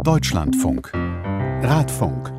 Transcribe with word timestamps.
Deutschlandfunk. 0.00 0.90
Radfunk. 1.62 2.32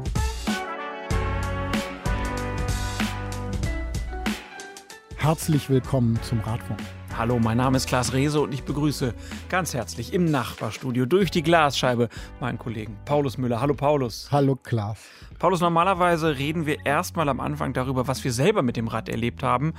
Herzlich 5.16 5.70
willkommen 5.70 6.20
zum 6.24 6.42
Radfunk. 6.42 6.82
Hallo, 7.18 7.40
mein 7.40 7.56
Name 7.56 7.78
ist 7.78 7.88
Klaas 7.88 8.12
Rehse 8.12 8.42
und 8.42 8.54
ich 8.54 8.64
begrüße 8.64 9.14
ganz 9.48 9.74
herzlich 9.74 10.14
im 10.14 10.26
Nachbarstudio 10.26 11.06
durch 11.06 11.32
die 11.32 11.42
Glasscheibe 11.42 12.10
meinen 12.42 12.58
Kollegen 12.58 12.98
Paulus 13.06 13.38
Müller. 13.38 13.62
Hallo 13.62 13.76
Paulus. 13.76 14.28
Hallo 14.30 14.58
Klaas. 14.58 15.00
Paulus, 15.40 15.62
normalerweise 15.62 16.38
reden 16.38 16.66
wir 16.66 16.86
erstmal 16.86 17.30
am 17.30 17.40
Anfang 17.40 17.72
darüber, 17.72 18.08
was 18.08 18.26
wir 18.26 18.34
selber 18.34 18.62
mit 18.62 18.76
dem 18.76 18.90
Rad 18.90 19.08
erlebt 19.08 19.42
haben 19.42 19.74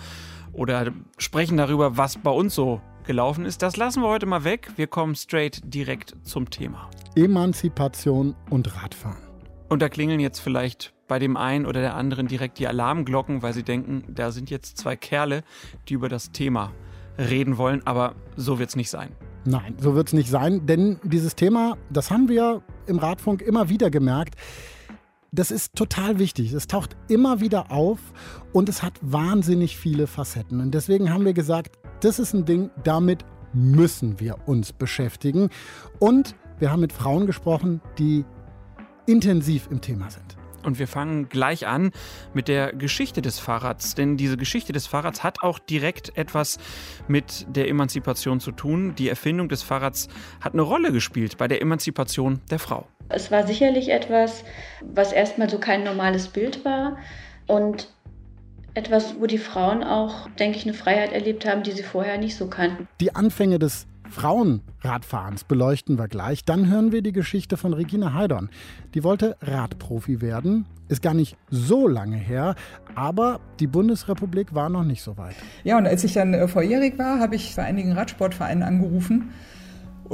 oder 0.53 0.93
sprechen 1.19 1.59
darüber, 1.59 1.99
was 1.99 2.17
bei 2.17 2.31
uns 2.31 2.55
so 2.55 2.81
gelaufen 3.05 3.45
ist. 3.45 3.63
Das 3.63 3.77
lassen 3.77 4.03
wir 4.03 4.09
heute 4.09 4.27
mal 4.27 4.45
weg. 4.45 4.73
Wir 4.77 4.87
kommen 4.87 5.15
straight 5.15 5.61
direkt 5.65 6.15
zum 6.23 6.51
Thema. 6.51 6.91
Emanzipation 7.17 8.35
und 8.51 8.75
Radfahren. 8.83 9.23
Und 9.69 9.83
da 9.83 9.89
klingeln 9.89 10.21
jetzt 10.21 10.41
vielleicht 10.41 10.95
bei 11.09 11.19
dem 11.19 11.37
einen 11.37 11.67
oder 11.67 11.81
der 11.81 11.95
anderen 11.95 12.29
direkt 12.29 12.59
die 12.59 12.67
Alarmglocken, 12.67 13.43
weil 13.43 13.53
sie 13.53 13.63
denken, 13.63 14.05
da 14.09 14.31
sind 14.31 14.51
jetzt 14.51 14.79
zwei 14.79 14.97
Kerle, 14.97 15.43
die 15.89 15.95
über 15.95 16.09
das 16.09 16.33
Thema 16.33 16.73
reden 17.19 17.59
wollen, 17.59 17.87
aber 17.87 18.15
so 18.37 18.59
wird 18.59 18.71
es 18.71 18.77
nicht 18.77 18.91
sein. 18.91 19.11
Nein, 19.45 19.75
so 19.79 19.95
wird 19.95 20.09
es 20.09 20.13
nicht 20.15 20.31
sein, 20.31 20.67
denn 20.67 20.99
dieses 21.03 21.37
Thema, 21.37 21.77
das 21.91 22.11
haben 22.11 22.29
wir 22.29 22.63
im 22.87 22.99
Radfunk 22.99 23.43
immer 23.43 23.69
wieder 23.69 23.91
gemerkt, 23.91 24.37
das 25.33 25.51
ist 25.51 25.75
total 25.75 26.19
wichtig. 26.19 26.53
Es 26.53 26.69
taucht 26.69 26.97
immer 27.09 27.41
wieder 27.41 27.71
auf 27.71 27.99
und 28.53 28.69
es 28.69 28.83
hat 28.83 28.95
wahnsinnig 29.03 29.77
viele 29.77 30.07
Facetten. 30.07 30.61
Und 30.61 30.73
deswegen 30.73 31.13
haben 31.13 31.25
wir 31.25 31.35
gesagt, 31.35 31.77
das 32.05 32.19
ist 32.19 32.35
ein 32.35 32.45
Ding, 32.45 32.71
damit 32.83 33.25
müssen 33.55 34.21
wir 34.21 34.37
uns 34.47 34.73
beschäftigen. 34.73 35.49
Und 35.99 36.35
wir 36.59 36.71
haben 36.71 36.81
mit 36.81 36.93
Frauen 36.93 37.27
gesprochen, 37.27 37.81
die 37.99 38.25
intensiv 39.07 39.69
im 39.71 39.81
Thema 39.81 40.11
sind. 40.11 40.37
Und 40.65 40.79
wir 40.79 40.89
fangen 40.89 41.29
gleich 41.29 41.67
an 41.67 41.93
mit 42.33 42.49
der 42.49 42.73
Geschichte 42.73 43.23
des 43.23 43.39
Fahrrads. 43.39 43.95
Denn 43.95 44.17
diese 44.17 44.37
Geschichte 44.37 44.73
des 44.73 44.87
Fahrrads 44.87 45.23
hat 45.23 45.43
auch 45.43 45.59
direkt 45.59 46.17
etwas 46.17 46.59
mit 47.09 47.47
der 47.49 47.69
Emanzipation 47.69 48.41
zu 48.41 48.53
tun. 48.53 48.95
Die 48.97 49.09
Erfindung 49.09 49.49
des 49.49 49.63
Fahrrads 49.63 50.09
hat 50.41 50.55
eine 50.55 50.63
Rolle 50.63 50.93
gespielt 50.93 51.39
bei 51.39 51.49
der 51.49 51.61
Emanzipation 51.61 52.41
der 52.51 52.59
Frau. 52.59 52.87
Es 53.09 53.31
war 53.31 53.47
sicherlich 53.47 53.91
etwas, 53.91 54.45
was 54.83 55.13
erstmal 55.13 55.51
so 55.51 55.59
kein 55.59 55.85
normales 55.85 56.29
Bild 56.29 56.65
war 56.65 56.97
und 57.47 57.94
etwas, 58.75 59.15
wo 59.19 59.27
die 59.27 59.39
Frauen 59.39 59.83
auch, 59.83 60.29
denke 60.39 60.59
ich, 60.59 60.65
eine 60.65 60.75
Freiheit 60.75 61.13
erlebt 61.13 61.47
haben, 61.47 61.63
die 61.63 61.73
sie 61.73 61.83
vorher 61.83 62.19
nicht 62.19 62.37
so 62.37 62.49
kannten. 62.49 62.89
Die 63.01 63.15
Anfänge 63.15 63.59
des 63.59 63.87
Frauenradfahrens 64.11 65.45
beleuchten 65.45 65.99
wir 65.99 66.09
gleich. 66.09 66.45
Dann 66.45 66.71
hören 66.71 66.93
wir 66.93 67.03
die 67.03 67.13
Geschichte 67.13 67.57
von 67.57 67.73
Regina 67.73 68.13
Heidorn. 68.13 68.51
Die 68.95 69.03
wollte 69.03 69.37
Radprofi 69.41 70.21
werden, 70.21 70.67
ist 70.89 71.03
gar 71.03 71.15
nicht 71.15 71.37
so 71.51 71.89
lange 71.89 72.17
her, 72.17 72.55
aber 72.95 73.41
die 73.61 73.67
Bundesrepublik 73.67 74.55
war 74.55 74.69
noch 74.69 74.85
nicht 74.85 75.03
so 75.03 75.17
weit. 75.17 75.37
Ja, 75.65 75.79
und 75.79 75.87
als 75.87 76.05
ich 76.05 76.13
dann 76.13 76.35
äh, 76.35 76.47
vorjährig 76.47 76.99
war, 76.99 77.19
habe 77.19 77.37
ich 77.37 77.55
bei 77.57 77.65
einigen 77.65 77.93
Radsportvereinen 77.93 78.63
angerufen 78.63 79.31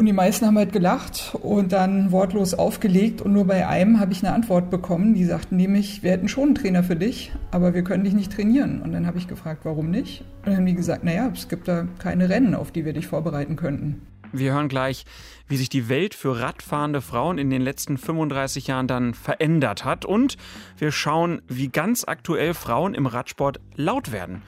und 0.00 0.06
die 0.06 0.14
meisten 0.14 0.46
haben 0.46 0.56
halt 0.56 0.72
gelacht 0.72 1.36
und 1.42 1.72
dann 1.72 2.10
wortlos 2.10 2.54
aufgelegt. 2.54 3.20
Und 3.20 3.34
nur 3.34 3.44
bei 3.44 3.68
einem 3.68 4.00
habe 4.00 4.12
ich 4.12 4.24
eine 4.24 4.32
Antwort 4.32 4.70
bekommen. 4.70 5.12
Die 5.12 5.26
sagten 5.26 5.56
nämlich, 5.56 6.02
wir 6.02 6.12
hätten 6.12 6.26
schon 6.26 6.44
einen 6.44 6.54
Trainer 6.54 6.82
für 6.82 6.96
dich, 6.96 7.32
aber 7.50 7.74
wir 7.74 7.84
können 7.84 8.04
dich 8.04 8.14
nicht 8.14 8.32
trainieren. 8.32 8.80
Und 8.80 8.92
dann 8.92 9.06
habe 9.06 9.18
ich 9.18 9.28
gefragt, 9.28 9.60
warum 9.64 9.90
nicht? 9.90 10.22
Und 10.38 10.46
dann 10.46 10.56
haben 10.56 10.64
die 10.64 10.72
gesagt, 10.72 11.04
naja, 11.04 11.30
es 11.34 11.50
gibt 11.50 11.68
da 11.68 11.86
keine 11.98 12.30
Rennen, 12.30 12.54
auf 12.54 12.70
die 12.70 12.86
wir 12.86 12.94
dich 12.94 13.08
vorbereiten 13.08 13.56
könnten. 13.56 14.00
Wir 14.32 14.54
hören 14.54 14.68
gleich, 14.68 15.04
wie 15.48 15.58
sich 15.58 15.68
die 15.68 15.90
Welt 15.90 16.14
für 16.14 16.40
radfahrende 16.40 17.02
Frauen 17.02 17.36
in 17.36 17.50
den 17.50 17.60
letzten 17.60 17.98
35 17.98 18.68
Jahren 18.68 18.86
dann 18.86 19.12
verändert 19.12 19.84
hat. 19.84 20.06
Und 20.06 20.38
wir 20.78 20.92
schauen, 20.92 21.42
wie 21.46 21.68
ganz 21.68 22.04
aktuell 22.06 22.54
Frauen 22.54 22.94
im 22.94 23.04
Radsport 23.04 23.60
laut 23.76 24.12
werden. 24.12 24.40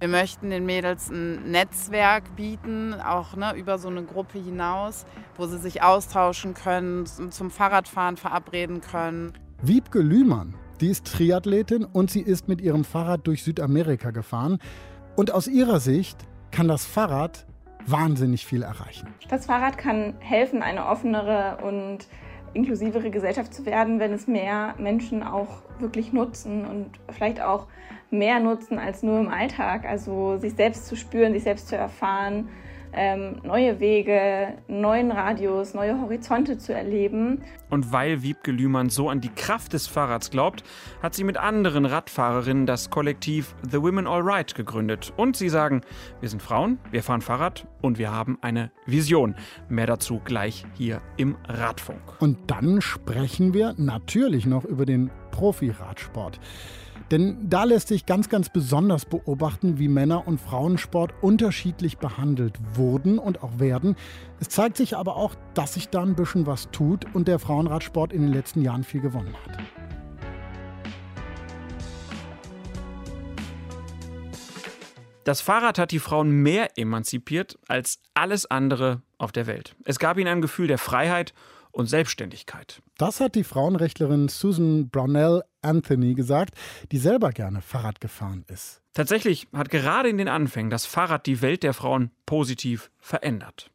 Wir 0.00 0.06
möchten 0.06 0.50
den 0.50 0.64
Mädels 0.64 1.10
ein 1.10 1.50
Netzwerk 1.50 2.36
bieten, 2.36 2.94
auch 2.94 3.34
ne, 3.34 3.54
über 3.56 3.78
so 3.78 3.88
eine 3.88 4.04
Gruppe 4.04 4.38
hinaus, 4.38 5.06
wo 5.36 5.46
sie 5.46 5.58
sich 5.58 5.82
austauschen 5.82 6.54
können, 6.54 7.04
zum 7.06 7.50
Fahrradfahren 7.50 8.16
verabreden 8.16 8.80
können. 8.80 9.32
Wiebke 9.60 9.98
Lühmann, 9.98 10.54
die 10.80 10.90
ist 10.90 11.04
Triathletin 11.04 11.84
und 11.84 12.12
sie 12.12 12.20
ist 12.20 12.46
mit 12.46 12.60
ihrem 12.60 12.84
Fahrrad 12.84 13.26
durch 13.26 13.42
Südamerika 13.42 14.12
gefahren. 14.12 14.60
Und 15.16 15.34
aus 15.34 15.48
ihrer 15.48 15.80
Sicht 15.80 16.16
kann 16.52 16.68
das 16.68 16.86
Fahrrad 16.86 17.44
wahnsinnig 17.84 18.46
viel 18.46 18.62
erreichen. 18.62 19.08
Das 19.28 19.46
Fahrrad 19.46 19.78
kann 19.78 20.14
helfen, 20.20 20.62
eine 20.62 20.86
offenere 20.86 21.58
und 21.64 22.06
inklusivere 22.54 23.10
Gesellschaft 23.10 23.54
zu 23.54 23.66
werden, 23.66 24.00
wenn 24.00 24.12
es 24.12 24.26
mehr 24.26 24.74
Menschen 24.78 25.22
auch 25.22 25.62
wirklich 25.78 26.12
nutzen 26.12 26.64
und 26.64 26.90
vielleicht 27.10 27.40
auch 27.40 27.66
mehr 28.10 28.40
nutzen 28.40 28.78
als 28.78 29.02
nur 29.02 29.20
im 29.20 29.28
Alltag. 29.28 29.84
Also 29.86 30.38
sich 30.38 30.54
selbst 30.54 30.86
zu 30.86 30.96
spüren, 30.96 31.32
sich 31.32 31.42
selbst 31.42 31.68
zu 31.68 31.76
erfahren, 31.76 32.48
ähm, 32.92 33.36
neue 33.42 33.80
Wege, 33.80 34.54
neuen 34.68 35.10
Radius, 35.10 35.74
neue 35.74 36.00
Horizonte 36.00 36.58
zu 36.58 36.74
erleben. 36.74 37.42
Und 37.70 37.92
weil 37.92 38.22
Wiebke 38.22 38.50
Lühmann 38.50 38.88
so 38.90 39.08
an 39.08 39.20
die 39.20 39.28
Kraft 39.28 39.72
des 39.72 39.86
Fahrrads 39.86 40.30
glaubt, 40.30 40.64
hat 41.02 41.14
sie 41.14 41.24
mit 41.24 41.36
anderen 41.36 41.84
Radfahrerinnen 41.84 42.66
das 42.66 42.90
Kollektiv 42.90 43.54
The 43.70 43.82
Women 43.82 44.06
All 44.06 44.22
Right 44.22 44.54
gegründet. 44.54 45.12
Und 45.16 45.36
sie 45.36 45.48
sagen, 45.48 45.82
wir 46.20 46.28
sind 46.28 46.42
Frauen, 46.42 46.78
wir 46.90 47.02
fahren 47.02 47.20
Fahrrad 47.20 47.66
und 47.82 47.98
wir 47.98 48.12
haben 48.12 48.38
eine 48.40 48.70
Vision. 48.86 49.34
Mehr 49.68 49.86
dazu 49.86 50.20
gleich 50.24 50.64
hier 50.74 51.00
im 51.16 51.36
Radfunk. 51.46 52.00
Und 52.20 52.50
dann 52.50 52.80
sprechen 52.80 53.54
wir 53.54 53.74
natürlich 53.76 54.46
noch 54.46 54.64
über 54.64 54.86
den 54.86 55.10
Profi-Radsport. 55.30 56.40
Denn 57.10 57.48
da 57.48 57.64
lässt 57.64 57.88
sich 57.88 58.04
ganz, 58.04 58.28
ganz 58.28 58.50
besonders 58.50 59.06
beobachten, 59.06 59.78
wie 59.78 59.88
Männer- 59.88 60.26
und 60.26 60.38
Frauensport 60.38 61.14
unterschiedlich 61.22 61.96
behandelt 61.96 62.58
wurden 62.74 63.18
und 63.18 63.42
auch 63.42 63.58
werden. 63.58 63.96
Es 64.40 64.50
zeigt 64.50 64.76
sich 64.76 64.96
aber 64.96 65.16
auch, 65.16 65.34
dass 65.54 65.74
sich 65.74 65.88
da 65.88 66.02
ein 66.02 66.14
bisschen 66.14 66.46
was 66.46 66.70
tut 66.70 67.06
und 67.14 67.26
der 67.26 67.38
Frauenradsport 67.38 68.12
in 68.12 68.22
den 68.22 68.32
letzten 68.32 68.60
Jahren 68.60 68.84
viel 68.84 69.00
gewonnen 69.00 69.34
hat. 69.46 69.58
Das 75.24 75.40
Fahrrad 75.42 75.78
hat 75.78 75.92
die 75.92 75.98
Frauen 75.98 76.30
mehr 76.30 76.78
emanzipiert 76.78 77.58
als 77.68 78.00
alles 78.14 78.46
andere 78.46 79.02
auf 79.18 79.32
der 79.32 79.46
Welt. 79.46 79.76
Es 79.84 79.98
gab 79.98 80.18
ihnen 80.18 80.28
ein 80.28 80.40
Gefühl 80.40 80.68
der 80.68 80.78
Freiheit 80.78 81.34
und 81.70 81.86
Selbstständigkeit. 81.86 82.80
Das 82.96 83.20
hat 83.20 83.34
die 83.34 83.44
Frauenrechtlerin 83.44 84.28
Susan 84.28 84.88
Brownell 84.88 85.42
Anthony 85.62 86.14
gesagt, 86.14 86.54
die 86.92 86.98
selber 86.98 87.30
gerne 87.30 87.62
Fahrrad 87.62 88.00
gefahren 88.00 88.44
ist. 88.48 88.82
Tatsächlich 88.92 89.48
hat 89.52 89.70
gerade 89.70 90.08
in 90.08 90.18
den 90.18 90.28
Anfängen 90.28 90.70
das 90.70 90.86
Fahrrad 90.86 91.26
die 91.26 91.42
Welt 91.42 91.62
der 91.62 91.74
Frauen 91.74 92.10
positiv 92.26 92.90
verändert. 92.98 93.70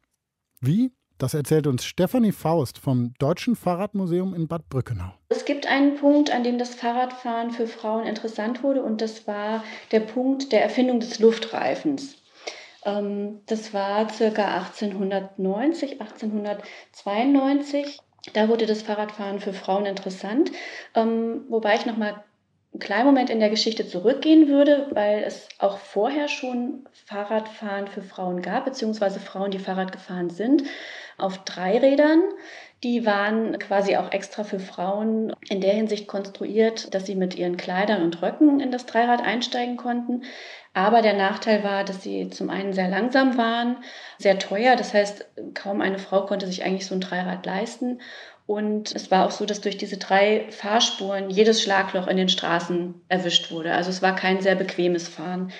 Wie? 0.60 0.92
Das 1.18 1.32
erzählt 1.32 1.68
uns 1.68 1.84
Stefanie 1.84 2.32
Faust 2.32 2.78
vom 2.78 3.14
Deutschen 3.18 3.54
Fahrradmuseum 3.54 4.34
in 4.34 4.48
Bad 4.48 4.68
Brückenau. 4.68 5.14
Es 5.28 5.44
gibt 5.44 5.66
einen 5.66 5.96
Punkt, 5.96 6.30
an 6.30 6.42
dem 6.42 6.58
das 6.58 6.74
Fahrradfahren 6.74 7.52
für 7.52 7.68
Frauen 7.68 8.04
interessant 8.04 8.64
wurde, 8.64 8.82
und 8.82 9.00
das 9.00 9.26
war 9.26 9.62
der 9.92 10.00
Punkt 10.00 10.52
der 10.52 10.62
Erfindung 10.62 11.00
des 11.00 11.20
Luftreifens. 11.20 12.16
Ähm, 12.84 13.40
das 13.46 13.72
war 13.72 14.10
circa 14.10 14.56
1890, 14.56 16.00
1892. 16.00 18.00
Da 18.32 18.48
wurde 18.48 18.66
das 18.66 18.82
Fahrradfahren 18.82 19.40
für 19.40 19.52
Frauen 19.52 19.86
interessant, 19.86 20.50
ähm, 20.94 21.44
wobei 21.48 21.74
ich 21.74 21.86
noch 21.86 21.96
mal 21.96 22.24
einen 22.72 22.80
kleinen 22.80 23.06
Moment 23.06 23.30
in 23.30 23.38
der 23.38 23.50
Geschichte 23.50 23.86
zurückgehen 23.86 24.48
würde, 24.48 24.88
weil 24.90 25.22
es 25.22 25.48
auch 25.58 25.78
vorher 25.78 26.28
schon 26.28 26.88
Fahrradfahren 27.06 27.86
für 27.86 28.02
Frauen 28.02 28.42
gab, 28.42 28.64
beziehungsweise 28.64 29.20
Frauen, 29.20 29.52
die 29.52 29.60
Fahrrad 29.60 29.92
gefahren 29.92 30.30
sind, 30.30 30.64
auf 31.16 31.44
Dreirädern. 31.44 32.22
Die 32.82 33.06
waren 33.06 33.58
quasi 33.58 33.96
auch 33.96 34.10
extra 34.12 34.44
für 34.44 34.58
Frauen 34.58 35.34
in 35.48 35.60
der 35.60 35.72
Hinsicht 35.72 36.08
konstruiert, 36.08 36.92
dass 36.92 37.06
sie 37.06 37.14
mit 37.14 37.36
ihren 37.36 37.56
Kleidern 37.56 38.02
und 38.02 38.20
Röcken 38.20 38.60
in 38.60 38.72
das 38.72 38.86
Dreirad 38.86 39.22
einsteigen 39.22 39.76
konnten. 39.76 40.22
Aber 40.74 41.02
der 41.02 41.14
Nachteil 41.14 41.62
war, 41.62 41.84
dass 41.84 42.02
sie 42.02 42.28
zum 42.30 42.50
einen 42.50 42.72
sehr 42.72 42.88
langsam 42.88 43.38
waren, 43.38 43.76
sehr 44.18 44.38
teuer. 44.40 44.74
Das 44.76 44.92
heißt, 44.92 45.24
kaum 45.54 45.80
eine 45.80 46.00
Frau 46.00 46.26
konnte 46.26 46.46
sich 46.46 46.64
eigentlich 46.64 46.86
so 46.86 46.94
ein 46.96 47.00
Dreirad 47.00 47.46
leisten. 47.46 48.00
Und 48.46 48.94
es 48.94 49.10
war 49.10 49.24
auch 49.24 49.30
so, 49.30 49.46
dass 49.46 49.60
durch 49.60 49.78
diese 49.78 49.96
drei 49.96 50.50
Fahrspuren 50.50 51.30
jedes 51.30 51.62
Schlagloch 51.62 52.08
in 52.08 52.16
den 52.16 52.28
Straßen 52.28 52.94
erwischt 53.08 53.50
wurde. 53.52 53.72
Also 53.72 53.88
es 53.90 54.02
war 54.02 54.16
kein 54.16 54.42
sehr 54.42 54.56
bequemes 54.56 55.08
Fahren. 55.08 55.52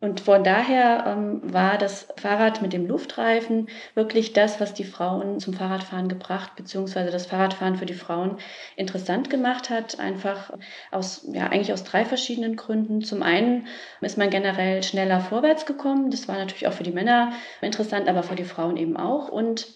Und 0.00 0.20
von 0.20 0.44
daher 0.44 1.04
ähm, 1.08 1.40
war 1.42 1.76
das 1.76 2.06
Fahrrad 2.16 2.62
mit 2.62 2.72
dem 2.72 2.86
Luftreifen 2.86 3.68
wirklich 3.94 4.32
das, 4.32 4.60
was 4.60 4.72
die 4.72 4.84
Frauen 4.84 5.40
zum 5.40 5.54
Fahrradfahren 5.54 6.08
gebracht, 6.08 6.54
beziehungsweise 6.54 7.10
das 7.10 7.26
Fahrradfahren 7.26 7.76
für 7.76 7.86
die 7.86 7.94
Frauen 7.94 8.38
interessant 8.76 9.28
gemacht 9.28 9.70
hat. 9.70 9.98
Einfach 9.98 10.52
aus, 10.92 11.26
ja, 11.32 11.46
eigentlich 11.48 11.72
aus 11.72 11.82
drei 11.82 12.04
verschiedenen 12.04 12.54
Gründen. 12.54 13.02
Zum 13.02 13.22
einen 13.24 13.66
ist 14.00 14.18
man 14.18 14.30
generell 14.30 14.84
schneller 14.84 15.20
vorwärts 15.20 15.66
gekommen. 15.66 16.12
Das 16.12 16.28
war 16.28 16.36
natürlich 16.36 16.68
auch 16.68 16.72
für 16.72 16.84
die 16.84 16.92
Männer 16.92 17.32
interessant, 17.60 18.08
aber 18.08 18.22
für 18.22 18.36
die 18.36 18.44
Frauen 18.44 18.76
eben 18.76 18.96
auch. 18.96 19.28
Und 19.28 19.66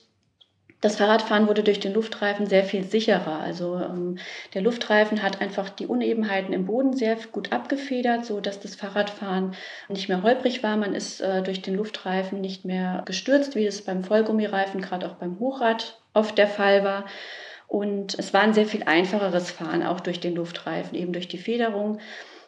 das 0.82 0.96
Fahrradfahren 0.96 1.46
wurde 1.46 1.62
durch 1.62 1.78
den 1.78 1.94
Luftreifen 1.94 2.46
sehr 2.46 2.64
viel 2.64 2.82
sicherer. 2.82 3.38
Also 3.38 3.76
ähm, 3.76 4.18
der 4.52 4.62
Luftreifen 4.62 5.22
hat 5.22 5.40
einfach 5.40 5.70
die 5.70 5.86
Unebenheiten 5.86 6.52
im 6.52 6.66
Boden 6.66 6.92
sehr 6.92 7.16
gut 7.30 7.52
abgefedert, 7.52 8.26
so 8.26 8.40
dass 8.40 8.58
das 8.58 8.74
Fahrradfahren 8.74 9.54
nicht 9.88 10.08
mehr 10.08 10.24
holprig 10.24 10.64
war. 10.64 10.76
Man 10.76 10.94
ist 10.94 11.20
äh, 11.20 11.40
durch 11.42 11.62
den 11.62 11.76
Luftreifen 11.76 12.40
nicht 12.40 12.64
mehr 12.64 13.02
gestürzt, 13.06 13.54
wie 13.54 13.64
es 13.64 13.82
beim 13.82 14.02
Vollgummireifen, 14.02 14.80
gerade 14.80 15.06
auch 15.06 15.14
beim 15.14 15.38
Hochrad 15.38 16.02
oft 16.14 16.36
der 16.36 16.48
Fall 16.48 16.82
war. 16.82 17.06
Und 17.68 18.18
es 18.18 18.34
war 18.34 18.42
ein 18.42 18.52
sehr 18.52 18.66
viel 18.66 18.82
einfacheres 18.82 19.52
Fahren, 19.52 19.84
auch 19.84 20.00
durch 20.00 20.18
den 20.18 20.34
Luftreifen, 20.34 20.98
eben 20.98 21.12
durch 21.12 21.28
die 21.28 21.38
Federung. 21.38 22.00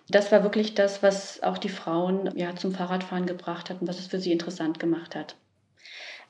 Das 0.08 0.32
war 0.32 0.42
wirklich 0.42 0.74
das, 0.74 1.04
was 1.04 1.40
auch 1.44 1.56
die 1.56 1.68
Frauen 1.68 2.36
ja, 2.36 2.56
zum 2.56 2.72
Fahrradfahren 2.72 3.26
gebracht 3.26 3.70
hat 3.70 3.80
und 3.80 3.86
was 3.86 4.00
es 4.00 4.08
für 4.08 4.18
sie 4.18 4.32
interessant 4.32 4.80
gemacht 4.80 5.14
hat. 5.14 5.36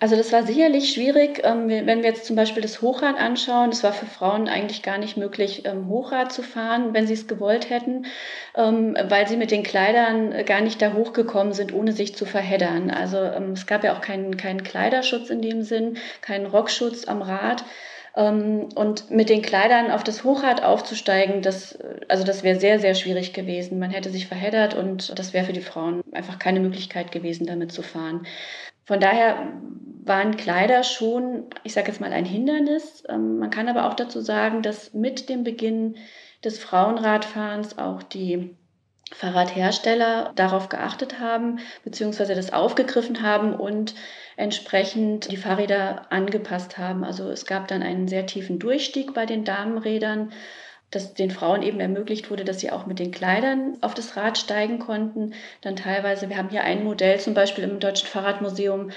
Also 0.00 0.16
das 0.16 0.32
war 0.32 0.44
sicherlich 0.44 0.92
schwierig, 0.92 1.40
ähm, 1.44 1.68
wenn 1.68 2.02
wir 2.02 2.10
jetzt 2.10 2.26
zum 2.26 2.36
Beispiel 2.36 2.62
das 2.62 2.82
Hochrad 2.82 3.16
anschauen. 3.16 3.70
Es 3.70 3.82
war 3.84 3.92
für 3.92 4.06
Frauen 4.06 4.48
eigentlich 4.48 4.82
gar 4.82 4.98
nicht 4.98 5.16
möglich, 5.16 5.64
ähm, 5.66 5.88
Hochrad 5.88 6.32
zu 6.32 6.42
fahren, 6.42 6.92
wenn 6.94 7.06
sie 7.06 7.14
es 7.14 7.26
gewollt 7.28 7.70
hätten, 7.70 8.06
ähm, 8.56 8.96
weil 9.08 9.26
sie 9.28 9.36
mit 9.36 9.50
den 9.50 9.62
Kleidern 9.62 10.44
gar 10.44 10.60
nicht 10.60 10.82
da 10.82 10.92
hochgekommen 10.92 11.52
sind, 11.52 11.72
ohne 11.72 11.92
sich 11.92 12.14
zu 12.16 12.26
verheddern. 12.26 12.90
Also 12.90 13.18
es 13.18 13.66
gab 13.66 13.84
ja 13.84 13.96
auch 13.96 14.00
keinen, 14.00 14.36
keinen 14.36 14.62
Kleiderschutz 14.64 15.30
in 15.30 15.40
dem 15.42 15.62
Sinn, 15.62 15.96
keinen 16.20 16.46
Rockschutz 16.46 17.06
am 17.06 17.22
Rad. 17.22 17.64
Und 18.16 19.10
mit 19.10 19.28
den 19.28 19.42
Kleidern 19.42 19.90
auf 19.90 20.04
das 20.04 20.22
Hochrad 20.22 20.62
aufzusteigen, 20.62 21.42
das, 21.42 21.76
also 22.08 22.22
das 22.22 22.44
wäre 22.44 22.60
sehr, 22.60 22.78
sehr 22.78 22.94
schwierig 22.94 23.32
gewesen. 23.32 23.80
Man 23.80 23.90
hätte 23.90 24.10
sich 24.10 24.28
verheddert 24.28 24.74
und 24.74 25.18
das 25.18 25.32
wäre 25.32 25.46
für 25.46 25.52
die 25.52 25.60
Frauen 25.60 26.00
einfach 26.12 26.38
keine 26.38 26.60
Möglichkeit 26.60 27.10
gewesen, 27.10 27.44
damit 27.46 27.72
zu 27.72 27.82
fahren. 27.82 28.24
Von 28.84 29.00
daher 29.00 29.52
waren 30.04 30.36
Kleider 30.36 30.84
schon, 30.84 31.44
ich 31.62 31.72
sage 31.72 31.88
jetzt 31.88 32.00
mal, 32.00 32.12
ein 32.12 32.26
Hindernis. 32.26 33.04
Ähm, 33.08 33.38
man 33.38 33.50
kann 33.50 33.68
aber 33.68 33.86
auch 33.88 33.94
dazu 33.94 34.20
sagen, 34.20 34.62
dass 34.62 34.92
mit 34.92 35.28
dem 35.28 35.44
Beginn 35.44 35.96
des 36.44 36.58
Frauenradfahrens 36.58 37.78
auch 37.78 38.02
die 38.02 38.56
Fahrradhersteller 39.12 40.32
darauf 40.34 40.68
geachtet 40.68 41.20
haben, 41.20 41.60
beziehungsweise 41.84 42.34
das 42.34 42.52
aufgegriffen 42.52 43.22
haben 43.22 43.54
und 43.54 43.94
entsprechend 44.36 45.30
die 45.30 45.36
Fahrräder 45.36 46.10
angepasst 46.10 46.78
haben. 46.78 47.04
Also 47.04 47.30
es 47.30 47.46
gab 47.46 47.68
dann 47.68 47.82
einen 47.82 48.08
sehr 48.08 48.26
tiefen 48.26 48.58
Durchstieg 48.58 49.14
bei 49.14 49.24
den 49.24 49.44
Damenrädern 49.44 50.32
dass 50.94 51.14
den 51.14 51.30
Frauen 51.30 51.62
eben 51.62 51.80
ermöglicht 51.80 52.30
wurde, 52.30 52.44
dass 52.44 52.60
sie 52.60 52.70
auch 52.70 52.86
mit 52.86 52.98
den 52.98 53.10
Kleidern 53.10 53.76
auf 53.80 53.94
das 53.94 54.16
Rad 54.16 54.38
steigen 54.38 54.78
konnten. 54.78 55.34
Dann 55.60 55.76
teilweise, 55.76 56.28
wir 56.28 56.36
haben 56.36 56.50
hier 56.50 56.64
ein 56.64 56.84
Modell 56.84 57.18
zum 57.20 57.34
Beispiel 57.34 57.64
im 57.64 57.80
Deutschen 57.80 58.08
Fahrradmuseum, 58.08 58.90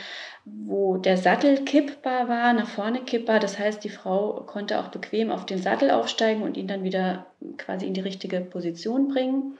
wo 0.46 0.98
der 0.98 1.18
Sattel 1.18 1.64
kippbar 1.66 2.30
war, 2.30 2.54
nach 2.54 2.68
vorne 2.68 3.02
kippbar. 3.02 3.40
Das 3.40 3.60
heißt, 3.60 3.84
die 3.84 3.90
Frau 3.90 4.44
konnte 4.46 4.80
auch 4.80 4.88
bequem 4.88 5.32
auf 5.32 5.46
den 5.46 5.62
Sattel 5.62 5.92
aufsteigen 5.92 6.44
und 6.44 6.58
ihn 6.58 6.68
dann 6.68 6.84
wieder 6.84 7.26
quasi 7.58 7.86
in 7.86 7.94
die 7.94 8.02
richtige 8.02 8.42
Position 8.42 9.10
bringen. 9.10 9.58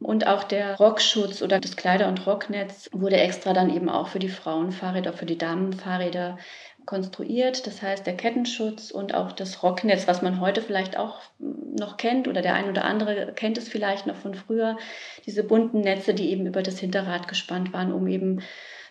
Und 0.00 0.26
auch 0.26 0.44
der 0.44 0.76
Rockschutz 0.76 1.40
oder 1.40 1.60
das 1.60 1.76
Kleider- 1.76 2.08
und 2.08 2.26
Rocknetz 2.26 2.90
wurde 2.92 3.16
extra 3.16 3.52
dann 3.52 3.74
eben 3.74 3.88
auch 3.88 4.08
für 4.08 4.18
die 4.18 4.28
Frauenfahrräder, 4.28 5.12
für 5.12 5.24
die 5.24 5.38
Damenfahrräder 5.38 6.38
konstruiert. 6.86 7.66
Das 7.66 7.82
heißt, 7.82 8.06
der 8.06 8.16
Kettenschutz 8.16 8.90
und 8.90 9.14
auch 9.14 9.32
das 9.32 9.62
Rocknetz, 9.62 10.06
was 10.06 10.22
man 10.22 10.40
heute 10.40 10.62
vielleicht 10.62 10.96
auch 10.98 11.20
noch 11.38 11.96
kennt 11.96 12.28
oder 12.28 12.42
der 12.42 12.54
ein 12.54 12.68
oder 12.68 12.84
andere 12.84 13.32
kennt 13.34 13.58
es 13.58 13.68
vielleicht 13.68 14.06
noch 14.06 14.16
von 14.16 14.34
früher, 14.34 14.76
diese 15.26 15.44
bunten 15.44 15.80
Netze, 15.80 16.14
die 16.14 16.30
eben 16.30 16.46
über 16.46 16.62
das 16.62 16.78
Hinterrad 16.78 17.28
gespannt 17.28 17.72
waren, 17.72 17.92
um 17.92 18.06
eben 18.06 18.40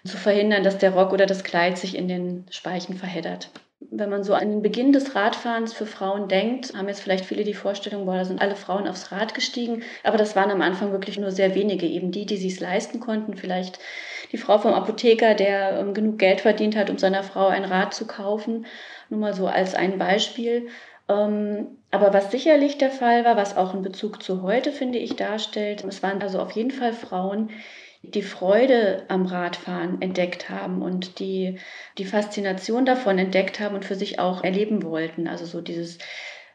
zu 0.05 0.17
verhindern, 0.17 0.63
dass 0.63 0.77
der 0.77 0.91
Rock 0.91 1.13
oder 1.13 1.25
das 1.25 1.43
Kleid 1.43 1.77
sich 1.77 1.95
in 1.95 2.07
den 2.07 2.45
Speichen 2.49 2.97
verheddert. 2.97 3.49
Wenn 3.91 4.09
man 4.09 4.23
so 4.23 4.33
an 4.33 4.49
den 4.49 4.61
Beginn 4.61 4.93
des 4.93 5.15
Radfahrens 5.15 5.73
für 5.73 5.85
Frauen 5.85 6.27
denkt, 6.27 6.73
haben 6.73 6.87
jetzt 6.87 7.01
vielleicht 7.01 7.25
viele 7.25 7.43
die 7.43 7.53
Vorstellung, 7.53 8.05
boah, 8.05 8.17
da 8.17 8.25
sind 8.25 8.41
alle 8.41 8.55
Frauen 8.55 8.87
aufs 8.87 9.11
Rad 9.11 9.33
gestiegen. 9.33 9.83
Aber 10.03 10.17
das 10.17 10.35
waren 10.35 10.51
am 10.51 10.61
Anfang 10.61 10.91
wirklich 10.91 11.17
nur 11.19 11.31
sehr 11.31 11.53
wenige, 11.53 11.85
eben 11.85 12.11
die, 12.11 12.25
die 12.25 12.37
sich 12.37 12.53
es 12.53 12.59
leisten 12.59 12.99
konnten. 12.99 13.35
Vielleicht 13.35 13.79
die 14.33 14.37
Frau 14.37 14.57
vom 14.57 14.73
Apotheker, 14.73 15.35
der 15.35 15.79
ähm, 15.79 15.93
genug 15.93 16.19
Geld 16.19 16.41
verdient 16.41 16.75
hat, 16.75 16.89
um 16.89 16.97
seiner 16.97 17.23
Frau 17.23 17.47
ein 17.47 17.63
Rad 17.63 17.93
zu 17.93 18.05
kaufen. 18.07 18.65
Nur 19.09 19.19
mal 19.19 19.33
so 19.33 19.47
als 19.47 19.75
ein 19.75 19.97
Beispiel. 19.97 20.67
Ähm, 21.07 21.67
aber 21.91 22.13
was 22.13 22.31
sicherlich 22.31 22.77
der 22.79 22.89
Fall 22.91 23.23
war, 23.23 23.37
was 23.37 23.55
auch 23.55 23.73
in 23.73 23.83
Bezug 23.83 24.23
zu 24.23 24.41
heute, 24.41 24.71
finde 24.71 24.97
ich, 24.97 25.15
darstellt, 25.15 25.83
es 25.83 26.01
waren 26.01 26.21
also 26.21 26.39
auf 26.39 26.51
jeden 26.51 26.71
Fall 26.71 26.93
Frauen, 26.93 27.51
die 28.01 28.23
Freude 28.23 29.03
am 29.07 29.25
Radfahren 29.25 30.01
entdeckt 30.01 30.49
haben 30.49 30.81
und 30.81 31.19
die 31.19 31.59
die 31.97 32.05
Faszination 32.05 32.85
davon 32.85 33.17
entdeckt 33.17 33.61
haben 33.61 33.75
und 33.75 33.85
für 33.85 33.95
sich 33.95 34.19
auch 34.19 34.43
erleben 34.43 34.83
wollten. 34.83 35.27
Also 35.27 35.45
so 35.45 35.61
dieses 35.61 35.99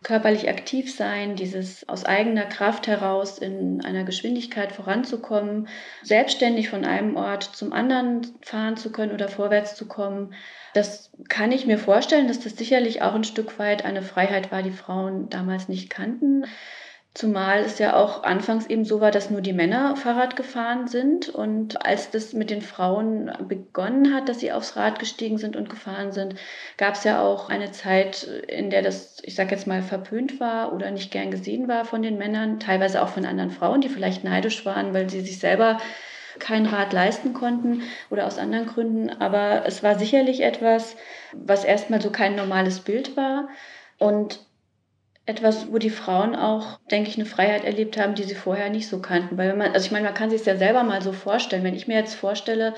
körperlich 0.02 0.48
aktiv 0.48 0.94
sein, 0.94 1.34
dieses 1.34 1.88
aus 1.88 2.04
eigener 2.04 2.44
Kraft 2.44 2.86
heraus 2.86 3.38
in 3.38 3.84
einer 3.84 4.04
Geschwindigkeit 4.04 4.72
voranzukommen, 4.72 5.68
selbstständig 6.02 6.68
von 6.68 6.84
einem 6.84 7.16
Ort 7.16 7.42
zum 7.42 7.72
anderen 7.72 8.22
fahren 8.42 8.76
zu 8.76 8.92
können 8.92 9.12
oder 9.12 9.28
vorwärts 9.28 9.74
zu 9.74 9.88
kommen. 9.88 10.34
Das 10.74 11.10
kann 11.28 11.50
ich 11.50 11.66
mir 11.66 11.78
vorstellen, 11.78 12.28
dass 12.28 12.40
das 12.40 12.56
sicherlich 12.56 13.02
auch 13.02 13.14
ein 13.14 13.24
Stück 13.24 13.58
weit 13.58 13.84
eine 13.84 14.02
Freiheit 14.02 14.52
war, 14.52 14.62
die 14.62 14.70
Frauen 14.70 15.28
damals 15.30 15.68
nicht 15.68 15.90
kannten. 15.90 16.44
Zumal 17.18 17.64
es 17.64 17.80
ja 17.80 17.96
auch 17.96 18.22
anfangs 18.22 18.68
eben 18.68 18.84
so 18.84 19.00
war, 19.00 19.10
dass 19.10 19.28
nur 19.28 19.40
die 19.40 19.52
Männer 19.52 19.96
Fahrrad 19.96 20.36
gefahren 20.36 20.86
sind. 20.86 21.28
Und 21.28 21.84
als 21.84 22.12
das 22.12 22.32
mit 22.32 22.48
den 22.48 22.62
Frauen 22.62 23.32
begonnen 23.48 24.14
hat, 24.14 24.28
dass 24.28 24.38
sie 24.38 24.52
aufs 24.52 24.76
Rad 24.76 25.00
gestiegen 25.00 25.36
sind 25.36 25.56
und 25.56 25.68
gefahren 25.68 26.12
sind, 26.12 26.36
gab 26.76 26.94
es 26.94 27.02
ja 27.02 27.20
auch 27.20 27.48
eine 27.48 27.72
Zeit, 27.72 28.22
in 28.46 28.70
der 28.70 28.82
das, 28.82 29.16
ich 29.24 29.34
sage 29.34 29.50
jetzt 29.50 29.66
mal, 29.66 29.82
verpönt 29.82 30.38
war 30.38 30.72
oder 30.72 30.92
nicht 30.92 31.10
gern 31.10 31.32
gesehen 31.32 31.66
war 31.66 31.84
von 31.84 32.02
den 32.02 32.18
Männern, 32.18 32.60
teilweise 32.60 33.02
auch 33.02 33.08
von 33.08 33.26
anderen 33.26 33.50
Frauen, 33.50 33.80
die 33.80 33.88
vielleicht 33.88 34.22
neidisch 34.22 34.64
waren, 34.64 34.94
weil 34.94 35.10
sie 35.10 35.22
sich 35.22 35.40
selber 35.40 35.78
kein 36.38 36.66
Rad 36.66 36.92
leisten 36.92 37.32
konnten 37.32 37.82
oder 38.10 38.28
aus 38.28 38.38
anderen 38.38 38.66
Gründen. 38.66 39.10
Aber 39.20 39.64
es 39.66 39.82
war 39.82 39.98
sicherlich 39.98 40.42
etwas, 40.42 40.94
was 41.32 41.64
erstmal 41.64 42.00
so 42.00 42.10
kein 42.10 42.36
normales 42.36 42.78
Bild 42.78 43.16
war. 43.16 43.48
Und 43.98 44.38
etwas, 45.28 45.70
wo 45.70 45.78
die 45.78 45.90
Frauen 45.90 46.34
auch, 46.34 46.78
denke 46.90 47.10
ich, 47.10 47.16
eine 47.16 47.26
Freiheit 47.26 47.64
erlebt 47.64 47.98
haben, 47.98 48.14
die 48.14 48.24
sie 48.24 48.34
vorher 48.34 48.70
nicht 48.70 48.88
so 48.88 49.00
kannten. 49.00 49.36
Weil 49.36 49.50
wenn 49.50 49.58
man, 49.58 49.72
also 49.72 49.86
ich 49.86 49.92
meine, 49.92 50.06
man 50.06 50.14
kann 50.14 50.30
sich 50.30 50.44
ja 50.44 50.56
selber 50.56 50.82
mal 50.84 51.02
so 51.02 51.12
vorstellen. 51.12 51.64
Wenn 51.64 51.74
ich 51.74 51.86
mir 51.86 51.96
jetzt 51.96 52.14
vorstelle, 52.14 52.74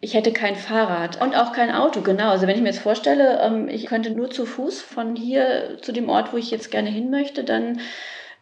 ich 0.00 0.14
hätte 0.14 0.32
kein 0.32 0.56
Fahrrad 0.56 1.20
und 1.20 1.34
auch 1.36 1.52
kein 1.52 1.70
Auto, 1.70 2.00
genau. 2.00 2.30
Also 2.30 2.46
wenn 2.46 2.54
ich 2.54 2.62
mir 2.62 2.68
jetzt 2.68 2.80
vorstelle, 2.80 3.40
ähm, 3.42 3.68
ich 3.68 3.86
könnte 3.86 4.10
nur 4.10 4.30
zu 4.30 4.46
Fuß 4.46 4.80
von 4.80 5.16
hier 5.16 5.78
zu 5.82 5.92
dem 5.92 6.08
Ort, 6.08 6.32
wo 6.32 6.36
ich 6.36 6.50
jetzt 6.50 6.70
gerne 6.70 6.88
hin 6.88 7.10
möchte, 7.10 7.44
dann 7.44 7.80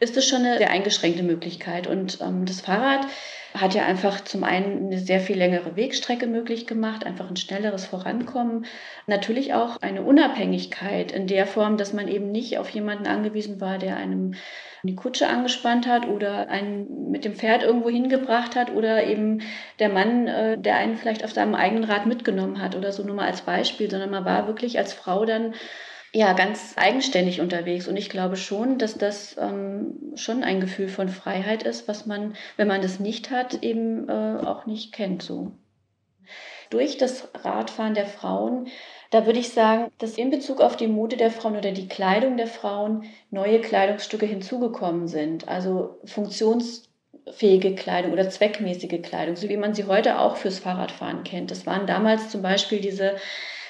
ist 0.01 0.17
das 0.17 0.27
schon 0.27 0.41
eine 0.45 0.59
sehr 0.59 0.71
eingeschränkte 0.71 1.23
Möglichkeit. 1.23 1.87
Und 1.87 2.21
ähm, 2.21 2.45
das 2.45 2.61
Fahrrad 2.61 3.07
hat 3.55 3.75
ja 3.75 3.85
einfach 3.85 4.23
zum 4.23 4.45
einen 4.45 4.87
eine 4.87 4.99
sehr 4.99 5.21
viel 5.21 5.37
längere 5.37 5.75
Wegstrecke 5.75 6.27
möglich 6.27 6.67
gemacht, 6.67 7.05
einfach 7.05 7.29
ein 7.29 7.37
schnelleres 7.37 7.87
Vorankommen. 7.87 8.67
Natürlich 9.07 9.55
auch 9.55 9.81
eine 9.81 10.03
Unabhängigkeit 10.03 11.13
in 11.13 11.27
der 11.27 11.47
Form, 11.47 11.77
dass 11.77 11.93
man 11.93 12.09
eben 12.09 12.31
nicht 12.31 12.59
auf 12.59 12.69
jemanden 12.69 13.07
angewiesen 13.07 13.61
war, 13.61 13.79
der 13.79 13.97
einem 13.97 14.35
die 14.85 14.95
Kutsche 14.95 15.29
angespannt 15.29 15.89
hat 15.89 16.07
oder 16.07 16.49
einen 16.49 17.11
mit 17.11 17.25
dem 17.25 17.35
Pferd 17.35 17.65
irgendwo 17.65 17.91
hingebracht 17.91 18.55
hat 18.55 18.71
oder 18.73 19.05
eben 19.05 19.43
der 19.81 19.89
Mann, 19.89 20.29
äh, 20.29 20.59
der 20.59 20.77
einen 20.77 20.97
vielleicht 20.97 21.25
auf 21.25 21.33
seinem 21.33 21.55
eigenen 21.55 21.85
Rad 21.85 22.07
mitgenommen 22.07 22.63
hat 22.63 22.77
oder 22.77 22.93
so 22.93 23.03
nur 23.03 23.17
mal 23.17 23.27
als 23.27 23.41
Beispiel, 23.41 23.91
sondern 23.91 24.11
man 24.11 24.25
war 24.25 24.47
wirklich 24.47 24.79
als 24.79 24.93
Frau 24.93 25.25
dann 25.25 25.55
ja, 26.13 26.33
ganz 26.33 26.75
eigenständig 26.77 27.41
unterwegs. 27.41 27.87
Und 27.87 27.97
ich 27.97 28.09
glaube 28.09 28.37
schon, 28.37 28.79
dass 28.79 28.97
das 28.97 29.37
ähm, 29.39 30.13
schon 30.15 30.43
ein 30.43 30.61
Gefühl 30.61 30.89
von 30.89 31.09
Freiheit 31.09 31.63
ist, 31.65 31.87
was 31.87 32.07
man, 32.07 32.35
wenn 32.57 32.69
man 32.69 32.83
das 32.83 32.99
nicht 32.99 33.31
hat, 33.31 33.63
eben 33.63 34.09
äh, 34.09 34.39
auch 34.45 34.67
nicht 34.67 34.93
kennt. 34.93 35.23
So. 35.23 35.53
Durch 36.71 36.97
das 36.97 37.29
Radfahren 37.45 37.95
der 37.95 38.07
Frauen, 38.07 38.69
da 39.11 39.27
würde 39.27 39.39
ich 39.39 39.51
sagen, 39.51 39.91
dass 39.99 40.19
in 40.19 40.31
Bezug 40.31 40.61
auf 40.61 40.77
die 40.77 40.87
Mode 40.87 41.17
der 41.17 41.31
Frauen 41.31 41.57
oder 41.57 41.73
die 41.73 41.89
Kleidung 41.89 42.37
der 42.37 42.47
Frauen 42.47 43.05
neue 43.31 43.61
Kleidungsstücke 43.61 44.27
hinzugekommen 44.27 45.09
sind. 45.09 45.49
Also 45.49 45.99
funktionsfähige 46.05 47.75
Kleidung 47.75 48.13
oder 48.13 48.29
zweckmäßige 48.29 49.03
Kleidung, 49.03 49.37
so 49.37 49.49
wie 49.49 49.57
man 49.57 49.75
sie 49.75 49.85
heute 49.85 50.19
auch 50.21 50.37
fürs 50.37 50.59
Fahrradfahren 50.59 51.23
kennt. 51.25 51.51
Das 51.51 51.67
waren 51.67 51.87
damals 51.87 52.31
zum 52.31 52.43
Beispiel 52.43 52.81
diese 52.81 53.17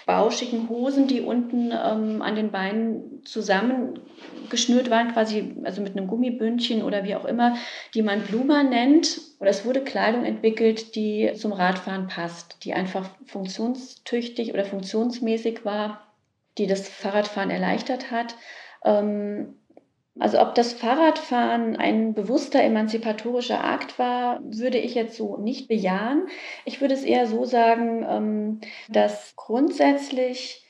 bauschigen 0.09 0.71
Hosen, 0.71 1.07
die 1.07 1.21
unten 1.21 1.71
ähm, 1.71 2.23
an 2.23 2.35
den 2.35 2.51
Beinen 2.51 3.23
zusammengeschnürt 3.27 4.89
waren, 4.89 5.13
quasi 5.13 5.55
also 5.65 5.83
mit 5.83 5.95
einem 5.95 6.07
Gummibündchen 6.07 6.83
oder 6.83 7.05
wie 7.05 7.15
auch 7.15 7.27
immer, 7.27 7.57
die 7.93 8.01
man 8.01 8.23
Bluma 8.23 8.63
nennt. 8.63 9.21
Oder 9.39 9.51
es 9.51 9.67
wurde 9.67 9.85
Kleidung 9.85 10.25
entwickelt, 10.25 10.95
die 10.95 11.33
zum 11.35 11.53
Radfahren 11.53 12.07
passt, 12.07 12.65
die 12.65 12.73
einfach 12.73 13.11
funktionstüchtig 13.27 14.55
oder 14.55 14.65
funktionsmäßig 14.65 15.67
war, 15.67 16.01
die 16.57 16.67
das 16.67 16.89
Fahrradfahren 16.89 17.51
erleichtert 17.51 18.11
hat. 18.11 18.35
Ähm, 18.87 19.58
also 20.19 20.41
ob 20.41 20.55
das 20.55 20.73
Fahrradfahren 20.73 21.77
ein 21.77 22.15
bewusster 22.15 22.63
emanzipatorischer 22.63 23.63
Akt 23.63 23.99
war, 23.99 24.41
würde 24.43 24.79
ich 24.79 24.95
jetzt 24.95 25.17
so 25.17 25.37
nicht 25.37 25.69
bejahen. 25.69 26.27
Ich 26.65 26.81
würde 26.81 26.95
es 26.95 27.05
eher 27.05 27.27
so 27.27 27.45
sagen, 27.45 28.05
ähm, 28.09 28.61
dass 28.89 29.35
grundsätzlich 29.37 30.65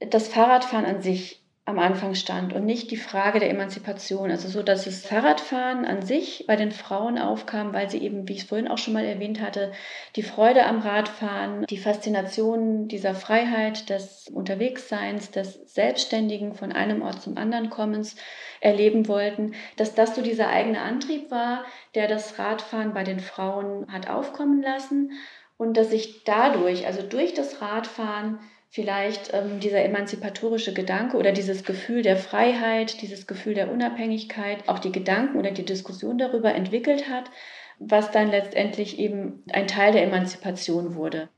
das 0.00 0.28
Fahrradfahren 0.28 0.84
an 0.86 1.00
sich 1.02 1.37
am 1.68 1.78
Anfang 1.78 2.14
stand 2.14 2.54
und 2.54 2.64
nicht 2.64 2.90
die 2.90 2.96
Frage 2.96 3.40
der 3.40 3.50
Emanzipation. 3.50 4.30
Also 4.30 4.48
so, 4.48 4.62
dass 4.62 4.86
das 4.86 5.04
Fahrradfahren 5.04 5.84
an 5.84 6.00
sich 6.00 6.46
bei 6.46 6.56
den 6.56 6.72
Frauen 6.72 7.18
aufkam, 7.18 7.74
weil 7.74 7.90
sie 7.90 7.98
eben, 7.98 8.26
wie 8.26 8.32
ich 8.32 8.38
es 8.40 8.48
vorhin 8.48 8.68
auch 8.68 8.78
schon 8.78 8.94
mal 8.94 9.04
erwähnt 9.04 9.42
hatte, 9.42 9.72
die 10.16 10.22
Freude 10.22 10.64
am 10.64 10.78
Radfahren, 10.78 11.66
die 11.66 11.76
Faszination 11.76 12.88
dieser 12.88 13.14
Freiheit, 13.14 13.90
des 13.90 14.30
Unterwegsseins, 14.32 15.30
des 15.30 15.60
Selbstständigen 15.66 16.54
von 16.54 16.72
einem 16.72 17.02
Ort 17.02 17.20
zum 17.20 17.36
anderen 17.36 17.68
Kommens 17.68 18.16
erleben 18.60 19.06
wollten, 19.06 19.52
dass 19.76 19.94
das 19.94 20.16
so 20.16 20.22
dieser 20.22 20.48
eigene 20.48 20.80
Antrieb 20.80 21.30
war, 21.30 21.66
der 21.94 22.08
das 22.08 22.38
Radfahren 22.38 22.94
bei 22.94 23.04
den 23.04 23.20
Frauen 23.20 23.92
hat 23.92 24.08
aufkommen 24.08 24.62
lassen 24.62 25.12
und 25.58 25.76
dass 25.76 25.90
sich 25.90 26.24
dadurch, 26.24 26.86
also 26.86 27.02
durch 27.02 27.34
das 27.34 27.60
Radfahren, 27.60 28.40
vielleicht 28.68 29.32
ähm, 29.32 29.60
dieser 29.60 29.82
emanzipatorische 29.82 30.74
Gedanke 30.74 31.16
oder 31.16 31.32
dieses 31.32 31.64
Gefühl 31.64 32.02
der 32.02 32.16
Freiheit, 32.16 33.00
dieses 33.02 33.26
Gefühl 33.26 33.54
der 33.54 33.70
Unabhängigkeit, 33.70 34.68
auch 34.68 34.78
die 34.78 34.92
Gedanken 34.92 35.38
oder 35.38 35.50
die 35.50 35.64
Diskussion 35.64 36.18
darüber 36.18 36.54
entwickelt 36.54 37.08
hat, 37.08 37.30
was 37.78 38.10
dann 38.10 38.30
letztendlich 38.30 38.98
eben 38.98 39.42
ein 39.52 39.66
Teil 39.66 39.92
der 39.92 40.02
Emanzipation 40.04 40.94
wurde. 40.94 41.28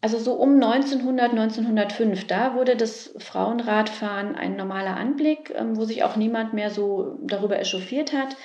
Also 0.00 0.18
so 0.18 0.32
um 0.32 0.54
1900, 0.54 1.30
1905, 1.30 2.26
da 2.26 2.56
wurde 2.56 2.74
das 2.74 3.14
Frauenradfahren 3.18 4.34
ein 4.34 4.56
normaler 4.56 4.96
Anblick, 4.96 5.52
ähm, 5.54 5.76
wo 5.76 5.84
sich 5.84 6.02
auch 6.02 6.16
niemand 6.16 6.54
mehr 6.54 6.70
so 6.70 7.18
darüber 7.22 7.58
echauffiert 7.60 8.12
hat. 8.12 8.36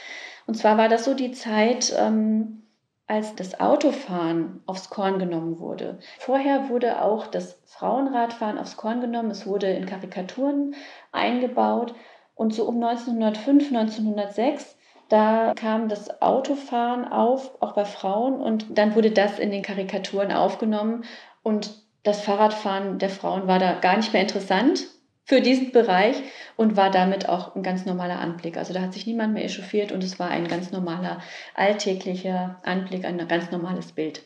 Und 0.45 0.55
zwar 0.55 0.77
war 0.77 0.87
das 0.87 1.03
so 1.03 1.15
die 1.15 1.31
Zeit, 1.31 1.95
ähm, 1.97 2.61
als 3.07 3.35
das 3.35 3.59
Autofahren 3.59 4.61
aufs 4.65 4.89
Korn 4.89 5.17
genommen 5.17 5.59
wurde. 5.59 5.99
Vorher 6.19 6.69
wurde 6.69 7.01
auch 7.01 7.27
das 7.27 7.61
Frauenradfahren 7.65 8.57
aufs 8.57 8.75
Korn 8.75 8.99
genommen. 8.99 9.31
Es 9.31 9.47
wurde 9.47 9.67
in 9.67 9.85
Karikaturen 9.85 10.75
eingebaut. 11.11 11.95
Und 12.35 12.53
so 12.53 12.65
um 12.65 12.83
1905, 12.83 13.67
1906, 13.73 14.77
da 15.09 15.53
kam 15.55 15.87
das 15.87 16.21
Autofahren 16.21 17.05
auf, 17.05 17.61
auch 17.61 17.73
bei 17.73 17.85
Frauen. 17.85 18.41
Und 18.41 18.77
dann 18.77 18.93
wurde 18.93 19.11
das 19.11 19.39
in 19.39 19.51
den 19.51 19.63
Karikaturen 19.63 20.33
aufgenommen. 20.33 21.05
Und 21.43 21.81
das 22.03 22.21
Fahrradfahren 22.21 22.99
der 22.99 23.09
Frauen 23.09 23.47
war 23.47 23.59
da 23.59 23.73
gar 23.79 23.95
nicht 23.95 24.11
mehr 24.11 24.21
interessant 24.21 24.85
für 25.27 25.41
diesen 25.41 25.73
Bereich 25.73 26.15
und 26.55 26.77
war 26.77 26.89
damit 26.89 27.27
auch 27.27 27.53
ein 27.53 27.61
ganz 27.61 27.85
normaler 27.85 28.19
Anblick. 28.19 28.57
Also 28.57 28.73
da 28.73 28.81
hat 28.81 28.93
sich 28.93 29.05
niemand 29.05 29.33
mehr 29.33 29.43
echauffiert 29.43 29.91
und 29.91 30.01
es 30.03 30.17
war 30.19 30.29
ein 30.29 30.47
ganz 30.47 30.71
normaler, 30.71 31.21
alltäglicher 31.53 32.61
Anblick, 32.63 33.03
ein 33.03 33.27
ganz 33.27 33.51
normales 33.51 33.91
Bild. 33.91 34.23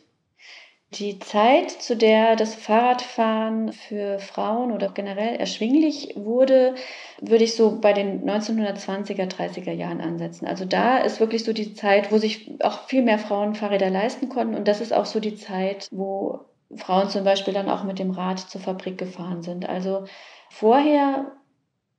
Die 0.94 1.18
Zeit, 1.18 1.70
zu 1.70 1.96
der 1.96 2.36
das 2.36 2.54
Fahrradfahren 2.54 3.72
für 3.72 4.18
Frauen 4.18 4.70
oder 4.70 4.90
generell 4.90 5.36
erschwinglich 5.36 6.12
wurde, 6.16 6.74
würde 7.20 7.44
ich 7.44 7.56
so 7.56 7.80
bei 7.80 7.94
den 7.94 8.24
1920er, 8.28 9.26
30er 9.26 9.72
Jahren 9.72 10.02
ansetzen. 10.02 10.46
Also 10.46 10.66
da 10.66 10.98
ist 10.98 11.18
wirklich 11.18 11.44
so 11.44 11.52
die 11.52 11.74
Zeit, 11.74 12.12
wo 12.12 12.18
sich 12.18 12.62
auch 12.62 12.86
viel 12.86 13.02
mehr 13.02 13.18
Frauen 13.18 13.54
Fahrräder 13.54 13.90
leisten 13.90 14.28
konnten. 14.28 14.54
Und 14.54 14.68
das 14.68 14.80
ist 14.82 14.92
auch 14.92 15.06
so 15.06 15.18
die 15.18 15.34
Zeit, 15.34 15.88
wo 15.90 16.44
Frauen 16.76 17.08
zum 17.10 17.24
Beispiel 17.24 17.54
dann 17.54 17.68
auch 17.68 17.84
mit 17.84 17.98
dem 17.98 18.10
Rad 18.10 18.38
zur 18.38 18.60
Fabrik 18.60 18.98
gefahren 18.98 19.42
sind. 19.42 19.68
Also 19.68 20.04
Vorher 20.52 21.32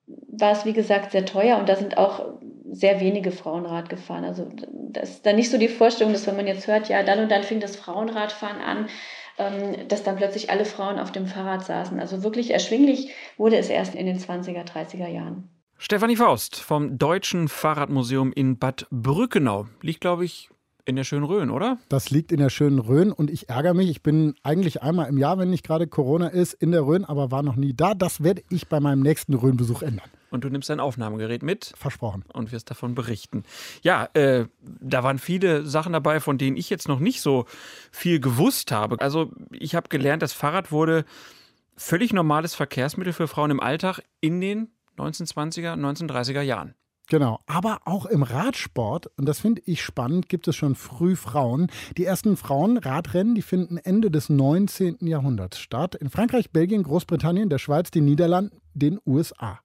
war 0.06 0.52
es, 0.52 0.64
wie 0.64 0.74
gesagt, 0.74 1.12
sehr 1.12 1.26
teuer 1.26 1.58
und 1.58 1.68
da 1.68 1.76
sind 1.76 1.98
auch 1.98 2.38
sehr 2.72 3.00
wenige 3.00 3.32
Frauenrad 3.32 3.90
gefahren. 3.90 4.26
Also 4.26 4.48
das 4.72 5.10
ist 5.10 5.26
dann 5.26 5.38
nicht 5.38 5.50
so 5.50 5.58
die 5.58 5.68
Vorstellung, 5.68 6.14
dass 6.14 6.28
wenn 6.28 6.36
man 6.36 6.46
jetzt 6.46 6.68
hört, 6.68 6.88
ja, 6.88 7.02
dann 7.02 7.20
und 7.20 7.32
dann 7.32 7.42
fing 7.42 7.60
das 7.60 7.76
Frauenradfahren 7.76 8.62
an, 8.62 8.90
ähm, 9.40 9.88
dass 9.88 10.04
dann 10.04 10.18
plötzlich 10.18 10.52
alle 10.52 10.66
Frauen 10.66 11.00
auf 11.00 11.12
dem 11.12 11.26
Fahrrad 11.26 11.66
saßen. 11.66 12.00
Also 12.00 12.24
wirklich 12.24 12.52
erschwinglich 12.52 13.12
wurde 13.38 13.58
es 13.58 13.70
erst 13.70 13.96
in 13.96 14.06
den 14.06 14.20
20er, 14.20 14.66
30er 14.66 15.08
Jahren. 15.08 15.50
Stefanie 15.80 16.16
Faust 16.16 16.60
vom 16.60 17.00
Deutschen 17.00 17.48
Fahrradmuseum 17.48 18.32
in 18.34 18.60
Bad 18.60 18.86
Brückenau. 18.92 19.66
Liegt, 19.82 20.02
glaube 20.02 20.26
ich, 20.26 20.50
in 20.86 20.96
der 20.96 21.04
schönen 21.04 21.24
Rhön, 21.24 21.50
oder? 21.50 21.78
Das 21.90 22.10
liegt 22.10 22.32
in 22.32 22.40
der 22.40 22.50
schönen 22.50 22.80
Rhön 22.80 23.12
und 23.12 23.30
ich 23.30 23.50
ärgere 23.50 23.74
mich. 23.74 23.90
Ich 23.90 24.04
bin 24.04 24.36
eigentlich 24.44 24.82
einmal 24.84 25.08
im 25.08 25.18
Jahr, 25.18 25.38
wenn 25.38 25.50
nicht 25.50 25.66
gerade 25.66 25.88
Corona 25.88 26.28
ist, 26.28 26.54
in 26.54 26.72
der 26.72 26.86
Rhön, 26.86 27.06
aber 27.06 27.32
war 27.32 27.44
noch 27.44 27.56
nie 27.56 27.74
da. 27.74 27.94
Das 27.94 28.24
werde 28.24 28.44
ich 28.50 28.68
bei 28.68 28.80
meinem 28.80 29.02
nächsten 29.02 29.34
Rhönbesuch 29.34 29.82
ändern. 29.82 30.10
Und 30.30 30.44
du 30.44 30.50
nimmst 30.50 30.70
dein 30.70 30.80
Aufnahmegerät 30.80 31.44
mit. 31.44 31.74
Versprochen. 31.78 32.24
Und 32.34 32.52
wirst 32.52 32.70
davon 32.70 32.96
berichten. 32.96 33.44
Ja, 33.84 34.10
äh, 34.14 34.46
da 34.62 35.04
waren 35.04 35.20
viele 35.20 35.66
Sachen 35.66 35.94
dabei, 35.94 36.20
von 36.20 36.38
denen 36.38 36.58
ich 36.58 36.70
jetzt 36.70 36.88
noch 36.88 37.00
nicht 37.00 37.22
so 37.22 37.46
viel 37.92 38.20
gewusst 38.20 38.72
habe. 38.72 39.00
Also 39.00 39.32
ich 39.52 39.76
habe 39.76 39.90
gelernt, 39.90 40.24
das 40.24 40.34
Fahrrad 40.34 40.72
wurde 40.72 41.06
völlig 41.78 42.14
normales 42.14 42.56
Verkehrsmittel 42.56 43.14
für 43.14 43.28
Frauen 43.28 43.52
im 43.52 43.60
Alltag 43.60 44.02
in 44.22 44.42
den 44.42 44.70
1920er, 44.98 45.74
1930er 45.74 46.42
Jahren. 46.42 46.76
Genau, 47.10 47.42
aber 47.48 47.82
auch 47.86 48.06
im 48.06 48.24
Radsport, 48.24 49.08
und 49.18 49.28
das 49.28 49.40
finde 49.40 49.62
ich 49.66 49.84
spannend, 49.84 50.30
gibt 50.30 50.48
es 50.48 50.56
schon 50.56 50.76
früh 50.76 51.16
Frauen. 51.16 51.68
Die 51.98 52.06
ersten 52.06 52.38
Frauenradrennen, 52.38 53.36
die 53.36 53.42
finden 53.42 53.78
Ende 53.78 54.10
des 54.10 54.30
19. 54.30 54.98
Jahrhunderts 55.02 55.60
statt. 55.60 55.96
In 55.96 56.10
Frankreich, 56.10 56.52
Belgien, 56.52 56.84
Großbritannien, 56.84 57.50
der 57.50 57.58
Schweiz, 57.58 57.92
den 57.92 58.06
Niederlanden, 58.06 58.62
den 58.74 59.00
USA. 59.06 59.60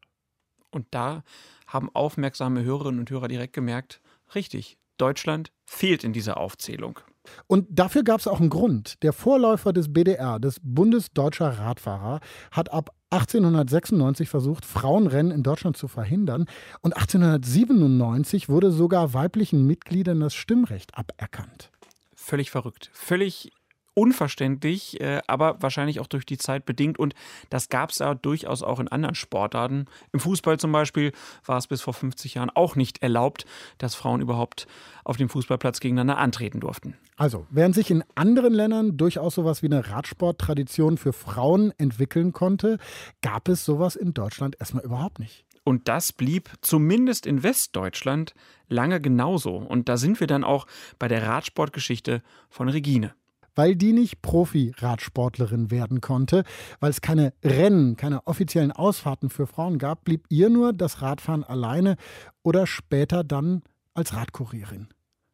Und 0.71 0.87
da 0.91 1.23
haben 1.67 1.91
aufmerksame 1.95 2.65
Hörerinnen 2.65 3.01
und 3.01 3.11
Hörer 3.11 3.29
direkt 3.29 3.53
gemerkt, 3.53 4.01
richtig, 4.35 4.79
Deutschland 4.99 5.53
fehlt 5.65 6.03
in 6.03 6.13
dieser 6.13 6.39
Aufzählung. 6.39 6.99
Und 7.47 7.67
dafür 7.71 8.03
gab 8.03 8.21
es 8.21 8.27
auch 8.27 8.41
einen 8.41 8.51
Grund. 8.51 9.03
Der 9.03 9.13
Vorläufer 9.13 9.73
des 9.73 9.93
BDR, 9.93 10.39
des 10.39 10.61
Bundesdeutscher 10.63 11.59
Radfahrer, 11.59 12.21
hat 12.51 12.73
ab 12.73 12.91
1896 13.11 14.29
versucht, 14.29 14.65
Frauenrennen 14.65 15.33
in 15.33 15.43
Deutschland 15.43 15.77
zu 15.77 15.89
verhindern. 15.89 16.47
Und 16.81 16.97
1897 16.97 18.49
wurde 18.49 18.71
sogar 18.71 19.15
weiblichen 19.15 19.67
Mitgliedern 19.67 20.21
das 20.21 20.35
Stimmrecht 20.35 20.97
aberkannt. 20.97 21.71
Völlig 22.15 22.51
verrückt. 22.51 22.91
Völlig 22.93 23.53
unverständlich, 23.99 25.01
äh, 25.01 25.21
aber 25.27 25.61
wahrscheinlich 25.61 25.99
auch 25.99 26.07
durch 26.07 26.25
die 26.25 26.39
Zeit 26.39 26.65
bedingt. 26.65 26.99
Und 26.99 27.15
das 27.51 27.69
gab 27.69 27.91
es 27.91 27.99
ja 27.99 28.15
durchaus 28.15 28.63
auch 28.63 28.79
in 28.79 28.87
anderen 28.87 29.17
Sportarten. 29.17 29.87
Im 30.13 30.21
Fußball 30.21 30.59
zum 30.59 30.71
Beispiel 30.71 31.13
war 31.45 31.59
es 31.59 31.67
bis 31.67 31.83
vor 31.83 31.95
50 31.95 32.35
Jahren 32.35 32.51
auch 32.51 32.77
nicht 32.77 33.03
erlaubt, 33.03 33.45
dass 33.79 33.97
Frauen 33.97 34.21
überhaupt 34.21 34.69
auf 35.05 35.17
dem 35.17 35.29
Fußballplatz 35.29 35.81
gegeneinander 35.81 36.19
antreten 36.19 36.61
durften. 36.61 36.95
Also, 37.17 37.47
während 37.51 37.75
sich 37.75 37.91
in 37.91 38.05
anderen 38.15 38.55
Ländern 38.55 38.97
durchaus 38.97 39.35
sowas 39.35 39.63
wie 39.63 39.67
eine 39.67 39.91
Radsporttradition 39.91 40.97
für 40.97 41.13
Frauen 41.13 41.73
entwickeln 41.79 42.33
konnte, 42.33 42.79
gab 43.21 43.49
es 43.49 43.65
sowas 43.65 43.97
in 43.97 44.15
Deutschland 44.15 44.57
erstmal 44.61 44.85
überhaupt 44.85 45.19
nicht. 45.19 45.45
Und 45.65 45.89
das 45.89 46.13
blieb 46.13 46.51
zumindest 46.63 47.27
in 47.27 47.43
Westdeutschland 47.43 48.35
lange 48.69 49.01
genauso. 49.01 49.57
Und 49.57 49.89
da 49.89 49.97
sind 49.97 50.21
wir 50.21 50.27
dann 50.27 50.45
auch 50.45 50.67
bei 50.99 51.09
der 51.09 51.27
Radsportgeschichte 51.27 52.23
von 52.49 52.69
Regine 52.69 53.13
weil 53.59 53.75
die 53.75 53.93
nicht 53.93 54.23
Profi-Radsportlerin 54.23 55.73
werden 55.73 56.01
konnte, 56.01 56.45
weil 56.79 56.91
es 56.91 57.01
keine 57.01 57.33
Rennen, 57.43 57.97
keine 57.97 58.25
offiziellen 58.29 58.71
Ausfahrten 58.71 59.31
für 59.31 59.49
Frauen 59.49 59.79
gab, 59.79 60.05
blieb 60.05 60.27
ihr 60.29 60.49
nur 60.49 60.73
das 60.73 61.03
Radfahren 61.03 61.43
alleine 61.43 61.97
oder 62.45 62.69
später 62.69 63.25
dann 63.25 63.63
als 63.95 64.15
Radkurierin. 64.15 64.87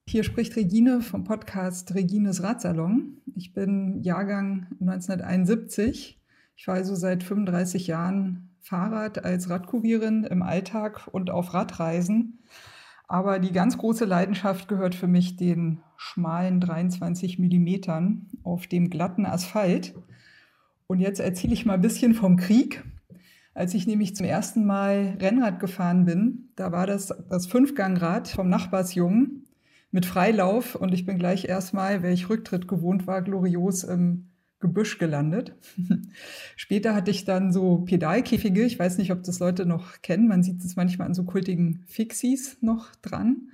Hier 0.08 0.24
spricht 0.24 0.56
Regine 0.56 1.02
vom 1.02 1.24
Podcast 1.24 1.94
Regines 1.94 2.42
Radsalon. 2.42 3.18
Ich 3.36 3.52
bin 3.52 4.02
Jahrgang 4.02 4.68
1971. 4.80 6.18
Ich 6.56 6.64
fahre 6.64 6.78
also 6.78 6.94
seit 6.94 7.24
35 7.24 7.88
Jahren 7.88 8.56
Fahrrad 8.60 9.22
als 9.22 9.50
Radkurierin 9.50 10.24
im 10.24 10.42
Alltag 10.42 11.08
und 11.12 11.28
auf 11.28 11.52
Radreisen. 11.52 12.38
Aber 13.06 13.38
die 13.38 13.52
ganz 13.52 13.76
große 13.76 14.06
Leidenschaft 14.06 14.66
gehört 14.66 14.94
für 14.94 15.08
mich 15.08 15.36
den 15.36 15.82
schmalen 15.96 16.60
23 16.60 17.38
Millimetern 17.38 18.26
auf 18.42 18.66
dem 18.66 18.90
glatten 18.90 19.26
Asphalt. 19.26 19.94
Und 20.86 21.00
jetzt 21.00 21.20
erzähle 21.20 21.54
ich 21.54 21.66
mal 21.66 21.74
ein 21.74 21.80
bisschen 21.80 22.14
vom 22.14 22.36
Krieg. 22.36 22.84
Als 23.54 23.74
ich 23.74 23.86
nämlich 23.86 24.16
zum 24.16 24.26
ersten 24.26 24.66
Mal 24.66 25.16
Rennrad 25.20 25.60
gefahren 25.60 26.04
bin, 26.04 26.48
da 26.56 26.72
war 26.72 26.86
das 26.86 27.14
das 27.30 27.46
Fünfgangrad 27.46 28.28
vom 28.28 28.48
Nachbarsjungen 28.48 29.44
mit 29.92 30.06
Freilauf 30.06 30.74
und 30.74 30.92
ich 30.92 31.06
bin 31.06 31.18
gleich 31.18 31.44
erstmal, 31.44 32.02
weil 32.02 32.12
ich 32.12 32.28
Rücktritt 32.28 32.66
gewohnt 32.66 33.06
war, 33.06 33.22
glorios 33.22 33.84
im 33.84 34.26
Gebüsch 34.58 34.98
gelandet. 34.98 35.54
Später 36.56 36.96
hatte 36.96 37.12
ich 37.12 37.24
dann 37.24 37.52
so 37.52 37.78
Pedalkäfige. 37.78 38.64
Ich 38.64 38.78
weiß 38.78 38.98
nicht, 38.98 39.12
ob 39.12 39.22
das 39.22 39.38
Leute 39.38 39.66
noch 39.66 40.02
kennen. 40.02 40.26
Man 40.26 40.42
sieht 40.42 40.64
es 40.64 40.74
manchmal 40.74 41.06
an 41.06 41.14
so 41.14 41.24
kultigen 41.24 41.84
Fixies 41.86 42.56
noch 42.60 42.94
dran. 42.96 43.50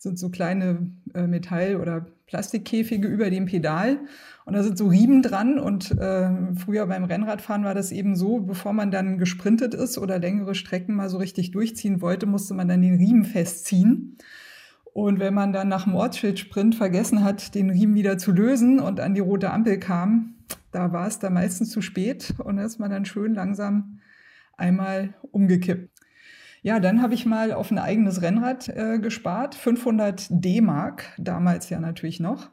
Sind 0.00 0.18
so 0.18 0.30
kleine 0.30 0.90
äh, 1.12 1.26
Metall- 1.26 1.76
oder 1.76 2.06
Plastikkäfige 2.26 3.06
über 3.06 3.28
dem 3.28 3.44
Pedal. 3.44 3.98
Und 4.46 4.54
da 4.54 4.62
sind 4.62 4.78
so 4.78 4.88
Riemen 4.88 5.20
dran. 5.20 5.58
Und 5.58 5.90
äh, 5.90 6.30
früher 6.56 6.86
beim 6.86 7.04
Rennradfahren 7.04 7.64
war 7.64 7.74
das 7.74 7.92
eben 7.92 8.16
so, 8.16 8.40
bevor 8.40 8.72
man 8.72 8.90
dann 8.90 9.18
gesprintet 9.18 9.74
ist 9.74 9.98
oder 9.98 10.18
längere 10.18 10.54
Strecken 10.54 10.94
mal 10.94 11.10
so 11.10 11.18
richtig 11.18 11.50
durchziehen 11.50 12.00
wollte, 12.00 12.24
musste 12.24 12.54
man 12.54 12.66
dann 12.66 12.80
den 12.80 12.96
Riemen 12.96 13.26
festziehen. 13.26 14.16
Und 14.94 15.20
wenn 15.20 15.34
man 15.34 15.52
dann 15.52 15.68
nach 15.68 15.84
dem 15.84 15.94
Ortsschildsprint 15.94 16.74
vergessen 16.74 17.22
hat, 17.22 17.54
den 17.54 17.68
Riemen 17.68 17.94
wieder 17.94 18.16
zu 18.16 18.32
lösen 18.32 18.80
und 18.80 19.00
an 19.00 19.14
die 19.14 19.20
rote 19.20 19.50
Ampel 19.50 19.78
kam, 19.78 20.34
da 20.72 20.92
war 20.92 21.06
es 21.06 21.18
da 21.18 21.28
meistens 21.28 21.70
zu 21.70 21.82
spät 21.82 22.34
und 22.38 22.56
da 22.56 22.64
ist 22.64 22.78
man 22.78 22.90
dann 22.90 23.04
schön 23.04 23.34
langsam 23.34 24.00
einmal 24.56 25.14
umgekippt. 25.30 25.99
Ja, 26.62 26.78
dann 26.78 27.00
habe 27.00 27.14
ich 27.14 27.24
mal 27.24 27.52
auf 27.52 27.70
ein 27.70 27.78
eigenes 27.78 28.20
Rennrad 28.20 28.68
äh, 28.68 28.98
gespart, 28.98 29.54
500 29.54 30.26
D-Mark, 30.30 31.06
damals 31.18 31.70
ja 31.70 31.80
natürlich 31.80 32.20
noch. 32.20 32.50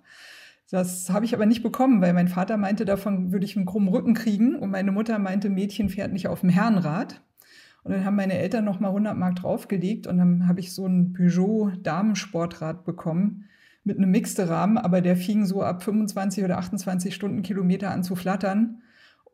Das 0.69 1.09
habe 1.09 1.25
ich 1.25 1.33
aber 1.33 1.45
nicht 1.45 1.63
bekommen, 1.63 2.01
weil 2.01 2.13
mein 2.13 2.27
Vater 2.27 2.57
meinte, 2.57 2.85
davon 2.85 3.31
würde 3.31 3.45
ich 3.45 3.55
einen 3.55 3.65
krummen 3.65 3.89
Rücken 3.89 4.13
kriegen 4.13 4.55
und 4.55 4.69
meine 4.69 4.91
Mutter 4.91 5.17
meinte, 5.17 5.49
Mädchen 5.49 5.89
fährt 5.89 6.11
nicht 6.11 6.27
auf 6.27 6.41
dem 6.41 6.49
Herrenrad. 6.49 7.21
Und 7.83 7.93
dann 7.93 8.03
haben 8.03 8.17
meine 8.17 8.37
Eltern 8.37 8.65
noch 8.65 8.81
mal 8.81 8.89
100 8.89 9.15
Mark 9.15 9.37
draufgelegt 9.37 10.07
und 10.07 10.17
dann 10.17 10.47
habe 10.47 10.59
ich 10.59 10.73
so 10.73 10.85
ein 10.85 11.13
Peugeot 11.13 11.71
Damensportrad 11.81 12.83
bekommen 12.83 13.45
mit 13.85 13.97
einem 13.97 14.11
mixte 14.11 14.49
Rahmen, 14.49 14.77
aber 14.77 14.99
der 14.99 15.15
fing 15.15 15.45
so 15.45 15.63
ab 15.63 15.83
25 15.83 16.43
oder 16.43 16.57
28 16.57 17.15
Stundenkilometer 17.15 17.89
an 17.89 18.03
zu 18.03 18.15
flattern. 18.15 18.81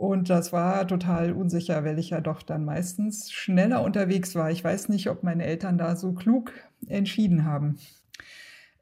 Und 0.04 0.30
das 0.30 0.52
war 0.52 0.86
total 0.86 1.32
unsicher, 1.32 1.86
weil 1.86 1.98
ich 1.98 2.10
ja 2.10 2.20
doch 2.20 2.42
dann 2.42 2.66
meistens 2.66 3.32
schneller 3.32 3.82
unterwegs 3.82 4.36
war. 4.36 4.52
Ich 4.52 4.62
weiß 4.62 4.90
nicht, 4.90 5.10
ob 5.10 5.24
meine 5.24 5.46
Eltern 5.46 5.78
da 5.78 5.96
so 5.96 6.12
klug 6.12 6.52
entschieden 6.90 7.46
haben. 7.46 7.78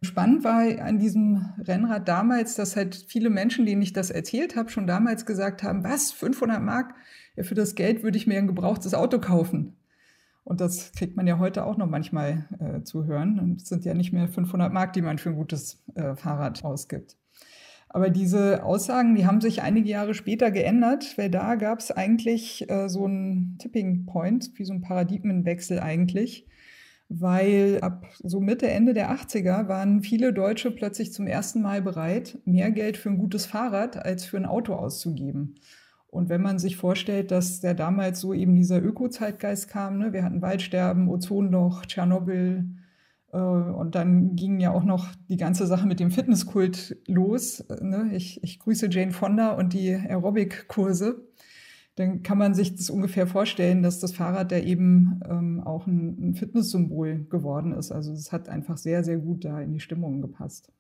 Spannend 0.02 0.44
war 0.44 0.64
an 0.84 0.98
diesem 0.98 1.54
Rennrad 1.60 2.08
damals, 2.08 2.56
dass 2.56 2.76
halt 2.76 3.06
viele 3.08 3.30
Menschen, 3.30 3.68
denen 3.68 3.84
ich 3.84 3.94
das 3.94 4.10
erzählt 4.10 4.56
habe, 4.56 4.72
schon 4.72 4.88
damals 4.88 5.28
gesagt 5.28 5.62
haben, 5.62 5.84
was, 5.84 6.12
500 6.12 6.60
Mark? 6.60 6.96
ja, 7.36 7.44
für 7.44 7.54
das 7.54 7.76
Geld 7.76 8.02
würde 8.02 8.18
ich 8.18 8.26
mir 8.26 8.40
ein 8.40 8.48
gebrauchtes 8.48 8.96
Auto 8.96 9.20
kaufen. 9.20 9.78
Und 10.44 10.60
das 10.60 10.92
kriegt 10.94 11.16
man 11.18 11.28
ja 11.28 11.38
heute 11.38 11.66
auch 11.66 11.78
noch 11.78 11.88
manchmal 11.88 12.48
äh, 12.60 12.82
zu 12.82 13.06
hören. 13.06 13.58
Es 13.62 13.70
sind 13.70 13.86
ja 13.86 13.94
nicht 13.94 14.12
mehr 14.12 14.28
500 14.28 14.74
Mark, 14.74 14.94
die 14.94 15.04
man 15.04 15.20
für 15.20 15.30
ein 15.30 15.36
gutes 15.36 15.84
äh, 15.94 16.16
Fahrrad 16.16 16.64
ausgibt. 16.64 17.16
Aber 17.94 18.10
diese 18.10 18.64
Aussagen, 18.64 19.16
die 19.16 19.26
haben 19.26 19.42
sich 19.42 19.62
einige 19.62 19.90
Jahre 19.90 20.14
später 20.14 20.50
geändert, 20.50 21.18
weil 21.18 21.30
da 21.30 21.56
gab 21.56 21.80
es 21.80 21.92
eigentlich 21.92 22.70
äh, 22.70 22.88
so 22.88 23.04
einen 23.04 23.58
Tipping 23.58 24.06
Point, 24.06 24.52
wie 24.56 24.64
so 24.64 24.72
ein 24.72 24.80
Paradigmenwechsel 24.80 25.82
eigentlich, 25.82 26.48
weil 27.10 27.80
ab 27.82 28.06
so 28.24 28.40
Mitte, 28.40 28.70
Ende 28.70 28.94
der 28.94 29.12
80er 29.12 29.68
waren 29.68 30.04
viele 30.04 30.32
Deutsche 30.32 30.72
plötzlich 30.72 31.12
zum 31.12 31.28
ersten 31.28 31.62
Mal 31.62 31.82
bereit, 31.82 32.40
mehr 32.46 32.72
Geld 32.72 32.96
für 32.96 33.10
ein 33.10 33.18
gutes 33.18 33.46
Fahrrad 33.46 33.98
als 33.98 34.24
für 34.24 34.38
ein 34.38 34.46
Auto 34.46 34.74
auszugeben. 34.74 35.56
Und 36.08 36.30
wenn 36.30 36.42
man 36.42 36.60
sich 36.60 36.78
vorstellt, 36.78 37.30
dass 37.32 37.60
der 37.60 37.74
damals 37.74 38.22
so 38.22 38.34
eben 38.34 38.56
dieser 38.56 38.82
Öko-Zeitgeist 38.82 39.68
kam, 39.68 39.98
ne? 39.98 40.14
wir 40.14 40.24
hatten 40.24 40.42
Waldsterben, 40.42 41.10
Ozonloch, 41.10 41.86
Tschernobyl, 41.86 42.70
und 43.38 43.96
dann 43.96 44.36
ging 44.36 44.60
ja 44.60 44.72
auch 44.72 44.84
noch 44.84 45.08
die 45.30 45.38
ganze 45.38 45.66
Sache 45.66 45.88
mit 45.88 46.00
dem 46.00 46.12
Fitnesskult 46.12 46.98
los. 47.08 47.64
Ne? 47.82 48.12
Ich, 48.14 48.44
ich 48.44 48.60
grüße 48.60 48.90
Jane 48.90 49.12
Fonda 49.12 49.52
und 49.52 49.74
die 49.74 49.94
Aerobic-Kurse. 49.94 51.28
Dann 51.96 52.24
kann 52.24 52.38
man 52.38 52.54
sich 52.54 52.76
das 52.76 52.90
ungefähr 52.90 53.28
vorstellen, 53.28 53.84
dass 53.84 54.00
das 54.00 54.14
Fahrrad 54.14 54.52
da 54.52 54.58
eben 54.58 55.20
ähm, 55.30 55.62
auch 55.62 55.88
ein 55.88 56.36
Fitnesssymbol 56.36 57.26
geworden 57.30 57.74
ist. 57.74 57.92
Also 57.92 58.12
es 58.14 58.32
hat 58.32 58.50
einfach 58.50 58.78
sehr, 58.78 59.04
sehr 59.04 59.18
gut 59.18 59.46
da 59.46 59.62
in 59.62 59.74
die 59.74 59.82
Stimmung 59.82 60.22
gepasst. 60.22 60.72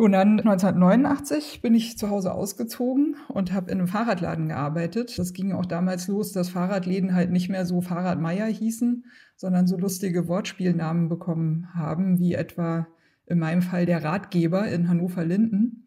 Und 0.00 0.12
dann 0.12 0.40
1989 0.40 1.60
bin 1.60 1.74
ich 1.74 1.98
zu 1.98 2.08
Hause 2.08 2.32
ausgezogen 2.32 3.16
und 3.28 3.52
habe 3.52 3.70
in 3.70 3.76
einem 3.76 3.86
Fahrradladen 3.86 4.48
gearbeitet. 4.48 5.18
Das 5.18 5.34
ging 5.34 5.52
auch 5.52 5.66
damals 5.66 6.08
los, 6.08 6.32
dass 6.32 6.48
Fahrradläden 6.48 7.14
halt 7.14 7.30
nicht 7.30 7.50
mehr 7.50 7.66
so 7.66 7.82
Fahrradmeier 7.82 8.46
hießen, 8.46 9.04
sondern 9.36 9.66
so 9.66 9.76
lustige 9.76 10.26
Wortspielnamen 10.26 11.10
bekommen 11.10 11.68
haben, 11.74 12.18
wie 12.18 12.32
etwa 12.32 12.86
in 13.26 13.38
meinem 13.38 13.60
Fall 13.60 13.84
der 13.84 14.02
Ratgeber 14.02 14.66
in 14.68 14.88
Hannover-Linden, 14.88 15.84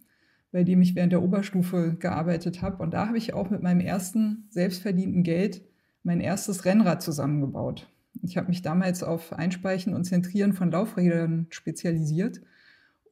bei 0.52 0.64
dem 0.64 0.84
ich 0.84 0.94
während 0.94 1.12
der 1.12 1.24
Oberstufe 1.24 1.96
gearbeitet 2.00 2.62
habe. 2.62 2.84
Und 2.84 2.94
da 2.94 3.08
habe 3.08 3.18
ich 3.18 3.34
auch 3.34 3.50
mit 3.50 3.64
meinem 3.64 3.82
ersten 3.82 4.46
selbstverdienten 4.52 5.24
Geld 5.24 5.64
mein 6.04 6.20
erstes 6.20 6.66
Rennrad 6.66 7.02
zusammengebaut. 7.02 7.90
Ich 8.22 8.38
habe 8.38 8.50
mich 8.50 8.62
damals 8.62 9.02
auf 9.02 9.34
Einspeichen 9.34 9.96
und 9.96 10.04
Zentrieren 10.04 10.54
von 10.54 10.70
Laufrädern 10.70 11.48
spezialisiert 11.50 12.42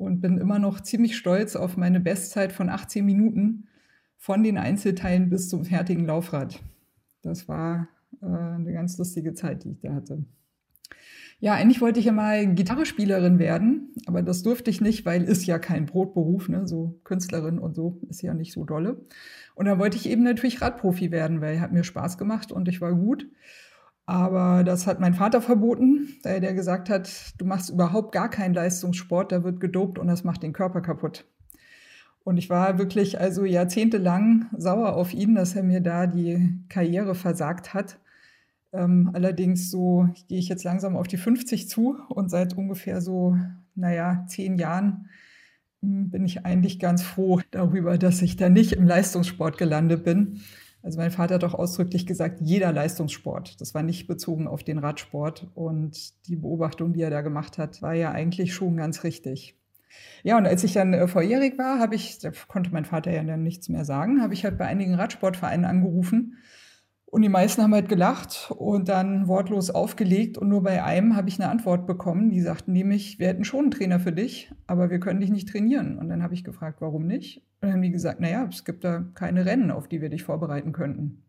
und 0.01 0.21
bin 0.21 0.37
immer 0.37 0.59
noch 0.59 0.81
ziemlich 0.81 1.15
stolz 1.15 1.55
auf 1.55 1.77
meine 1.77 1.99
Bestzeit 1.99 2.51
von 2.51 2.69
18 2.69 3.05
Minuten 3.05 3.67
von 4.17 4.43
den 4.43 4.57
Einzelteilen 4.57 5.29
bis 5.29 5.49
zum 5.49 5.65
fertigen 5.65 6.05
Laufrad. 6.05 6.59
Das 7.21 7.47
war 7.47 7.87
äh, 8.21 8.25
eine 8.25 8.73
ganz 8.73 8.97
lustige 8.97 9.33
Zeit, 9.33 9.63
die 9.63 9.71
ich 9.71 9.79
da 9.79 9.93
hatte. 9.93 10.25
Ja, 11.39 11.53
eigentlich 11.55 11.81
wollte 11.81 11.99
ich 11.99 12.05
ja 12.05 12.11
mal 12.11 12.53
Gitarrespielerin 12.53 13.39
werden, 13.39 13.95
aber 14.05 14.21
das 14.21 14.43
durfte 14.43 14.69
ich 14.69 14.79
nicht, 14.79 15.07
weil 15.07 15.23
ist 15.23 15.47
ja 15.47 15.57
kein 15.57 15.87
Brotberuf, 15.87 16.49
ne? 16.49 16.67
so 16.67 16.99
Künstlerin 17.03 17.57
und 17.57 17.75
so 17.75 17.99
ist 18.09 18.21
ja 18.21 18.35
nicht 18.35 18.53
so 18.53 18.63
dolle. 18.63 19.03
Und 19.55 19.65
dann 19.65 19.79
wollte 19.79 19.97
ich 19.97 20.07
eben 20.07 20.21
natürlich 20.21 20.61
Radprofi 20.61 21.09
werden, 21.09 21.41
weil 21.41 21.59
hat 21.59 21.71
mir 21.71 21.83
Spaß 21.83 22.19
gemacht 22.19 22.51
und 22.51 22.67
ich 22.67 22.79
war 22.79 22.93
gut. 22.93 23.27
Aber 24.05 24.63
das 24.63 24.87
hat 24.87 24.99
mein 24.99 25.13
Vater 25.13 25.41
verboten, 25.41 26.17
der 26.25 26.53
gesagt 26.53 26.89
hat, 26.89 27.33
du 27.37 27.45
machst 27.45 27.69
überhaupt 27.69 28.11
gar 28.11 28.29
keinen 28.29 28.53
Leistungssport, 28.53 29.31
da 29.31 29.43
wird 29.43 29.59
gedopt 29.59 29.99
und 29.99 30.07
das 30.07 30.23
macht 30.23 30.43
den 30.43 30.53
Körper 30.53 30.81
kaputt. 30.81 31.25
Und 32.23 32.37
ich 32.37 32.49
war 32.49 32.77
wirklich 32.77 33.19
also 33.19 33.45
jahrzehntelang 33.45 34.45
sauer 34.55 34.93
auf 34.93 35.13
ihn, 35.13 35.35
dass 35.35 35.55
er 35.55 35.63
mir 35.63 35.81
da 35.81 36.07
die 36.07 36.59
Karriere 36.69 37.15
versagt 37.15 37.73
hat. 37.73 37.99
Ähm, 38.73 39.11
allerdings 39.13 39.71
so 39.71 40.07
gehe 40.27 40.39
ich 40.39 40.47
jetzt 40.47 40.63
langsam 40.63 40.95
auf 40.95 41.07
die 41.07 41.17
50 41.17 41.67
zu 41.67 41.97
und 42.09 42.29
seit 42.29 42.55
ungefähr 42.55 43.01
so, 43.01 43.37
naja, 43.75 44.25
zehn 44.27 44.57
Jahren 44.57 45.09
hm, 45.81 46.09
bin 46.09 46.23
ich 46.25 46.45
eigentlich 46.45 46.79
ganz 46.79 47.01
froh 47.01 47.41
darüber, 47.51 47.97
dass 47.97 48.21
ich 48.21 48.37
da 48.37 48.49
nicht 48.49 48.73
im 48.73 48.85
Leistungssport 48.85 49.57
gelandet 49.57 50.03
bin, 50.03 50.41
also 50.83 50.97
mein 50.97 51.11
Vater 51.11 51.35
hat 51.35 51.43
auch 51.43 51.53
ausdrücklich 51.53 52.05
gesagt, 52.05 52.39
jeder 52.41 52.71
Leistungssport. 52.71 53.61
Das 53.61 53.73
war 53.73 53.83
nicht 53.83 54.07
bezogen 54.07 54.47
auf 54.47 54.63
den 54.63 54.79
Radsport. 54.79 55.47
Und 55.53 56.27
die 56.27 56.35
Beobachtung, 56.35 56.93
die 56.93 57.01
er 57.01 57.11
da 57.11 57.21
gemacht 57.21 57.57
hat, 57.57 57.81
war 57.81 57.93
ja 57.93 58.11
eigentlich 58.11 58.53
schon 58.53 58.77
ganz 58.77 59.03
richtig. 59.03 59.57
Ja, 60.23 60.37
und 60.37 60.45
als 60.45 60.63
ich 60.63 60.73
dann 60.73 60.93
äh, 60.93 61.07
volljährig 61.07 61.57
war, 61.57 61.79
habe 61.79 61.95
ich, 61.95 62.19
da 62.19 62.31
konnte 62.47 62.71
mein 62.71 62.85
Vater 62.85 63.11
ja 63.11 63.23
dann 63.23 63.43
nichts 63.43 63.69
mehr 63.69 63.85
sagen, 63.85 64.21
habe 64.21 64.33
ich 64.33 64.45
halt 64.45 64.57
bei 64.57 64.65
einigen 64.65 64.95
Radsportvereinen 64.95 65.65
angerufen 65.65 66.37
und 67.12 67.24
die 67.24 67.30
meisten 67.30 67.62
haben 67.62 67.74
halt 67.74 67.89
gelacht 67.89 68.54
und 68.58 68.88
dann 68.88 69.28
wortlos 69.28 69.69
aufgelegt. 69.69 70.38
Und 70.38 70.47
nur 70.47 70.63
bei 70.63 70.82
einem 70.82 71.17
habe 71.17 71.28
ich 71.28 71.41
eine 71.41 71.52
Antwort 71.52 71.86
bekommen. 71.86 72.30
Die 72.30 72.39
sagten 72.39 72.71
nämlich, 72.71 73.19
wir 73.19 73.28
hätten 73.28 73.43
schon 73.43 73.63
einen 73.63 73.71
Trainer 73.71 74.00
für 74.00 74.13
dich, 74.13 74.50
aber 74.65 74.89
wir 74.89 75.02
können 75.02 75.19
dich 75.19 75.30
nicht 75.30 75.50
trainieren. 75.50 75.97
Und 76.00 76.08
dann 76.08 76.24
habe 76.24 76.34
ich 76.34 76.45
gefragt, 76.45 76.80
warum 76.80 77.06
nicht? 77.06 77.39
Und 77.60 77.63
dann 77.63 77.74
haben 77.74 77.82
die 77.82 77.91
gesagt, 77.91 78.21
naja, 78.21 78.47
es 78.50 78.63
gibt 78.63 78.86
da 78.86 79.04
keine 79.13 79.45
Rennen, 79.45 79.71
auf 79.71 79.89
die 79.89 80.00
wir 80.00 80.10
dich 80.10 80.24
vorbereiten 80.24 80.71
könnten. 80.71 81.26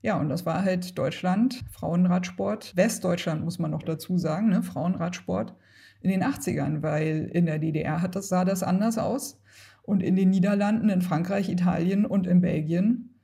Ja, 0.00 0.20
und 0.20 0.28
das 0.28 0.46
war 0.46 0.62
halt 0.62 0.96
Deutschland, 0.96 1.64
Frauenradsport, 1.72 2.76
Westdeutschland 2.76 3.42
muss 3.42 3.58
man 3.58 3.72
noch 3.72 3.82
dazu 3.82 4.18
sagen, 4.18 4.50
ne? 4.50 4.62
Frauenradsport 4.62 5.56
in 6.02 6.10
den 6.10 6.22
80ern, 6.22 6.82
weil 6.82 7.28
in 7.32 7.46
der 7.46 7.58
DDR 7.58 8.00
hat 8.00 8.14
das, 8.14 8.28
sah 8.28 8.44
das 8.44 8.62
anders 8.62 8.96
aus. 8.96 9.42
Und 9.82 10.04
in 10.04 10.14
den 10.14 10.30
Niederlanden, 10.30 10.88
in 10.88 11.02
Frankreich, 11.02 11.48
Italien 11.48 12.06
und 12.06 12.28
in 12.28 12.40
Belgien 12.40 13.15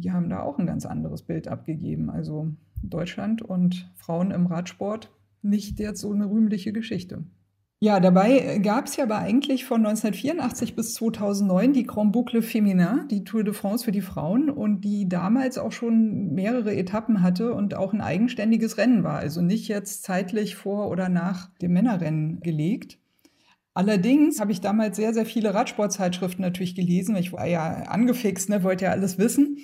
die 0.00 0.12
haben 0.12 0.28
da 0.28 0.42
auch 0.42 0.58
ein 0.58 0.66
ganz 0.66 0.86
anderes 0.86 1.22
Bild 1.22 1.48
abgegeben. 1.48 2.10
Also 2.10 2.52
Deutschland 2.82 3.42
und 3.42 3.90
Frauen 3.96 4.30
im 4.30 4.46
Radsport 4.46 5.10
nicht 5.42 5.78
jetzt 5.78 6.00
so 6.00 6.12
eine 6.12 6.30
rühmliche 6.30 6.72
Geschichte. 6.72 7.24
Ja, 7.82 7.98
dabei 7.98 8.58
gab 8.62 8.86
es 8.86 8.96
ja 8.96 9.04
aber 9.04 9.16
eigentlich 9.16 9.64
von 9.64 9.86
1984 9.86 10.76
bis 10.76 10.92
2009 10.94 11.72
die 11.72 11.84
Grand 11.84 12.12
Boucle 12.12 12.42
Féminin, 12.42 13.08
die 13.08 13.24
Tour 13.24 13.42
de 13.42 13.54
France 13.54 13.86
für 13.86 13.92
die 13.92 14.02
Frauen 14.02 14.50
und 14.50 14.82
die 14.82 15.08
damals 15.08 15.56
auch 15.56 15.72
schon 15.72 16.34
mehrere 16.34 16.76
Etappen 16.76 17.22
hatte 17.22 17.54
und 17.54 17.74
auch 17.74 17.94
ein 17.94 18.02
eigenständiges 18.02 18.76
Rennen 18.76 19.02
war, 19.02 19.16
also 19.16 19.40
nicht 19.40 19.66
jetzt 19.66 20.02
zeitlich 20.02 20.56
vor 20.56 20.90
oder 20.90 21.08
nach 21.08 21.48
dem 21.62 21.72
Männerrennen 21.72 22.40
gelegt. 22.40 22.98
Allerdings 23.72 24.40
habe 24.40 24.52
ich 24.52 24.60
damals 24.60 24.96
sehr, 24.96 25.14
sehr 25.14 25.24
viele 25.24 25.54
Radsportzeitschriften 25.54 26.42
natürlich 26.42 26.74
gelesen. 26.74 27.16
Ich 27.16 27.32
war 27.32 27.46
ja 27.46 27.84
angefixt, 27.84 28.50
ne, 28.50 28.62
wollte 28.62 28.84
ja 28.86 28.90
alles 28.90 29.16
wissen. 29.16 29.56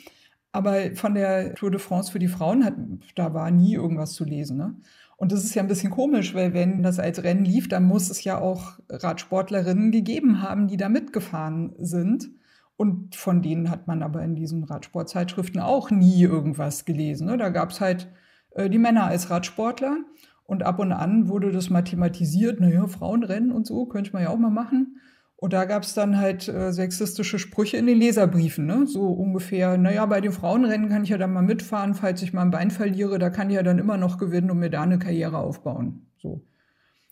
Aber 0.56 0.94
von 0.94 1.14
der 1.14 1.54
Tour 1.54 1.70
de 1.70 1.78
France 1.78 2.10
für 2.10 2.18
die 2.18 2.28
Frauen, 2.28 2.64
hat, 2.64 2.72
da 3.14 3.34
war 3.34 3.50
nie 3.50 3.74
irgendwas 3.74 4.14
zu 4.14 4.24
lesen. 4.24 4.56
Ne? 4.56 4.74
Und 5.18 5.30
das 5.30 5.44
ist 5.44 5.54
ja 5.54 5.60
ein 5.60 5.68
bisschen 5.68 5.90
komisch, 5.90 6.34
weil 6.34 6.54
wenn 6.54 6.82
das 6.82 6.98
als 6.98 7.22
Rennen 7.22 7.44
lief, 7.44 7.68
dann 7.68 7.84
muss 7.84 8.08
es 8.08 8.24
ja 8.24 8.38
auch 8.40 8.78
Radsportlerinnen 8.88 9.92
gegeben 9.92 10.40
haben, 10.40 10.66
die 10.66 10.78
da 10.78 10.88
mitgefahren 10.88 11.74
sind. 11.78 12.30
Und 12.78 13.16
von 13.16 13.42
denen 13.42 13.68
hat 13.68 13.86
man 13.86 14.02
aber 14.02 14.22
in 14.22 14.34
diesen 14.34 14.64
Radsportzeitschriften 14.64 15.60
auch 15.60 15.90
nie 15.90 16.22
irgendwas 16.22 16.86
gelesen. 16.86 17.26
Ne? 17.26 17.36
Da 17.36 17.50
gab 17.50 17.70
es 17.70 17.82
halt 17.82 18.08
äh, 18.52 18.70
die 18.70 18.78
Männer 18.78 19.04
als 19.04 19.28
Radsportler 19.28 19.98
und 20.44 20.62
ab 20.62 20.78
und 20.78 20.92
an 20.92 21.28
wurde 21.28 21.52
das 21.52 21.68
mathematisiert, 21.68 22.60
naja, 22.60 22.86
Frauenrennen 22.86 23.52
und 23.52 23.66
so, 23.66 23.84
könnte 23.84 24.14
man 24.14 24.22
ja 24.22 24.30
auch 24.30 24.38
mal 24.38 24.50
machen. 24.50 25.00
Und 25.38 25.52
da 25.52 25.66
gab 25.66 25.82
es 25.82 25.92
dann 25.92 26.16
halt 26.16 26.48
äh, 26.48 26.72
sexistische 26.72 27.38
Sprüche 27.38 27.76
in 27.76 27.86
den 27.86 27.98
Leserbriefen, 27.98 28.64
ne? 28.64 28.86
So 28.86 29.08
ungefähr, 29.08 29.76
naja, 29.76 30.06
bei 30.06 30.22
den 30.22 30.32
Frauenrennen 30.32 30.88
kann 30.88 31.04
ich 31.04 31.10
ja 31.10 31.18
dann 31.18 31.32
mal 31.32 31.42
mitfahren, 31.42 31.94
falls 31.94 32.22
ich 32.22 32.32
mal 32.32 32.42
ein 32.42 32.50
Bein 32.50 32.70
verliere, 32.70 33.18
da 33.18 33.28
kann 33.28 33.50
ich 33.50 33.56
ja 33.56 33.62
dann 33.62 33.78
immer 33.78 33.98
noch 33.98 34.16
gewinnen 34.16 34.50
und 34.50 34.58
mir 34.58 34.70
da 34.70 34.82
eine 34.82 34.98
Karriere 34.98 35.36
aufbauen. 35.36 36.06
So. 36.16 36.42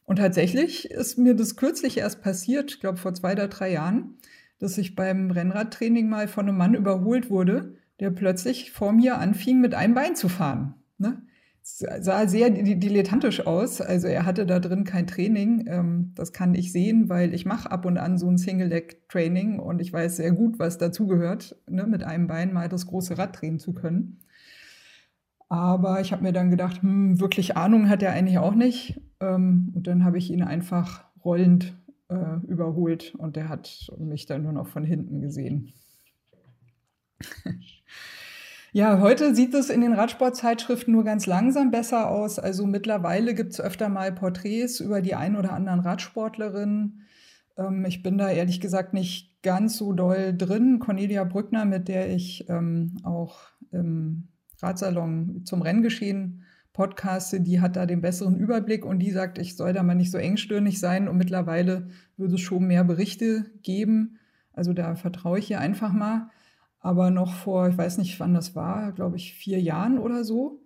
Und 0.07 0.17
tatsächlich 0.17 0.91
ist 0.91 1.19
mir 1.19 1.35
das 1.35 1.57
kürzlich 1.57 1.99
erst 1.99 2.23
passiert, 2.23 2.71
ich 2.71 2.81
glaube 2.81 2.97
vor 2.97 3.13
zwei 3.13 3.33
oder 3.33 3.49
drei 3.49 3.73
Jahren, 3.73 4.17
dass 4.59 4.79
ich 4.79 4.95
beim 4.95 5.31
Rennradtraining 5.31 6.09
mal 6.09 6.27
von 6.27 6.49
einem 6.49 6.57
Mann 6.57 6.75
überholt 6.75 7.29
wurde, 7.29 7.75
der 8.01 8.11
plötzlich 8.11 8.73
vor 8.73 8.93
mir 8.93 9.19
anfing, 9.19 9.61
mit 9.61 9.75
einem 9.75 9.95
Bein 9.95 10.17
zu 10.17 10.31
fahren. 10.31 10.75
Ne? 10.97 11.23
Sah 11.65 12.29
sehr 12.29 12.51
dilettantisch 12.51 13.47
aus. 13.47 13.81
Also 13.81 14.07
er 14.07 14.27
hatte 14.27 14.45
da 14.45 14.61
drin 14.61 14.85
kein 14.85 15.07
Training. 15.07 15.67
Ähm, 15.67 16.13
das 16.15 16.33
kann 16.33 16.55
ich 16.55 16.73
sehen, 16.73 17.09
weil 17.09 17.35
ich 17.35 17.47
mache 17.47 17.71
ab 17.71 17.87
und 17.87 17.97
an 17.97 18.19
so 18.19 18.29
ein 18.29 18.37
Single-Leg-Training 18.37 19.59
und 19.59 19.81
ich 19.81 19.91
weiß 19.93 20.17
sehr 20.17 20.33
gut, 20.33 20.59
was 20.59 20.77
dazugehört, 20.77 21.57
ne, 21.69 21.87
mit 21.87 22.05
einem 22.05 22.27
Bein 22.27 22.53
mal 22.53 22.69
das 22.69 22.87
große 22.87 23.17
Rad 23.17 23.41
drehen 23.41 23.59
zu 23.59 23.73
können. 23.73 24.21
Aber 25.49 26.01
ich 26.01 26.13
habe 26.13 26.23
mir 26.23 26.33
dann 26.33 26.51
gedacht, 26.51 26.83
hm, 26.83 27.19
wirklich 27.19 27.57
Ahnung 27.57 27.89
hat 27.89 28.03
er 28.03 28.13
eigentlich 28.13 28.39
auch 28.39 28.55
nicht. 28.55 29.01
Ähm, 29.21 29.73
und 29.75 29.87
dann 29.87 30.05
habe 30.05 30.19
ich 30.19 30.31
ihn 30.31 30.43
einfach 30.43 31.05
rollend 31.25 31.75
äh, 32.09 32.37
überholt 32.47 33.15
und 33.15 33.37
der 33.37 33.49
hat 33.49 33.91
mich 33.99 34.27
dann 34.27 34.43
nur 34.43 34.53
noch 34.53 34.69
von 34.69 34.85
hinten 34.85 35.23
gesehen. 35.23 35.73
Ja, 38.77 38.99
heute 38.99 39.37
sieht 39.37 39.55
es 39.55 39.71
in 39.71 39.83
den 39.83 39.93
Radsportzeitschriften 39.93 40.93
nur 40.93 41.05
ganz 41.05 41.27
langsam 41.27 41.71
besser 41.71 42.11
aus. 42.11 42.41
Also 42.41 42.67
mittlerweile 42.67 43.33
gibt 43.37 43.53
es 43.53 43.61
öfter 43.61 43.89
mal 43.89 44.11
Porträts 44.11 44.81
über 44.81 45.01
die 45.01 45.15
ein 45.15 45.37
oder 45.37 45.53
anderen 45.53 45.79
Radsportlerinnen. 45.79 47.03
Ähm, 47.57 47.85
ich 47.85 48.03
bin 48.03 48.19
da 48.19 48.29
ehrlich 48.29 48.61
gesagt 48.61 48.93
nicht 48.93 49.41
ganz 49.45 49.77
so 49.77 49.93
doll 49.93 50.35
drin. 50.37 50.81
Cornelia 50.81 51.23
Brückner, 51.23 51.65
mit 51.67 51.87
der 51.87 52.13
ich 52.13 52.49
ähm, 52.49 52.97
auch 53.05 53.43
im 53.71 54.27
Radsalon 54.61 55.43
zum 55.45 55.63
Renngeschehen 55.63 56.43
podcaste, 56.73 57.41
die 57.41 57.61
hat 57.61 57.77
da 57.77 57.87
den 57.87 58.01
besseren 58.01 58.37
Überblick 58.37 58.85
und 58.85 58.99
die 58.99 59.13
sagt, 59.13 59.39
ich 59.39 59.55
soll 59.55 59.73
da 59.73 59.85
mal 59.85 59.95
nicht 59.95 60.11
so 60.11 60.19
engstirnig 60.19 60.81
sein 60.81 61.07
und 61.07 61.17
mittlerweile 61.17 61.91
würde 62.17 62.35
es 62.35 62.41
schon 62.41 62.65
mehr 62.67 62.83
Berichte 62.83 63.47
geben. 63.63 64.19
Also 64.53 64.73
da 64.73 64.97
vertraue 64.97 65.39
ich 65.39 65.49
ihr 65.49 65.61
einfach 65.61 65.93
mal. 65.93 66.31
Aber 66.85 67.11
noch 67.11 67.33
vor, 67.33 67.67
ich 67.69 67.79
weiß 67.79 67.97
nicht, 67.97 68.21
wann 68.21 68.35
das 68.35 68.55
war, 68.55 68.93
glaube 68.93 69.17
ich, 69.17 69.33
vier 69.33 69.59
Jahren 69.59 69.99
oder 69.99 70.23
so, 70.23 70.61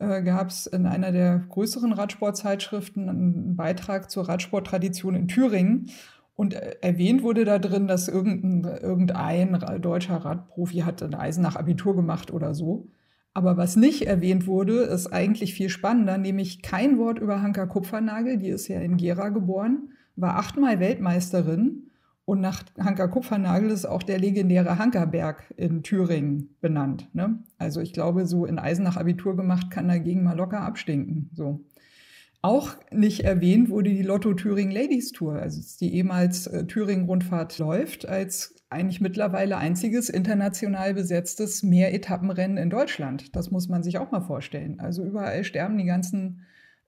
äh, 0.00 0.20
gab 0.20 0.48
es 0.48 0.66
in 0.66 0.84
einer 0.84 1.12
der 1.12 1.44
größeren 1.48 1.92
Radsportzeitschriften 1.92 3.08
einen 3.08 3.54
Beitrag 3.54 4.10
zur 4.10 4.28
Radsporttradition 4.28 5.14
in 5.14 5.28
Thüringen. 5.28 5.88
Und 6.34 6.54
äh, 6.54 6.74
erwähnt 6.80 7.22
wurde 7.22 7.44
da 7.44 7.60
drin, 7.60 7.86
dass 7.86 8.08
irgendein, 8.08 8.82
irgendein 8.82 9.80
deutscher 9.80 10.16
Radprofi 10.16 10.78
hat 10.78 11.04
ein 11.04 11.14
Eisenach-Abitur 11.14 11.94
gemacht 11.94 12.32
oder 12.32 12.52
so. 12.52 12.88
Aber 13.32 13.56
was 13.56 13.76
nicht 13.76 14.08
erwähnt 14.08 14.48
wurde, 14.48 14.80
ist 14.80 15.12
eigentlich 15.12 15.54
viel 15.54 15.68
spannender, 15.68 16.18
nämlich 16.18 16.62
kein 16.62 16.98
Wort 16.98 17.20
über 17.20 17.42
Hanka 17.42 17.66
Kupfernagel, 17.66 18.38
die 18.38 18.48
ist 18.48 18.66
ja 18.66 18.80
in 18.80 18.96
Gera 18.96 19.28
geboren, 19.28 19.92
war 20.16 20.34
achtmal 20.34 20.80
Weltmeisterin 20.80 21.89
und 22.30 22.40
nach 22.40 22.62
Hanka 22.78 23.08
Kupfernagel 23.08 23.70
ist 23.70 23.86
auch 23.86 24.04
der 24.04 24.20
legendäre 24.20 24.78
Hankerberg 24.78 25.52
in 25.56 25.82
Thüringen 25.82 26.54
benannt. 26.60 27.08
Ne? 27.12 27.40
Also 27.58 27.80
ich 27.80 27.92
glaube, 27.92 28.24
so 28.24 28.46
in 28.46 28.60
Eisenach 28.60 28.96
Abitur 28.96 29.36
gemacht 29.36 29.72
kann 29.72 29.88
dagegen 29.88 30.22
mal 30.22 30.36
locker 30.36 30.60
abstinken. 30.60 31.30
So. 31.34 31.64
Auch 32.40 32.76
nicht 32.92 33.24
erwähnt 33.24 33.68
wurde 33.68 33.90
die 33.90 34.04
Lotto 34.04 34.32
Thüringen 34.34 34.70
Ladies 34.70 35.10
Tour, 35.10 35.42
also 35.42 35.60
die 35.80 35.92
ehemals 35.92 36.46
äh, 36.46 36.64
Thüringen-Rundfahrt 36.68 37.58
läuft, 37.58 38.08
als 38.08 38.54
eigentlich 38.68 39.00
mittlerweile 39.00 39.56
einziges 39.56 40.08
international 40.08 40.94
besetztes 40.94 41.64
Mehretappenrennen 41.64 42.58
in 42.58 42.70
Deutschland. 42.70 43.34
Das 43.34 43.50
muss 43.50 43.68
man 43.68 43.82
sich 43.82 43.98
auch 43.98 44.12
mal 44.12 44.20
vorstellen. 44.20 44.78
Also 44.78 45.02
überall 45.02 45.42
sterben 45.42 45.78
die 45.78 45.84
ganzen 45.84 46.42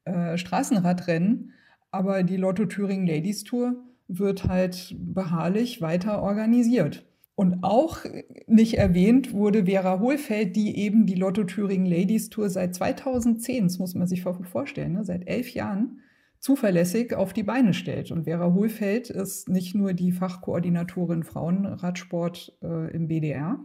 äh, 0.05 0.38
Straßenradrennen, 0.38 1.50
aber 1.90 2.22
die 2.22 2.37
Lotto 2.37 2.66
Thüringen 2.66 3.09
Ladies 3.09 3.42
Tour 3.42 3.74
wird 4.18 4.44
halt 4.44 4.94
beharrlich 4.98 5.81
weiter 5.81 6.22
organisiert. 6.22 7.07
Und 7.35 7.64
auch 7.64 8.05
nicht 8.46 8.75
erwähnt 8.75 9.33
wurde 9.33 9.64
Vera 9.64 10.01
Hohlfeld, 10.01 10.55
die 10.55 10.77
eben 10.77 11.07
die 11.07 11.14
Lotto 11.14 11.44
Thüringen 11.44 11.87
Ladies 11.87 12.29
Tour 12.29 12.51
seit 12.51 12.75
2010, 12.75 13.64
das 13.64 13.79
muss 13.79 13.94
man 13.94 14.07
sich 14.07 14.22
vorstellen, 14.22 14.92
ne, 14.92 15.05
seit 15.05 15.27
elf 15.27 15.55
Jahren, 15.55 16.01
zuverlässig 16.38 17.14
auf 17.14 17.33
die 17.33 17.42
Beine 17.42 17.72
stellt. 17.72 18.11
Und 18.11 18.25
Vera 18.25 18.53
Hohlfeld 18.53 19.11
ist 19.11 19.48
nicht 19.48 19.75
nur 19.75 19.94
die 19.94 20.12
Fachkoordinatorin 20.12 21.22
Frauenradsport 21.22 22.59
äh, 22.62 22.92
im 22.94 23.09
BDR, 23.09 23.61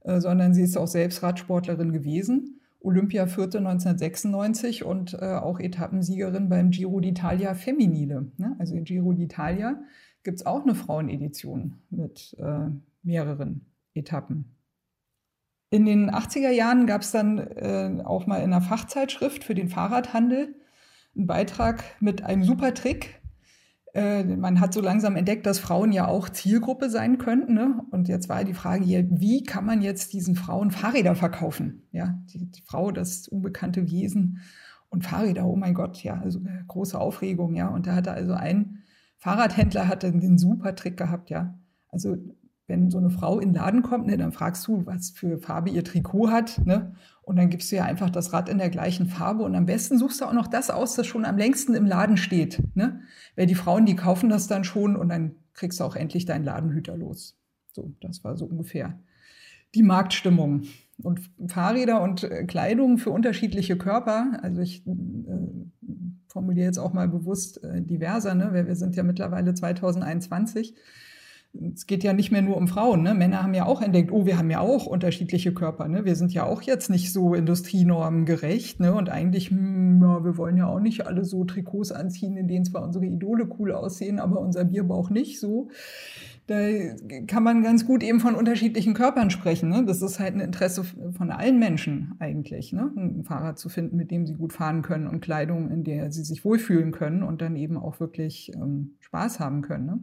äh, 0.00 0.20
sondern 0.20 0.54
sie 0.54 0.62
ist 0.62 0.76
auch 0.76 0.86
selbst 0.86 1.22
Radsportlerin 1.22 1.92
gewesen 1.92 2.60
Olympia 2.84 3.26
Vierte 3.26 3.58
1996 3.58 4.84
und 4.84 5.14
äh, 5.14 5.36
auch 5.36 5.58
Etappensiegerin 5.58 6.48
beim 6.48 6.70
Giro 6.70 6.98
d'Italia 6.98 7.54
Feminile. 7.54 8.30
Ne? 8.36 8.54
Also 8.58 8.74
in 8.76 8.84
Giro 8.84 9.10
d'Italia 9.10 9.76
gibt 10.22 10.38
es 10.38 10.46
auch 10.46 10.62
eine 10.62 10.74
Frauenedition 10.74 11.78
mit 11.90 12.36
äh, 12.38 12.68
mehreren 13.02 13.66
Etappen. 13.94 14.56
In 15.70 15.86
den 15.86 16.10
80er 16.10 16.50
Jahren 16.50 16.86
gab 16.86 17.02
es 17.02 17.10
dann 17.10 17.38
äh, 17.38 18.02
auch 18.04 18.26
mal 18.26 18.38
in 18.38 18.52
einer 18.52 18.60
Fachzeitschrift 18.60 19.44
für 19.44 19.54
den 19.54 19.68
Fahrradhandel 19.68 20.54
einen 21.16 21.26
Beitrag 21.26 21.84
mit 22.00 22.22
einem 22.22 22.44
super 22.44 22.74
Trick, 22.74 23.20
man 23.94 24.58
hat 24.58 24.74
so 24.74 24.80
langsam 24.80 25.14
entdeckt, 25.14 25.46
dass 25.46 25.60
Frauen 25.60 25.92
ja 25.92 26.08
auch 26.08 26.28
Zielgruppe 26.28 26.90
sein 26.90 27.18
könnten. 27.18 27.54
Ne? 27.54 27.80
Und 27.92 28.08
jetzt 28.08 28.28
war 28.28 28.42
die 28.42 28.54
Frage 28.54 28.84
hier, 28.84 29.06
wie 29.08 29.44
kann 29.44 29.64
man 29.64 29.82
jetzt 29.82 30.12
diesen 30.12 30.34
Frauen 30.34 30.72
Fahrräder 30.72 31.14
verkaufen? 31.14 31.86
Ja, 31.92 32.18
die, 32.26 32.50
die 32.50 32.62
Frau, 32.62 32.90
das 32.90 33.28
unbekannte 33.28 33.88
Wesen 33.90 34.40
und 34.88 35.04
Fahrräder, 35.04 35.46
oh 35.46 35.54
mein 35.54 35.74
Gott, 35.74 36.02
ja, 36.02 36.20
also 36.20 36.40
äh, 36.40 36.64
große 36.66 36.98
Aufregung, 36.98 37.54
ja. 37.54 37.68
Und 37.68 37.86
da 37.86 37.94
hatte 37.94 38.12
also 38.12 38.32
ein 38.32 38.82
Fahrradhändler 39.18 39.88
hatte 39.88 40.10
den 40.10 40.38
super 40.38 40.74
Trick 40.74 40.96
gehabt, 40.96 41.30
ja. 41.30 41.58
Also 41.88 42.16
wenn 42.66 42.90
so 42.90 42.98
eine 42.98 43.10
Frau 43.10 43.38
in 43.38 43.50
den 43.50 43.54
Laden 43.56 43.82
kommt, 43.82 44.06
ne, 44.06 44.16
dann 44.16 44.32
fragst 44.32 44.66
du, 44.66 44.86
was 44.86 45.10
für 45.10 45.38
Farbe 45.38 45.70
ihr 45.70 45.84
Trikot 45.84 46.30
hat, 46.30 46.64
ne? 46.64 46.94
Und 47.22 47.36
dann 47.36 47.48
gibst 47.48 47.72
du 47.72 47.76
ja 47.76 47.84
einfach 47.84 48.10
das 48.10 48.32
Rad 48.32 48.48
in 48.48 48.58
der 48.58 48.70
gleichen 48.70 49.06
Farbe 49.06 49.44
und 49.44 49.54
am 49.54 49.66
besten 49.66 49.98
suchst 49.98 50.20
du 50.20 50.26
auch 50.26 50.32
noch 50.32 50.46
das 50.46 50.70
aus, 50.70 50.94
das 50.94 51.06
schon 51.06 51.24
am 51.24 51.38
längsten 51.38 51.74
im 51.74 51.86
Laden 51.86 52.16
steht, 52.16 52.62
ne? 52.74 53.00
Weil 53.36 53.46
die 53.46 53.54
Frauen, 53.54 53.86
die 53.86 53.96
kaufen 53.96 54.28
das 54.28 54.46
dann 54.46 54.64
schon 54.64 54.96
und 54.96 55.08
dann 55.08 55.36
kriegst 55.52 55.80
du 55.80 55.84
auch 55.84 55.96
endlich 55.96 56.24
deinen 56.24 56.44
Ladenhüter 56.44 56.96
los. 56.96 57.38
So, 57.72 57.92
das 58.00 58.24
war 58.24 58.36
so 58.36 58.46
ungefähr 58.46 58.98
die 59.74 59.82
Marktstimmung. 59.82 60.62
Und 61.02 61.20
Fahrräder 61.48 62.02
und 62.02 62.22
äh, 62.22 62.44
Kleidung 62.44 62.98
für 62.98 63.10
unterschiedliche 63.10 63.76
Körper, 63.76 64.38
also 64.42 64.60
ich 64.60 64.86
äh, 64.86 64.92
formuliere 66.28 66.66
jetzt 66.66 66.78
auch 66.78 66.92
mal 66.92 67.08
bewusst 67.08 67.62
äh, 67.64 67.82
diverser, 67.82 68.34
ne? 68.34 68.50
weil 68.52 68.68
wir 68.68 68.76
sind 68.76 68.94
ja 68.94 69.02
mittlerweile 69.02 69.54
2021 69.54 70.74
es 71.72 71.86
geht 71.86 72.02
ja 72.02 72.12
nicht 72.12 72.32
mehr 72.32 72.42
nur 72.42 72.56
um 72.56 72.68
Frauen. 72.68 73.02
Ne? 73.02 73.14
Männer 73.14 73.42
haben 73.42 73.54
ja 73.54 73.66
auch 73.66 73.80
entdeckt, 73.80 74.10
oh, 74.10 74.26
wir 74.26 74.38
haben 74.38 74.50
ja 74.50 74.60
auch 74.60 74.86
unterschiedliche 74.86 75.54
Körper. 75.54 75.86
Ne? 75.88 76.04
Wir 76.04 76.16
sind 76.16 76.32
ja 76.32 76.44
auch 76.44 76.62
jetzt 76.62 76.90
nicht 76.90 77.12
so 77.12 77.34
industrienormengerecht. 77.34 78.80
Ne? 78.80 78.92
Und 78.92 79.08
eigentlich, 79.08 79.50
hm, 79.50 80.00
ja, 80.02 80.24
wir 80.24 80.36
wollen 80.36 80.56
ja 80.56 80.66
auch 80.66 80.80
nicht 80.80 81.06
alle 81.06 81.24
so 81.24 81.44
Trikots 81.44 81.92
anziehen, 81.92 82.36
in 82.36 82.48
denen 82.48 82.64
zwar 82.64 82.82
unsere 82.82 83.06
Idole 83.06 83.48
cool 83.58 83.72
aussehen, 83.72 84.18
aber 84.18 84.40
unser 84.40 84.64
Bierbauch 84.64 85.10
nicht 85.10 85.38
so. 85.38 85.68
Da 86.46 86.58
kann 87.26 87.42
man 87.42 87.62
ganz 87.62 87.86
gut 87.86 88.02
eben 88.02 88.20
von 88.20 88.34
unterschiedlichen 88.34 88.92
Körpern 88.92 89.30
sprechen. 89.30 89.70
Ne? 89.70 89.84
Das 89.86 90.02
ist 90.02 90.18
halt 90.18 90.34
ein 90.34 90.40
Interesse 90.40 90.84
von 90.84 91.30
allen 91.30 91.58
Menschen 91.58 92.14
eigentlich, 92.18 92.72
ne? 92.72 92.92
ein 92.96 93.24
Fahrrad 93.24 93.58
zu 93.58 93.70
finden, 93.70 93.96
mit 93.96 94.10
dem 94.10 94.26
sie 94.26 94.34
gut 94.34 94.52
fahren 94.52 94.82
können 94.82 95.06
und 95.06 95.20
Kleidung, 95.20 95.70
in 95.70 95.84
der 95.84 96.12
sie 96.12 96.24
sich 96.24 96.44
wohlfühlen 96.44 96.92
können 96.92 97.22
und 97.22 97.40
dann 97.40 97.56
eben 97.56 97.78
auch 97.78 97.98
wirklich 97.98 98.52
ähm, 98.54 98.96
Spaß 99.00 99.40
haben 99.40 99.62
können. 99.62 99.86
Ne? 99.86 99.98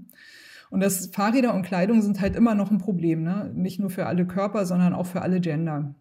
Und 0.71 0.79
das 0.79 1.07
Fahrräder 1.07 1.53
und 1.53 1.63
Kleidung 1.63 2.01
sind 2.01 2.21
halt 2.21 2.35
immer 2.35 2.55
noch 2.55 2.71
ein 2.71 2.77
Problem, 2.77 3.23
ne? 3.23 3.51
nicht 3.53 3.79
nur 3.79 3.89
für 3.89 4.05
alle 4.05 4.25
Körper, 4.25 4.65
sondern 4.65 4.93
auch 4.93 5.05
für 5.05 5.21
alle 5.21 5.41
Gender. 5.41 5.93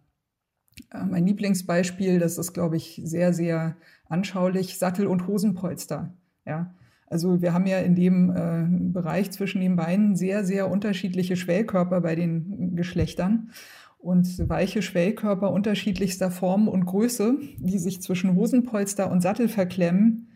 Äh, 0.91 1.03
mein 1.05 1.27
Lieblingsbeispiel, 1.27 2.19
das 2.19 2.37
ist, 2.37 2.53
glaube 2.53 2.77
ich, 2.77 3.01
sehr, 3.03 3.33
sehr 3.33 3.75
anschaulich, 4.07 4.79
Sattel- 4.79 5.07
und 5.07 5.27
Hosenpolster. 5.27 6.13
Ja, 6.45 6.73
also 7.05 7.41
wir 7.41 7.53
haben 7.53 7.67
ja 7.67 7.79
in 7.79 7.95
dem 7.95 8.31
äh, 8.31 8.65
Bereich 8.93 9.31
zwischen 9.31 9.59
den 9.59 9.75
Beinen 9.75 10.15
sehr, 10.15 10.45
sehr 10.45 10.71
unterschiedliche 10.71 11.35
Schwellkörper 11.35 11.99
bei 11.99 12.15
den 12.15 12.73
Geschlechtern 12.77 13.51
und 13.97 14.49
weiche 14.49 14.81
Schwellkörper 14.81 15.51
unterschiedlichster 15.51 16.31
Form 16.31 16.69
und 16.69 16.85
Größe, 16.85 17.37
die 17.57 17.77
sich 17.77 18.01
zwischen 18.01 18.35
Hosenpolster 18.35 19.11
und 19.11 19.19
Sattel 19.19 19.49
verklemmen, 19.49 20.30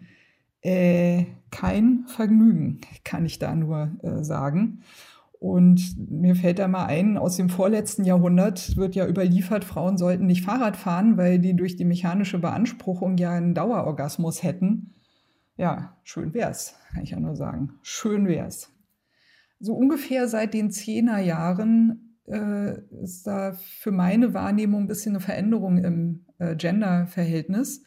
äh, 0.65 1.25
kein 1.51 2.05
Vergnügen, 2.07 2.81
kann 3.03 3.25
ich 3.25 3.39
da 3.39 3.55
nur 3.55 3.91
äh, 4.01 4.23
sagen. 4.23 4.81
Und 5.39 5.95
mir 6.09 6.35
fällt 6.35 6.59
da 6.59 6.67
mal 6.67 6.85
ein, 6.85 7.17
aus 7.17 7.37
dem 7.37 7.49
vorletzten 7.49 8.03
Jahrhundert 8.03 8.77
wird 8.77 8.95
ja 8.95 9.05
überliefert, 9.07 9.63
Frauen 9.63 9.97
sollten 9.97 10.25
nicht 10.25 10.43
Fahrrad 10.43 10.75
fahren, 10.75 11.17
weil 11.17 11.39
die 11.39 11.55
durch 11.55 11.75
die 11.75 11.85
mechanische 11.85 12.39
Beanspruchung 12.39 13.17
ja 13.17 13.31
einen 13.33 13.53
Dauerorgasmus 13.53 14.41
hätten. 14.41 14.95
Ja, 15.55 15.97
schön 16.03 16.33
wär's, 16.33 16.75
kann 16.91 17.03
ich 17.03 17.11
ja 17.11 17.19
nur 17.19 17.35
sagen. 17.35 17.73
Schön 17.83 18.27
wär's. 18.27 18.71
So 19.59 19.73
ungefähr 19.75 20.27
seit 20.27 20.53
den 20.53 20.71
Zehnerjahren 20.71 22.17
äh, 22.27 22.79
ist 23.03 23.27
da 23.27 23.53
für 23.53 23.91
meine 23.91 24.33
Wahrnehmung 24.33 24.83
ein 24.83 24.87
bisschen 24.87 25.13
eine 25.13 25.21
Veränderung 25.21 25.77
im 25.77 26.25
äh, 26.39 26.55
Gender-Verhältnis. 26.55 27.83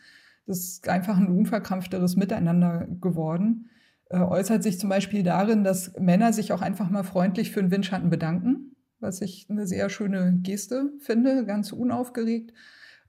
Das 0.48 0.60
ist 0.60 0.88
einfach 0.88 1.18
ein 1.18 1.28
unverkrampfteres 1.28 2.16
Miteinander 2.16 2.88
geworden. 3.02 3.68
Äh, 4.08 4.20
äußert 4.20 4.62
sich 4.62 4.80
zum 4.80 4.88
Beispiel 4.88 5.22
darin, 5.22 5.62
dass 5.62 5.92
Männer 5.98 6.32
sich 6.32 6.52
auch 6.52 6.62
einfach 6.62 6.88
mal 6.88 7.02
freundlich 7.02 7.52
für 7.52 7.60
den 7.60 7.70
Windschatten 7.70 8.08
bedanken, 8.08 8.74
was 8.98 9.20
ich 9.20 9.46
eine 9.50 9.66
sehr 9.66 9.90
schöne 9.90 10.38
Geste 10.42 10.90
finde, 11.00 11.44
ganz 11.44 11.70
unaufgeregt. 11.70 12.54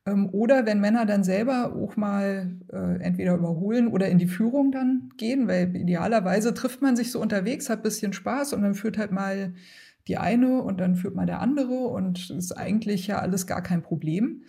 Ähm, 0.06 0.28
oder 0.34 0.66
wenn 0.66 0.82
Männer 0.82 1.06
dann 1.06 1.24
selber 1.24 1.74
auch 1.74 1.96
mal 1.96 2.58
äh, 2.74 3.02
entweder 3.02 3.36
überholen 3.36 3.88
oder 3.88 4.10
in 4.10 4.18
die 4.18 4.28
Führung 4.28 4.74
dann 4.74 5.10
gehen, 5.16 5.48
weil 5.48 5.74
idealerweise 5.78 6.54
trifft 6.54 6.82
man 6.82 6.98
sich 6.98 7.10
so 7.10 7.22
unterwegs, 7.22 7.70
hat 7.70 7.80
ein 7.80 7.84
bisschen 7.84 8.12
Spaß 8.12 8.52
und 8.52 8.64
dann 8.64 8.76
führt 8.76 8.98
halt 8.98 9.14
mal 9.14 9.54
die 10.10 10.18
eine 10.18 10.62
und 10.62 10.82
dann 10.82 10.98
führt 10.98 11.16
mal 11.16 11.26
der 11.26 11.40
andere 11.40 11.88
und 11.88 12.32
ist 12.32 12.52
eigentlich 12.52 13.08
ja 13.08 13.20
alles 13.20 13.48
gar 13.48 13.64
kein 13.64 13.82
Problem. 13.82 14.44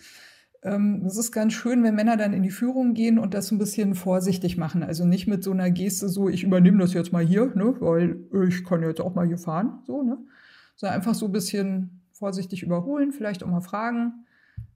Ähm, 0.63 1.05
es 1.07 1.17
ist 1.17 1.33
ganz 1.33 1.55
schön, 1.55 1.83
wenn 1.83 1.95
Männer 1.95 2.17
dann 2.17 2.35
in 2.35 2.43
die 2.43 2.51
Führung 2.51 2.93
gehen 2.93 3.19
und 3.19 3.33
das 3.33 3.51
ein 3.51 3.59
bisschen 3.59 3.95
vorsichtig 3.95 4.57
machen. 4.57 4.83
Also 4.83 5.05
nicht 5.07 5.27
mit 5.27 5.43
so 5.43 5.53
einer 5.53 5.71
Geste 5.71 6.09
so, 6.09 6.29
ich 6.29 6.45
übernehme 6.45 6.79
das 6.79 6.93
jetzt 6.93 7.13
mal 7.13 7.25
hier, 7.25 7.47
ne, 7.55 7.75
weil 7.81 8.19
ich 8.47 8.65
kann 8.65 8.83
jetzt 8.83 9.01
auch 9.01 9.15
mal 9.15 9.27
hier 9.27 9.39
fahren, 9.39 9.81
so, 9.87 10.03
ne? 10.03 10.19
Sondern 10.77 10.97
einfach 10.97 11.15
so 11.15 11.27
ein 11.27 11.33
bisschen 11.33 12.03
vorsichtig 12.13 12.63
überholen, 12.63 13.13
vielleicht 13.13 13.43
auch 13.43 13.49
mal 13.49 13.61
fragen. 13.61 14.27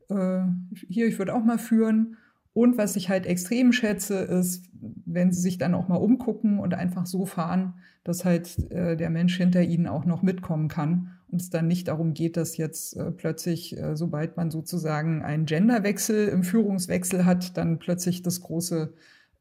Äh, 0.09 0.40
hier, 0.88 1.07
ich 1.07 1.18
würde 1.18 1.35
auch 1.35 1.44
mal 1.44 1.59
führen. 1.59 2.16
Und 2.55 2.79
was 2.79 2.97
ich 2.97 3.11
halt 3.11 3.27
extrem 3.27 3.73
schätze, 3.73 4.18
ist, 4.18 4.64
wenn 5.05 5.33
sie 5.33 5.40
sich 5.40 5.59
dann 5.59 5.75
auch 5.75 5.88
mal 5.88 5.97
umgucken 5.97 6.59
und 6.59 6.73
einfach 6.73 7.05
so 7.05 7.27
fahren, 7.27 7.75
dass 8.05 8.25
halt 8.25 8.71
äh, 8.71 8.97
der 8.97 9.11
Mensch 9.11 9.37
hinter 9.37 9.62
ihnen 9.62 9.87
auch 9.87 10.05
noch 10.05 10.23
mitkommen 10.23 10.69
kann 10.69 11.12
und 11.29 11.40
es 11.40 11.51
dann 11.51 11.67
nicht 11.67 11.88
darum 11.88 12.14
geht, 12.14 12.37
dass 12.37 12.57
jetzt 12.57 12.97
äh, 12.97 13.11
plötzlich, 13.11 13.77
äh, 13.77 13.97
sobald 13.97 14.37
man 14.37 14.51
sozusagen 14.51 15.23
einen 15.23 15.47
Genderwechsel 15.47 16.29
im 16.29 16.45
Führungswechsel 16.45 17.25
hat, 17.25 17.57
dann 17.57 17.79
plötzlich 17.79 18.23
das 18.23 18.43
große 18.43 18.93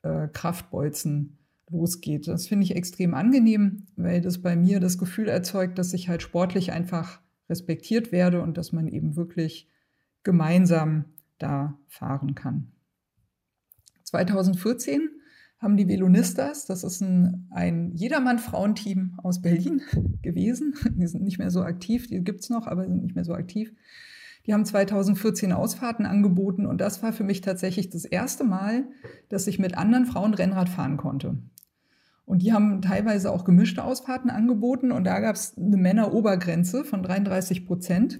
äh, 0.02 0.28
Kraftbolzen 0.30 1.38
losgeht. 1.70 2.28
Das 2.28 2.48
finde 2.48 2.64
ich 2.64 2.76
extrem 2.76 3.14
angenehm, 3.14 3.88
weil 3.96 4.22
das 4.22 4.42
bei 4.42 4.56
mir 4.56 4.80
das 4.80 4.98
Gefühl 4.98 5.28
erzeugt, 5.28 5.78
dass 5.78 5.94
ich 5.94 6.08
halt 6.08 6.22
sportlich 6.22 6.72
einfach 6.72 7.20
respektiert 7.50 8.12
werde 8.12 8.42
und 8.42 8.58
dass 8.58 8.72
man 8.72 8.88
eben 8.88 9.16
wirklich 9.16 9.70
gemeinsam 10.24 11.06
da 11.38 11.78
fahren 11.88 12.36
kann. 12.36 12.72
2014 14.04 15.10
haben 15.64 15.78
die 15.78 15.88
Velonistas, 15.88 16.66
das 16.66 16.84
ist 16.84 17.02
ein, 17.02 17.48
ein 17.50 17.94
Jedermann-Frauenteam 17.96 19.20
aus 19.24 19.42
Berlin 19.42 19.82
gewesen. 20.22 20.76
Die 20.98 21.08
sind 21.08 21.24
nicht 21.24 21.40
mehr 21.40 21.50
so 21.50 21.64
aktiv, 21.64 22.08
die 22.08 22.24
gibt 22.24 22.42
es 22.42 22.50
noch, 22.50 22.68
aber 22.68 22.84
sind 22.84 23.02
nicht 23.02 23.16
mehr 23.16 23.24
so 23.24 23.34
aktiv. 23.34 23.74
Die 24.46 24.54
haben 24.54 24.66
2014 24.66 25.54
Ausfahrten 25.54 26.06
angeboten 26.06 26.66
und 26.66 26.82
das 26.82 27.02
war 27.02 27.14
für 27.14 27.24
mich 27.24 27.40
tatsächlich 27.40 27.90
das 27.90 28.04
erste 28.04 28.44
Mal, 28.44 28.84
dass 29.30 29.48
ich 29.48 29.58
mit 29.58 29.78
anderen 29.78 30.06
Frauen 30.06 30.34
Rennrad 30.34 30.68
fahren 30.68 30.98
konnte. 30.98 31.38
Und 32.26 32.42
die 32.42 32.52
haben 32.52 32.82
teilweise 32.82 33.32
auch 33.32 33.46
gemischte 33.46 33.84
Ausfahrten 33.84 34.30
angeboten 34.30 34.92
und 34.92 35.06
da 35.06 35.20
gab 35.22 35.36
es 35.36 35.58
eine 35.58 35.78
Männerobergrenze 35.78 36.84
von 36.84 37.04
33 37.04 37.66
Prozent. 37.66 38.20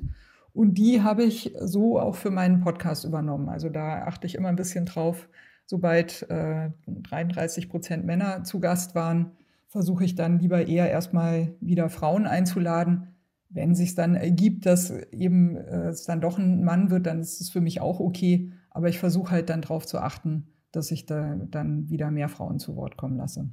Und 0.54 0.78
die 0.78 1.02
habe 1.02 1.24
ich 1.24 1.54
so 1.60 2.00
auch 2.00 2.16
für 2.16 2.30
meinen 2.30 2.62
Podcast 2.62 3.06
übernommen. 3.06 3.50
Also 3.50 3.70
da 3.70 4.06
achte 4.06 4.28
ich 4.28 4.36
immer 4.36 4.50
ein 4.50 4.56
bisschen 4.56 4.86
drauf, 4.86 5.28
sobald 5.66 6.30
äh, 6.30 6.72
33 6.88 7.70
Prozent 7.70 8.06
Männer 8.06 8.44
zu 8.44 8.60
Gast 8.60 8.96
waren, 8.96 9.32
versuche 9.68 10.04
ich 10.04 10.16
dann 10.16 10.40
lieber 10.40 10.68
eher 10.68 10.90
erstmal 10.90 11.56
wieder 11.60 11.90
Frauen 11.90 12.28
einzuladen. 12.28 13.08
Wenn 13.50 13.76
sich 13.76 13.96
dann 13.96 14.16
ergibt, 14.16 14.66
dass 14.66 14.92
eben 15.12 15.56
äh, 15.58 15.88
es 15.88 16.06
dann 16.06 16.22
doch 16.22 16.38
ein 16.38 16.64
Mann 16.64 16.90
wird, 16.92 17.08
dann 17.08 17.20
ist 17.20 17.42
es 17.42 17.50
für 17.50 17.62
mich 17.62 17.82
auch 17.82 18.00
okay. 18.00 18.52
Aber 18.70 18.90
ich 18.90 19.00
versuche 19.00 19.32
halt 19.32 19.50
dann 19.50 19.62
darauf 19.62 19.86
zu 19.86 20.00
achten, 20.00 20.48
dass 20.72 20.92
ich 20.92 21.06
da 21.06 21.36
dann 21.50 21.90
wieder 21.90 22.12
mehr 22.12 22.30
Frauen 22.30 22.60
zu 22.60 22.76
Wort 22.76 22.98
kommen 22.98 23.18
lasse. 23.18 23.50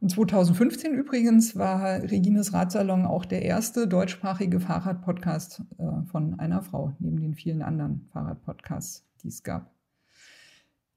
Und 0.00 0.10
2015 0.10 0.94
übrigens 0.94 1.56
war 1.56 2.02
Regines 2.02 2.52
Radsalon 2.52 3.04
auch 3.04 3.24
der 3.24 3.42
erste 3.42 3.88
deutschsprachige 3.88 4.60
Fahrradpodcast 4.60 5.62
äh, 5.78 6.06
von 6.10 6.38
einer 6.38 6.62
Frau, 6.62 6.92
neben 6.98 7.20
den 7.20 7.34
vielen 7.34 7.62
anderen 7.62 8.06
Fahrradpodcasts, 8.12 9.04
die 9.22 9.28
es 9.28 9.42
gab. 9.42 9.77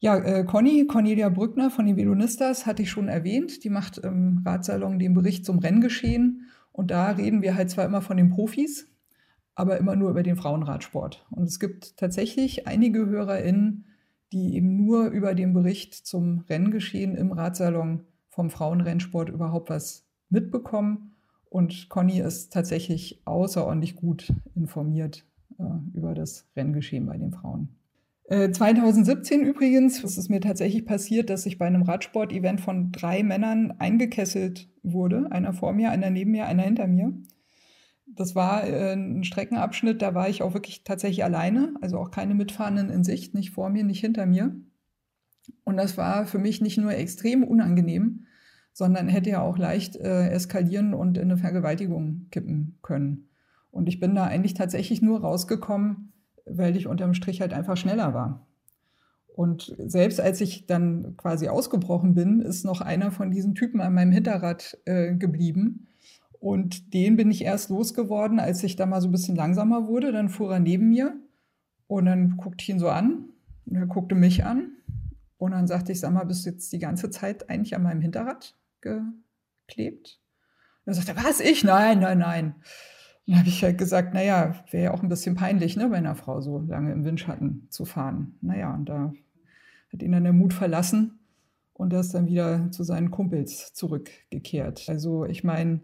Ja, 0.04 0.18
äh, 0.18 0.44
Conny, 0.46 0.88
Cornelia 0.88 1.30
Brückner 1.30 1.70
von 1.70 1.86
den 1.86 1.96
Velonistas 1.96 2.66
hatte 2.66 2.82
ich 2.82 2.90
schon 2.90 3.08
erwähnt. 3.08 3.64
Die 3.64 3.70
macht 3.70 4.00
im 4.00 4.42
Radsalon 4.44 4.98
den 4.98 5.14
Bericht 5.14 5.46
zum 5.46 5.60
Renngeschehen. 5.60 6.48
Und 6.72 6.90
da 6.90 7.12
reden 7.12 7.44
wir 7.44 7.54
halt 7.54 7.70
zwar 7.70 7.86
immer 7.86 8.02
von 8.02 8.18
den 8.18 8.32
Profis, 8.32 8.88
aber 9.54 9.78
immer 9.78 9.96
nur 9.96 10.10
über 10.10 10.24
den 10.24 10.38
Frauenradsport. 10.38 11.28
Und 11.30 11.44
es 11.44 11.60
gibt 11.60 11.98
tatsächlich 11.98 12.66
einige 12.66 13.06
HörerInnen, 13.06 13.86
die 14.34 14.56
eben 14.56 14.76
nur 14.76 15.10
über 15.10 15.36
den 15.36 15.54
Bericht 15.54 15.94
zum 15.94 16.46
Renngeschehen 16.50 17.16
im 17.16 17.32
Radsalon 17.32 18.06
vom 18.30 18.50
Frauenrennsport 18.50 19.30
überhaupt 19.30 19.70
was 19.70 20.08
mitbekommen. 20.30 21.14
Und 21.48 21.90
Conny 21.90 22.22
ist 22.22 22.52
tatsächlich 22.52 23.22
außerordentlich 23.26 23.98
gut 23.98 24.34
informiert 24.56 25.26
äh, 25.60 25.64
über 25.94 26.16
das 26.16 26.48
Renngeschehen 26.56 27.06
bei 27.06 27.20
den 27.20 27.34
Frauen. 27.34 27.70
2017 28.32 29.42
äh, 29.42 29.44
übrigens, 29.44 30.04
ist 30.04 30.18
es 30.18 30.30
mir 30.30 30.40
tatsächlich 30.40 30.86
passiert, 30.86 31.30
dass 31.30 31.46
ich 31.46 31.58
bei 31.58 31.68
einem 31.68 31.82
Radsport-Event 31.82 32.62
von 32.62 32.92
drei 32.94 33.24
Männern 33.24 33.72
eingekesselt 33.80 34.70
wurde. 34.84 35.30
Einer 35.32 35.54
vor 35.54 35.74
mir, 35.74 35.92
einer 35.92 36.10
neben 36.10 36.32
mir, 36.32 36.46
einer 36.46 36.64
hinter 36.64 36.88
mir. 36.88 37.14
Das 38.06 38.34
war 38.34 38.66
äh, 38.66 38.94
ein 38.94 39.26
Streckenabschnitt, 39.26 40.02
da 40.02 40.14
war 40.16 40.30
ich 40.30 40.44
auch 40.44 40.54
wirklich 40.54 40.84
tatsächlich 40.86 41.26
alleine, 41.26 41.74
also 41.82 41.98
auch 41.98 42.10
keine 42.10 42.34
Mitfahrenden 42.34 42.90
in 42.90 43.04
Sicht, 43.04 43.34
nicht 43.34 43.52
vor 43.52 43.70
mir, 43.70 43.84
nicht 43.84 44.00
hinter 44.00 44.26
mir. 44.26 44.56
Und 45.66 45.76
das 45.76 45.98
war 45.98 46.26
für 46.26 46.40
mich 46.40 46.62
nicht 46.62 46.78
nur 46.78 46.94
extrem 46.94 47.44
unangenehm, 47.44 48.28
sondern 48.72 49.10
hätte 49.10 49.32
ja 49.32 49.42
auch 49.42 49.58
leicht 49.58 49.98
äh, 49.98 50.30
eskalieren 50.30 50.94
und 50.94 51.18
in 51.18 51.24
eine 51.24 51.38
Vergewaltigung 51.38 52.28
kippen 52.32 52.80
können. 52.82 53.30
Und 53.72 53.90
ich 53.90 54.00
bin 54.00 54.16
da 54.16 54.26
eigentlich 54.26 54.54
tatsächlich 54.54 55.02
nur 55.02 55.22
rausgekommen, 55.22 56.14
weil 56.46 56.76
ich 56.76 56.88
unterm 56.88 57.14
Strich 57.14 57.42
halt 57.42 57.54
einfach 57.54 57.78
schneller 57.78 58.14
war. 58.14 58.48
Und 59.36 59.74
selbst 59.78 60.20
als 60.20 60.42
ich 60.42 60.66
dann 60.66 61.16
quasi 61.18 61.48
ausgebrochen 61.48 62.14
bin, 62.14 62.42
ist 62.42 62.66
noch 62.66 62.82
einer 62.82 63.12
von 63.12 63.32
diesen 63.32 63.56
Typen 63.56 63.82
an 63.82 63.94
meinem 63.94 64.12
Hinterrad 64.12 64.78
äh, 64.86 65.16
geblieben. 65.16 65.88
Und 66.40 66.94
den 66.94 67.16
bin 67.16 67.32
ich 67.32 67.44
erst 67.44 67.70
losgeworden, 67.70 68.40
als 68.40 68.64
ich 68.64 68.76
da 68.76 68.86
mal 68.86 69.02
so 69.02 69.08
ein 69.08 69.12
bisschen 69.12 69.36
langsamer 69.36 69.88
wurde. 69.88 70.12
Dann 70.12 70.30
fuhr 70.30 70.54
er 70.54 70.60
neben 70.60 70.90
mir 70.90 71.16
und 71.88 72.06
dann 72.06 72.36
guckte 72.38 72.64
ich 72.64 72.70
ihn 72.70 72.80
so 72.80 72.90
an 72.90 73.30
und 73.66 73.76
er 73.76 73.86
guckte 73.86 74.16
mich 74.16 74.44
an. 74.44 74.72
Und 75.38 75.52
dann 75.52 75.68
sagte 75.68 75.92
ich, 75.92 76.00
sag 76.00 76.12
mal, 76.14 76.26
bist 76.26 76.46
du 76.46 76.50
jetzt 76.50 76.72
die 76.72 76.80
ganze 76.80 77.10
Zeit 77.10 77.50
eigentlich 77.50 77.76
an 77.76 77.84
meinem 77.84 78.02
Hinterrad 78.02 78.56
geklebt? 78.82 80.20
Und 80.86 80.92
er 80.92 80.94
sagte, 80.94 81.16
was, 81.16 81.40
ich? 81.40 81.64
Nein, 81.64 82.00
nein, 82.00 82.20
nein. 82.20 82.56
Dann 83.28 83.40
habe 83.40 83.50
ich 83.50 83.64
halt 83.64 83.78
gesagt, 83.78 84.14
naja, 84.14 84.56
wäre 84.72 84.86
ja 84.86 84.94
auch 84.94 85.04
ein 85.04 85.10
bisschen 85.10 85.36
peinlich, 85.36 85.76
ne, 85.78 85.90
bei 85.90 85.98
einer 85.98 86.16
Frau 86.16 86.42
so 86.42 86.60
lange 86.60 86.92
im 86.92 87.06
Windschatten 87.06 87.68
zu 87.70 87.86
fahren. 87.86 88.38
Naja, 88.42 88.74
und 88.74 88.86
da 88.90 89.14
hat 89.92 90.02
ihn 90.02 90.12
dann 90.12 90.24
der 90.24 90.34
Mut 90.34 90.54
verlassen 90.54 91.20
und 91.74 91.94
er 91.94 92.00
ist 92.00 92.14
dann 92.14 92.28
wieder 92.28 92.70
zu 92.72 92.84
seinen 92.84 93.12
Kumpels 93.12 93.74
zurückgekehrt. 93.74 94.86
Also 94.88 95.26
ich 95.26 95.44
meine, 95.44 95.82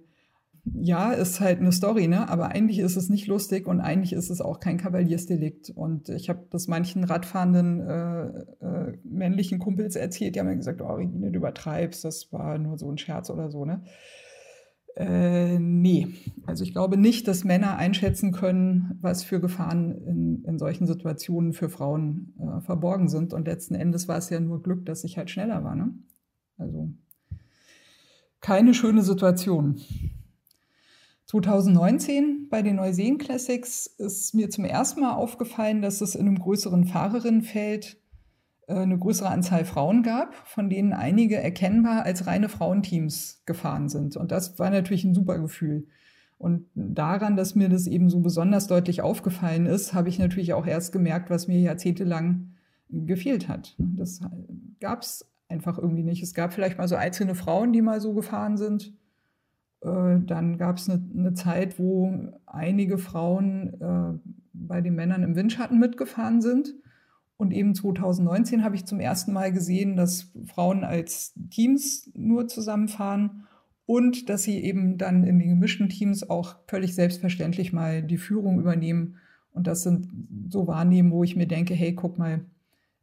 ja, 0.73 1.11
ist 1.11 1.39
halt 1.39 1.59
eine 1.59 1.71
Story, 1.71 2.07
ne? 2.07 2.29
aber 2.29 2.49
eigentlich 2.49 2.79
ist 2.79 2.95
es 2.95 3.09
nicht 3.09 3.27
lustig 3.27 3.67
und 3.67 3.79
eigentlich 3.79 4.13
ist 4.13 4.29
es 4.29 4.41
auch 4.41 4.59
kein 4.59 4.77
Kavaliersdelikt. 4.77 5.69
Und 5.69 6.09
ich 6.09 6.29
habe 6.29 6.45
das 6.49 6.67
manchen 6.67 7.03
radfahrenden 7.03 7.79
äh, 7.81 8.25
äh, 8.65 8.97
männlichen 9.03 9.59
Kumpels 9.59 9.95
erzählt, 9.95 10.35
die 10.35 10.39
haben 10.39 10.47
mir 10.47 10.57
gesagt, 10.57 10.81
oh, 10.81 10.93
Regine, 10.93 11.31
du 11.31 11.37
übertreibst, 11.37 12.03
das 12.03 12.31
war 12.31 12.57
nur 12.57 12.77
so 12.77 12.91
ein 12.91 12.97
Scherz 12.97 13.29
oder 13.29 13.49
so. 13.49 13.65
Ne? 13.65 13.83
Äh, 14.97 15.59
nee, 15.59 16.07
also 16.47 16.63
ich 16.63 16.71
glaube 16.71 16.97
nicht, 16.97 17.27
dass 17.27 17.43
Männer 17.43 17.77
einschätzen 17.77 18.31
können, 18.31 18.97
was 18.99 19.23
für 19.23 19.39
Gefahren 19.39 19.91
in, 19.91 20.43
in 20.43 20.57
solchen 20.57 20.87
Situationen 20.87 21.53
für 21.53 21.69
Frauen 21.69 22.33
äh, 22.39 22.61
verborgen 22.61 23.07
sind. 23.07 23.31
Und 23.31 23.45
letzten 23.45 23.75
Endes 23.75 24.07
war 24.07 24.17
es 24.17 24.31
ja 24.31 24.39
nur 24.39 24.63
Glück, 24.63 24.87
dass 24.87 25.03
ich 25.03 25.19
halt 25.19 25.29
schneller 25.29 25.63
war. 25.63 25.75
Ne? 25.75 25.93
Also 26.57 26.91
keine 28.41 28.73
schöne 28.73 29.03
Situation. 29.03 29.79
2019 31.27 32.47
bei 32.49 32.63
den 32.63 32.77
Neuseen 32.77 33.19
Classics 33.19 33.85
ist 33.85 34.33
mir 34.33 34.49
zum 34.49 34.65
ersten 34.65 35.01
Mal 35.01 35.13
aufgefallen, 35.13 35.83
dass 35.83 36.01
es 36.01 36.15
in 36.15 36.25
einem 36.25 36.39
größeren 36.39 36.85
Fahrerinnenfeld 36.85 37.97
eine 38.67 38.97
größere 38.97 39.29
Anzahl 39.29 39.63
Frauen 39.65 40.03
gab, 40.03 40.35
von 40.47 40.69
denen 40.69 40.93
einige 40.93 41.37
erkennbar 41.37 42.03
als 42.03 42.27
reine 42.27 42.49
Frauenteams 42.49 43.43
gefahren 43.45 43.87
sind. 43.87 44.17
Und 44.17 44.31
das 44.31 44.59
war 44.59 44.69
natürlich 44.69 45.05
ein 45.05 45.13
super 45.13 45.39
Gefühl. 45.39 45.87
Und 46.37 46.67
daran, 46.75 47.35
dass 47.35 47.55
mir 47.55 47.69
das 47.69 47.87
eben 47.87 48.09
so 48.09 48.19
besonders 48.19 48.67
deutlich 48.67 49.01
aufgefallen 49.01 49.65
ist, 49.65 49.93
habe 49.93 50.09
ich 50.09 50.19
natürlich 50.19 50.53
auch 50.53 50.67
erst 50.67 50.91
gemerkt, 50.91 51.29
was 51.29 51.47
mir 51.47 51.59
jahrzehntelang 51.59 52.51
gefehlt 52.89 53.47
hat. 53.47 53.75
Das 53.77 54.21
gab 54.79 55.01
es 55.01 55.25
einfach 55.49 55.77
irgendwie 55.77 56.03
nicht. 56.03 56.21
Es 56.21 56.33
gab 56.33 56.53
vielleicht 56.53 56.77
mal 56.77 56.87
so 56.87 56.95
einzelne 56.95 57.35
Frauen, 57.35 57.73
die 57.73 57.81
mal 57.81 58.01
so 58.01 58.13
gefahren 58.13 58.57
sind. 58.57 58.93
Äh, 59.81 60.19
dann 60.25 60.57
gab 60.57 60.77
es 60.77 60.89
eine, 60.89 61.03
eine, 61.17 61.33
Zeit, 61.33 61.79
wo 61.79 62.13
einige 62.45 62.97
Frauen 62.97 63.73
äh, 63.81 64.29
bei 64.53 64.81
den 64.81 64.95
Männern 64.95 65.23
im 65.23 65.35
Windschatten 65.35 65.79
mitgefahren 65.79 66.41
sind. 66.41 66.75
Und 67.37 67.51
eben 67.51 67.75
2019 67.75 68.63
habe 68.63 68.75
ich 68.75 68.85
zum 68.85 68.99
ersten 68.99 69.31
Mal 69.31 69.53
gesehen, 69.53 69.95
dass 69.95 70.31
Frauen 70.45 70.83
als 70.83 71.33
Teams 71.51 72.11
nur 72.15 72.47
zusammenfahren 72.47 73.47
und 73.85 74.29
dass 74.29 74.43
sie 74.43 74.63
eben 74.63 74.97
dann 74.97 75.23
in 75.23 75.39
den 75.39 75.49
gemischten 75.49 75.89
Teams 75.89 76.29
auch 76.29 76.57
völlig 76.67 76.95
selbstverständlich 76.95 77.71
mal 77.71 78.01
die 78.03 78.17
Führung 78.17 78.59
übernehmen. 78.59 79.17
Und 79.51 79.67
das 79.67 79.83
sind 79.83 80.09
so 80.49 80.67
Wahrnehmen, 80.67 81.11
wo 81.11 81.23
ich 81.23 81.35
mir 81.35 81.47
denke, 81.47 81.73
hey, 81.73 81.93
guck 81.93 82.17
mal, 82.17 82.45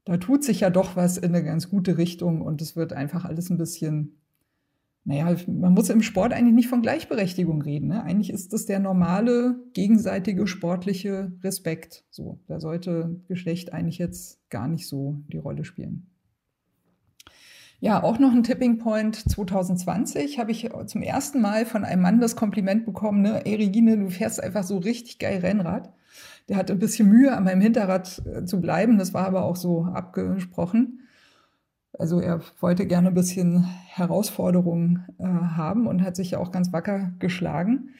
da 0.04 0.18
tut 0.18 0.44
sich 0.44 0.60
ja 0.60 0.70
doch 0.70 0.96
was 0.96 1.16
in 1.16 1.34
eine 1.34 1.42
ganz 1.42 1.70
gute 1.70 1.96
Richtung 1.96 2.42
und 2.42 2.60
es 2.60 2.76
wird 2.76 2.92
einfach 2.92 3.24
alles 3.24 3.50
ein 3.50 3.56
bisschen, 3.56 4.18
naja, 5.04 5.36
man 5.46 5.74
muss 5.74 5.90
im 5.90 6.02
Sport 6.02 6.32
eigentlich 6.32 6.54
nicht 6.54 6.68
von 6.68 6.80
Gleichberechtigung 6.80 7.60
reden. 7.60 7.88
Ne? 7.88 8.02
Eigentlich 8.02 8.30
ist 8.30 8.54
das 8.54 8.64
der 8.64 8.78
normale, 8.78 9.56
gegenseitige 9.74 10.46
sportliche 10.46 11.32
Respekt. 11.42 12.04
So, 12.10 12.40
da 12.46 12.58
sollte 12.58 13.20
Geschlecht 13.28 13.74
eigentlich 13.74 13.98
jetzt 13.98 14.40
gar 14.48 14.66
nicht 14.66 14.88
so 14.88 15.20
die 15.28 15.36
Rolle 15.36 15.64
spielen. 15.64 16.06
Ja, 17.80 18.02
auch 18.02 18.18
noch 18.18 18.32
ein 18.32 18.44
Tipping 18.44 18.78
Point 18.78 19.16
2020 19.16 20.38
habe 20.38 20.52
ich 20.52 20.70
zum 20.86 21.02
ersten 21.02 21.42
Mal 21.42 21.66
von 21.66 21.84
einem 21.84 22.00
Mann 22.00 22.18
das 22.18 22.34
Kompliment 22.34 22.86
bekommen, 22.86 23.20
ne, 23.20 23.44
ey 23.44 23.56
Regine, 23.56 23.98
du 23.98 24.08
fährst 24.08 24.42
einfach 24.42 24.62
so 24.62 24.78
richtig 24.78 25.18
geil 25.18 25.40
Rennrad. 25.40 25.92
Der 26.48 26.56
hatte 26.56 26.72
ein 26.72 26.78
bisschen 26.78 27.10
Mühe, 27.10 27.36
an 27.36 27.44
meinem 27.44 27.60
Hinterrad 27.60 28.22
äh, 28.26 28.44
zu 28.46 28.62
bleiben. 28.62 28.96
Das 28.96 29.12
war 29.12 29.26
aber 29.26 29.44
auch 29.44 29.56
so 29.56 29.84
abgesprochen. 29.84 31.00
Also 31.98 32.20
er 32.20 32.40
wollte 32.60 32.86
gerne 32.86 33.08
ein 33.08 33.14
bisschen 33.14 33.64
Herausforderungen 33.86 35.04
äh, 35.18 35.24
haben 35.24 35.86
und 35.86 36.02
hat 36.02 36.16
sich 36.16 36.32
ja 36.32 36.38
auch 36.38 36.50
ganz 36.50 36.72
wacker 36.72 37.12
geschlagen. 37.18 37.90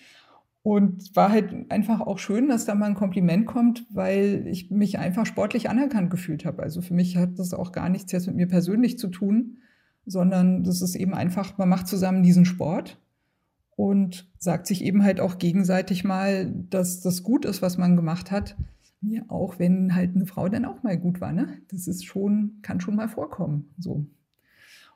Und 0.63 1.15
war 1.15 1.31
halt 1.31 1.71
einfach 1.71 2.01
auch 2.01 2.19
schön, 2.19 2.49
dass 2.49 2.65
da 2.65 2.75
mal 2.75 2.87
ein 2.87 2.95
Kompliment 2.95 3.45
kommt, 3.45 3.85
weil 3.91 4.47
ich 4.47 4.71
mich 4.71 4.99
einfach 4.99 5.27
sportlich 5.27 5.69
anerkannt 5.69 6.11
gefühlt 6.11 6.47
habe. 6.47 6.63
Also 6.63 6.81
für 6.81 6.95
mich 6.95 7.19
hat 7.19 7.39
das 7.39 7.53
auch 7.53 7.71
gar 7.71 7.91
nichts 7.91 8.13
jetzt 8.13 8.27
mit 8.27 8.37
mir 8.37 8.49
persönlich 8.49 8.99
zu 8.99 9.09
tun, 9.09 9.59
sondern 10.07 10.65
das 10.65 10.81
ist 10.81 10.95
eben 10.95 11.13
einfach, 11.13 11.59
man 11.59 11.69
macht 11.69 11.87
zusammen 11.87 12.23
diesen 12.23 12.47
Sport 12.47 12.99
und 13.77 14.27
sagt 14.39 14.67
sich 14.67 14.83
eben 14.83 15.03
halt 15.03 15.21
auch 15.21 15.39
gegenseitig 15.39 16.03
mal, 16.03 16.51
dass 16.71 17.03
das 17.03 17.23
gut 17.23 17.45
ist, 17.45 17.61
was 17.61 17.77
man 17.77 17.95
gemacht 17.95 18.31
hat. 18.31 18.57
Ja, 19.07 19.23
auch 19.29 19.59
wenn 19.59 19.95
halt 19.95 20.15
eine 20.15 20.27
Frau 20.27 20.49
dann 20.49 20.65
auch 20.65 20.83
mal 20.83 20.97
gut 20.97 21.21
war, 21.21 21.33
ne? 21.33 21.59
Das 21.69 21.87
ist 21.87 22.05
schon, 22.05 22.59
kann 22.63 22.81
schon 22.81 22.97
mal 22.97 23.09
vorkommen, 23.09 23.75
so. 23.79 24.07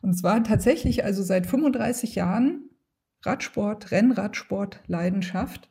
Und 0.01 0.11
es 0.11 0.23
war 0.23 0.43
tatsächlich 0.45 1.05
also 1.05 1.23
seit 1.23 1.47
35 1.47 2.15
Jahren 2.15 2.71
Radsport, 3.23 3.91
Rennradsport, 3.91 4.81
Leidenschaft 4.87 5.71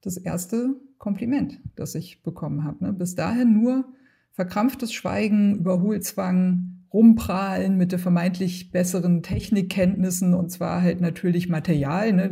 das 0.00 0.16
erste 0.16 0.74
Kompliment, 0.98 1.60
das 1.76 1.94
ich 1.94 2.22
bekommen 2.22 2.64
habe. 2.64 2.84
Ne? 2.84 2.92
Bis 2.92 3.14
dahin 3.14 3.52
nur 3.52 3.84
verkrampftes 4.32 4.92
Schweigen, 4.92 5.56
Überholzwang, 5.56 6.79
rumprahlen 6.92 7.76
mit 7.76 7.92
der 7.92 8.00
vermeintlich 8.00 8.72
besseren 8.72 9.22
Technikkenntnissen 9.22 10.34
und 10.34 10.50
zwar 10.50 10.82
halt 10.82 11.00
natürlich 11.00 11.48
Material. 11.48 12.12
Ne? 12.12 12.30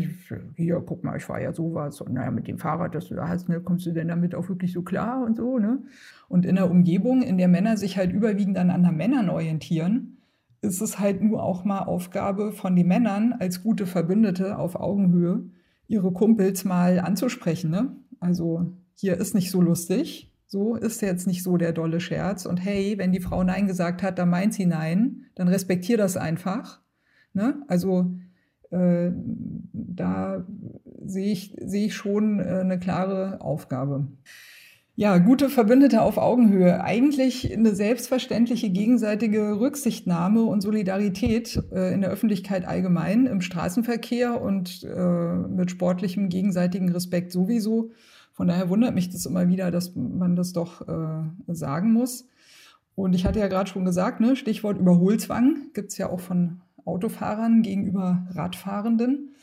Hier, 0.56 0.82
guck 0.84 1.04
mal, 1.04 1.16
ich 1.16 1.24
fahre 1.24 1.44
ja 1.44 1.52
sowas 1.52 2.00
und 2.00 2.14
naja, 2.14 2.30
mit 2.32 2.48
dem 2.48 2.58
Fahrrad, 2.58 2.94
das 2.94 3.08
du 3.08 3.16
hast, 3.16 3.48
ne, 3.48 3.60
kommst 3.60 3.86
du 3.86 3.92
denn 3.92 4.08
damit 4.08 4.34
auch 4.34 4.48
wirklich 4.48 4.72
so 4.72 4.82
klar 4.82 5.24
und 5.24 5.36
so. 5.36 5.58
Ne? 5.58 5.82
Und 6.28 6.44
in 6.44 6.56
der 6.56 6.70
Umgebung, 6.70 7.22
in 7.22 7.38
der 7.38 7.48
Männer 7.48 7.76
sich 7.76 7.96
halt 7.96 8.12
überwiegend 8.12 8.58
an 8.58 8.70
anderen 8.70 8.96
Männern 8.96 9.30
orientieren, 9.30 10.18
ist 10.60 10.80
es 10.80 10.98
halt 10.98 11.22
nur 11.22 11.42
auch 11.42 11.64
mal 11.64 11.84
Aufgabe 11.84 12.50
von 12.50 12.74
den 12.74 12.88
Männern 12.88 13.34
als 13.38 13.62
gute 13.62 13.86
Verbündete 13.86 14.58
auf 14.58 14.74
Augenhöhe, 14.74 15.44
ihre 15.86 16.12
Kumpels 16.12 16.64
mal 16.64 16.98
anzusprechen. 16.98 17.70
Ne? 17.70 17.96
Also 18.18 18.72
hier 18.94 19.16
ist 19.18 19.36
nicht 19.36 19.52
so 19.52 19.60
lustig, 19.60 20.32
so 20.48 20.76
ist 20.76 21.02
jetzt 21.02 21.26
nicht 21.26 21.42
so 21.42 21.58
der 21.58 21.72
dolle 21.72 22.00
Scherz. 22.00 22.46
Und 22.46 22.56
hey, 22.56 22.96
wenn 22.96 23.12
die 23.12 23.20
Frau 23.20 23.44
Nein 23.44 23.66
gesagt 23.66 24.02
hat, 24.02 24.18
dann 24.18 24.30
meint 24.30 24.54
sie 24.54 24.66
Nein, 24.66 25.26
dann 25.34 25.46
respektier 25.48 25.98
das 25.98 26.16
einfach. 26.16 26.80
Ne? 27.34 27.62
Also 27.68 28.14
äh, 28.70 29.10
da 29.72 30.46
sehe 31.04 31.32
ich, 31.32 31.54
sehe 31.60 31.86
ich 31.86 31.94
schon 31.94 32.40
äh, 32.40 32.60
eine 32.60 32.78
klare 32.78 33.42
Aufgabe. 33.42 34.08
Ja, 34.94 35.18
gute 35.18 35.48
Verbündete 35.48 36.02
auf 36.02 36.16
Augenhöhe. 36.16 36.82
Eigentlich 36.82 37.52
eine 37.52 37.74
selbstverständliche 37.74 38.70
gegenseitige 38.70 39.60
Rücksichtnahme 39.60 40.42
und 40.42 40.60
Solidarität 40.62 41.62
äh, 41.70 41.92
in 41.92 42.00
der 42.00 42.10
Öffentlichkeit 42.10 42.66
allgemein, 42.66 43.26
im 43.26 43.42
Straßenverkehr 43.42 44.40
und 44.40 44.82
äh, 44.82 45.34
mit 45.48 45.70
sportlichem 45.70 46.30
gegenseitigen 46.30 46.90
Respekt 46.90 47.32
sowieso. 47.32 47.92
Von 48.38 48.46
daher 48.46 48.68
wundert 48.68 48.94
mich 48.94 49.10
das 49.10 49.26
immer 49.26 49.48
wieder, 49.48 49.72
dass 49.72 49.96
man 49.96 50.36
das 50.36 50.52
doch 50.52 50.86
äh, 50.86 51.24
sagen 51.48 51.92
muss. 51.92 52.28
Und 52.94 53.12
ich 53.16 53.26
hatte 53.26 53.40
ja 53.40 53.48
gerade 53.48 53.68
schon 53.68 53.84
gesagt, 53.84 54.20
ne, 54.20 54.36
Stichwort 54.36 54.78
Überholzwang 54.78 55.72
gibt 55.74 55.90
es 55.90 55.98
ja 55.98 56.08
auch 56.08 56.20
von 56.20 56.60
Autofahrern 56.84 57.62
gegenüber 57.62 58.28
Radfahrenden. 58.30 59.34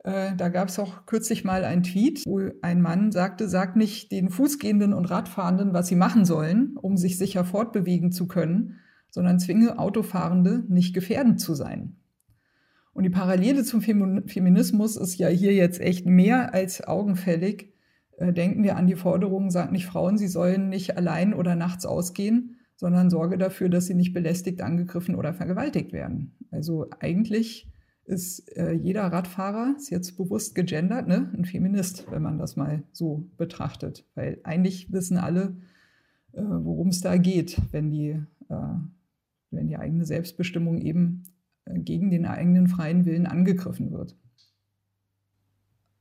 Äh, 0.00 0.36
da 0.36 0.50
gab 0.50 0.68
es 0.68 0.78
auch 0.78 1.06
kürzlich 1.06 1.44
mal 1.44 1.64
einen 1.64 1.84
Tweet, 1.84 2.22
wo 2.26 2.42
ein 2.60 2.82
Mann 2.82 3.12
sagte, 3.12 3.48
sagt 3.48 3.76
nicht 3.76 4.12
den 4.12 4.28
Fußgehenden 4.28 4.92
und 4.92 5.06
Radfahrenden, 5.06 5.72
was 5.72 5.88
sie 5.88 5.96
machen 5.96 6.26
sollen, 6.26 6.76
um 6.76 6.98
sich 6.98 7.16
sicher 7.16 7.46
fortbewegen 7.46 8.12
zu 8.12 8.28
können, 8.28 8.78
sondern 9.08 9.38
zwinge 9.40 9.78
Autofahrende, 9.78 10.64
nicht 10.68 10.92
gefährdend 10.92 11.40
zu 11.40 11.54
sein. 11.54 11.96
Und 12.92 13.04
die 13.04 13.10
Parallele 13.10 13.64
zum 13.64 13.80
Feminismus 13.80 14.96
ist 14.96 15.16
ja 15.16 15.28
hier 15.28 15.54
jetzt 15.54 15.80
echt 15.80 16.04
mehr 16.04 16.52
als 16.52 16.86
augenfällig. 16.86 17.73
Äh, 18.18 18.32
denken 18.32 18.62
wir 18.62 18.76
an 18.76 18.86
die 18.86 18.96
Forderung, 18.96 19.50
sagt 19.50 19.72
nicht 19.72 19.86
Frauen, 19.86 20.18
sie 20.18 20.28
sollen 20.28 20.68
nicht 20.68 20.96
allein 20.96 21.34
oder 21.34 21.56
nachts 21.56 21.86
ausgehen, 21.86 22.56
sondern 22.76 23.10
sorge 23.10 23.38
dafür, 23.38 23.68
dass 23.68 23.86
sie 23.86 23.94
nicht 23.94 24.12
belästigt, 24.12 24.60
angegriffen 24.62 25.14
oder 25.14 25.34
vergewaltigt 25.34 25.92
werden. 25.92 26.36
Also 26.50 26.86
eigentlich 27.00 27.70
ist 28.04 28.40
äh, 28.56 28.72
jeder 28.72 29.04
Radfahrer, 29.04 29.74
ist 29.76 29.90
jetzt 29.90 30.16
bewusst 30.16 30.54
gegendert, 30.54 31.08
ne, 31.08 31.30
ein 31.34 31.44
Feminist, 31.44 32.10
wenn 32.10 32.22
man 32.22 32.38
das 32.38 32.56
mal 32.56 32.82
so 32.92 33.30
betrachtet. 33.36 34.06
Weil 34.14 34.40
eigentlich 34.44 34.92
wissen 34.92 35.16
alle, 35.16 35.56
äh, 36.32 36.42
worum 36.42 36.88
es 36.88 37.00
da 37.00 37.16
geht, 37.16 37.60
wenn 37.72 37.90
die, 37.90 38.20
äh, 38.48 38.74
wenn 39.50 39.66
die 39.66 39.76
eigene 39.76 40.04
Selbstbestimmung 40.04 40.78
eben 40.78 41.22
äh, 41.64 41.78
gegen 41.78 42.10
den 42.10 42.26
eigenen 42.26 42.68
freien 42.68 43.06
Willen 43.06 43.26
angegriffen 43.26 43.90
wird. 43.90 44.16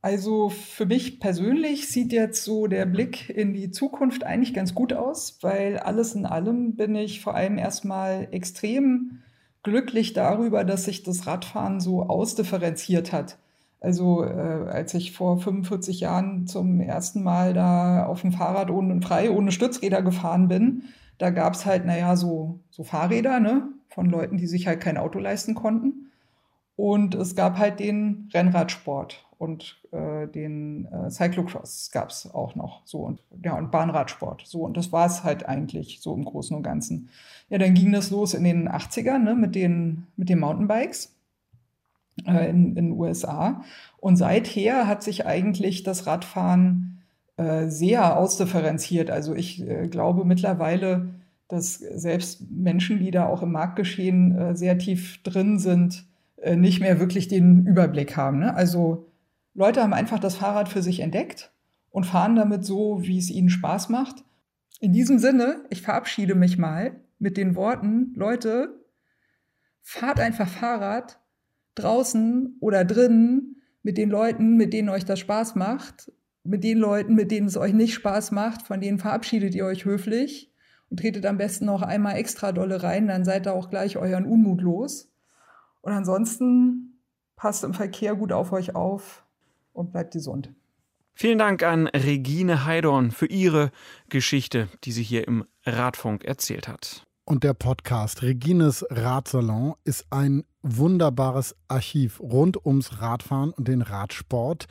Also 0.04 0.50
für 0.50 0.86
mich 0.86 1.22
persönlich 1.22 1.88
sieht 1.88 2.12
jetzt 2.12 2.44
so 2.44 2.68
der 2.68 2.86
Blick 2.86 3.30
in 3.30 3.54
die 3.54 3.72
Zukunft 3.72 4.26
eigentlich 4.26 4.54
ganz 4.54 4.76
gut 4.76 4.92
aus, 4.92 5.38
weil 5.42 5.80
alles 5.80 6.14
in 6.14 6.26
allem 6.26 6.76
bin 6.76 6.94
ich 6.94 7.22
vor 7.22 7.36
allem 7.36 7.58
erstmal 7.58 8.28
extrem 8.32 9.20
glücklich 9.64 10.12
darüber, 10.12 10.66
dass 10.66 10.84
sich 10.84 11.04
das 11.04 11.26
Radfahren 11.26 11.80
so 11.80 12.04
ausdifferenziert 12.04 13.14
hat. 13.14 13.38
Also 13.80 14.26
äh, 14.26 14.68
als 14.70 14.94
ich 14.94 15.14
vor 15.14 15.40
45 15.40 16.02
Jahren 16.02 16.48
zum 16.48 16.82
ersten 16.82 17.24
Mal 17.24 17.54
da 17.54 18.06
auf 18.06 18.22
dem 18.24 18.34
Fahrrad 18.34 18.72
ohne 18.72 19.02
frei, 19.02 19.32
ohne 19.32 19.54
Stützräder 19.54 20.02
gefahren 20.02 20.50
bin, 20.50 20.84
da 21.18 21.30
gab 21.30 21.54
es 21.54 21.66
halt, 21.66 21.86
naja, 21.86 22.18
so, 22.18 22.60
so 22.72 22.84
Fahrräder, 22.84 23.40
ne, 23.40 23.70
von 23.88 24.10
Leuten, 24.10 24.36
die 24.36 24.48
sich 24.48 24.68
halt 24.68 24.82
kein 24.82 24.98
Auto 24.98 25.20
leisten 25.20 25.56
konnten. 25.56 26.12
Und 26.76 27.16
es 27.16 27.38
gab 27.38 27.58
halt 27.58 27.80
den 27.80 28.30
Rennradsport 28.34 29.23
und 29.44 29.78
äh, 29.92 30.28
den 30.28 30.86
äh, 30.86 31.12
Cyclocross 31.12 31.92
gab 31.92 32.10
es 32.10 32.34
auch 32.34 32.56
noch 32.56 32.82
so 32.86 33.00
und 33.00 33.20
ja 33.44 33.58
und 33.58 33.72
Bahnradsport 33.72 34.44
so 34.46 34.62
und 34.62 34.78
das 34.78 34.94
war 34.94 35.06
es 35.06 35.24
halt 35.24 35.46
eigentlich 35.46 36.00
so 36.02 36.16
im 36.16 36.24
Großen 36.24 36.56
und 36.56 36.64
Ganzen. 36.64 37.10
Ja, 37.50 37.58
dann 37.58 37.74
ging 37.74 37.92
das 37.92 38.10
los 38.10 38.34
in 38.34 38.46
den 38.46 38.70
80ern 38.70 39.20
ne, 39.20 39.36
mit 39.36 39.54
den 39.54 40.08
mit 40.16 40.30
den 40.30 40.40
Mountainbikes 40.40 41.14
äh, 42.26 42.50
in 42.50 42.74
den 42.76 42.94
USA 42.94 43.64
und 43.98 44.16
seither 44.16 44.88
hat 44.88 45.04
sich 45.04 45.26
eigentlich 45.26 45.84
das 45.84 46.08
Radfahren 46.08 47.02
äh, 47.36 47.68
sehr 47.68 48.18
ausdifferenziert. 48.18 49.12
Also 49.12 49.36
ich 49.36 49.68
äh, 49.68 49.88
glaube 49.88 50.24
mittlerweile, 50.24 51.10
dass 51.50 51.74
selbst 51.76 52.50
Menschen, 52.50 53.00
die 53.00 53.12
da 53.12 53.26
auch 53.26 53.42
im 53.42 53.52
Marktgeschehen 53.52 54.38
äh, 54.38 54.56
sehr 54.56 54.78
tief 54.78 55.22
drin 55.24 55.60
sind, 55.60 56.06
nicht 56.58 56.82
mehr 56.82 57.00
wirklich 57.00 57.30
den 57.30 57.66
Überblick 57.66 58.18
haben. 58.18 58.40
Ne? 58.40 58.54
Also 58.54 59.06
Leute 59.54 59.82
haben 59.82 59.94
einfach 59.94 60.20
das 60.20 60.36
Fahrrad 60.36 60.70
für 60.70 60.82
sich 60.82 61.00
entdeckt 61.00 61.52
und 61.92 62.06
fahren 62.06 62.36
damit 62.36 62.66
so, 62.66 63.02
wie 63.04 63.20
es 63.20 63.30
ihnen 63.30 63.50
Spaß 63.50 63.90
macht. 63.90 64.24
In 64.80 64.94
diesem 64.94 65.20
Sinne, 65.20 65.64
ich 65.70 65.82
verabschiede 65.82 66.36
mich 66.36 66.58
mal 66.58 67.00
mit 67.20 67.38
den 67.38 67.56
Worten, 67.56 68.14
Leute, 68.16 68.84
fahrt 69.82 70.20
einfach 70.20 70.48
Fahrrad 70.48 71.20
draußen 71.76 72.58
oder 72.60 72.84
drinnen, 72.84 73.62
mit 73.84 73.98
den 73.98 74.10
Leuten, 74.10 74.56
mit 74.56 74.74
denen 74.74 74.90
euch 74.90 75.06
das 75.06 75.20
Spaß 75.20 75.56
macht. 75.56 76.12
Mit 76.46 76.64
den 76.64 76.78
Leuten, 76.78 77.16
mit 77.16 77.32
denen 77.32 77.48
es 77.48 77.58
euch 77.58 77.74
nicht 77.74 77.94
Spaß 77.94 78.32
macht, 78.32 78.64
von 78.64 78.82
denen 78.82 78.98
verabschiedet 78.98 79.56
ihr 79.56 79.66
euch 79.66 79.86
höflich 79.86 80.52
und 80.90 81.00
tretet 81.00 81.26
am 81.26 81.38
besten 81.38 81.66
noch 81.66 81.82
einmal 81.82 82.18
extra 82.18 82.52
dolle 82.52 82.84
rein, 82.84 83.08
dann 83.08 83.24
seid 83.24 83.48
ihr 83.48 83.54
auch 83.54 83.70
gleich 83.70 83.98
euren 83.98 84.26
Unmut 84.26 84.62
los. 84.62 85.12
Und 85.82 85.94
ansonsten 85.94 87.00
passt 87.36 87.64
im 87.64 87.74
Verkehr 87.74 88.16
gut 88.16 88.32
auf 88.32 88.52
euch 88.52 88.76
auf 88.76 89.23
und 89.74 89.92
bleibt 89.92 90.14
gesund. 90.14 90.52
Vielen 91.16 91.38
Dank 91.38 91.62
an 91.62 91.88
Regine 91.88 92.66
Heidorn 92.66 93.12
für 93.12 93.28
ihre 93.28 93.72
Geschichte, 94.10 94.68
die 94.84 94.92
sie 94.92 95.04
hier 95.04 95.28
im 95.28 95.46
Radfunk 95.66 96.24
erzählt 96.24 96.68
hat. 96.68 97.06
Und 97.26 97.44
der 97.44 97.54
Podcast 97.54 98.22
Regines 98.24 98.86
Radsalon 98.90 99.76
ist 99.84 100.06
ein 100.10 100.44
wunderbares 100.62 101.56
Archiv 101.68 102.20
rund 102.20 102.66
ums 102.66 103.00
Radfahren 103.00 103.52
und 103.52 103.68
den 103.68 103.82
Radsport. 103.82 104.66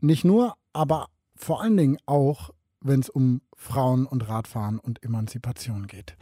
Nicht 0.00 0.24
nur, 0.24 0.54
aber 0.72 1.08
vor 1.36 1.62
allen 1.62 1.76
Dingen 1.76 1.98
auch, 2.06 2.50
wenn 2.80 3.00
es 3.00 3.08
um 3.08 3.40
Frauen 3.56 4.04
und 4.04 4.28
Radfahren 4.28 4.78
und 4.78 5.02
Emanzipation 5.02 5.86
geht. 5.86 6.16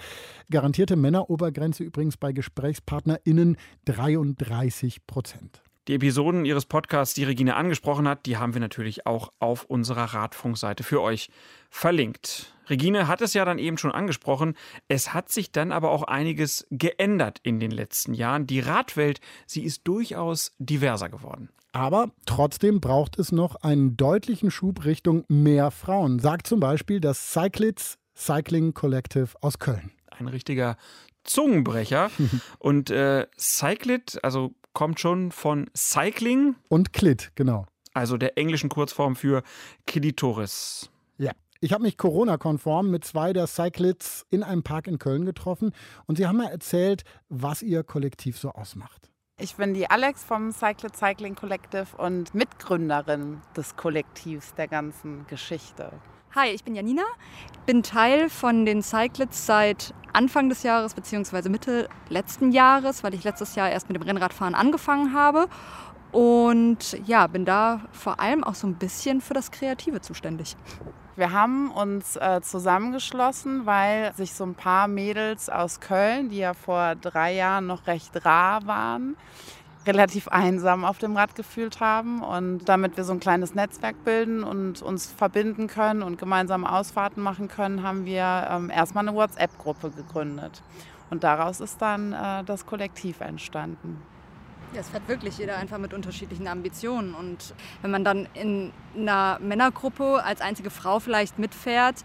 Garantierte 0.51 0.95
Männerobergrenze 0.95 1.83
übrigens 1.83 2.17
bei 2.17 2.33
GesprächspartnerInnen 2.33 3.57
33 3.87 5.07
Prozent. 5.07 5.63
Die 5.89 5.95
Episoden 5.95 6.45
Ihres 6.45 6.67
Podcasts, 6.67 7.13
die 7.13 7.25
Regine 7.25 7.57
angesprochen 7.57 8.07
hat, 8.07 8.27
die 8.27 8.37
haben 8.37 8.55
wir 8.55 8.61
natürlich 8.61 9.05
auch 9.05 9.33
auf 9.41 9.65
unserer 9.65 10.15
Radfunkseite 10.15 10.85
für 10.85 11.03
euch 11.03 11.29
verlinkt. 11.71 12.55
Regine 12.71 13.09
hat 13.09 13.21
es 13.21 13.35
ja 13.35 13.45
dann 13.45 13.59
eben 13.59 13.79
schon 13.79 13.91
angesprochen. 13.91 14.55
Es 14.87 15.13
hat 15.13 15.33
sich 15.33 15.51
dann 15.51 15.73
aber 15.73 15.91
auch 15.91 16.05
einiges 16.05 16.69
geändert 16.71 17.41
in 17.43 17.59
den 17.59 17.73
letzten 17.73 18.15
Jahren. 18.15 18.47
Die 18.47 18.61
Radwelt, 18.61 19.21
sie 19.47 19.65
ist 19.65 19.83
durchaus 19.89 20.55
diverser 20.61 21.09
geworden. 21.09 21.49
Aber 21.73 22.13
trotzdem 22.27 22.81
braucht 22.81 23.19
es 23.19 23.33
noch 23.33 23.57
einen 23.57 23.97
deutlichen 23.97 24.53
Schub 24.53 24.85
Richtung 24.85 25.25
mehr 25.27 25.73
Frauen, 25.73 26.21
sagt 26.21 26.47
zum 26.47 26.61
Beispiel 26.61 27.01
das 27.01 27.33
Cyclits 27.33 27.99
Cycling 28.15 28.73
Collective 28.73 29.31
aus 29.41 29.59
Köln. 29.59 29.91
Ein 30.11 30.29
richtiger 30.29 30.77
Zungenbrecher. 31.25 32.13
Und 32.61 32.91
äh, 32.91 33.27
Cyclit, 33.37 34.21
also 34.23 34.55
kommt 34.73 35.01
schon 35.01 35.33
von 35.33 35.71
Cycling. 35.77 36.57
Und 36.69 36.93
Clit, 36.93 37.33
genau. 37.35 37.67
Also 37.95 38.17
der 38.17 38.39
englischen 38.39 38.69
Kurzform 38.69 39.17
für 39.17 39.43
Klitoris. 39.87 40.91
Ja. 41.19 41.33
Ich 41.61 41.73
habe 41.73 41.83
mich 41.83 41.97
Corona-konform 41.97 42.91
mit 42.91 43.05
zwei 43.05 43.33
der 43.33 43.47
Cyclists 43.47 44.27
in 44.31 44.43
einem 44.43 44.63
Park 44.63 44.87
in 44.87 44.99
Köln 44.99 45.25
getroffen 45.25 45.73
und 46.07 46.17
sie 46.17 46.27
haben 46.27 46.39
mir 46.39 46.51
erzählt, 46.51 47.05
was 47.29 47.63
ihr 47.63 47.85
Kollektiv 47.85 48.39
so 48.39 48.51
ausmacht. 48.51 49.13
Ich 49.39 49.57
bin 49.57 49.75
die 49.75 49.89
Alex 49.89 50.23
vom 50.23 50.53
Cyclid 50.53 50.97
Cycling 50.97 51.35
Collective 51.35 51.97
und 51.97 52.35
Mitgründerin 52.35 53.41
des 53.57 53.77
Kollektivs 53.77 54.55
der 54.55 54.69
ganzen 54.69 55.27
Geschichte. 55.27 55.93
Hi, 56.35 56.49
ich 56.49 56.65
bin 56.65 56.75
Janina, 56.75 57.03
bin 57.67 57.83
Teil 57.83 58.31
von 58.31 58.65
den 58.65 58.83
Cyclids 58.83 59.45
seit 59.45 59.93
Anfang 60.15 60.49
des 60.49 60.63
Jahres 60.63 60.95
bzw. 60.95 61.51
Mitte 61.51 61.91
letzten 62.09 62.53
Jahres, 62.53 63.05
weil 63.05 63.13
ich 63.13 63.23
letztes 63.23 63.55
Jahr 63.55 63.69
erst 63.69 63.91
mit 63.91 63.97
dem 64.01 64.03
Rennradfahren 64.03 64.55
angefangen 64.55 65.13
habe. 65.13 65.47
Und 66.11 66.99
ja, 67.05 67.27
bin 67.27 67.45
da 67.45 67.83
vor 67.93 68.19
allem 68.19 68.45
auch 68.45 68.55
so 68.55 68.67
ein 68.67 68.77
bisschen 68.77 69.21
für 69.21 69.35
das 69.35 69.51
Kreative 69.51 70.01
zuständig. 70.01 70.57
Wir 71.17 71.33
haben 71.33 71.71
uns 71.71 72.17
äh, 72.17 72.41
zusammengeschlossen, 72.41 73.67
weil 73.67 74.15
sich 74.15 74.33
so 74.33 74.45
ein 74.45 74.55
paar 74.55 74.89
Mädels 74.89 75.51
aus 75.51 75.81
Köln, 75.81 76.31
die 76.31 76.39
ja 76.39 76.55
vor 76.55 76.95
drei 76.95 77.35
Jahren 77.35 77.67
noch 77.67 77.87
recht 77.87 78.25
rar 78.25 78.67
waren, 78.67 79.19
relativ 79.87 80.29
einsam 80.29 80.85
auf 80.85 80.99
dem 80.99 81.17
Rad 81.17 81.35
gefühlt 81.35 81.81
haben. 81.81 82.23
Und 82.23 82.69
damit 82.69 82.97
wir 82.97 83.05
so 83.05 83.13
ein 83.13 83.21
kleines 83.21 83.55
Netzwerk 83.55 84.05
bilden 84.05 84.45
und 84.45 84.83
uns 84.83 85.11
verbinden 85.11 85.67
können 85.67 86.03
und 86.03 86.19
gemeinsam 86.19 86.65
Ausfahrten 86.65 87.23
machen 87.23 87.49
können, 87.49 87.83
haben 87.83 88.05
wir 88.05 88.49
ähm, 88.51 88.71
erstmal 88.71 89.07
eine 89.07 89.17
WhatsApp-Gruppe 89.17 89.91
gegründet. 89.91 90.63
Und 91.11 91.25
daraus 91.25 91.61
ist 91.61 91.83
dann 91.83 92.13
äh, 92.13 92.45
das 92.45 92.65
Kollektiv 92.65 93.21
entstanden. 93.21 94.01
Ja, 94.73 94.81
es 94.81 94.89
fährt 94.89 95.07
wirklich 95.07 95.37
jeder 95.37 95.59
einfach 95.59 95.77
mit 95.77 95.93
unterschiedlichen 95.93 96.49
Ambitionen. 96.49 97.15
Und 97.15 97.55
wenn 97.83 97.91
man 97.91 98.05
dann 98.05 98.27
in 98.33 98.73
einer 98.97 99.39
Männergruppe 99.39 100.25
als 100.25 100.41
einzige 100.41 100.71
Frau 100.71 100.99
vielleicht 100.99 101.39
mitfährt, 101.39 101.97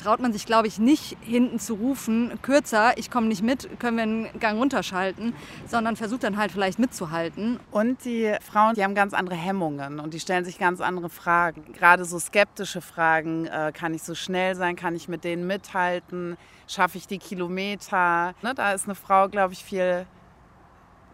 traut 0.00 0.20
man 0.20 0.32
sich, 0.32 0.46
glaube 0.46 0.66
ich, 0.66 0.78
nicht 0.78 1.16
hinten 1.20 1.58
zu 1.58 1.74
rufen, 1.74 2.38
kürzer, 2.42 2.96
ich 2.96 3.10
komme 3.10 3.26
nicht 3.26 3.42
mit, 3.42 3.78
können 3.78 3.96
wir 3.96 4.02
einen 4.02 4.40
Gang 4.40 4.58
runterschalten, 4.58 5.34
sondern 5.66 5.96
versucht 5.96 6.24
dann 6.24 6.36
halt 6.36 6.52
vielleicht 6.52 6.78
mitzuhalten. 6.78 7.60
Und 7.70 8.04
die 8.04 8.34
Frauen, 8.40 8.74
die 8.74 8.84
haben 8.84 8.94
ganz 8.94 9.14
andere 9.14 9.36
Hemmungen 9.36 10.00
und 10.00 10.14
die 10.14 10.20
stellen 10.20 10.44
sich 10.44 10.58
ganz 10.58 10.80
andere 10.80 11.08
Fragen. 11.08 11.72
Gerade 11.72 12.04
so 12.04 12.18
skeptische 12.18 12.80
Fragen, 12.80 13.46
äh, 13.46 13.72
kann 13.74 13.94
ich 13.94 14.02
so 14.02 14.14
schnell 14.14 14.54
sein, 14.54 14.76
kann 14.76 14.96
ich 14.96 15.08
mit 15.08 15.24
denen 15.24 15.46
mithalten, 15.46 16.36
schaffe 16.66 16.98
ich 16.98 17.06
die 17.06 17.18
Kilometer. 17.18 18.34
Ne, 18.42 18.54
da 18.54 18.72
ist 18.72 18.84
eine 18.84 18.94
Frau, 18.94 19.28
glaube 19.28 19.52
ich, 19.52 19.64
viel 19.64 20.06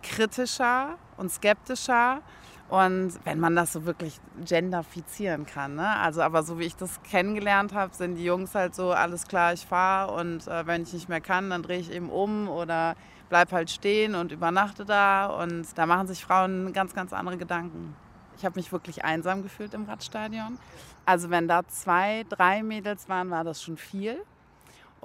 kritischer 0.02 0.96
und 1.16 1.32
skeptischer. 1.32 2.22
Und 2.68 3.12
wenn 3.24 3.38
man 3.38 3.54
das 3.54 3.72
so 3.72 3.86
wirklich 3.86 4.18
genderfizieren 4.44 5.46
kann. 5.46 5.76
Ne? 5.76 5.88
Also, 5.98 6.22
aber 6.22 6.42
so 6.42 6.58
wie 6.58 6.64
ich 6.64 6.74
das 6.74 7.00
kennengelernt 7.04 7.74
habe, 7.74 7.94
sind 7.94 8.16
die 8.16 8.24
Jungs 8.24 8.54
halt 8.54 8.74
so, 8.74 8.90
alles 8.90 9.28
klar, 9.28 9.52
ich 9.52 9.64
fahre 9.64 10.12
und 10.12 10.48
äh, 10.48 10.66
wenn 10.66 10.82
ich 10.82 10.92
nicht 10.92 11.08
mehr 11.08 11.20
kann, 11.20 11.50
dann 11.50 11.62
drehe 11.62 11.78
ich 11.78 11.92
eben 11.92 12.10
um 12.10 12.48
oder 12.48 12.96
bleib 13.28 13.52
halt 13.52 13.70
stehen 13.70 14.14
und 14.16 14.32
übernachte 14.32 14.84
da. 14.84 15.26
Und 15.26 15.66
da 15.78 15.86
machen 15.86 16.08
sich 16.08 16.24
Frauen 16.24 16.72
ganz, 16.72 16.94
ganz 16.94 17.12
andere 17.12 17.36
Gedanken. 17.36 17.94
Ich 18.36 18.44
habe 18.44 18.58
mich 18.58 18.72
wirklich 18.72 19.04
einsam 19.04 19.42
gefühlt 19.42 19.72
im 19.72 19.84
Radstadion. 19.84 20.58
Also 21.04 21.30
wenn 21.30 21.48
da 21.48 21.66
zwei, 21.68 22.26
drei 22.28 22.62
Mädels 22.62 23.08
waren, 23.08 23.30
war 23.30 23.44
das 23.44 23.62
schon 23.62 23.76
viel. 23.76 24.18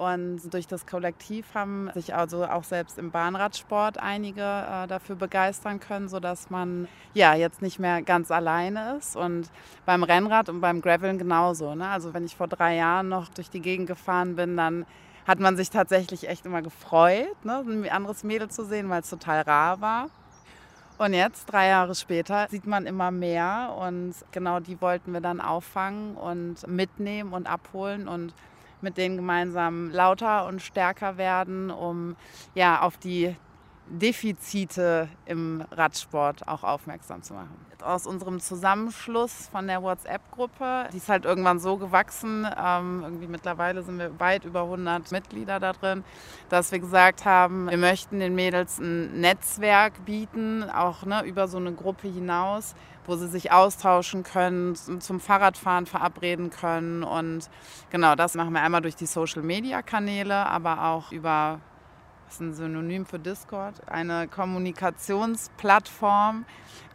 Und 0.02 0.52
durch 0.52 0.66
das 0.66 0.84
Kollektiv 0.84 1.54
haben 1.54 1.90
sich 1.94 2.14
also 2.14 2.44
auch 2.44 2.64
selbst 2.64 2.98
im 2.98 3.12
Bahnradsport 3.12 3.98
einige 3.98 4.40
äh, 4.40 4.88
dafür 4.88 5.14
begeistern 5.14 5.78
können, 5.78 6.08
sodass 6.08 6.50
man 6.50 6.88
ja 7.14 7.34
jetzt 7.34 7.62
nicht 7.62 7.78
mehr 7.78 8.02
ganz 8.02 8.32
alleine 8.32 8.96
ist. 8.98 9.14
Und 9.14 9.48
beim 9.86 10.02
Rennrad 10.02 10.48
und 10.48 10.60
beim 10.60 10.80
Graveln 10.80 11.18
genauso. 11.18 11.76
Ne? 11.76 11.86
Also 11.86 12.14
wenn 12.14 12.24
ich 12.24 12.34
vor 12.34 12.48
drei 12.48 12.74
Jahren 12.76 13.08
noch 13.08 13.28
durch 13.28 13.48
die 13.48 13.60
Gegend 13.60 13.86
gefahren 13.86 14.34
bin, 14.34 14.56
dann 14.56 14.86
hat 15.24 15.38
man 15.38 15.56
sich 15.56 15.70
tatsächlich 15.70 16.28
echt 16.28 16.46
immer 16.46 16.62
gefreut, 16.62 17.44
ne? 17.44 17.64
ein 17.64 17.88
anderes 17.88 18.24
Mädel 18.24 18.48
zu 18.48 18.64
sehen, 18.64 18.90
weil 18.90 19.02
es 19.02 19.10
total 19.10 19.42
rar 19.42 19.80
war. 19.80 20.08
Und 20.98 21.14
jetzt, 21.14 21.46
drei 21.46 21.68
Jahre 21.68 21.94
später, 21.94 22.46
sieht 22.50 22.66
man 22.66 22.86
immer 22.86 23.10
mehr 23.10 23.74
und 23.78 24.14
genau 24.30 24.60
die 24.60 24.80
wollten 24.80 25.12
wir 25.12 25.20
dann 25.20 25.40
auffangen 25.40 26.16
und 26.16 26.66
mitnehmen 26.66 27.32
und 27.32 27.46
abholen 27.46 28.08
und 28.08 28.34
mit 28.82 28.96
denen 28.96 29.16
gemeinsam 29.16 29.90
lauter 29.90 30.46
und 30.46 30.60
stärker 30.60 31.16
werden, 31.16 31.70
um 31.70 32.16
ja 32.54 32.82
auf 32.82 32.96
die 32.96 33.36
Defizite 33.86 35.08
im 35.26 35.64
Radsport 35.70 36.48
auch 36.48 36.62
aufmerksam 36.62 37.22
zu 37.22 37.34
machen. 37.34 37.54
Aus 37.82 38.06
unserem 38.06 38.38
Zusammenschluss 38.38 39.48
von 39.48 39.66
der 39.66 39.82
WhatsApp-Gruppe, 39.82 40.88
die 40.92 40.98
ist 40.98 41.08
halt 41.08 41.24
irgendwann 41.24 41.58
so 41.58 41.76
gewachsen, 41.76 42.46
ähm, 42.56 43.00
irgendwie 43.02 43.26
mittlerweile 43.26 43.82
sind 43.82 43.98
wir 43.98 44.18
weit 44.20 44.44
über 44.44 44.62
100 44.62 45.10
Mitglieder 45.10 45.58
da 45.58 45.72
drin, 45.72 46.04
dass 46.48 46.70
wir 46.70 46.78
gesagt 46.78 47.24
haben, 47.24 47.68
wir 47.68 47.76
möchten 47.76 48.20
den 48.20 48.36
Mädels 48.36 48.78
ein 48.78 49.20
Netzwerk 49.20 50.04
bieten, 50.04 50.62
auch 50.70 51.04
ne, 51.04 51.24
über 51.24 51.48
so 51.48 51.58
eine 51.58 51.72
Gruppe 51.72 52.06
hinaus, 52.06 52.76
wo 53.06 53.16
sie 53.16 53.28
sich 53.28 53.52
austauschen 53.52 54.22
können, 54.22 54.74
zum 54.74 55.20
Fahrradfahren 55.20 55.86
verabreden 55.86 56.50
können. 56.50 57.02
Und 57.02 57.48
genau 57.90 58.14
das 58.14 58.34
machen 58.34 58.52
wir 58.52 58.62
einmal 58.62 58.82
durch 58.82 58.96
die 58.96 59.06
Social-Media-Kanäle, 59.06 60.46
aber 60.46 60.84
auch 60.84 61.12
über 61.12 61.60
ist 62.32 62.40
ein 62.40 62.54
Synonym 62.54 63.04
für 63.04 63.18
Discord, 63.18 63.86
eine 63.88 64.26
Kommunikationsplattform, 64.26 66.46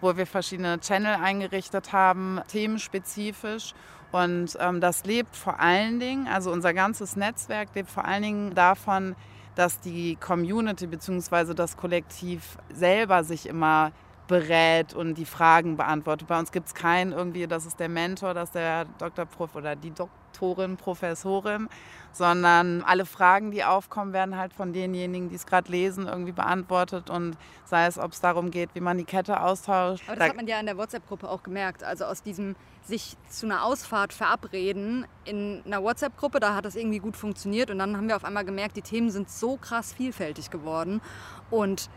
wo 0.02 0.18
wir 0.18 0.26
verschiedene 0.26 0.80
Channel 0.80 1.18
eingerichtet 1.22 1.94
haben, 1.94 2.42
themenspezifisch. 2.48 3.76
Und 4.12 4.58
ähm, 4.60 4.82
das 4.82 5.06
lebt 5.06 5.36
vor 5.36 5.60
allen 5.60 6.00
Dingen, 6.00 6.28
also 6.28 6.52
unser 6.52 6.74
ganzes 6.74 7.16
Netzwerk 7.16 7.70
lebt 7.76 7.92
vor 7.92 8.06
allen 8.06 8.24
Dingen 8.24 8.56
davon, 8.56 9.16
dass 9.54 9.80
die 9.80 10.16
Community 10.16 10.88
bzw. 10.88 11.54
das 11.54 11.78
Kollektiv 11.78 12.58
selber 12.74 13.24
sich 13.24 13.48
immer 13.48 13.92
berät 14.28 14.94
und 14.94 15.16
die 15.16 15.26
Fragen 15.26 15.78
beantwortet. 15.78 16.28
Bei 16.28 16.38
uns 16.38 16.52
gibt 16.52 16.68
es 16.68 16.74
keinen 16.74 17.12
irgendwie, 17.12 17.48
das 17.48 17.66
ist 17.66 17.80
der 17.80 17.90
Mentor, 17.90 18.34
das 18.34 18.50
ist 18.50 18.56
der 18.56 18.86
Dr. 19.00 19.26
Prof 19.26 19.56
oder 19.56 19.76
die 19.76 19.92
Doktorin, 19.92 20.78
Professorin, 20.78 21.70
sondern 22.12 22.84
alle 22.84 23.06
Fragen, 23.06 23.52
die 23.52 23.64
aufkommen, 23.64 24.14
werden 24.14 24.38
halt 24.38 24.54
von 24.54 24.74
denjenigen, 24.74 25.30
die 25.30 25.36
es 25.36 25.46
gerade 25.46 25.72
lesen, 25.72 26.08
irgendwie 26.08 26.32
beantwortet 26.34 27.10
und 27.10 27.38
sei 27.66 27.86
es, 27.86 27.98
ob 27.98 28.12
es 28.12 28.22
darum 28.22 28.52
geht, 28.52 28.70
wie 28.74 28.82
man 28.82 28.98
die 28.98 29.06
Kette 29.06 29.42
austauscht. 29.42 30.04
Aber 30.08 30.18
das 30.18 30.30
hat 30.30 30.36
man 30.36 30.48
ja 30.48 30.60
in 30.60 30.66
der 30.66 30.78
WhatsApp-Gruppe 30.78 31.30
auch 31.30 31.44
gemerkt. 31.44 31.84
Also 31.84 32.06
aus 32.06 32.22
diesem 32.22 32.56
sich 32.84 33.18
zu 33.30 33.46
einer 33.46 33.66
Ausfahrt 33.66 34.14
verabreden 34.14 35.06
in 35.26 35.62
einer 35.66 35.84
WhatsApp-Gruppe, 35.84 36.40
da 36.40 36.56
hat 36.56 36.66
das 36.66 36.76
irgendwie 36.76 37.00
gut 37.00 37.18
funktioniert 37.18 37.70
und 37.70 37.80
dann 37.80 37.98
haben 37.98 38.08
wir 38.08 38.16
auf 38.16 38.24
einmal 38.24 38.46
gemerkt, 38.46 38.78
die 38.78 38.82
Themen 38.82 39.10
sind 39.10 39.30
so 39.30 39.58
krass 39.58 39.94
vielfältig 39.94 40.50
geworden 40.50 41.02
und 41.50 41.90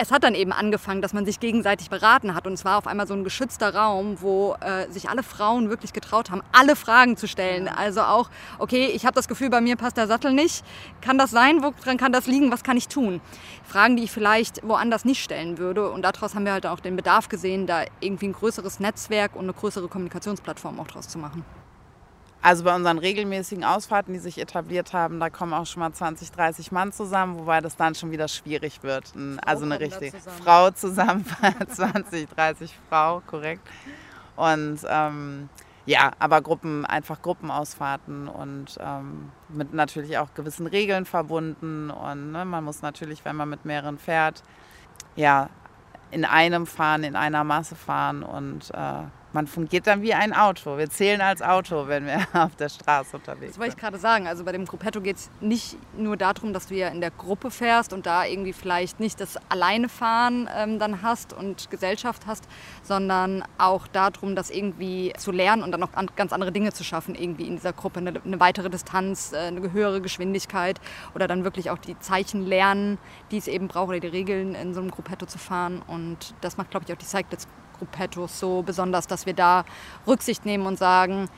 es 0.00 0.12
hat 0.12 0.22
dann 0.22 0.36
eben 0.36 0.52
angefangen, 0.52 1.02
dass 1.02 1.12
man 1.12 1.26
sich 1.26 1.40
gegenseitig 1.40 1.90
beraten 1.90 2.34
hat. 2.34 2.46
Und 2.46 2.52
es 2.52 2.64
war 2.64 2.78
auf 2.78 2.86
einmal 2.86 3.08
so 3.08 3.14
ein 3.14 3.24
geschützter 3.24 3.74
Raum, 3.74 4.18
wo 4.20 4.54
äh, 4.60 4.88
sich 4.90 5.10
alle 5.10 5.24
Frauen 5.24 5.70
wirklich 5.70 5.92
getraut 5.92 6.30
haben, 6.30 6.40
alle 6.52 6.76
Fragen 6.76 7.16
zu 7.16 7.26
stellen. 7.26 7.66
Also 7.66 8.02
auch, 8.02 8.30
okay, 8.60 8.86
ich 8.86 9.04
habe 9.04 9.14
das 9.14 9.26
Gefühl, 9.26 9.50
bei 9.50 9.60
mir 9.60 9.74
passt 9.74 9.96
der 9.96 10.06
Sattel 10.06 10.32
nicht. 10.32 10.64
Kann 11.00 11.18
das 11.18 11.32
sein? 11.32 11.62
Woran 11.62 11.96
kann 11.96 12.12
das 12.12 12.26
liegen? 12.26 12.52
Was 12.52 12.62
kann 12.62 12.76
ich 12.76 12.86
tun? 12.86 13.20
Fragen, 13.64 13.96
die 13.96 14.04
ich 14.04 14.12
vielleicht 14.12 14.66
woanders 14.66 15.04
nicht 15.04 15.22
stellen 15.22 15.58
würde. 15.58 15.90
Und 15.90 16.02
daraus 16.02 16.36
haben 16.36 16.44
wir 16.44 16.52
halt 16.52 16.66
auch 16.66 16.78
den 16.78 16.94
Bedarf 16.94 17.28
gesehen, 17.28 17.66
da 17.66 17.82
irgendwie 17.98 18.28
ein 18.28 18.32
größeres 18.34 18.78
Netzwerk 18.78 19.34
und 19.34 19.42
eine 19.42 19.52
größere 19.52 19.88
Kommunikationsplattform 19.88 20.78
auch 20.78 20.86
draus 20.86 21.08
zu 21.08 21.18
machen. 21.18 21.44
Also 22.40 22.62
bei 22.62 22.74
unseren 22.74 22.98
regelmäßigen 22.98 23.64
Ausfahrten, 23.64 24.12
die 24.12 24.20
sich 24.20 24.38
etabliert 24.38 24.92
haben, 24.92 25.18
da 25.18 25.28
kommen 25.28 25.52
auch 25.52 25.66
schon 25.66 25.80
mal 25.80 25.92
20, 25.92 26.30
30 26.30 26.70
Mann 26.70 26.92
zusammen, 26.92 27.36
wobei 27.36 27.60
das 27.60 27.76
dann 27.76 27.96
schon 27.96 28.12
wieder 28.12 28.28
schwierig 28.28 28.82
wird. 28.82 29.12
Also 29.44 29.64
eine 29.64 29.80
richtige 29.80 30.16
Frau 30.42 30.70
zusammen, 30.70 31.24
20, 31.68 32.28
30 32.28 32.78
Frau, 32.88 33.20
korrekt. 33.26 33.66
Und 34.36 34.78
ähm, 34.88 35.48
ja, 35.84 36.12
aber 36.18 36.42
Gruppen, 36.42 36.86
einfach 36.86 37.22
Gruppenausfahrten 37.22 38.28
und 38.28 38.78
ähm, 38.78 39.32
mit 39.48 39.72
natürlich 39.72 40.18
auch 40.18 40.32
gewissen 40.34 40.66
Regeln 40.66 41.06
verbunden. 41.06 41.90
Und 41.90 42.30
ne, 42.30 42.44
man 42.44 42.62
muss 42.62 42.82
natürlich, 42.82 43.24
wenn 43.24 43.34
man 43.34 43.48
mit 43.48 43.64
mehreren 43.64 43.98
fährt, 43.98 44.42
ja, 45.16 45.48
in 46.10 46.24
einem 46.24 46.66
fahren, 46.66 47.04
in 47.04 47.16
einer 47.16 47.42
Masse 47.42 47.74
fahren 47.74 48.22
und 48.22 48.70
äh, 48.74 49.02
man 49.32 49.46
fungiert 49.46 49.86
dann 49.86 50.02
wie 50.02 50.14
ein 50.14 50.32
Auto. 50.32 50.78
Wir 50.78 50.88
zählen 50.88 51.20
als 51.20 51.42
Auto, 51.42 51.86
wenn 51.88 52.06
wir 52.06 52.26
auf 52.32 52.56
der 52.56 52.68
Straße 52.68 53.16
unterwegs 53.16 53.40
sind. 53.40 53.50
Das 53.50 53.58
wollte 53.58 53.74
ich 53.74 53.80
gerade 53.80 53.98
sagen. 53.98 54.26
Also 54.26 54.44
bei 54.44 54.52
dem 54.52 54.64
Gruppetto 54.64 55.00
geht 55.00 55.16
es 55.16 55.30
nicht 55.40 55.76
nur 55.96 56.16
darum, 56.16 56.52
dass 56.52 56.68
du 56.68 56.74
ja 56.74 56.88
in 56.88 57.00
der 57.00 57.10
Gruppe 57.10 57.50
fährst 57.50 57.92
und 57.92 58.06
da 58.06 58.24
irgendwie 58.24 58.52
vielleicht 58.52 59.00
nicht 59.00 59.20
das 59.20 59.38
Alleinefahren 59.48 60.48
ähm, 60.54 60.78
dann 60.78 61.02
hast 61.02 61.32
und 61.32 61.70
Gesellschaft 61.70 62.26
hast, 62.26 62.44
sondern 62.82 63.44
auch 63.58 63.86
darum, 63.86 64.34
das 64.34 64.50
irgendwie 64.50 65.12
zu 65.18 65.30
lernen 65.30 65.62
und 65.62 65.72
dann 65.72 65.80
noch 65.80 65.94
an, 65.94 66.08
ganz 66.16 66.32
andere 66.32 66.52
Dinge 66.52 66.72
zu 66.72 66.84
schaffen, 66.84 67.14
irgendwie 67.14 67.46
in 67.46 67.56
dieser 67.56 67.72
Gruppe. 67.72 68.00
Eine, 68.00 68.20
eine 68.24 68.40
weitere 68.40 68.70
Distanz, 68.70 69.32
äh, 69.32 69.38
eine 69.38 69.72
höhere 69.72 70.00
Geschwindigkeit 70.00 70.80
oder 71.14 71.28
dann 71.28 71.44
wirklich 71.44 71.70
auch 71.70 71.78
die 71.78 71.98
Zeichen 71.98 72.46
lernen, 72.46 72.98
die 73.30 73.38
es 73.38 73.48
eben 73.48 73.68
braucht 73.68 73.88
oder 73.88 74.00
die 74.00 74.08
Regeln 74.08 74.54
in 74.54 74.72
so 74.72 74.80
einem 74.80 74.90
Gruppetto 74.90 75.26
zu 75.26 75.38
fahren. 75.38 75.82
Und 75.86 76.34
das 76.40 76.56
macht, 76.56 76.70
glaube 76.70 76.84
ich, 76.86 76.92
auch 76.92 76.98
die 76.98 77.06
Cyclets 77.06 77.46
Gruppettos 77.78 78.38
so 78.38 78.62
besonders, 78.62 79.06
dass 79.06 79.26
wir 79.26 79.34
da 79.34 79.64
Rücksicht 80.06 80.44
nehmen 80.44 80.66
und 80.66 80.78
sagen, 80.78 81.28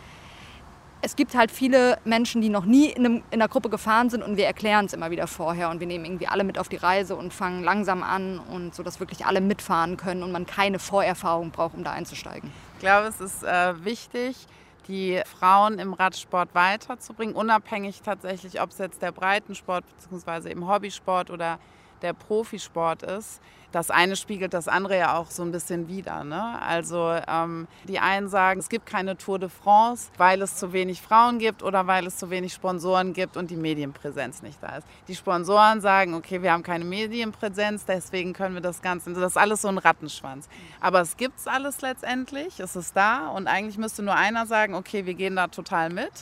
es 1.02 1.16
gibt 1.16 1.34
halt 1.34 1.50
viele 1.50 1.98
Menschen, 2.04 2.42
die 2.42 2.50
noch 2.50 2.64
nie 2.64 2.90
in, 2.90 3.06
einem, 3.06 3.16
in 3.30 3.40
einer 3.40 3.48
Gruppe 3.48 3.70
gefahren 3.70 4.10
sind 4.10 4.22
und 4.22 4.36
wir 4.36 4.46
erklären 4.46 4.84
es 4.84 4.92
immer 4.92 5.10
wieder 5.10 5.26
vorher 5.26 5.70
und 5.70 5.80
wir 5.80 5.86
nehmen 5.86 6.04
irgendwie 6.04 6.26
alle 6.26 6.44
mit 6.44 6.58
auf 6.58 6.68
die 6.68 6.76
Reise 6.76 7.16
und 7.16 7.32
fangen 7.32 7.64
langsam 7.64 8.02
an 8.02 8.38
und 8.38 8.74
so, 8.74 8.82
dass 8.82 9.00
wirklich 9.00 9.24
alle 9.24 9.40
mitfahren 9.40 9.96
können 9.96 10.22
und 10.22 10.32
man 10.32 10.46
keine 10.46 10.78
Vorerfahrung 10.78 11.50
braucht, 11.50 11.74
um 11.74 11.84
da 11.84 11.92
einzusteigen. 11.92 12.50
Ich 12.74 12.80
glaube, 12.80 13.08
es 13.08 13.20
ist 13.20 13.42
äh, 13.42 13.84
wichtig, 13.84 14.46
die 14.88 15.22
Frauen 15.24 15.78
im 15.78 15.94
Radsport 15.94 16.54
weiterzubringen, 16.54 17.34
unabhängig 17.34 18.02
tatsächlich, 18.02 18.60
ob 18.60 18.70
es 18.70 18.78
jetzt 18.78 19.00
der 19.00 19.12
Breitensport 19.12 19.84
bzw. 20.10 20.50
eben 20.50 20.68
Hobbysport 20.68 21.30
oder 21.30 21.58
der 22.02 22.12
Profisport 22.12 23.02
ist 23.02 23.40
das 23.72 23.90
eine 23.90 24.16
spiegelt 24.16 24.52
das 24.52 24.68
andere 24.68 24.98
ja 24.98 25.16
auch 25.16 25.30
so 25.30 25.42
ein 25.42 25.52
bisschen 25.52 25.88
wider. 25.88 26.24
Ne? 26.24 26.60
Also 26.60 27.16
ähm, 27.28 27.68
die 27.84 27.98
einen 27.98 28.28
sagen, 28.28 28.60
es 28.60 28.68
gibt 28.68 28.86
keine 28.86 29.16
Tour 29.16 29.38
de 29.38 29.48
France, 29.48 30.10
weil 30.16 30.42
es 30.42 30.56
zu 30.56 30.72
wenig 30.72 31.00
Frauen 31.00 31.38
gibt 31.38 31.62
oder 31.62 31.86
weil 31.86 32.06
es 32.06 32.16
zu 32.16 32.30
wenig 32.30 32.52
Sponsoren 32.52 33.12
gibt 33.12 33.36
und 33.36 33.50
die 33.50 33.56
Medienpräsenz 33.56 34.42
nicht 34.42 34.58
da 34.62 34.76
ist. 34.76 34.86
Die 35.08 35.14
Sponsoren 35.14 35.80
sagen, 35.80 36.14
okay, 36.14 36.42
wir 36.42 36.52
haben 36.52 36.62
keine 36.62 36.84
Medienpräsenz, 36.84 37.84
deswegen 37.84 38.32
können 38.32 38.54
wir 38.54 38.62
das 38.62 38.82
Ganze, 38.82 39.12
das 39.12 39.32
ist 39.32 39.36
alles 39.36 39.62
so 39.62 39.68
ein 39.68 39.78
Rattenschwanz. 39.78 40.48
Aber 40.80 41.00
es 41.00 41.16
gibt 41.16 41.38
es 41.38 41.46
alles 41.46 41.80
letztendlich, 41.80 42.58
es 42.60 42.76
ist 42.76 42.96
da 42.96 43.28
und 43.28 43.46
eigentlich 43.46 43.78
müsste 43.78 44.02
nur 44.02 44.14
einer 44.14 44.46
sagen, 44.46 44.74
okay, 44.74 45.06
wir 45.06 45.14
gehen 45.14 45.36
da 45.36 45.46
total 45.46 45.90
mit, 45.90 46.12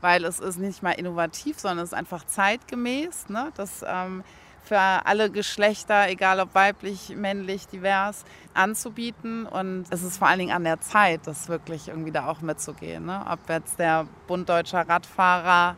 weil 0.00 0.24
es 0.24 0.40
ist 0.40 0.58
nicht 0.58 0.82
mal 0.82 0.92
innovativ, 0.92 1.58
sondern 1.58 1.84
es 1.84 1.92
ist 1.92 1.98
einfach 1.98 2.24
zeitgemäß. 2.24 3.30
Ne? 3.30 3.50
Das, 3.56 3.84
ähm, 3.86 4.22
für 4.68 4.78
alle 4.78 5.30
Geschlechter, 5.30 6.08
egal 6.08 6.40
ob 6.40 6.54
weiblich, 6.54 7.14
männlich, 7.16 7.66
divers, 7.66 8.24
anzubieten. 8.54 9.46
Und 9.46 9.86
es 9.90 10.02
ist 10.02 10.18
vor 10.18 10.28
allen 10.28 10.38
Dingen 10.38 10.52
an 10.52 10.64
der 10.64 10.80
Zeit, 10.80 11.26
das 11.26 11.48
wirklich 11.48 11.88
irgendwie 11.88 12.12
da 12.12 12.26
auch 12.26 12.40
mitzugehen. 12.40 13.06
Ne? 13.06 13.24
Ob 13.28 13.48
jetzt 13.48 13.78
der 13.78 14.06
Bund 14.26 14.48
Deutscher 14.48 14.88
Radfahrer 14.88 15.76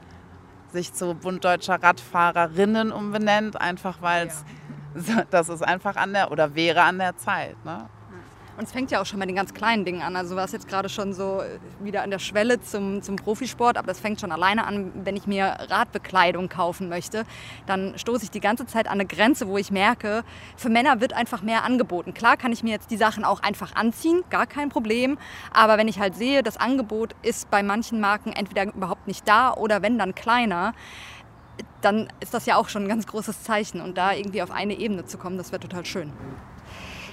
sich 0.72 0.92
zu 0.92 1.14
Bund 1.14 1.44
Deutscher 1.44 1.82
Radfahrerinnen 1.82 2.92
umbenennt, 2.92 3.60
einfach 3.60 4.02
weil 4.02 4.28
es, 4.28 4.44
ja. 5.08 5.24
das 5.30 5.48
ist 5.48 5.62
einfach 5.62 5.96
an 5.96 6.12
der, 6.12 6.30
oder 6.30 6.54
wäre 6.54 6.82
an 6.82 6.98
der 6.98 7.16
Zeit. 7.16 7.56
Ne? 7.64 7.88
Und 8.60 8.66
es 8.66 8.72
fängt 8.72 8.90
ja 8.90 9.00
auch 9.00 9.06
schon 9.06 9.18
bei 9.18 9.24
den 9.24 9.36
ganz 9.36 9.54
kleinen 9.54 9.86
Dingen 9.86 10.02
an. 10.02 10.16
Also 10.16 10.34
du 10.34 10.36
warst 10.36 10.52
jetzt 10.52 10.68
gerade 10.68 10.90
schon 10.90 11.14
so 11.14 11.40
wieder 11.82 12.02
an 12.02 12.10
der 12.10 12.18
Schwelle 12.18 12.60
zum, 12.60 13.00
zum 13.00 13.16
Profisport, 13.16 13.78
aber 13.78 13.86
das 13.86 14.00
fängt 14.00 14.20
schon 14.20 14.32
alleine 14.32 14.66
an, 14.66 14.92
wenn 15.02 15.16
ich 15.16 15.26
mir 15.26 15.56
Radbekleidung 15.70 16.50
kaufen 16.50 16.90
möchte. 16.90 17.24
Dann 17.64 17.98
stoße 17.98 18.24
ich 18.24 18.30
die 18.30 18.40
ganze 18.40 18.66
Zeit 18.66 18.86
an 18.86 19.00
eine 19.00 19.06
Grenze, 19.06 19.48
wo 19.48 19.56
ich 19.56 19.70
merke, 19.70 20.24
für 20.58 20.68
Männer 20.68 21.00
wird 21.00 21.14
einfach 21.14 21.40
mehr 21.40 21.64
angeboten. 21.64 22.12
Klar 22.12 22.36
kann 22.36 22.52
ich 22.52 22.62
mir 22.62 22.72
jetzt 22.72 22.90
die 22.90 22.98
Sachen 22.98 23.24
auch 23.24 23.40
einfach 23.40 23.74
anziehen, 23.76 24.24
gar 24.28 24.46
kein 24.46 24.68
Problem. 24.68 25.16
Aber 25.54 25.78
wenn 25.78 25.88
ich 25.88 25.98
halt 25.98 26.14
sehe, 26.14 26.42
das 26.42 26.58
Angebot 26.58 27.16
ist 27.22 27.50
bei 27.50 27.62
manchen 27.62 27.98
Marken 27.98 28.30
entweder 28.30 28.64
überhaupt 28.64 29.06
nicht 29.06 29.26
da 29.26 29.54
oder 29.54 29.80
wenn 29.80 29.96
dann 29.96 30.14
kleiner, 30.14 30.74
dann 31.80 32.12
ist 32.20 32.34
das 32.34 32.44
ja 32.44 32.56
auch 32.56 32.68
schon 32.68 32.82
ein 32.82 32.88
ganz 32.88 33.06
großes 33.06 33.42
Zeichen. 33.42 33.80
Und 33.80 33.96
da 33.96 34.12
irgendwie 34.12 34.42
auf 34.42 34.50
eine 34.50 34.74
Ebene 34.74 35.06
zu 35.06 35.16
kommen, 35.16 35.38
das 35.38 35.50
wäre 35.50 35.60
total 35.60 35.86
schön 35.86 36.12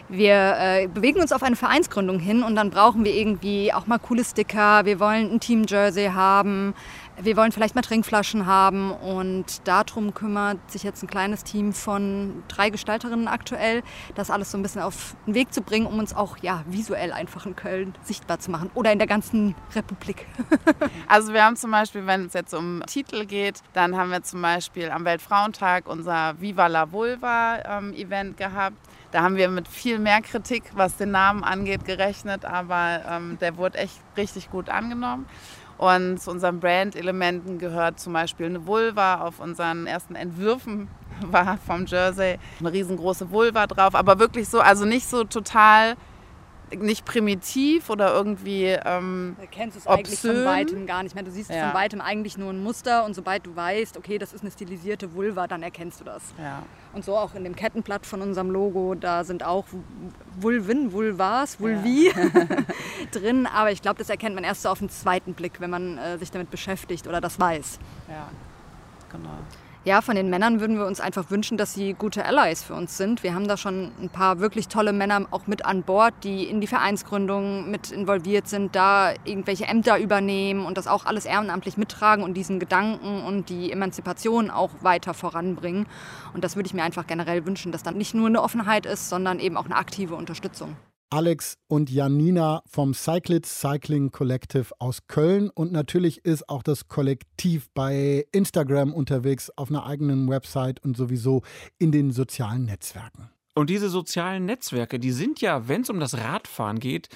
wir 0.10 0.56
äh, 0.58 0.88
bewegen 0.88 1.20
uns 1.20 1.32
auf 1.34 1.44
eine 1.44 1.56
Vereinsgründung 1.58 2.20
hin 2.20 2.44
und 2.44 2.56
dann 2.56 2.70
brauchen 2.70 3.04
wir 3.04 3.14
irgendwie 3.14 3.74
auch 3.74 3.88
mal 3.88 4.00
coole 4.00 4.24
Sticker. 4.24 4.86
Wir 4.86 5.00
wollen 5.00 5.34
ein 5.34 5.40
Team-Jersey 5.40 6.08
haben. 6.14 6.74
Wir 7.20 7.36
wollen 7.36 7.52
vielleicht 7.52 7.74
mal 7.74 7.82
Trinkflaschen 7.82 8.46
haben 8.46 8.92
und 8.92 9.68
darum 9.68 10.14
kümmert 10.14 10.60
sich 10.70 10.84
jetzt 10.84 11.02
ein 11.04 11.08
kleines 11.08 11.44
Team 11.44 11.74
von 11.74 12.44
drei 12.48 12.70
Gestalterinnen 12.70 13.28
aktuell, 13.28 13.82
das 14.14 14.30
alles 14.30 14.52
so 14.52 14.58
ein 14.58 14.62
bisschen 14.62 14.84
auf 14.84 15.16
den 15.26 15.34
Weg 15.34 15.52
zu 15.52 15.64
bringen, 15.64 15.88
um 15.88 15.98
uns 15.98 16.16
auch 16.16 16.38
ja, 16.38 16.64
visuell 16.68 17.12
einfach 17.12 17.48
in 17.48 17.56
Köln 17.56 17.96
sichtbar 18.04 18.40
zu 18.40 18.52
machen 18.52 18.70
oder 18.76 18.92
in 18.92 19.00
der 19.00 19.08
ganzen 19.08 19.56
Republik. 19.76 20.28
also 21.08 21.34
wir 21.34 21.44
haben 21.44 21.56
zum 21.56 21.72
Beispiel, 21.72 22.06
wenn 22.06 22.28
es 22.28 22.34
jetzt 22.34 22.54
um 22.54 22.84
Titel 22.86 23.26
geht, 23.26 23.64
dann 23.74 23.98
haben 23.98 24.12
wir 24.12 24.22
zum 24.22 24.44
Beispiel 24.44 24.92
am 24.92 25.04
Weltfrauentag 25.04 25.90
unser 25.90 26.40
Viva 26.40 26.68
la 26.68 26.92
Vulva 26.92 27.80
ähm, 27.80 27.94
Event 27.94 28.38
gehabt. 28.38 28.78
Da 29.18 29.24
haben 29.24 29.36
wir 29.36 29.50
mit 29.50 29.68
viel 29.68 29.98
mehr 29.98 30.22
Kritik, 30.22 30.62
was 30.76 30.98
den 30.98 31.10
Namen 31.10 31.44
angeht, 31.44 31.86
gerechnet, 31.86 32.46
aber 32.46 33.02
ähm, 33.10 33.40
der 33.42 33.58
wurde 33.58 33.80
echt 33.80 34.00
richtig 34.16 34.52
gut 34.52 34.70
angenommen. 34.70 35.26
Und 35.80 36.22
zu 36.22 36.30
unseren 36.30 36.60
Brand-Elementen 36.60 37.58
gehört 37.58 38.00
zum 38.00 38.14
Beispiel 38.14 38.46
eine 38.46 38.68
Vulva. 38.68 39.22
Auf 39.22 39.40
unseren 39.40 39.88
ersten 39.88 40.14
Entwürfen 40.14 40.88
war 41.32 41.58
vom 41.58 41.88
Jersey 41.88 42.38
eine 42.60 42.72
riesengroße 42.72 43.32
Vulva 43.32 43.66
drauf, 43.66 43.96
aber 43.96 44.20
wirklich 44.20 44.50
so, 44.50 44.60
also 44.60 44.86
nicht 44.86 45.08
so 45.08 45.24
total 45.24 45.96
nicht 46.76 47.06
primitiv 47.06 47.90
oder 47.90 48.14
irgendwie 48.14 48.66
ähm, 48.66 49.36
Du 49.40 49.48
kennst 49.48 49.78
es 49.78 49.88
eigentlich 49.88 50.20
von 50.20 50.46
weitem 50.46 50.86
gar 50.86 51.04
nicht 51.04 51.16
mehr. 51.16 51.24
Du 51.24 51.32
siehst 51.32 51.50
ja. 51.50 51.68
von 51.68 51.74
weitem 51.74 52.02
eigentlich 52.02 52.38
nur 52.38 52.52
ein 52.52 52.62
Muster 52.62 53.06
und 53.06 53.14
sobald 53.14 53.46
du 53.46 53.56
weißt, 53.56 53.98
okay, 53.98 54.18
das 54.18 54.34
ist 54.34 54.42
eine 54.42 54.52
stilisierte 54.52 55.14
Vulva, 55.14 55.48
dann 55.48 55.64
erkennst 55.64 56.00
du 56.00 56.04
das. 56.04 56.34
Ja. 56.38 56.64
Und 56.94 57.06
so 57.06 57.16
auch 57.16 57.36
in 57.36 57.44
dem 57.44 57.56
Kettenblatt 57.56 58.06
von 58.06 58.22
unserem 58.22 58.50
Logo, 58.50 58.96
da 58.96 59.24
sind 59.24 59.44
auch 59.44 59.66
Vulven, 60.40 60.92
Vulvas, 60.92 61.60
Vulvi 61.60 62.08
ja. 62.10 62.14
drin. 63.12 63.48
Aber 63.48 63.72
ich 63.72 63.82
glaube, 63.82 64.00
das 64.00 64.10
erkennt 64.10 64.36
man 64.36 64.44
erst 64.44 64.64
so 64.64 64.70
auf 64.70 64.80
den 64.80 64.90
zweiten 64.90 65.34
Blick, 65.34 65.60
wenn 65.60 65.70
man 65.70 65.98
äh, 65.98 66.18
sich 66.18 66.32
damit 66.32 66.52
beschäftigt 66.52 67.08
oder 67.08 67.22
das 67.22 67.40
weiß. 67.40 67.80
Ja, 68.10 68.30
genau 69.12 69.30
ja, 69.88 70.02
von 70.02 70.18
den 70.18 70.30
Männern 70.30 70.60
würden 70.60 70.78
wir 70.78 70.86
uns 70.86 71.00
einfach 71.00 71.32
wünschen, 71.32 71.56
dass 71.58 71.74
sie 71.74 71.94
gute 71.94 72.26
Allies 72.26 72.62
für 72.62 72.74
uns 72.74 72.98
sind. 72.98 73.24
Wir 73.24 73.34
haben 73.34 73.48
da 73.48 73.56
schon 73.56 73.94
ein 74.02 74.10
paar 74.10 74.42
wirklich 74.42 74.68
tolle 74.68 74.92
Männer 74.92 75.26
auch 75.32 75.48
mit 75.48 75.66
an 75.66 75.84
Bord, 75.84 76.14
die 76.24 76.44
in 76.44 76.60
die 76.60 76.68
Vereinsgründung 76.68 77.72
mit 77.72 77.92
involviert 77.92 78.50
sind, 78.50 78.76
da 78.76 79.14
irgendwelche 79.24 79.64
Ämter 79.64 79.98
übernehmen 79.98 80.66
und 80.66 80.78
das 80.78 80.88
auch 80.88 81.06
alles 81.06 81.24
ehrenamtlich 81.24 81.78
mittragen 81.78 82.26
und 82.26 82.34
diesen 82.34 82.60
Gedanken 82.60 83.24
und 83.24 83.48
die 83.48 83.72
Emanzipation 83.72 84.52
auch 84.52 84.72
weiter 84.82 85.14
voranbringen. 85.14 85.86
Und 86.34 86.44
das 86.44 86.58
würde 86.58 86.68
ich 86.68 86.74
mir 86.74 86.84
einfach 86.84 87.08
generell 87.08 87.46
wünschen, 87.46 87.72
dass 87.72 87.82
dann 87.82 87.96
nicht 87.96 88.14
nur 88.14 88.28
eine 88.28 88.44
Offenheit 88.44 88.86
ist, 88.86 89.08
sondern 89.08 89.40
eben 89.40 89.56
auch 89.56 89.66
eine 89.66 89.78
aktive 89.78 90.16
Unterstützung. 90.16 90.76
Alex 91.10 91.58
und 91.68 91.90
Janina 91.90 92.64
vom 92.66 92.94
Cyclits 92.94 93.62
Cycling 93.62 94.12
Collective 94.12 94.74
aus 94.80 95.08
Köln. 95.08 95.50
Und 95.50 95.72
natürlich 95.72 96.26
ist 96.26 96.50
auch 96.50 96.64
das 96.64 96.90
Kollektiv 96.90 97.70
bei 97.74 98.26
Instagram 98.34 98.94
unterwegs, 98.94 99.50
auf 99.56 99.70
einer 99.70 99.86
eigenen 99.86 100.28
Website 100.28 100.84
und 100.84 100.98
sowieso 100.98 101.44
in 101.78 101.94
den 101.94 102.12
sozialen 102.12 102.66
Netzwerken. 102.66 103.30
Und 103.56 103.70
diese 103.70 103.90
sozialen 103.90 104.46
Netzwerke, 104.46 105.00
die 105.00 105.12
sind 105.12 105.40
ja, 105.40 105.68
wenn 105.68 105.82
es 105.82 105.90
um 105.90 106.00
das 106.00 106.18
Radfahren 106.18 106.80
geht, 106.80 107.08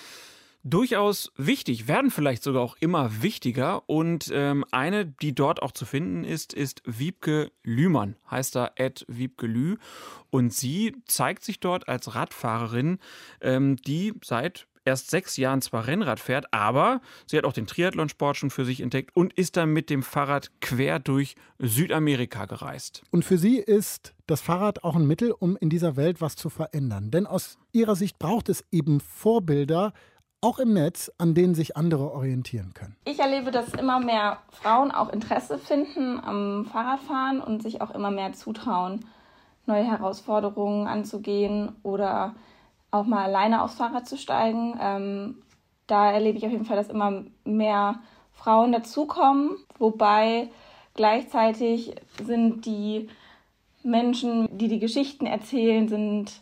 durchaus 0.63 1.31
wichtig, 1.37 1.87
werden 1.87 2.11
vielleicht 2.11 2.43
sogar 2.43 2.61
auch 2.61 2.77
immer 2.79 3.21
wichtiger. 3.21 3.87
Und 3.89 4.31
ähm, 4.33 4.65
eine, 4.71 5.05
die 5.05 5.33
dort 5.33 5.61
auch 5.61 5.71
zu 5.71 5.85
finden 5.85 6.23
ist, 6.23 6.53
ist 6.53 6.81
Wiebke 6.85 7.51
Lühmann, 7.63 8.15
heißt 8.29 8.55
da 8.55 8.71
Ed 8.75 9.05
Wiebke 9.07 9.47
Lü. 9.47 9.77
Und 10.29 10.53
sie 10.53 10.95
zeigt 11.05 11.43
sich 11.43 11.59
dort 11.59 11.87
als 11.87 12.15
Radfahrerin, 12.15 12.99
ähm, 13.41 13.77
die 13.77 14.13
seit 14.23 14.67
erst 14.85 15.09
sechs 15.09 15.37
Jahren 15.37 15.61
zwar 15.61 15.87
Rennrad 15.87 16.19
fährt, 16.19 16.51
aber 16.51 17.01
sie 17.27 17.37
hat 17.37 17.45
auch 17.45 17.53
den 17.53 17.67
Triathlonsport 17.67 18.37
schon 18.37 18.49
für 18.49 18.65
sich 18.65 18.81
entdeckt 18.81 19.15
und 19.15 19.33
ist 19.33 19.57
dann 19.57 19.71
mit 19.71 19.89
dem 19.89 20.03
Fahrrad 20.03 20.51
quer 20.59 20.99
durch 20.99 21.35
Südamerika 21.59 22.45
gereist. 22.45 23.03
Und 23.11 23.23
für 23.23 23.37
sie 23.37 23.57
ist 23.57 24.13
das 24.27 24.41
Fahrrad 24.41 24.83
auch 24.83 24.95
ein 24.95 25.05
Mittel, 25.05 25.31
um 25.31 25.55
in 25.57 25.69
dieser 25.69 25.95
Welt 25.95 26.21
was 26.21 26.35
zu 26.35 26.49
verändern. 26.49 27.11
Denn 27.11 27.27
aus 27.27 27.57
ihrer 27.71 27.95
Sicht 27.95 28.17
braucht 28.17 28.49
es 28.49 28.63
eben 28.71 28.99
Vorbilder, 28.99 29.93
auch 30.41 30.57
im 30.57 30.73
Netz, 30.73 31.11
an 31.19 31.35
denen 31.35 31.53
sich 31.53 31.77
andere 31.77 32.11
orientieren 32.11 32.73
können. 32.73 32.95
Ich 33.05 33.19
erlebe, 33.19 33.51
dass 33.51 33.73
immer 33.73 33.99
mehr 33.99 34.39
Frauen 34.49 34.91
auch 34.91 35.09
Interesse 35.09 35.59
finden 35.59 36.19
am 36.19 36.65
Fahrradfahren 36.65 37.41
und 37.41 37.61
sich 37.61 37.81
auch 37.81 37.91
immer 37.91 38.09
mehr 38.09 38.33
zutrauen, 38.33 39.05
neue 39.67 39.83
Herausforderungen 39.83 40.87
anzugehen 40.87 41.75
oder 41.83 42.35
auch 42.89 43.05
mal 43.05 43.23
alleine 43.23 43.61
aufs 43.61 43.75
Fahrrad 43.75 44.07
zu 44.07 44.17
steigen. 44.17 44.77
Ähm, 44.81 45.43
da 45.85 46.11
erlebe 46.11 46.37
ich 46.37 46.45
auf 46.45 46.51
jeden 46.51 46.65
Fall, 46.65 46.77
dass 46.77 46.89
immer 46.89 47.23
mehr 47.45 47.99
Frauen 48.33 48.71
dazukommen, 48.71 49.57
wobei 49.77 50.49
gleichzeitig 50.95 51.95
sind 52.23 52.65
die 52.65 53.07
Menschen, 53.83 54.47
die 54.57 54.67
die 54.67 54.79
Geschichten 54.79 55.25
erzählen, 55.25 55.87
sind 55.87 56.41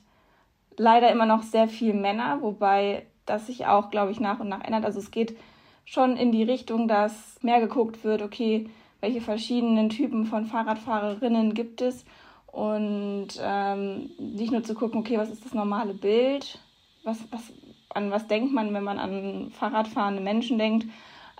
leider 0.77 1.11
immer 1.11 1.25
noch 1.25 1.43
sehr 1.43 1.67
viel 1.67 1.93
Männer, 1.93 2.41
wobei 2.41 3.05
das 3.29 3.47
sich 3.47 3.67
auch, 3.67 3.89
glaube 3.89 4.11
ich, 4.11 4.19
nach 4.19 4.39
und 4.39 4.49
nach 4.49 4.63
ändert. 4.63 4.85
Also 4.85 4.99
es 4.99 5.11
geht 5.11 5.37
schon 5.85 6.17
in 6.17 6.31
die 6.31 6.43
Richtung, 6.43 6.87
dass 6.87 7.37
mehr 7.41 7.59
geguckt 7.59 8.03
wird, 8.03 8.21
okay, 8.21 8.69
welche 9.01 9.21
verschiedenen 9.21 9.89
Typen 9.89 10.25
von 10.25 10.45
Fahrradfahrerinnen 10.45 11.53
gibt 11.53 11.81
es 11.81 12.05
und 12.47 13.29
ähm, 13.41 14.09
nicht 14.19 14.51
nur 14.51 14.63
zu 14.63 14.73
gucken, 14.73 14.99
okay, 14.99 15.17
was 15.17 15.29
ist 15.29 15.45
das 15.45 15.53
normale 15.53 15.93
Bild, 15.93 16.59
was, 17.03 17.19
was, 17.31 17.53
an 17.89 18.11
was 18.11 18.27
denkt 18.27 18.53
man, 18.53 18.73
wenn 18.73 18.83
man 18.83 18.99
an 18.99 19.51
Fahrradfahrende 19.51 20.21
Menschen 20.21 20.57
denkt, 20.57 20.87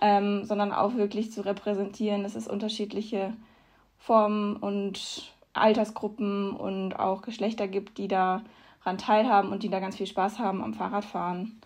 ähm, 0.01 0.45
sondern 0.45 0.71
auch 0.71 0.95
wirklich 0.95 1.31
zu 1.31 1.41
repräsentieren, 1.41 2.23
dass 2.23 2.35
es 2.35 2.47
unterschiedliche 2.47 3.33
Formen 3.97 4.55
und 4.55 5.33
Altersgruppen 5.53 6.51
und 6.51 6.93
auch 6.97 7.21
Geschlechter 7.21 7.67
gibt, 7.67 7.97
die 7.97 8.07
daran 8.07 8.97
teilhaben 8.97 9.51
und 9.51 9.63
die 9.63 9.69
da 9.69 9.79
ganz 9.79 9.97
viel 9.97 10.07
Spaß 10.07 10.39
haben 10.39 10.63
am 10.63 10.73
Fahrradfahren. 10.73 11.58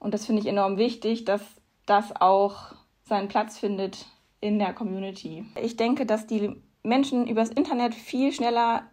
Und 0.00 0.14
das 0.14 0.26
finde 0.26 0.42
ich 0.42 0.48
enorm 0.48 0.76
wichtig, 0.78 1.24
dass 1.24 1.42
das 1.86 2.20
auch 2.20 2.72
seinen 3.04 3.28
Platz 3.28 3.58
findet 3.58 4.06
in 4.40 4.58
der 4.58 4.72
Community. 4.72 5.44
Ich 5.62 5.76
denke, 5.76 6.06
dass 6.06 6.26
die 6.26 6.56
Menschen 6.82 7.26
übers 7.26 7.50
Internet 7.50 7.94
viel 7.94 8.32
schneller 8.32 8.84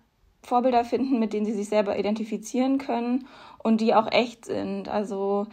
Vorbilder 0.42 0.84
finden, 0.84 1.20
mit 1.20 1.34
denen 1.34 1.46
sie 1.46 1.54
sich 1.54 1.70
selber 1.70 1.98
identifizieren 1.98 2.78
können 2.78 3.28
und 3.60 3.82
die 3.82 3.96
auch 3.96 4.12
echt 4.12 4.46
sind. 4.46 4.90
Also 4.90 5.48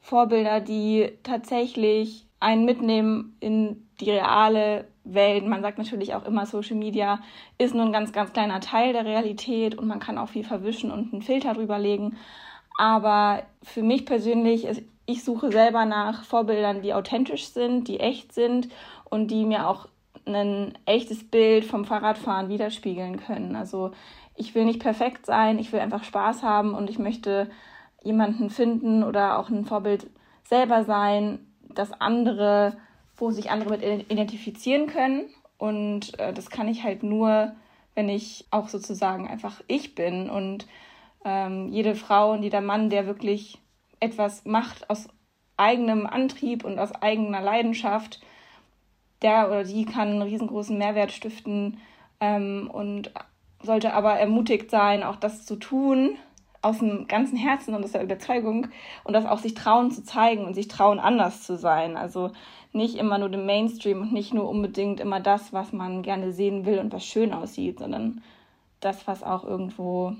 Vorbilder, 0.00 0.60
die 0.60 1.12
tatsächlich 1.22 2.26
einen 2.40 2.64
mitnehmen 2.64 3.36
in 3.40 3.88
die 4.00 4.10
reale 4.10 4.86
Welt. 5.04 5.46
Man 5.46 5.62
sagt 5.62 5.78
natürlich 5.78 6.14
auch 6.14 6.24
immer, 6.24 6.46
Social 6.46 6.76
Media 6.76 7.20
ist 7.58 7.74
nur 7.74 7.84
ein 7.84 7.92
ganz, 7.92 8.12
ganz 8.12 8.32
kleiner 8.32 8.60
Teil 8.60 8.92
der 8.92 9.04
Realität 9.04 9.76
und 9.76 9.86
man 9.86 10.00
kann 10.00 10.18
auch 10.18 10.28
viel 10.28 10.44
verwischen 10.44 10.90
und 10.90 11.12
einen 11.12 11.22
Filter 11.22 11.54
drüber 11.54 11.78
legen. 11.78 12.16
Aber 12.78 13.44
für 13.62 13.82
mich 13.82 14.04
persönlich, 14.04 14.66
ich 15.06 15.24
suche 15.24 15.52
selber 15.52 15.84
nach 15.84 16.24
Vorbildern, 16.24 16.82
die 16.82 16.94
authentisch 16.94 17.48
sind, 17.48 17.88
die 17.88 18.00
echt 18.00 18.32
sind 18.32 18.68
und 19.04 19.28
die 19.28 19.44
mir 19.44 19.68
auch 19.68 19.88
ein 20.26 20.78
echtes 20.86 21.28
Bild 21.28 21.64
vom 21.64 21.84
Fahrradfahren 21.84 22.48
widerspiegeln 22.48 23.18
können. 23.18 23.56
Also 23.56 23.90
ich 24.36 24.54
will 24.54 24.64
nicht 24.64 24.80
perfekt 24.80 25.26
sein, 25.26 25.58
ich 25.58 25.72
will 25.72 25.80
einfach 25.80 26.04
Spaß 26.04 26.42
haben 26.42 26.74
und 26.74 26.88
ich 26.88 26.98
möchte 26.98 27.50
jemanden 28.02 28.50
finden 28.50 29.02
oder 29.02 29.38
auch 29.38 29.48
ein 29.48 29.64
Vorbild 29.64 30.06
selber 30.44 30.84
sein, 30.84 31.38
dass 31.74 31.92
andere, 31.92 32.76
wo 33.16 33.30
sich 33.30 33.50
andere 33.50 33.70
mit 33.70 33.82
identifizieren 33.82 34.86
können. 34.86 35.26
Und 35.58 36.18
äh, 36.18 36.32
das 36.32 36.50
kann 36.50 36.68
ich 36.68 36.82
halt 36.82 37.02
nur, 37.02 37.52
wenn 37.94 38.08
ich 38.08 38.46
auch 38.50 38.68
sozusagen 38.68 39.28
einfach 39.28 39.62
ich 39.66 39.94
bin. 39.94 40.28
Und 40.28 40.66
ähm, 41.24 41.68
jede 41.68 41.94
Frau 41.94 42.32
und 42.32 42.42
jeder 42.42 42.60
Mann, 42.60 42.90
der 42.90 43.06
wirklich 43.06 43.58
etwas 44.04 44.44
macht 44.44 44.88
aus 44.90 45.08
eigenem 45.56 46.06
Antrieb 46.06 46.64
und 46.64 46.78
aus 46.78 46.92
eigener 46.92 47.40
Leidenschaft, 47.40 48.20
der 49.22 49.46
oder 49.48 49.64
die 49.64 49.84
kann 49.84 50.08
einen 50.08 50.22
riesengroßen 50.22 50.76
Mehrwert 50.76 51.12
stiften 51.12 51.78
ähm, 52.20 52.70
und 52.72 53.12
sollte 53.62 53.94
aber 53.94 54.14
ermutigt 54.14 54.70
sein, 54.70 55.02
auch 55.02 55.16
das 55.16 55.46
zu 55.46 55.56
tun, 55.56 56.16
aus 56.60 56.78
dem 56.78 57.06
ganzen 57.06 57.36
Herzen 57.36 57.74
und 57.74 57.84
aus 57.84 57.92
der 57.92 58.02
Überzeugung 58.02 58.68
und 59.04 59.12
das 59.12 59.26
auch 59.26 59.38
sich 59.38 59.54
trauen 59.54 59.90
zu 59.90 60.02
zeigen 60.02 60.44
und 60.44 60.54
sich 60.54 60.68
trauen, 60.68 60.98
anders 60.98 61.42
zu 61.42 61.56
sein. 61.56 61.96
Also 61.96 62.30
nicht 62.72 62.96
immer 62.96 63.18
nur 63.18 63.28
dem 63.28 63.46
Mainstream 63.46 64.00
und 64.00 64.12
nicht 64.12 64.32
nur 64.32 64.48
unbedingt 64.48 64.98
immer 64.98 65.20
das, 65.20 65.52
was 65.52 65.72
man 65.72 66.02
gerne 66.02 66.32
sehen 66.32 66.64
will 66.64 66.78
und 66.78 66.92
was 66.92 67.04
schön 67.04 67.32
aussieht, 67.32 67.78
sondern 67.78 68.22
das, 68.80 69.06
was 69.06 69.22
auch 69.22 69.44
irgendwo 69.44 70.14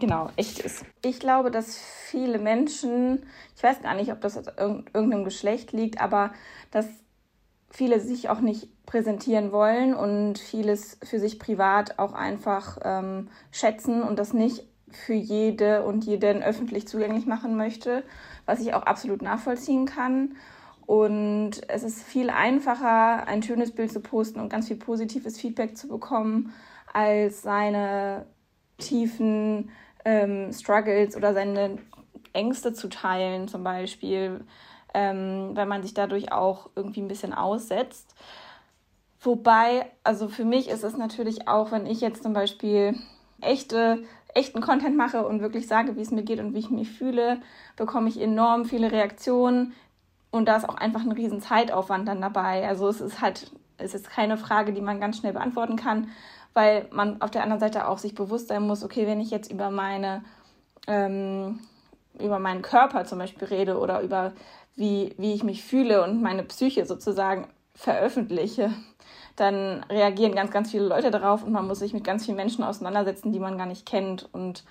genau 0.00 0.30
echt 0.36 0.58
ist. 0.58 0.84
Ich 1.02 1.20
glaube, 1.20 1.50
dass 1.50 1.78
viele 1.78 2.38
Menschen, 2.38 3.26
ich 3.56 3.62
weiß 3.62 3.82
gar 3.82 3.94
nicht, 3.94 4.12
ob 4.12 4.20
das 4.20 4.36
aus 4.36 4.46
irgendeinem 4.56 5.24
Geschlecht 5.24 5.72
liegt, 5.72 6.00
aber 6.00 6.32
dass 6.70 6.86
viele 7.70 8.00
sich 8.00 8.28
auch 8.28 8.40
nicht 8.40 8.68
präsentieren 8.86 9.52
wollen 9.52 9.94
und 9.94 10.38
vieles 10.38 10.98
für 11.02 11.18
sich 11.18 11.38
privat 11.38 11.98
auch 11.98 12.12
einfach 12.12 12.78
ähm, 12.82 13.28
schätzen 13.50 14.02
und 14.02 14.18
das 14.18 14.32
nicht 14.32 14.64
für 14.90 15.14
jede 15.14 15.82
und 15.82 16.04
jeden 16.04 16.42
öffentlich 16.42 16.86
zugänglich 16.86 17.26
machen 17.26 17.56
möchte, 17.56 18.04
was 18.46 18.60
ich 18.60 18.72
auch 18.74 18.84
absolut 18.84 19.22
nachvollziehen 19.22 19.84
kann. 19.84 20.36
Und 20.86 21.68
es 21.68 21.82
ist 21.82 22.02
viel 22.02 22.30
einfacher, 22.30 23.26
ein 23.26 23.42
schönes 23.42 23.72
Bild 23.72 23.90
zu 23.90 24.00
posten 24.00 24.38
und 24.38 24.48
ganz 24.48 24.68
viel 24.68 24.76
positives 24.76 25.38
Feedback 25.38 25.76
zu 25.76 25.88
bekommen, 25.88 26.54
als 26.92 27.42
seine 27.42 28.26
tiefen 28.78 29.70
ähm, 30.06 30.50
Struggles 30.54 31.14
oder 31.16 31.34
seine 31.34 31.76
Ängste 32.32 32.72
zu 32.72 32.88
teilen, 32.88 33.46
zum 33.46 33.62
Beispiel 33.62 34.40
ähm, 34.96 35.50
weil 35.52 35.66
man 35.66 35.82
sich 35.82 35.92
dadurch 35.92 36.32
auch 36.32 36.70
irgendwie 36.74 37.02
ein 37.02 37.08
bisschen 37.08 37.34
aussetzt. 37.34 38.14
Wobei, 39.20 39.84
also 40.04 40.28
für 40.28 40.46
mich 40.46 40.68
ist 40.70 40.84
es 40.84 40.96
natürlich 40.96 41.48
auch, 41.48 41.70
wenn 41.70 41.84
ich 41.84 42.00
jetzt 42.00 42.22
zum 42.22 42.32
Beispiel 42.32 42.94
echte, 43.42 44.04
echten 44.34 44.62
Content 44.62 44.96
mache 44.96 45.26
und 45.26 45.42
wirklich 45.42 45.66
sage, 45.66 45.96
wie 45.96 46.00
es 46.00 46.10
mir 46.10 46.22
geht 46.22 46.40
und 46.40 46.54
wie 46.54 46.60
ich 46.60 46.70
mich 46.70 46.90
fühle, 46.90 47.40
bekomme 47.76 48.08
ich 48.08 48.18
enorm 48.18 48.64
viele 48.64 48.90
Reaktionen 48.90 49.74
und 50.30 50.46
da 50.48 50.56
ist 50.56 50.66
auch 50.66 50.76
einfach 50.76 51.02
ein 51.02 51.12
riesen 51.12 51.42
Zeitaufwand 51.42 52.08
dann 52.08 52.22
dabei. 52.22 52.66
Also 52.66 52.88
es 52.88 53.02
ist 53.02 53.20
halt, 53.20 53.50
es 53.76 53.94
ist 53.94 54.08
keine 54.08 54.38
Frage, 54.38 54.72
die 54.72 54.80
man 54.80 54.98
ganz 54.98 55.18
schnell 55.18 55.34
beantworten 55.34 55.76
kann, 55.76 56.08
weil 56.56 56.88
man 56.90 57.20
auf 57.20 57.30
der 57.30 57.42
anderen 57.42 57.60
Seite 57.60 57.86
auch 57.86 57.98
sich 57.98 58.14
bewusst 58.14 58.48
sein 58.48 58.62
muss, 58.62 58.82
okay, 58.82 59.06
wenn 59.06 59.20
ich 59.20 59.30
jetzt 59.30 59.52
über 59.52 59.70
meine 59.70 60.24
ähm, 60.86 61.60
über 62.18 62.38
meinen 62.38 62.62
Körper 62.62 63.04
zum 63.04 63.18
Beispiel 63.18 63.46
rede 63.48 63.78
oder 63.78 64.00
über 64.00 64.32
wie, 64.74 65.14
wie 65.18 65.34
ich 65.34 65.42
mich 65.42 65.64
fühle 65.64 66.02
und 66.02 66.22
meine 66.22 66.42
Psyche 66.42 66.86
sozusagen 66.86 67.48
veröffentliche, 67.74 68.72
dann 69.36 69.84
reagieren 69.90 70.34
ganz, 70.34 70.50
ganz 70.50 70.70
viele 70.70 70.86
Leute 70.86 71.10
darauf 71.10 71.44
und 71.44 71.52
man 71.52 71.66
muss 71.66 71.80
sich 71.80 71.92
mit 71.92 72.04
ganz 72.04 72.24
vielen 72.24 72.36
Menschen 72.36 72.64
auseinandersetzen, 72.64 73.32
die 73.32 73.38
man 73.38 73.58
gar 73.58 73.66
nicht 73.66 73.84
kennt. 73.84 74.28
Und 74.32 74.64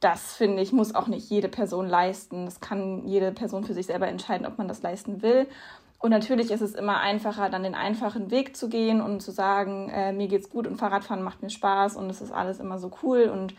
das, 0.00 0.34
finde 0.34 0.62
ich, 0.62 0.72
muss 0.72 0.94
auch 0.94 1.06
nicht 1.06 1.30
jede 1.30 1.48
Person 1.48 1.88
leisten. 1.88 2.44
Das 2.44 2.60
kann 2.60 3.06
jede 3.06 3.30
Person 3.30 3.64
für 3.64 3.74
sich 3.74 3.86
selber 3.86 4.08
entscheiden, 4.08 4.46
ob 4.46 4.58
man 4.58 4.68
das 4.68 4.82
leisten 4.82 5.22
will. 5.22 5.46
Und 5.98 6.10
natürlich 6.10 6.50
ist 6.50 6.60
es 6.60 6.74
immer 6.74 7.00
einfacher, 7.00 7.48
dann 7.48 7.62
den 7.62 7.74
einfachen 7.74 8.30
Weg 8.30 8.56
zu 8.56 8.68
gehen 8.68 9.00
und 9.00 9.20
zu 9.20 9.30
sagen, 9.30 9.88
äh, 9.88 10.12
mir 10.12 10.28
geht's 10.28 10.50
gut 10.50 10.66
und 10.66 10.76
Fahrradfahren 10.76 11.22
macht 11.22 11.42
mir 11.42 11.50
Spaß 11.50 11.96
und 11.96 12.10
es 12.10 12.20
ist 12.20 12.32
alles 12.32 12.60
immer 12.60 12.78
so 12.78 12.90
cool 13.02 13.30
und 13.32 13.54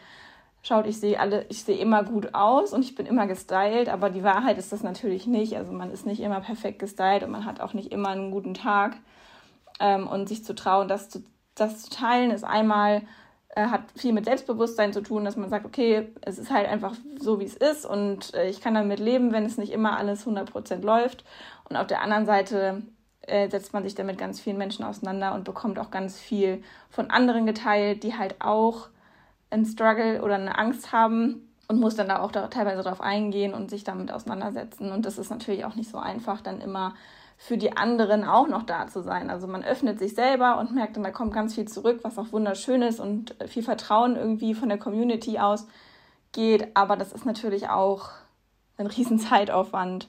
schaut, 0.65 0.87
ich 0.87 0.99
sehe 0.99 1.19
alle, 1.19 1.45
ich 1.49 1.63
sehe 1.63 1.77
immer 1.77 2.03
gut 2.03 2.33
aus 2.33 2.73
und 2.73 2.83
ich 2.83 2.95
bin 2.95 3.05
immer 3.05 3.27
gestylt, 3.27 3.87
aber 3.87 4.09
die 4.09 4.23
Wahrheit 4.23 4.57
ist 4.57 4.71
das 4.71 4.81
natürlich 4.81 5.27
nicht. 5.27 5.55
Also 5.57 5.71
man 5.71 5.91
ist 5.91 6.05
nicht 6.05 6.21
immer 6.21 6.41
perfekt 6.41 6.79
gestylt 6.79 7.23
und 7.23 7.31
man 7.31 7.45
hat 7.45 7.61
auch 7.61 7.73
nicht 7.73 7.91
immer 7.91 8.09
einen 8.09 8.31
guten 8.31 8.55
Tag. 8.55 8.97
Ähm, 9.79 10.07
und 10.07 10.27
sich 10.27 10.43
zu 10.43 10.55
trauen, 10.55 10.87
das 10.87 11.09
zu, 11.09 11.23
das 11.53 11.83
zu 11.83 11.89
teilen, 11.89 12.31
ist 12.31 12.43
einmal, 12.43 13.01
äh, 13.49 13.67
hat 13.67 13.83
viel 13.95 14.13
mit 14.13 14.25
Selbstbewusstsein 14.25 14.93
zu 14.93 15.01
tun, 15.01 15.25
dass 15.25 15.35
man 15.35 15.49
sagt, 15.49 15.65
okay, 15.65 16.13
es 16.21 16.39
ist 16.39 16.49
halt 16.49 16.67
einfach 16.67 16.95
so, 17.19 17.39
wie 17.39 17.45
es 17.45 17.55
ist 17.55 17.85
und 17.85 18.33
äh, 18.33 18.49
ich 18.49 18.61
kann 18.61 18.73
damit 18.73 18.99
leben, 18.99 19.33
wenn 19.33 19.45
es 19.45 19.57
nicht 19.57 19.71
immer 19.71 19.97
alles 19.97 20.25
100% 20.25 20.81
läuft. 20.81 21.25
Und 21.69 21.77
auf 21.77 21.87
der 21.87 22.01
anderen 22.01 22.25
Seite 22.25 22.83
äh, 23.21 23.49
setzt 23.49 23.73
man 23.73 23.83
sich 23.83 23.95
damit 23.95 24.17
ganz 24.17 24.39
vielen 24.39 24.57
Menschen 24.57 24.85
auseinander 24.85 25.33
und 25.33 25.43
bekommt 25.43 25.79
auch 25.79 25.91
ganz 25.91 26.19
viel 26.19 26.63
von 26.89 27.09
anderen 27.09 27.45
geteilt, 27.45 28.03
die 28.03 28.17
halt 28.17 28.35
auch 28.39 28.89
einen 29.49 29.65
Struggle 29.65 30.21
oder 30.21 30.35
eine 30.35 30.57
Angst 30.57 30.91
haben 30.91 31.49
und 31.67 31.79
muss 31.79 31.95
dann 31.95 32.09
da 32.09 32.19
auch 32.19 32.31
da 32.31 32.47
teilweise 32.47 32.83
drauf 32.83 33.01
eingehen 33.01 33.53
und 33.53 33.69
sich 33.69 33.83
damit 33.83 34.11
auseinandersetzen. 34.11 34.91
Und 34.91 35.05
das 35.05 35.17
ist 35.17 35.29
natürlich 35.29 35.65
auch 35.65 35.75
nicht 35.75 35.89
so 35.89 35.97
einfach, 35.97 36.41
dann 36.41 36.61
immer 36.61 36.93
für 37.37 37.57
die 37.57 37.75
anderen 37.75 38.23
auch 38.23 38.47
noch 38.47 38.63
da 38.63 38.87
zu 38.87 39.01
sein. 39.01 39.29
Also 39.29 39.47
man 39.47 39.63
öffnet 39.63 39.99
sich 39.99 40.15
selber 40.15 40.57
und 40.59 40.73
merkt 40.73 40.95
dann, 40.95 41.03
da 41.03 41.11
kommt 41.11 41.33
ganz 41.33 41.55
viel 41.55 41.67
zurück, 41.67 41.99
was 42.03 42.17
auch 42.17 42.31
wunderschön 42.31 42.81
ist 42.81 42.99
und 42.99 43.35
viel 43.47 43.63
Vertrauen 43.63 44.15
irgendwie 44.15 44.53
von 44.53 44.69
der 44.69 44.77
Community 44.77 45.39
aus 45.39 45.67
geht. 46.31 46.75
Aber 46.75 46.95
das 46.95 47.11
ist 47.11 47.25
natürlich 47.25 47.69
auch 47.69 48.09
ein 48.77 48.87
riesen 48.87 49.19
Zeitaufwand, 49.19 50.07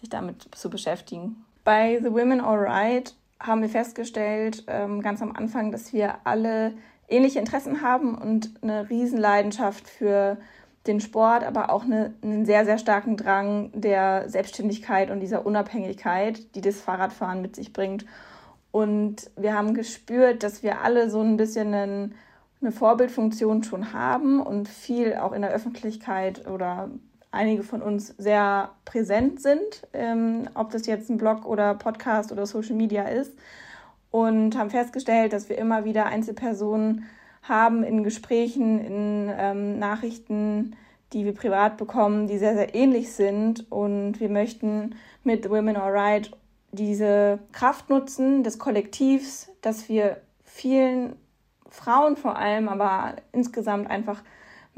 sich 0.00 0.08
damit 0.08 0.48
zu 0.54 0.70
beschäftigen. 0.70 1.44
Bei 1.64 1.98
The 2.02 2.12
Women 2.12 2.40
Alright 2.40 3.14
haben 3.40 3.62
wir 3.62 3.68
festgestellt, 3.68 4.64
ähm, 4.66 5.00
ganz 5.02 5.22
am 5.22 5.34
Anfang, 5.34 5.70
dass 5.70 5.92
wir 5.92 6.16
alle 6.24 6.72
ähnliche 7.08 7.38
Interessen 7.38 7.82
haben 7.82 8.16
und 8.16 8.50
eine 8.62 8.88
Riesenleidenschaft 8.90 9.88
für 9.88 10.38
den 10.86 11.00
Sport, 11.00 11.44
aber 11.44 11.70
auch 11.70 11.84
eine, 11.84 12.14
einen 12.22 12.46
sehr, 12.46 12.64
sehr 12.64 12.78
starken 12.78 13.16
Drang 13.16 13.70
der 13.74 14.28
Selbstständigkeit 14.28 15.10
und 15.10 15.20
dieser 15.20 15.44
Unabhängigkeit, 15.44 16.54
die 16.54 16.60
das 16.60 16.80
Fahrradfahren 16.80 17.42
mit 17.42 17.56
sich 17.56 17.72
bringt. 17.72 18.06
Und 18.70 19.30
wir 19.36 19.54
haben 19.54 19.74
gespürt, 19.74 20.42
dass 20.42 20.62
wir 20.62 20.80
alle 20.80 21.10
so 21.10 21.20
ein 21.20 21.36
bisschen 21.36 21.74
einen, 21.74 22.14
eine 22.60 22.72
Vorbildfunktion 22.72 23.62
schon 23.62 23.92
haben 23.92 24.40
und 24.40 24.68
viel 24.68 25.14
auch 25.14 25.32
in 25.32 25.42
der 25.42 25.50
Öffentlichkeit 25.50 26.46
oder 26.46 26.90
einige 27.30 27.62
von 27.62 27.82
uns 27.82 28.14
sehr 28.18 28.70
präsent 28.84 29.40
sind, 29.40 29.86
ähm, 29.92 30.48
ob 30.54 30.70
das 30.70 30.86
jetzt 30.86 31.10
ein 31.10 31.18
Blog 31.18 31.44
oder 31.44 31.74
Podcast 31.74 32.32
oder 32.32 32.46
Social 32.46 32.74
Media 32.74 33.04
ist. 33.04 33.32
Und 34.10 34.56
haben 34.56 34.70
festgestellt, 34.70 35.34
dass 35.34 35.50
wir 35.50 35.58
immer 35.58 35.84
wieder 35.84 36.06
Einzelpersonen 36.06 37.04
haben 37.42 37.82
in 37.82 38.04
Gesprächen, 38.04 38.78
in 38.78 39.30
ähm, 39.36 39.78
Nachrichten, 39.78 40.76
die 41.12 41.24
wir 41.24 41.34
privat 41.34 41.76
bekommen, 41.76 42.26
die 42.26 42.38
sehr, 42.38 42.54
sehr 42.54 42.74
ähnlich 42.74 43.12
sind. 43.12 43.70
Und 43.70 44.20
wir 44.20 44.30
möchten 44.30 44.94
mit 45.24 45.48
Women 45.50 45.76
Alright 45.76 46.30
diese 46.72 47.38
Kraft 47.52 47.90
nutzen 47.90 48.42
des 48.42 48.58
Kollektivs, 48.58 49.50
dass 49.60 49.88
wir 49.88 50.18
vielen 50.42 51.16
Frauen 51.70 52.16
vor 52.16 52.36
allem, 52.36 52.68
aber 52.68 53.16
insgesamt 53.32 53.90
einfach 53.90 54.22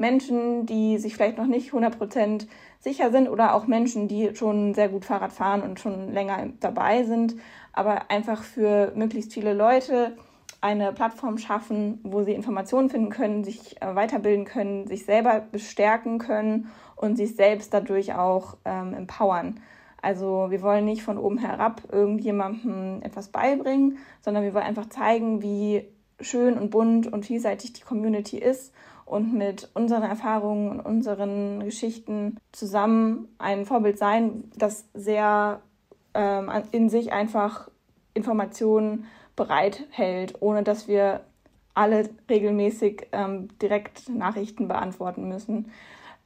Menschen, 0.01 0.65
die 0.65 0.97
sich 0.97 1.13
vielleicht 1.15 1.37
noch 1.37 1.45
nicht 1.45 1.71
100% 1.71 2.47
sicher 2.79 3.11
sind 3.11 3.29
oder 3.29 3.55
auch 3.55 3.67
Menschen, 3.67 4.09
die 4.09 4.35
schon 4.35 4.73
sehr 4.73 4.89
gut 4.89 5.05
Fahrrad 5.05 5.31
fahren 5.31 5.61
und 5.61 5.79
schon 5.79 6.11
länger 6.11 6.49
dabei 6.59 7.03
sind, 7.03 7.35
aber 7.71 8.11
einfach 8.11 8.43
für 8.43 8.91
möglichst 8.95 9.33
viele 9.33 9.53
Leute 9.53 10.17
eine 10.59 10.91
Plattform 10.91 11.37
schaffen, 11.37 11.99
wo 12.03 12.23
sie 12.23 12.33
Informationen 12.33 12.89
finden 12.89 13.09
können, 13.09 13.43
sich 13.43 13.81
äh, 13.81 13.95
weiterbilden 13.95 14.45
können, 14.45 14.87
sich 14.87 15.05
selber 15.05 15.39
bestärken 15.39 16.19
können 16.19 16.69
und 16.95 17.15
sich 17.15 17.35
selbst 17.35 17.73
dadurch 17.73 18.13
auch 18.13 18.57
ähm, 18.65 18.93
empowern. 18.93 19.59
Also 20.01 20.47
wir 20.49 20.61
wollen 20.61 20.85
nicht 20.85 21.03
von 21.03 21.17
oben 21.17 21.37
herab 21.37 21.83
irgendjemandem 21.91 23.01
etwas 23.03 23.29
beibringen, 23.29 23.99
sondern 24.21 24.43
wir 24.43 24.53
wollen 24.53 24.65
einfach 24.65 24.89
zeigen, 24.89 25.41
wie 25.41 25.85
schön 26.19 26.57
und 26.57 26.69
bunt 26.69 27.11
und 27.11 27.25
vielseitig 27.25 27.73
die 27.73 27.81
Community 27.81 28.37
ist 28.37 28.73
und 29.11 29.33
mit 29.33 29.69
unseren 29.73 30.03
Erfahrungen 30.03 30.69
und 30.69 30.79
unseren 30.79 31.59
Geschichten 31.59 32.37
zusammen 32.53 33.27
ein 33.39 33.65
Vorbild 33.65 33.97
sein, 33.97 34.49
das 34.55 34.85
sehr 34.93 35.61
ähm, 36.13 36.49
in 36.71 36.87
sich 36.87 37.11
einfach 37.11 37.69
Informationen 38.13 39.05
bereithält, 39.35 40.35
ohne 40.39 40.63
dass 40.63 40.87
wir 40.87 41.25
alle 41.73 42.09
regelmäßig 42.29 43.07
ähm, 43.11 43.49
direkt 43.61 44.07
Nachrichten 44.07 44.69
beantworten 44.69 45.27
müssen. 45.27 45.71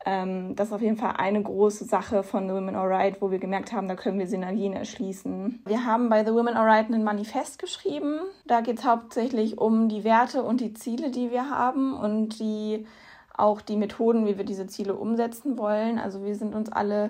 Ähm, 0.06 0.56
das 0.56 0.68
ist 0.68 0.74
auf 0.74 0.82
jeden 0.82 0.98
Fall 0.98 1.16
eine 1.18 1.42
große 1.42 1.86
Sache 1.86 2.22
von 2.22 2.48
The 2.48 2.54
Women 2.54 2.76
Alright, 2.76 3.22
wo 3.22 3.32
wir 3.32 3.40
gemerkt 3.40 3.74
haben, 3.74 3.88
da 3.88 3.96
können 3.96 4.20
wir 4.20 4.28
Synergien 4.28 4.74
erschließen. 4.74 5.64
Wir 5.66 5.86
haben 5.86 6.10
bei 6.10 6.24
The 6.24 6.32
Women 6.32 6.56
Alright 6.56 6.92
ein 6.92 7.04
Manifest 7.04 7.58
geschrieben. 7.58 8.20
Da 8.46 8.62
geht 8.62 8.80
es 8.80 8.86
hauptsächlich 8.86 9.58
um 9.58 9.90
die 9.90 10.04
Werte 10.04 10.44
und 10.44 10.62
die 10.62 10.74
Ziele, 10.74 11.10
die 11.10 11.32
wir 11.32 11.50
haben 11.50 11.94
und 11.94 12.40
die 12.40 12.86
auch 13.36 13.62
die 13.62 13.76
Methoden, 13.76 14.28
wie 14.28 14.38
wir 14.38 14.46
diese 14.46 14.68
Ziele 14.68 14.94
umsetzen 14.94 15.58
wollen. 15.58 15.98
Also 15.98 16.24
wir 16.24 16.36
sind 16.36 16.54
uns 16.54 16.72
alle 16.72 17.10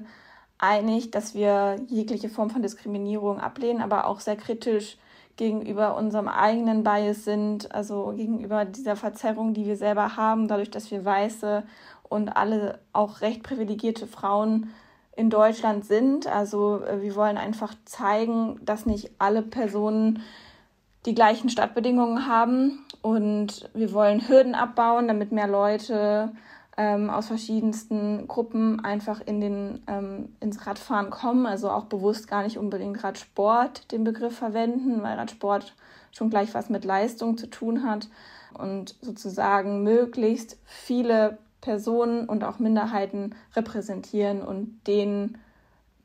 einig, 0.58 1.12
dass 1.12 1.36
wir 1.36 1.76
jegliche 1.88 2.30
Form 2.30 2.50
von 2.50 2.62
Diskriminierung 2.62 3.40
ablehnen, 3.40 3.82
aber 3.82 4.08
auch 4.08 4.22
sehr 4.22 4.38
kritisch 4.38 4.98
gegenüber 5.38 5.98
unserem 5.98 6.30
eigenen 6.30 6.84
Bias 6.84 7.26
sind, 7.26 7.74
also 7.76 8.14
gegenüber 8.16 8.64
dieser 8.64 8.96
Verzerrung, 8.96 9.54
die 9.54 9.66
wir 9.66 9.76
selber 9.76 10.16
haben, 10.16 10.48
dadurch, 10.48 10.72
dass 10.72 10.92
wir 10.92 11.04
weiße 11.04 11.64
und 12.16 12.30
alle 12.30 12.80
auch 12.94 13.22
recht 13.22 13.44
privilegierte 13.44 14.08
Frauen 14.08 14.72
in 15.16 15.30
Deutschland 15.30 15.86
sind. 15.86 16.28
Also 16.28 16.84
äh, 16.84 17.02
wir 17.02 17.16
wollen 17.16 17.38
einfach 17.38 17.74
zeigen, 17.86 18.60
dass 18.66 18.86
nicht 18.86 19.12
alle 19.20 19.42
Personen 19.42 20.22
die 21.06 21.16
gleichen 21.16 21.50
Stadtbedingungen 21.50 22.28
haben. 22.28 22.86
Und 23.02 23.70
wir 23.74 23.94
wollen 23.94 24.28
Hürden 24.28 24.56
abbauen, 24.56 25.08
damit 25.08 25.32
mehr 25.32 25.48
Leute 25.48 26.32
ähm, 26.78 27.10
aus 27.10 27.28
verschiedensten 27.28 28.28
Gruppen 28.28 28.84
einfach 28.84 29.22
in 29.26 29.40
den, 29.40 29.84
ähm, 29.88 30.36
ins 30.40 30.66
Radfahren 30.66 31.10
kommen, 31.10 31.46
also 31.46 31.70
auch 31.70 31.86
bewusst 31.86 32.28
gar 32.28 32.44
nicht 32.44 32.58
unbedingt 32.58 33.02
Radsport 33.04 33.92
den 33.92 34.04
Begriff 34.04 34.38
verwenden, 34.38 35.02
weil 35.04 35.18
Radsport 35.18 35.74
schon 36.12 36.30
gleich 36.30 36.54
was 36.54 36.70
mit 36.70 36.84
Leistung 36.84 37.38
zu 37.38 37.48
tun 37.48 37.88
hat. 37.88 38.10
Und 38.54 38.96
sozusagen 39.02 39.84
möglichst 39.84 40.58
viele 40.66 41.38
Personen 41.66 42.30
und 42.30 42.44
auch 42.44 42.60
Minderheiten 42.60 43.34
repräsentieren 43.56 44.44
und 44.44 44.82
denen 44.86 45.40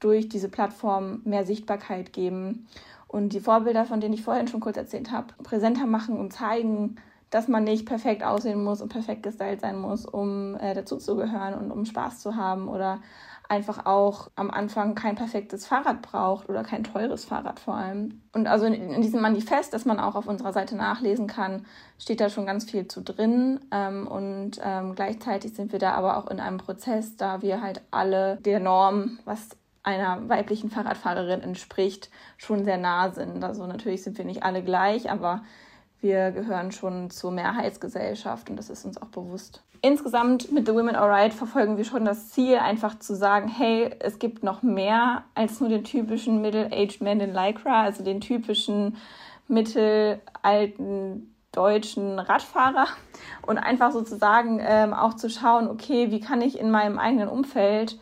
durch 0.00 0.26
diese 0.30 0.48
Plattform 0.48 1.20
mehr 1.24 1.44
Sichtbarkeit 1.44 2.14
geben. 2.14 2.66
Und 3.08 3.34
die 3.34 3.40
Vorbilder, 3.40 3.84
von 3.84 4.00
denen 4.00 4.14
ich 4.14 4.22
vorhin 4.22 4.48
schon 4.48 4.60
kurz 4.60 4.78
erzählt 4.78 5.12
habe, 5.12 5.34
präsenter 5.42 5.84
machen 5.84 6.16
und 6.18 6.32
zeigen, 6.32 6.96
dass 7.28 7.46
man 7.46 7.64
nicht 7.64 7.84
perfekt 7.84 8.24
aussehen 8.24 8.64
muss 8.64 8.80
und 8.80 8.88
perfekt 8.88 9.22
gestylt 9.22 9.60
sein 9.60 9.78
muss, 9.78 10.06
um 10.06 10.56
äh, 10.56 10.72
dazuzugehören 10.72 11.52
und 11.52 11.70
um 11.70 11.84
Spaß 11.84 12.20
zu 12.20 12.36
haben 12.36 12.66
oder 12.66 13.02
einfach 13.50 13.84
auch 13.84 14.30
am 14.36 14.50
Anfang 14.50 14.94
kein 14.94 15.16
perfektes 15.16 15.66
Fahrrad 15.66 16.02
braucht 16.02 16.48
oder 16.48 16.62
kein 16.62 16.84
teures 16.84 17.24
Fahrrad 17.24 17.58
vor 17.58 17.74
allem. 17.74 18.22
Und 18.32 18.46
also 18.46 18.64
in, 18.64 18.74
in 18.74 19.02
diesem 19.02 19.20
Manifest, 19.20 19.74
das 19.74 19.84
man 19.84 19.98
auch 19.98 20.14
auf 20.14 20.28
unserer 20.28 20.52
Seite 20.52 20.76
nachlesen 20.76 21.26
kann, 21.26 21.66
steht 21.98 22.20
da 22.20 22.30
schon 22.30 22.46
ganz 22.46 22.70
viel 22.70 22.86
zu 22.86 23.02
drin. 23.02 23.60
Ähm, 23.72 24.06
und 24.06 24.60
ähm, 24.62 24.94
gleichzeitig 24.94 25.54
sind 25.54 25.72
wir 25.72 25.80
da 25.80 25.92
aber 25.92 26.16
auch 26.16 26.28
in 26.28 26.38
einem 26.38 26.58
Prozess, 26.58 27.16
da 27.16 27.42
wir 27.42 27.60
halt 27.60 27.82
alle 27.90 28.36
der 28.36 28.60
Norm, 28.60 29.18
was 29.24 29.48
einer 29.82 30.28
weiblichen 30.28 30.70
Fahrradfahrerin 30.70 31.40
entspricht, 31.40 32.10
schon 32.36 32.64
sehr 32.64 32.78
nah 32.78 33.10
sind. 33.10 33.42
Also 33.42 33.66
natürlich 33.66 34.04
sind 34.04 34.16
wir 34.16 34.24
nicht 34.24 34.44
alle 34.44 34.62
gleich, 34.62 35.10
aber 35.10 35.42
wir 36.00 36.30
gehören 36.30 36.70
schon 36.70 37.10
zur 37.10 37.32
Mehrheitsgesellschaft 37.32 38.48
und 38.48 38.56
das 38.56 38.70
ist 38.70 38.84
uns 38.84 39.00
auch 39.02 39.08
bewusst. 39.08 39.64
Insgesamt 39.82 40.52
mit 40.52 40.66
The 40.66 40.74
Women 40.74 40.94
Alright 40.94 41.32
verfolgen 41.32 41.78
wir 41.78 41.84
schon 41.84 42.04
das 42.04 42.28
Ziel, 42.30 42.56
einfach 42.56 42.98
zu 42.98 43.14
sagen, 43.16 43.48
hey, 43.48 43.94
es 44.00 44.18
gibt 44.18 44.42
noch 44.42 44.62
mehr 44.62 45.24
als 45.34 45.60
nur 45.60 45.70
den 45.70 45.84
typischen 45.84 46.42
Middle-Aged 46.42 47.00
Man 47.00 47.20
in 47.20 47.32
Lycra, 47.32 47.82
also 47.82 48.04
den 48.04 48.20
typischen 48.20 48.96
mittelalten 49.48 51.34
deutschen 51.52 52.18
Radfahrer. 52.18 52.86
Und 53.46 53.56
einfach 53.58 53.92
sozusagen 53.92 54.60
ähm, 54.62 54.92
auch 54.92 55.14
zu 55.14 55.30
schauen, 55.30 55.68
okay, 55.68 56.10
wie 56.10 56.20
kann 56.20 56.42
ich 56.42 56.58
in 56.58 56.70
meinem 56.70 56.98
eigenen 56.98 57.28
Umfeld, 57.28 57.98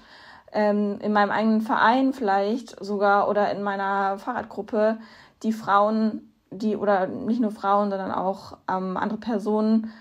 ähm, 0.53 0.99
in 1.01 1.13
meinem 1.13 1.31
eigenen 1.31 1.61
Verein 1.61 2.13
vielleicht 2.13 2.83
sogar 2.85 3.29
oder 3.29 3.53
in 3.53 3.63
meiner 3.63 4.19
Fahrradgruppe 4.19 4.99
die 5.43 5.53
Frauen 5.53 6.29
die 6.51 6.77
oder 6.77 7.07
nicht 7.07 7.41
nur 7.41 7.51
Frauen, 7.51 7.91
sondern 7.91 8.11
auch 8.11 8.57
ähm, 8.71 8.97
andere 8.97 9.19
Personen, 9.19 9.93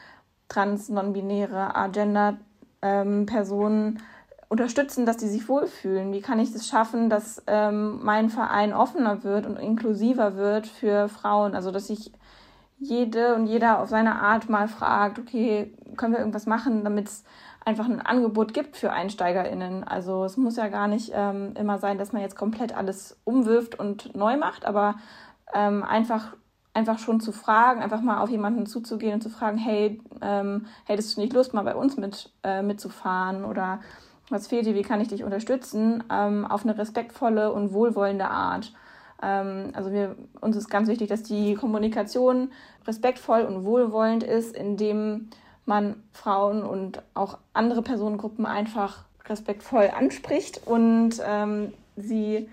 trans, 0.50 0.90
non-binäre, 0.90 1.76
agender 1.76 2.38
ähm, 2.82 3.26
Personen 3.26 4.02
unterstützen, 4.50 5.06
dass 5.06 5.18
die 5.18 5.28
sich 5.28 5.50
wohlfühlen? 5.50 6.14
Wie 6.14 6.22
kann 6.22 6.40
ich 6.40 6.54
es 6.54 6.68
schaffen, 6.68 7.10
dass 7.10 7.44
ähm, 7.48 8.00
mein 8.04 8.30
Verein 8.30 8.74
offener 8.74 9.24
wird 9.24 9.46
und 9.46 9.58
inklusiver 9.58 10.36
wird 10.36 10.68
für 10.68 11.10
Frauen? 11.10 11.56
Also, 11.56 11.72
dass 11.72 11.88
sich 11.88 12.12
jede 12.80 13.36
und 13.36 13.48
jeder 13.48 13.80
auf 13.80 13.90
seine 13.90 14.22
Art 14.22 14.50
mal 14.50 14.68
fragt, 14.68 15.20
okay, 15.20 15.74
können 15.96 16.14
wir 16.14 16.20
irgendwas 16.20 16.46
machen, 16.46 16.84
damit 16.84 17.08
es 17.08 17.24
einfach 17.68 17.86
ein 17.86 18.02
Angebot 18.02 18.54
gibt 18.54 18.78
für 18.78 18.94
EinsteigerInnen. 18.94 19.84
Also 19.84 20.24
es 20.24 20.38
muss 20.38 20.56
ja 20.56 20.70
gar 20.70 20.88
nicht 20.88 21.12
ähm, 21.14 21.54
immer 21.56 21.80
sein, 21.80 21.98
dass 21.98 22.14
man 22.14 22.22
jetzt 22.22 22.38
komplett 22.38 22.76
alles 22.76 23.20
umwirft 23.26 23.78
und 23.78 24.16
neu 24.16 24.38
macht, 24.38 24.64
aber 24.64 24.96
ähm, 25.54 25.84
einfach, 25.84 26.38
einfach 26.78 27.00
schon 27.00 27.20
zu 27.20 27.32
fragen, 27.32 27.82
einfach 27.82 28.02
mal 28.02 28.22
auf 28.22 28.30
jemanden 28.30 28.68
zuzugehen 28.68 29.16
und 29.16 29.22
zu 29.22 29.30
fragen, 29.30 29.58
hey, 29.58 30.00
ähm, 30.22 30.68
hättest 30.86 31.18
du 31.18 31.22
nicht 31.22 31.34
Lust, 31.34 31.54
mal 31.56 31.64
bei 31.64 31.76
uns 31.76 31.98
mit, 31.98 32.32
äh, 32.44 32.62
mitzufahren 32.62 33.44
oder 33.44 33.80
was 34.30 34.46
fehlt 34.48 34.68
dir, 34.68 34.76
wie 34.76 34.84
kann 34.84 35.02
ich 35.02 35.08
dich 35.08 35.24
unterstützen, 35.24 36.04
ähm, 36.12 36.46
auf 36.46 36.64
eine 36.64 36.78
respektvolle 36.78 37.52
und 37.52 37.74
wohlwollende 37.74 38.30
Art. 38.30 38.74
Ähm, 39.24 39.72
also 39.74 39.92
wir, 39.92 40.16
uns 40.40 40.56
ist 40.56 40.70
ganz 40.70 40.88
wichtig, 40.88 41.10
dass 41.10 41.24
die 41.24 41.56
Kommunikation 41.56 42.52
respektvoll 42.86 43.42
und 43.42 43.66
wohlwollend 43.66 44.24
ist, 44.24 44.56
indem 44.56 45.30
man 45.66 46.04
Frauen 46.14 46.64
und 46.64 47.02
auch 47.16 47.40
andere 47.54 47.82
Personengruppen 47.82 48.46
einfach 48.46 49.06
respektvoll 49.26 49.90
anspricht 49.98 50.62
und 50.68 51.22
ähm, 51.26 51.74
sie 51.96 52.48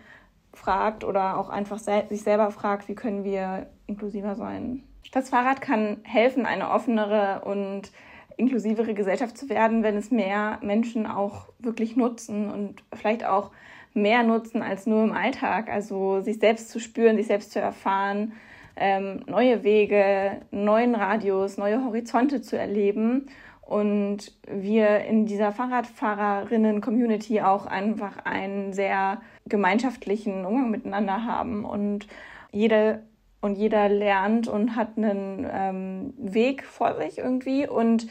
fragt 0.54 1.04
oder 1.04 1.36
auch 1.36 1.50
einfach 1.50 1.78
sel 1.78 2.04
sich 2.08 2.22
selber 2.22 2.50
fragt, 2.50 2.88
wie 2.88 2.94
können 2.94 3.22
wir 3.22 3.66
inklusiver 3.86 4.34
sein. 4.34 4.82
Das 5.12 5.30
Fahrrad 5.30 5.60
kann 5.60 5.98
helfen, 6.02 6.46
eine 6.46 6.70
offenere 6.70 7.42
und 7.44 7.92
inklusivere 8.36 8.94
Gesellschaft 8.94 9.38
zu 9.38 9.48
werden, 9.48 9.82
wenn 9.82 9.96
es 9.96 10.10
mehr 10.10 10.58
Menschen 10.62 11.06
auch 11.06 11.48
wirklich 11.58 11.96
nutzen 11.96 12.50
und 12.50 12.82
vielleicht 12.92 13.24
auch 13.24 13.50
mehr 13.92 14.24
nutzen 14.24 14.62
als 14.62 14.86
nur 14.86 15.04
im 15.04 15.12
Alltag. 15.12 15.70
Also 15.70 16.20
sich 16.20 16.38
selbst 16.38 16.70
zu 16.70 16.80
spüren, 16.80 17.16
sich 17.16 17.28
selbst 17.28 17.52
zu 17.52 17.60
erfahren, 17.60 18.32
ähm, 18.76 19.22
neue 19.26 19.62
Wege, 19.62 20.40
neuen 20.50 20.96
Radius, 20.96 21.58
neue 21.58 21.84
Horizonte 21.84 22.42
zu 22.42 22.58
erleben 22.58 23.26
und 23.60 24.32
wir 24.48 25.04
in 25.04 25.26
dieser 25.26 25.52
Fahrradfahrerinnen-Community 25.52 27.40
auch 27.40 27.66
einfach 27.66 28.24
einen 28.24 28.72
sehr 28.72 29.20
gemeinschaftlichen 29.46 30.44
Umgang 30.44 30.70
miteinander 30.70 31.24
haben 31.24 31.64
und 31.64 32.08
jede 32.50 33.02
und 33.44 33.56
jeder 33.56 33.90
lernt 33.90 34.48
und 34.48 34.74
hat 34.74 34.96
einen 34.96 35.46
ähm, 35.52 36.14
Weg 36.16 36.64
vor 36.64 36.94
sich 36.94 37.18
irgendwie. 37.18 37.68
Und 37.68 38.06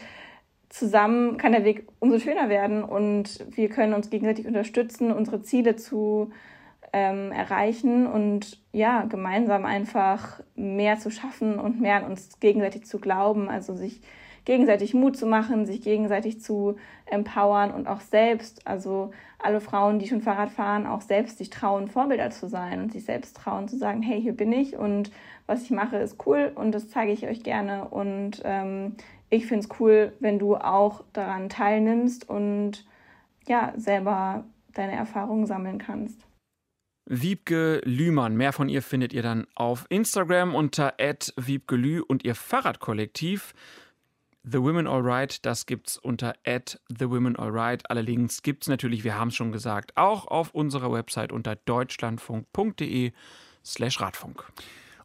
zusammen 0.70 1.38
kann 1.38 1.54
der 1.54 1.66
Weg 1.66 1.88
umso 2.00 2.20
schöner 2.20 2.50
werden. 2.50 2.84
Und 2.84 3.44
wir 3.50 3.70
können 3.70 3.96
uns 3.96 4.12
gegenseitig 4.12 4.46
unterstützen, 4.46 5.12
unsere 5.12 5.42
Ziele 5.42 5.76
zu 5.76 6.30
ähm, 6.94 7.32
erreichen 7.32 8.06
und 8.06 8.62
ja, 8.74 9.06
gemeinsam 9.06 9.66
einfach 9.66 10.40
mehr 10.56 11.00
zu 11.00 11.10
schaffen 11.10 11.58
und 11.58 11.82
mehr 11.82 11.96
an 11.96 12.12
uns 12.12 12.40
gegenseitig 12.40 12.86
zu 12.86 13.00
glauben, 13.00 13.50
also 13.50 13.74
sich 13.74 14.02
gegenseitig 14.46 14.94
Mut 14.94 15.16
zu 15.18 15.26
machen, 15.26 15.66
sich 15.66 15.82
gegenseitig 15.82 16.42
zu 16.42 16.76
empowern 17.06 17.72
und 17.72 17.88
auch 17.88 18.02
selbst, 18.02 18.68
also 18.68 19.12
alle 19.40 19.62
Frauen, 19.62 20.00
die 20.00 20.08
schon 20.08 20.22
Fahrrad 20.22 20.52
fahren, 20.52 20.86
auch 20.86 21.02
selbst 21.02 21.38
sich 21.38 21.50
trauen, 21.50 21.88
Vorbilder 21.88 22.30
zu 22.30 22.48
sein 22.48 22.82
und 22.82 22.92
sich 22.92 23.06
selbst 23.06 23.38
trauen 23.38 23.68
zu 23.68 23.78
sagen, 23.78 24.02
hey, 24.02 24.22
hier 24.22 24.34
bin 24.34 24.52
ich 24.52 24.76
und 24.76 25.12
was 25.46 25.64
ich 25.64 25.72
mache 25.72 25.98
ist 25.98 26.26
cool 26.26 26.52
und 26.56 26.72
das 26.72 26.90
zeige 26.90 27.12
ich 27.12 27.28
euch 27.28 27.44
gerne 27.44 27.86
und 27.90 28.42
ähm, 28.46 28.96
ich 29.30 29.48
finde 29.48 29.66
es 29.66 29.80
cool, 29.80 30.14
wenn 30.20 30.40
du 30.40 30.56
auch 30.56 31.04
daran 31.14 31.50
teilnimmst 31.50 32.30
und 32.30 32.86
ja, 33.48 33.74
selber 33.76 34.46
deine 34.74 34.94
Erfahrungen 34.94 35.46
sammeln 35.46 35.80
kannst. 35.80 36.26
Wiebke 37.06 37.82
Lühmann. 37.84 38.38
Mehr 38.38 38.54
von 38.54 38.70
ihr 38.70 38.82
findet 38.82 39.12
ihr 39.12 39.24
dann 39.24 39.46
auf 39.56 39.86
Instagram 39.90 40.56
unter 40.56 40.94
@wiebkelü 41.36 42.02
und 42.02 42.24
ihr 42.24 42.36
Fahrradkollektiv 42.36 43.54
The 44.46 44.62
Women 44.62 44.88
Alright, 44.88 45.46
das 45.46 45.66
gibt's 45.66 45.98
unter 45.98 46.34
The 46.46 47.10
Women 47.10 47.38
Alright. 47.38 47.90
Alle 47.90 48.02
Links 48.02 48.42
gibt's 48.42 48.68
natürlich, 48.68 49.06
wir 49.06 49.18
haben 49.18 49.30
es 49.30 49.36
schon 49.36 49.54
gesagt, 49.54 49.96
auch 49.96 50.28
auf 50.28 50.52
unserer 50.52 50.92
Website 50.92 51.32
unter 51.32 51.56
deutschlandfunk.de 51.56 53.14
slash 53.64 54.02
Radfunk. 54.02 54.46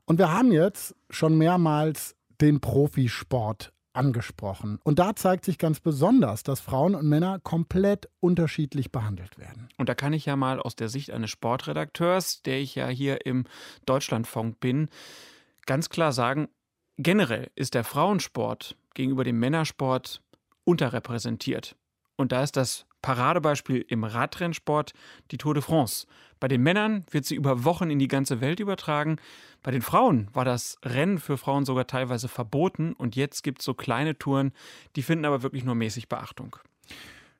Und 0.06 0.18
wir 0.18 0.32
haben 0.32 0.50
jetzt 0.50 0.96
schon 1.10 1.38
mehrmals 1.38 2.16
den 2.40 2.60
Profisport 2.60 3.72
angesprochen. 3.92 4.80
Und 4.82 4.98
da 4.98 5.14
zeigt 5.14 5.44
sich 5.44 5.58
ganz 5.58 5.80
besonders, 5.80 6.42
dass 6.42 6.60
Frauen 6.60 6.94
und 6.94 7.06
Männer 7.08 7.38
komplett 7.40 8.08
unterschiedlich 8.20 8.90
behandelt 8.90 9.38
werden. 9.38 9.68
Und 9.76 9.88
da 9.88 9.94
kann 9.94 10.12
ich 10.12 10.26
ja 10.26 10.34
mal 10.34 10.60
aus 10.60 10.76
der 10.76 10.88
Sicht 10.88 11.10
eines 11.10 11.30
Sportredakteurs, 11.30 12.42
der 12.42 12.58
ich 12.58 12.74
ja 12.74 12.88
hier 12.88 13.24
im 13.26 13.44
Deutschlandfunk 13.86 14.60
bin, 14.60 14.88
ganz 15.66 15.90
klar 15.90 16.12
sagen, 16.12 16.48
generell 16.98 17.50
ist 17.54 17.74
der 17.74 17.84
Frauensport 17.84 18.76
gegenüber 18.94 19.24
dem 19.24 19.38
Männersport 19.38 20.20
unterrepräsentiert. 20.64 21.76
Und 22.16 22.32
da 22.32 22.42
ist 22.42 22.56
das 22.56 22.84
Paradebeispiel 23.00 23.84
im 23.88 24.02
Radrennsport 24.02 24.92
die 25.30 25.38
Tour 25.38 25.54
de 25.54 25.62
France. 25.62 26.06
Bei 26.40 26.48
den 26.48 26.62
Männern 26.62 27.04
wird 27.10 27.24
sie 27.24 27.36
über 27.36 27.64
Wochen 27.64 27.90
in 27.90 28.00
die 28.00 28.08
ganze 28.08 28.40
Welt 28.40 28.58
übertragen. 28.58 29.16
Bei 29.62 29.70
den 29.70 29.82
Frauen 29.82 30.28
war 30.32 30.44
das 30.44 30.78
Rennen 30.84 31.18
für 31.18 31.38
Frauen 31.38 31.64
sogar 31.64 31.86
teilweise 31.86 32.28
verboten. 32.28 32.92
Und 32.92 33.14
jetzt 33.14 33.42
gibt 33.42 33.60
es 33.60 33.64
so 33.64 33.74
kleine 33.74 34.18
Touren, 34.18 34.52
die 34.96 35.02
finden 35.02 35.24
aber 35.24 35.42
wirklich 35.42 35.64
nur 35.64 35.76
mäßig 35.76 36.08
Beachtung. 36.08 36.56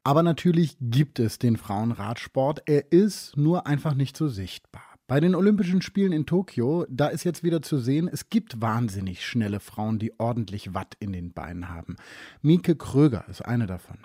Aber 0.05 0.23
natürlich 0.23 0.77
gibt 0.81 1.19
es 1.19 1.39
den 1.39 1.57
Frauenradsport. 1.57 2.63
Er 2.67 2.93
ist 2.93 3.37
nur 3.37 3.67
einfach 3.67 3.95
nicht 3.95 4.17
so 4.17 4.29
sichtbar. 4.29 4.88
Bei 5.11 5.21
den 5.21 5.35
Olympischen 5.35 5.81
Spielen 5.81 6.13
in 6.13 6.27
Tokio, 6.27 6.85
da 6.91 7.07
ist 7.07 7.25
jetzt 7.25 7.43
wieder 7.43 7.63
zu 7.63 7.79
sehen, 7.79 8.11
es 8.13 8.29
gibt 8.29 8.61
wahnsinnig 8.61 9.25
schnelle 9.25 9.59
Frauen, 9.59 9.99
die 9.99 10.13
ordentlich 10.21 10.75
Watt 10.75 10.99
in 11.01 11.15
den 11.15 11.33
Beinen 11.33 11.71
haben. 11.71 11.97
Mieke 12.43 12.77
Kröger 12.77 13.25
ist 13.27 13.41
eine 13.41 13.67
davon. 13.67 13.97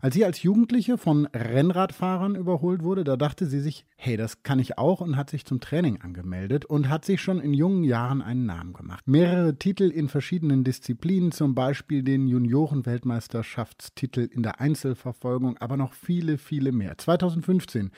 Als 0.00 0.16
sie 0.16 0.24
als 0.24 0.42
Jugendliche 0.42 0.98
von 0.98 1.26
Rennradfahrern 1.26 2.34
überholt 2.34 2.82
wurde, 2.82 3.04
da 3.04 3.16
dachte 3.16 3.46
sie 3.46 3.60
sich, 3.60 3.86
hey, 3.94 4.16
das 4.16 4.42
kann 4.42 4.58
ich 4.58 4.78
auch 4.78 5.00
und 5.00 5.16
hat 5.16 5.30
sich 5.30 5.44
zum 5.44 5.60
Training 5.60 6.00
angemeldet 6.00 6.64
und 6.64 6.88
hat 6.88 7.04
sich 7.04 7.22
schon 7.22 7.38
in 7.38 7.54
jungen 7.54 7.84
Jahren 7.84 8.20
einen 8.20 8.44
Namen 8.44 8.72
gemacht. 8.72 9.06
Mehrere 9.06 9.60
Titel 9.60 9.84
in 9.84 10.08
verschiedenen 10.08 10.64
Disziplinen, 10.64 11.30
zum 11.30 11.54
Beispiel 11.54 12.02
den 12.02 12.26
Juniorenweltmeisterschaftstitel 12.26 14.28
in 14.28 14.42
der 14.42 14.60
Einzelverfolgung, 14.60 15.56
aber 15.58 15.76
noch 15.76 15.92
viele, 15.92 16.36
viele 16.36 16.72
mehr. 16.72 16.98
2015 16.98 17.92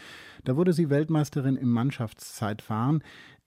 da 0.45 0.57
wurde 0.57 0.73
sie 0.73 0.91
Weltmeisterin 0.91 1.57
im 1.57 1.71
Mannschaftszeitfahren. 1.71 3.03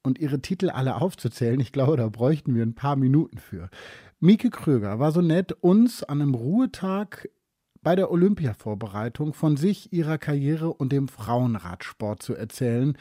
Und 0.05 0.19
ihre 0.19 0.41
Titel 0.41 0.69
alle 0.69 0.95
aufzuzählen, 0.95 1.59
ich 1.59 1.71
glaube, 1.71 1.95
da 1.95 2.09
bräuchten 2.09 2.55
wir 2.55 2.63
ein 2.63 2.75
paar 2.75 2.97
Minuten 2.97 3.37
für. 3.37 3.69
Mieke 4.19 4.49
Kröger 4.49 4.99
war 4.99 5.11
so 5.11 5.21
nett, 5.21 5.53
uns 5.53 6.03
an 6.03 6.21
einem 6.21 6.33
Ruhetag 6.33 7.29
bei 7.81 7.95
der 7.95 8.11
Olympiavorbereitung 8.11 9.33
von 9.33 9.57
sich, 9.57 9.93
ihrer 9.93 10.17
Karriere 10.17 10.73
und 10.73 10.91
dem 10.91 11.07
Frauenradsport 11.07 12.21
zu 12.21 12.33
erzählen. 12.33 12.97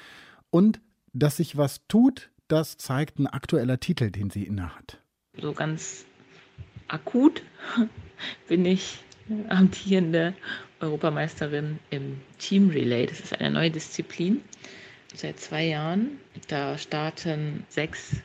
Und 0.51 0.81
dass 1.13 1.37
sich 1.37 1.57
was 1.57 1.87
tut, 1.89 2.31
das 2.49 2.77
zeigt 2.77 3.19
ein 3.19 3.27
aktueller 3.27 3.81
Titel, 3.81 4.11
den 4.11 4.31
sie 4.31 4.45
innehat. 4.45 5.01
So 5.41 5.53
ganz 5.53 6.05
akut 6.89 7.43
bin 8.49 8.65
ich 8.65 9.03
amtierende 9.49 10.35
Europameisterin 10.81 11.79
im 11.91 12.21
Team 12.39 12.71
Relay. 12.71 13.07
Das 13.07 13.21
ist 13.21 13.39
eine 13.39 13.51
neue 13.51 13.71
Disziplin 13.71 14.43
seit 15.15 15.39
zwei 15.39 15.65
Jahren. 15.65 16.19
Da 16.49 16.79
starten 16.79 17.65
sechs 17.69 18.23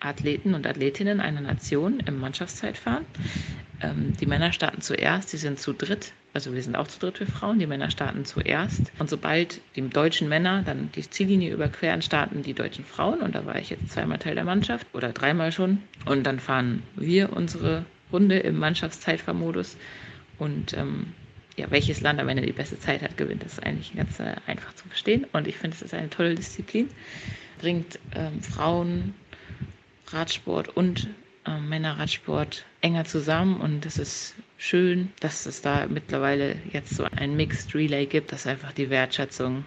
Athleten 0.00 0.54
und 0.54 0.66
Athletinnen 0.66 1.20
einer 1.20 1.40
Nation 1.40 2.00
im 2.00 2.20
Mannschaftszeitfahren. 2.20 3.04
Ähm, 3.80 4.16
die 4.20 4.26
Männer 4.26 4.52
starten 4.52 4.80
zuerst, 4.80 5.30
sie 5.30 5.36
sind 5.36 5.58
zu 5.58 5.72
dritt. 5.72 6.12
Also 6.34 6.54
wir 6.54 6.62
sind 6.62 6.76
auch 6.76 6.86
zu 6.86 6.98
dritt 6.98 7.18
für 7.18 7.26
Frauen. 7.26 7.58
Die 7.58 7.66
Männer 7.66 7.90
starten 7.90 8.24
zuerst. 8.24 8.92
Und 8.98 9.08
sobald 9.08 9.60
die 9.76 9.88
deutschen 9.88 10.28
Männer 10.28 10.62
dann 10.62 10.90
die 10.94 11.08
Ziellinie 11.08 11.52
überqueren, 11.52 12.02
starten 12.02 12.42
die 12.42 12.54
deutschen 12.54 12.84
Frauen. 12.84 13.20
Und 13.20 13.34
da 13.34 13.46
war 13.46 13.56
ich 13.56 13.70
jetzt 13.70 13.90
zweimal 13.90 14.18
Teil 14.18 14.34
der 14.34 14.44
Mannschaft 14.44 14.86
oder 14.94 15.12
dreimal 15.12 15.52
schon. 15.52 15.82
Und 16.04 16.24
dann 16.24 16.38
fahren 16.38 16.82
wir 16.96 17.32
unsere 17.32 17.84
Runde 18.12 18.38
im 18.38 18.58
Mannschaftszeitfahrmodus. 18.58 19.76
Und 20.38 20.72
ähm, 20.74 21.12
ja, 21.56 21.70
welches 21.70 22.00
Land 22.00 22.20
am 22.20 22.28
Ende 22.28 22.42
die 22.42 22.52
beste 22.52 22.78
Zeit 22.78 23.02
hat, 23.02 23.16
gewinnt. 23.16 23.44
Das 23.44 23.54
ist 23.54 23.66
eigentlich 23.66 23.94
ganz 23.94 24.20
äh, 24.20 24.36
einfach 24.46 24.74
zu 24.74 24.86
verstehen. 24.88 25.26
Und 25.32 25.48
ich 25.48 25.56
finde, 25.56 25.76
es 25.76 25.82
ist 25.82 25.94
eine 25.94 26.08
tolle 26.08 26.34
Disziplin. 26.34 26.88
Bringt 27.60 27.98
ähm, 28.14 28.40
Frauen, 28.40 29.14
Radsport 30.06 30.68
und 30.76 31.08
äh, 31.46 31.58
Männerradsport 31.58 32.64
enger 32.80 33.04
zusammen. 33.04 33.60
Und 33.60 33.84
es 33.84 33.98
ist 33.98 34.36
schön, 34.56 35.12
dass 35.20 35.46
es 35.46 35.60
da 35.60 35.86
mittlerweile 35.88 36.56
jetzt 36.72 36.94
so 36.94 37.04
ein 37.16 37.36
Mixed 37.36 37.74
Relay 37.74 38.06
gibt, 38.06 38.32
dass 38.32 38.46
einfach 38.46 38.72
die 38.72 38.90
Wertschätzung 38.90 39.64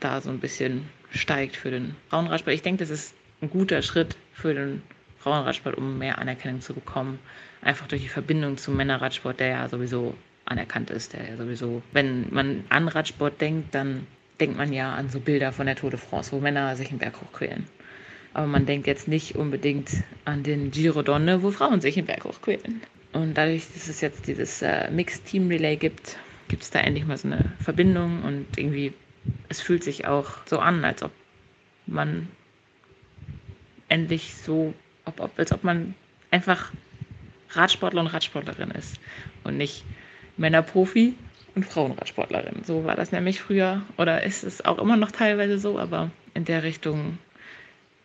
da 0.00 0.20
so 0.20 0.30
ein 0.30 0.38
bisschen 0.38 0.88
steigt 1.10 1.56
für 1.56 1.70
den 1.70 1.96
Frauenradsport. 2.10 2.54
Ich 2.54 2.62
denke, 2.62 2.84
das 2.84 2.90
ist 2.90 3.14
ein 3.40 3.50
guter 3.50 3.82
Schritt 3.82 4.16
für 4.32 4.54
den 4.54 4.82
Frauenradsport, 5.18 5.76
um 5.76 5.98
mehr 5.98 6.18
Anerkennung 6.18 6.60
zu 6.60 6.74
bekommen. 6.74 7.18
Einfach 7.60 7.86
durch 7.86 8.02
die 8.02 8.08
Verbindung 8.08 8.56
zum 8.56 8.76
Männerradsport, 8.76 9.40
der 9.40 9.48
ja 9.48 9.68
sowieso 9.68 10.14
anerkannt 10.44 10.90
ist, 10.90 11.12
der 11.12 11.28
ja 11.28 11.36
sowieso, 11.36 11.82
wenn 11.92 12.32
man 12.32 12.64
an 12.68 12.88
Radsport 12.88 13.40
denkt, 13.40 13.74
dann 13.74 14.06
denkt 14.40 14.56
man 14.56 14.72
ja 14.72 14.94
an 14.94 15.08
so 15.08 15.20
Bilder 15.20 15.52
von 15.52 15.66
der 15.66 15.76
Tour 15.76 15.90
de 15.90 15.98
France, 15.98 16.32
wo 16.32 16.40
Männer 16.40 16.74
sich 16.76 16.90
einen 16.90 16.98
Berg 16.98 17.20
hochquälen. 17.20 17.66
Aber 18.34 18.46
man 18.46 18.66
denkt 18.66 18.86
jetzt 18.86 19.08
nicht 19.08 19.34
unbedingt 19.34 19.90
an 20.24 20.42
den 20.42 20.70
Giro 20.70 21.02
Donne, 21.02 21.42
wo 21.42 21.50
Frauen 21.50 21.80
sich 21.80 21.96
einen 21.96 22.06
Berg 22.06 22.24
hochquälen. 22.24 22.82
Und 23.12 23.34
dadurch, 23.34 23.66
dass 23.74 23.88
es 23.88 24.00
jetzt 24.00 24.26
dieses 24.26 24.62
äh, 24.62 24.90
Mixed 24.90 25.24
Team 25.24 25.48
Relay 25.48 25.76
gibt, 25.76 26.16
gibt 26.48 26.62
es 26.62 26.70
da 26.70 26.80
endlich 26.80 27.06
mal 27.06 27.16
so 27.16 27.28
eine 27.28 27.52
Verbindung 27.58 28.22
und 28.22 28.46
irgendwie, 28.56 28.92
es 29.48 29.60
fühlt 29.60 29.82
sich 29.82 30.06
auch 30.06 30.46
so 30.46 30.58
an, 30.58 30.84
als 30.84 31.02
ob 31.02 31.10
man 31.86 32.28
endlich 33.88 34.34
so, 34.34 34.74
ob, 35.08 35.20
ob, 35.20 35.38
als 35.38 35.52
ob 35.52 35.64
man 35.64 35.94
einfach 36.30 36.72
Radsportler 37.50 38.00
und 38.00 38.08
Radsportlerin 38.08 38.70
ist 38.70 39.00
und 39.44 39.56
nicht 39.56 39.84
Männerprofi 40.36 41.14
und 41.54 41.64
Frauenradsportlerin. 41.64 42.62
So 42.64 42.84
war 42.84 42.94
das 42.94 43.10
nämlich 43.12 43.40
früher 43.40 43.82
oder 43.96 44.22
ist 44.22 44.44
es 44.44 44.64
auch 44.64 44.78
immer 44.78 44.96
noch 44.96 45.10
teilweise 45.10 45.58
so, 45.58 45.78
aber 45.78 46.10
in 46.34 46.44
der 46.44 46.62
Richtung 46.62 47.18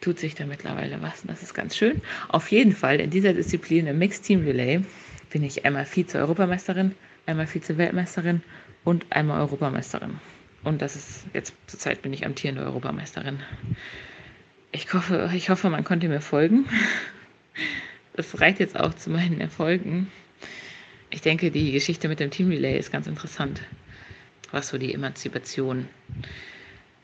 tut 0.02 0.20
sich 0.20 0.36
da 0.36 0.46
mittlerweile 0.46 1.02
was 1.02 1.22
und 1.22 1.30
das 1.30 1.44
ist 1.44 1.54
ganz 1.54 1.78
schön. 1.78 2.02
Auf 2.30 2.52
jeden 2.52 2.74
Fall 2.74 3.00
in 3.00 3.10
dieser 3.10 3.34
Disziplin 3.34 3.88
im 3.88 4.00
Mixed 4.00 4.24
Team 4.24 4.44
Relay 4.44 4.82
bin 5.30 5.44
ich 5.44 5.66
einmal 5.66 5.86
Vize-Europameisterin, 5.86 6.96
einmal 7.26 7.48
Vize-Weltmeisterin 7.48 8.42
und 8.84 9.06
einmal 9.12 9.42
Europameisterin. 9.42 10.20
Und 10.64 10.82
das 10.82 10.96
ist 10.96 11.26
jetzt 11.34 11.54
zurzeit 11.68 12.02
bin 12.02 12.14
ich 12.14 12.26
amtierende 12.26 12.64
Europameisterin. 12.64 13.40
Ich 14.76 14.92
hoffe, 14.92 15.30
ich 15.36 15.52
hoffe, 15.52 15.70
man 15.70 15.84
konnte 15.84 16.10
mir 16.10 16.20
folgen. 16.20 16.66
Das 18.16 18.42
reicht 18.42 18.60
jetzt 18.60 18.76
auch 18.80 18.96
zu 18.96 19.12
meinen 19.12 19.40
Erfolgen. 19.40 20.12
Ich 21.12 21.22
denke, 21.22 21.52
die 21.52 21.72
Geschichte 21.72 22.08
mit 22.08 22.20
dem 22.20 22.32
Team 22.32 22.50
Relay 22.50 22.80
ist 22.80 22.92
ganz 22.92 23.06
interessant, 23.06 23.62
was 24.52 24.70
so 24.70 24.80
die 24.80 24.92
Emanzipation 24.92 25.88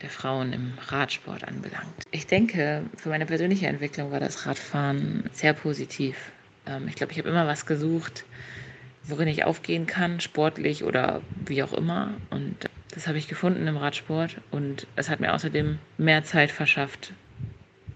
der 0.02 0.10
Frauen 0.10 0.52
im 0.52 0.74
Radsport 0.88 1.44
anbelangt. 1.44 2.06
Ich 2.10 2.26
denke, 2.26 2.86
für 2.98 3.10
meine 3.10 3.28
persönliche 3.28 3.68
Entwicklung 3.68 4.12
war 4.12 4.20
das 4.20 4.48
Radfahren 4.48 5.30
sehr 5.32 5.54
positiv. 5.54 6.16
Ähm, 6.66 6.88
ich 6.88 6.96
glaube, 6.96 7.12
ich 7.12 7.20
habe 7.20 7.30
immer 7.30 7.46
was 7.46 7.68
gesucht, 7.68 8.26
worin 9.04 9.28
ich 9.28 9.44
aufgehen 9.44 9.86
kann, 9.86 10.20
sportlich 10.22 10.84
oder 10.84 11.22
wie 11.46 11.62
auch 11.62 11.74
immer. 11.74 12.16
Und 12.32 12.68
das 12.96 13.08
habe 13.08 13.20
ich 13.20 13.28
gefunden 13.28 13.68
im 13.68 13.78
Radsport. 13.78 14.38
Und 14.50 14.88
es 14.96 15.08
hat 15.08 15.20
mir 15.20 15.36
außerdem 15.36 15.78
mehr 16.00 16.24
Zeit 16.24 16.50
verschafft, 16.50 17.14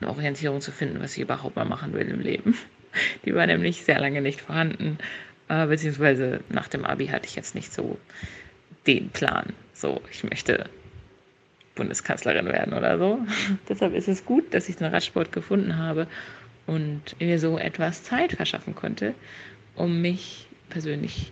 eine 0.04 0.12
Orientierung 0.12 0.62
zu 0.62 0.72
finden, 0.72 1.02
was 1.02 1.16
ich 1.16 1.24
überhaupt 1.24 1.56
mal 1.56 1.66
machen 1.66 1.94
will 1.94 2.08
im 2.08 2.20
Leben. 2.20 2.58
Die 3.26 3.34
war 3.34 3.48
nämlich 3.48 3.84
sehr 3.84 4.00
lange 4.00 4.22
nicht 4.22 4.42
vorhanden. 4.42 4.98
Äh, 5.50 5.68
beziehungsweise 5.68 6.42
nach 6.50 6.68
dem 6.68 6.86
Abi 6.86 7.08
hatte 7.08 7.28
ich 7.28 7.36
jetzt 7.36 7.56
nicht 7.56 7.74
so 7.74 7.98
den 8.86 9.10
Plan. 9.10 9.54
So, 9.74 10.02
ich 10.12 10.24
möchte 10.24 10.70
Bundeskanzlerin 11.76 12.46
werden 12.48 12.74
oder 12.74 12.98
so. 12.98 13.20
Deshalb 13.70 13.94
ist 13.96 14.08
es 14.08 14.26
gut, 14.26 14.54
dass 14.54 14.70
ich 14.70 14.76
den 14.76 14.88
Radsport 14.88 15.32
gefunden 15.32 15.78
habe 15.78 16.08
und 16.66 17.20
mir 17.20 17.40
so 17.40 17.58
etwas 17.58 18.04
Zeit 18.04 18.34
verschaffen 18.34 18.76
konnte, 18.76 19.14
um 19.76 20.02
mich 20.02 20.48
persönlich 20.70 21.32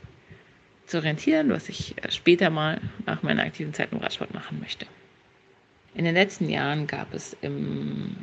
zu 0.88 0.98
orientieren, 0.98 1.50
was 1.50 1.70
ich 1.70 1.96
später 2.10 2.50
mal 2.50 2.82
nach 3.06 3.24
meiner 3.24 3.44
aktiven 3.44 3.74
Zeit 3.74 3.90
im 3.92 4.00
Radsport 4.00 4.34
machen 4.34 4.60
möchte. 4.60 4.86
In 5.94 6.06
den 6.06 6.16
letzten 6.16 6.50
Jahren 6.50 6.88
gab 6.88 7.14
es 7.14 7.36
im 7.42 8.16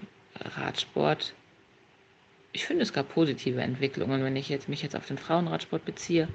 Radsport, 0.44 1.34
ich 2.52 2.64
finde, 2.66 2.82
es 2.82 2.92
gab 2.92 3.12
positive 3.12 3.60
Entwicklungen, 3.60 4.24
wenn 4.24 4.36
ich 4.36 4.48
jetzt, 4.48 4.68
mich 4.68 4.82
jetzt 4.82 4.96
auf 4.96 5.06
den 5.06 5.18
Frauenradsport 5.18 5.84
beziehe. 5.84 6.28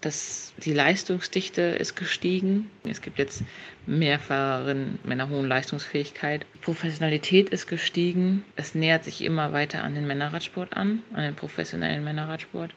Das, 0.00 0.52
die 0.58 0.72
Leistungsdichte 0.72 1.62
ist 1.62 1.96
gestiegen. 1.96 2.70
Es 2.84 3.02
gibt 3.02 3.18
jetzt 3.18 3.42
mehr 3.84 4.20
Fahrerinnen 4.20 5.00
mit 5.02 5.12
einer 5.12 5.28
hohen 5.28 5.48
Leistungsfähigkeit. 5.48 6.46
Professionalität 6.60 7.48
ist 7.48 7.66
gestiegen. 7.66 8.44
Es 8.54 8.76
nähert 8.76 9.02
sich 9.02 9.22
immer 9.24 9.52
weiter 9.52 9.82
an 9.82 9.96
den 9.96 10.06
Männerradsport 10.06 10.76
an, 10.76 11.02
an 11.14 11.24
den 11.24 11.34
professionellen 11.34 12.04
Männerradsport. 12.04 12.72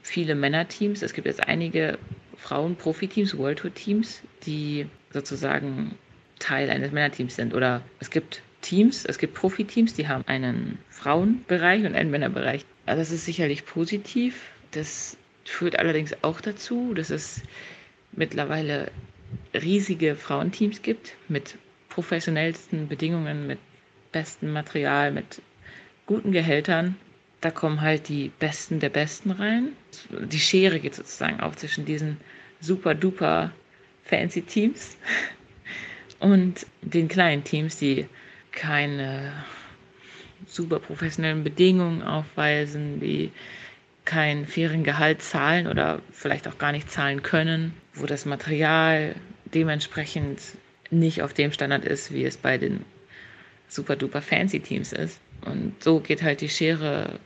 Viele 0.00 0.34
Männerteams. 0.34 1.02
Es 1.02 1.12
gibt 1.12 1.26
jetzt 1.26 1.46
einige 1.46 1.98
Frauen-Profiteams, 2.38 3.36
World 3.36 3.58
Tour 3.58 3.74
Teams, 3.74 4.22
die 4.46 4.86
sozusagen 5.10 5.98
Teil 6.38 6.70
eines 6.70 6.92
Männerteams 6.92 7.36
sind. 7.36 7.52
Oder 7.52 7.82
es 8.00 8.10
gibt 8.10 8.42
Teams, 8.60 9.04
es 9.04 9.18
gibt 9.18 9.34
Profiteams, 9.34 9.94
die 9.94 10.08
haben 10.08 10.24
einen 10.26 10.78
Frauenbereich 10.90 11.84
und 11.84 11.94
einen 11.94 12.10
Männerbereich. 12.10 12.64
Also 12.86 13.00
das 13.00 13.10
ist 13.10 13.24
sicherlich 13.24 13.64
positiv. 13.64 14.50
Das 14.72 15.16
führt 15.44 15.78
allerdings 15.78 16.12
auch 16.22 16.40
dazu, 16.40 16.92
dass 16.94 17.10
es 17.10 17.42
mittlerweile 18.12 18.90
riesige 19.54 20.16
Frauenteams 20.16 20.82
gibt 20.82 21.14
mit 21.28 21.56
professionellsten 21.88 22.88
Bedingungen, 22.88 23.46
mit 23.46 23.58
bestem 24.12 24.52
Material, 24.52 25.12
mit 25.12 25.40
guten 26.06 26.32
Gehältern. 26.32 26.96
Da 27.40 27.50
kommen 27.50 27.80
halt 27.80 28.08
die 28.08 28.30
Besten 28.38 28.80
der 28.80 28.88
Besten 28.90 29.30
rein. 29.30 29.72
Die 30.10 30.40
Schere 30.40 30.80
geht 30.80 30.94
sozusagen 30.94 31.40
auf 31.40 31.56
zwischen 31.56 31.84
diesen 31.84 32.16
super 32.60 32.94
duper 32.94 33.52
fancy 34.04 34.42
Teams 34.42 34.96
und 36.18 36.66
den 36.82 37.08
kleinen 37.08 37.44
Teams, 37.44 37.76
die 37.78 38.06
keine 38.56 39.32
super 40.46 40.80
professionellen 40.80 41.44
Bedingungen 41.44 42.02
aufweisen, 42.02 42.98
die 42.98 43.30
keinen 44.04 44.46
fairen 44.46 44.82
Gehalt 44.82 45.22
zahlen 45.22 45.66
oder 45.66 46.00
vielleicht 46.10 46.48
auch 46.48 46.58
gar 46.58 46.72
nicht 46.72 46.90
zahlen 46.90 47.22
können, 47.22 47.74
wo 47.94 48.06
das 48.06 48.24
Material 48.24 49.14
dementsprechend 49.54 50.40
nicht 50.90 51.22
auf 51.22 51.34
dem 51.34 51.52
Standard 51.52 51.84
ist, 51.84 52.12
wie 52.12 52.24
es 52.24 52.36
bei 52.36 52.58
den 52.58 52.84
super 53.68 53.96
duper 53.96 54.22
fancy 54.22 54.60
Teams 54.60 54.92
ist. 54.92 55.20
Und 55.44 55.82
so 55.82 56.00
geht 56.00 56.22
halt 56.22 56.40
die 56.40 56.48
Schere, 56.48 57.18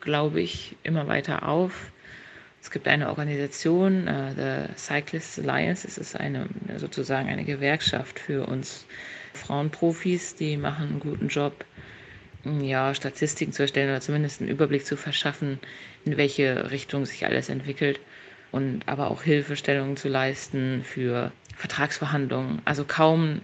glaube 0.00 0.40
ich, 0.40 0.76
immer 0.82 1.06
weiter 1.08 1.48
auf. 1.48 1.92
Es 2.62 2.70
gibt 2.70 2.88
eine 2.88 3.08
Organisation, 3.08 4.08
uh, 4.08 4.32
The 4.34 4.74
Cyclists 4.76 5.38
Alliance, 5.38 5.86
es 5.86 5.98
ist 5.98 6.16
eine, 6.16 6.48
sozusagen 6.76 7.28
eine 7.28 7.44
Gewerkschaft 7.44 8.18
für 8.18 8.46
uns 8.46 8.84
Frauenprofis, 9.34 10.34
die 10.36 10.56
machen 10.56 10.88
einen 10.88 11.00
guten 11.00 11.28
Job, 11.28 11.64
ja, 12.44 12.94
Statistiken 12.94 13.52
zu 13.52 13.62
erstellen 13.62 13.90
oder 13.90 14.00
zumindest 14.00 14.40
einen 14.40 14.50
Überblick 14.50 14.86
zu 14.86 14.96
verschaffen, 14.96 15.58
in 16.04 16.16
welche 16.16 16.70
Richtung 16.70 17.04
sich 17.04 17.26
alles 17.26 17.48
entwickelt 17.48 18.00
und 18.52 18.82
aber 18.86 19.10
auch 19.10 19.22
Hilfestellungen 19.22 19.96
zu 19.96 20.08
leisten 20.08 20.82
für 20.84 21.32
Vertragsverhandlungen. 21.56 22.62
Also 22.64 22.84
kaum 22.84 23.40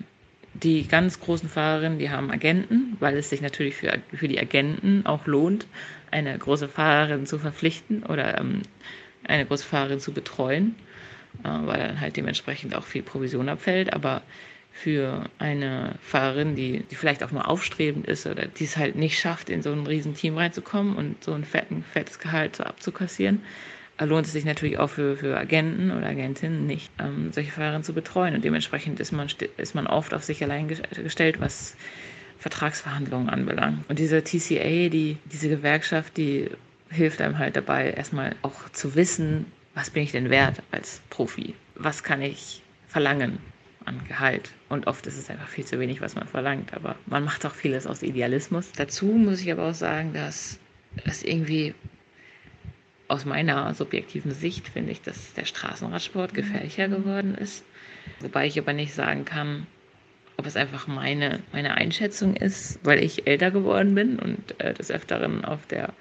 die 0.55 0.87
ganz 0.87 1.20
großen 1.20 1.49
Fahrerinnen, 1.49 1.99
die 1.99 2.11
haben 2.11 2.30
Agenten, 2.30 2.97
weil 3.01 3.16
es 3.16 3.28
sich 3.28 3.41
natürlich 3.41 3.74
für, 3.74 3.99
für 4.12 4.28
die 4.28 4.39
Agenten 4.39 5.05
auch 5.05 5.26
lohnt, 5.26 5.66
eine 6.11 6.39
große 6.39 6.68
Fahrerin 6.68 7.26
zu 7.26 7.39
verpflichten 7.41 8.05
oder 8.05 8.39
ähm, 8.39 8.62
eine 9.26 9.47
große 9.47 9.66
Fahrerin 9.66 9.99
zu 9.99 10.12
betreuen, 10.12 10.76
äh, 11.43 11.49
weil 11.49 11.80
dann 11.80 12.01
halt 12.01 12.16
dementsprechend 12.16 12.76
auch 12.76 12.85
viel 12.85 13.03
Provision 13.03 13.49
abfällt. 13.49 13.93
Aber 13.93 14.22
für 14.75 15.31
eine 15.39 15.95
Fahrerin, 16.03 16.57
die, 16.57 16.81
die 16.91 16.95
vielleicht 16.97 17.22
auch 17.22 17.31
nur 17.31 17.49
aufstrebend 17.49 18.07
ist 18.07 18.27
oder 18.27 18.47
die 18.47 18.64
es 18.64 18.77
halt 18.77 18.97
nicht 18.97 19.18
schafft, 19.18 19.49
in 19.49 19.62
so 19.62 19.72
ein 19.72 19.87
riesen 19.87 20.14
Team 20.14 20.37
reinzukommen 20.37 20.97
und 20.97 21.22
so 21.22 21.33
ein 21.33 21.45
fetten, 21.45 21.85
fettes 21.93 22.18
Gehalt 22.18 22.57
so 22.57 22.64
abzukassieren, 22.64 23.43
lohnt 24.01 24.27
es 24.27 24.33
sich 24.33 24.45
natürlich 24.45 24.79
auch 24.79 24.91
für, 24.91 25.16
für 25.16 25.39
Agenten 25.39 25.93
oder 25.93 26.09
Agentinnen 26.09 26.66
nicht, 26.66 26.91
ähm, 26.99 27.33
solche 27.33 27.53
Fahrerinnen 27.53 27.85
zu 27.85 27.95
betreuen. 27.95 28.35
Und 28.35 28.45
dementsprechend 28.45 28.99
ist 28.99 29.12
man, 29.12 29.29
ist 29.57 29.75
man 29.77 29.87
oft 29.87 30.12
auf 30.12 30.25
sich 30.25 30.43
allein 30.43 30.66
gestellt, 30.66 31.41
was 31.41 31.77
Vertragsverhandlungen 32.41 33.31
anbelangt. 33.31 33.89
Und 33.89 34.01
diese 34.01 34.25
TCA, 34.25 34.89
die, 34.89 35.18
diese 35.27 35.49
Gewerkschaft, 35.49 36.16
die 36.16 36.51
hilft 36.91 37.20
einem 37.20 37.39
halt 37.39 37.57
dabei, 37.57 37.91
erstmal 37.91 38.35
auch 38.43 38.68
zu 38.70 38.97
wissen, 38.97 39.47
was 39.75 39.91
bin 39.91 40.03
ich 40.03 40.12
denn 40.12 40.31
wert 40.31 40.62
als 40.72 41.01
Profi? 41.11 41.55
Was 41.77 42.03
kann 42.03 42.20
ich 42.20 42.61
verlangen? 42.89 43.39
An 43.85 44.03
Gehalt. 44.09 44.51
Und 44.68 44.87
oft 44.87 45.07
ist 45.07 45.18
es 45.18 45.30
einfach 45.30 45.49
viel 45.49 45.64
zu 45.64 45.78
wenig, 45.78 46.01
was 46.01 46.14
man 46.14 46.26
verlangt. 46.26 46.74
Aber 46.74 46.97
man 47.07 47.24
macht 47.24 47.45
auch 47.47 47.55
vieles 47.55 47.87
aus 47.87 48.03
Idealismus. 48.03 48.72
Dazu 48.72 49.07
muss 49.07 49.41
ich 49.41 49.51
aber 49.53 49.68
auch 49.70 49.74
sagen, 49.74 50.12
dass 50.12 50.59
es 51.05 51.22
irgendwie 51.22 51.74
aus 53.09 53.24
meiner 53.24 53.74
subjektiven 53.74 54.32
Sicht 54.32 54.68
finde 54.68 54.93
ich, 54.93 55.03
dass 55.03 55.35
der 55.35 55.45
Straßenradsport 55.45 56.32
mhm. 56.32 56.37
gefährlicher 56.37 56.89
geworden 56.89 57.35
ist. 57.35 57.64
Wobei 58.20 58.47
ich 58.47 58.59
aber 58.59 58.72
nicht 58.72 58.95
sagen 58.95 59.24
kann, 59.24 59.66
ob 60.37 60.47
es 60.47 60.57
einfach 60.57 60.87
meine, 60.87 61.41
meine 61.53 61.74
Einschätzung 61.74 62.35
ist, 62.35 62.80
weil 62.82 63.03
ich 63.03 63.26
älter 63.26 63.51
geworden 63.51 63.95
bin 63.95 64.18
und 64.18 64.61
äh, 64.61 64.74
des 64.74 64.91
Öfteren 64.91 65.45
auf 65.45 65.66
der 65.66 65.93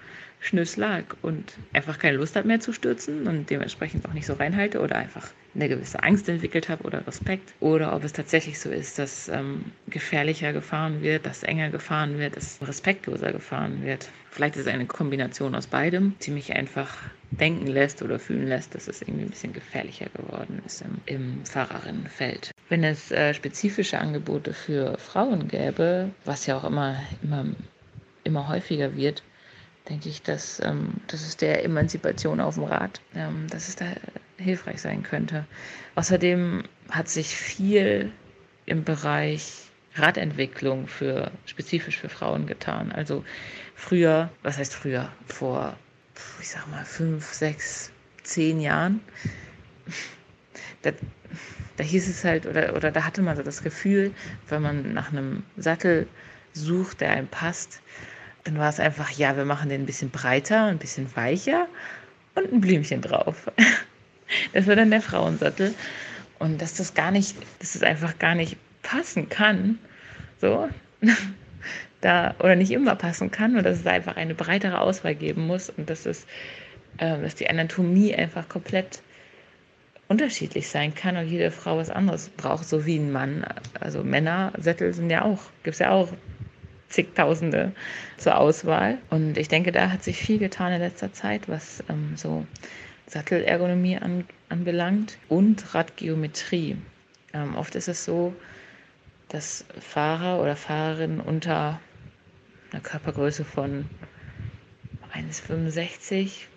Schnüss 0.44 0.76
lag 0.76 1.04
und 1.22 1.54
einfach 1.72 1.98
keine 1.98 2.18
Lust 2.18 2.36
habe 2.36 2.48
mehr 2.48 2.60
zu 2.60 2.74
stürzen 2.74 3.28
und 3.28 3.50
dementsprechend 3.50 4.06
auch 4.06 4.14
nicht 4.14 4.26
so 4.26 4.34
reinhalte 4.34 4.82
oder 4.82 4.98
einfach 4.98 5.30
eine 5.56 5.70
gewisse 5.70 6.04
Angst 6.04 6.28
entwickelt 6.28 6.68
habe 6.68 6.84
oder 6.84 7.06
Respekt 7.08 7.54
oder 7.62 7.96
ob 7.96 8.04
es 8.04 8.12
tatsächlich 8.12 8.60
so 8.60 8.70
ist, 8.70 9.00
dass 9.00 9.30
ähm, 9.30 9.66
gefährlicher 9.88 10.52
gefahren 10.52 11.02
wird, 11.02 11.26
dass 11.26 11.44
enger 11.44 11.70
gefahren 11.70 12.20
wird, 12.20 12.36
dass 12.36 12.60
respektloser 12.62 13.32
gefahren 13.32 13.84
wird. 13.84 14.10
Vielleicht 14.32 14.56
ist 14.56 14.64
es 14.64 14.74
eine 14.74 14.86
Kombination 14.86 15.56
aus 15.56 15.68
beidem, 15.68 16.16
die 16.24 16.32
mich 16.32 16.54
einfach 16.54 16.98
denken 17.32 17.68
lässt 17.68 18.02
oder 18.02 18.20
fühlen 18.20 18.48
lässt, 18.48 18.76
dass 18.76 18.88
es 18.88 19.02
irgendwie 19.02 19.24
ein 19.24 19.30
bisschen 19.30 19.54
gefährlicher 19.54 20.08
geworden 20.16 20.62
ist 20.66 20.82
im, 20.82 20.98
im 21.06 21.46
Fahrerinnenfeld. 21.46 22.52
Wenn 22.70 22.84
es 22.84 23.12
äh, 23.12 23.34
spezifische 23.34 24.00
Angebote 24.00 24.54
für 24.54 24.98
Frauen 24.98 25.48
gäbe, 25.48 26.10
was 26.26 26.46
ja 26.46 26.58
auch 26.58 26.64
immer, 26.64 26.98
immer, 27.22 27.46
immer 28.24 28.50
häufiger 28.50 28.96
wird, 28.96 29.24
denke 29.90 30.10
ich, 30.10 30.22
dass, 30.22 30.62
ähm, 30.64 30.94
dass 31.08 31.22
es 31.22 31.38
der 31.38 31.64
Emanzipation 31.64 32.40
auf 32.40 32.56
dem 32.56 32.64
Rad, 32.64 33.02
ähm, 33.16 33.48
dass 33.50 33.68
es 33.68 33.76
da 33.76 33.86
hilfreich 34.38 34.82
sein 34.82 35.04
könnte. 35.04 35.46
Außerdem 35.96 36.64
hat 36.90 37.10
sich 37.10 37.36
viel 37.36 38.12
im 38.66 38.84
Bereich 38.84 39.64
Radentwicklung 39.96 40.88
für 40.88 41.32
spezifisch 41.46 41.98
für 42.00 42.10
Frauen 42.10 42.48
getan. 42.48 42.92
Also 42.92 43.24
früher, 43.76 44.32
was 44.42 44.58
heißt 44.58 44.74
früher? 44.74 45.12
Vor, 45.28 45.76
ich 46.42 46.50
sag 46.50 46.68
mal, 46.68 46.86
fünf, 46.86 47.32
sechs, 47.34 47.92
zehn 48.24 48.60
Jahren, 48.60 49.02
da, 50.82 50.92
da 51.78 51.84
hieß 51.84 52.08
es 52.08 52.24
halt, 52.24 52.46
oder, 52.46 52.76
oder 52.76 52.92
da 52.92 53.04
hatte 53.04 53.22
man 53.22 53.36
so 53.36 53.44
das 53.44 53.62
Gefühl, 53.62 54.14
wenn 54.50 54.62
man 54.62 54.94
nach 54.94 55.12
einem 55.12 55.44
Sattel 55.58 56.08
sucht, 56.54 57.02
der 57.02 57.12
einem 57.12 57.28
passt, 57.28 57.82
dann 58.44 58.58
war 58.58 58.70
es 58.70 58.80
einfach, 58.80 59.10
ja, 59.12 59.38
wir 59.38 59.46
machen 59.46 59.70
den 59.70 59.84
ein 59.84 59.86
bisschen 59.86 60.10
breiter, 60.10 60.66
ein 60.66 60.78
bisschen 60.78 61.16
weicher 61.16 61.68
und 62.36 62.52
ein 62.52 62.62
Blümchen 62.62 63.02
drauf. 63.02 63.52
Das 64.54 64.66
war 64.66 64.76
dann 64.76 64.90
der 64.90 65.02
Frauensattel. 65.02 65.76
Und 66.40 66.60
dass 66.60 66.74
das 66.74 66.96
gar 66.96 67.12
nicht, 67.12 67.36
dass 67.60 67.76
es 67.76 67.84
einfach 67.84 68.18
gar 68.18 68.34
nicht 68.34 68.58
passen 68.82 69.30
kann, 69.30 69.78
so, 70.42 70.70
da, 72.02 72.34
oder 72.40 72.56
nicht 72.56 72.72
immer 72.72 72.96
passen 72.96 73.30
kann 73.30 73.56
und 73.56 73.64
dass 73.64 73.80
es 73.80 73.86
einfach 73.86 74.16
eine 74.16 74.34
breitere 74.34 74.80
Auswahl 74.82 75.14
geben 75.14 75.46
muss 75.46 75.70
und 75.70 75.90
dass 75.90 76.06
es, 76.08 76.26
äh, 76.98 77.22
dass 77.22 77.36
die 77.36 77.50
Anatomie 77.50 78.16
einfach 78.16 78.50
komplett 78.50 79.02
unterschiedlich 80.08 80.68
sein 80.68 80.94
kann 80.94 81.16
und 81.16 81.28
jede 81.28 81.52
Frau 81.52 81.78
was 81.78 81.90
anderes 81.90 82.30
braucht, 82.30 82.66
so 82.66 82.86
wie 82.86 82.98
ein 82.98 83.12
Mann. 83.12 83.46
Also 83.80 84.04
Männersättel 84.04 84.94
sind 84.94 85.10
ja 85.10 85.24
auch, 85.24 85.42
gibt 85.64 85.76
es 85.76 85.80
ja 85.80 85.92
auch 85.92 86.10
zigtausende 86.94 87.74
zur 88.18 88.38
Auswahl. 88.38 89.00
Und 89.10 89.38
ich 89.38 89.48
denke, 89.48 89.72
da 89.72 89.90
hat 89.90 90.04
sich 90.04 90.18
viel 90.18 90.38
getan 90.38 90.72
in 90.72 90.80
letzter 90.80 91.12
Zeit, 91.12 91.50
was 91.50 91.84
ähm, 91.90 92.14
so 92.16 92.46
Sattelergonomie 93.08 93.98
an, 93.98 94.26
anbelangt 94.50 95.18
und 95.28 95.74
Radgeometrie. 95.74 96.78
Ähm, 97.34 97.56
oft 97.56 97.76
ist 97.76 97.88
es 97.88 98.06
so, 98.06 98.36
dass 99.30 99.66
Fahrer 99.80 100.42
oder 100.42 100.56
Fahrerinnen 100.56 101.20
unter 101.20 101.80
einer 102.72 102.82
Körpergröße 102.82 103.44
von 103.44 103.86
1,65 105.16 106.48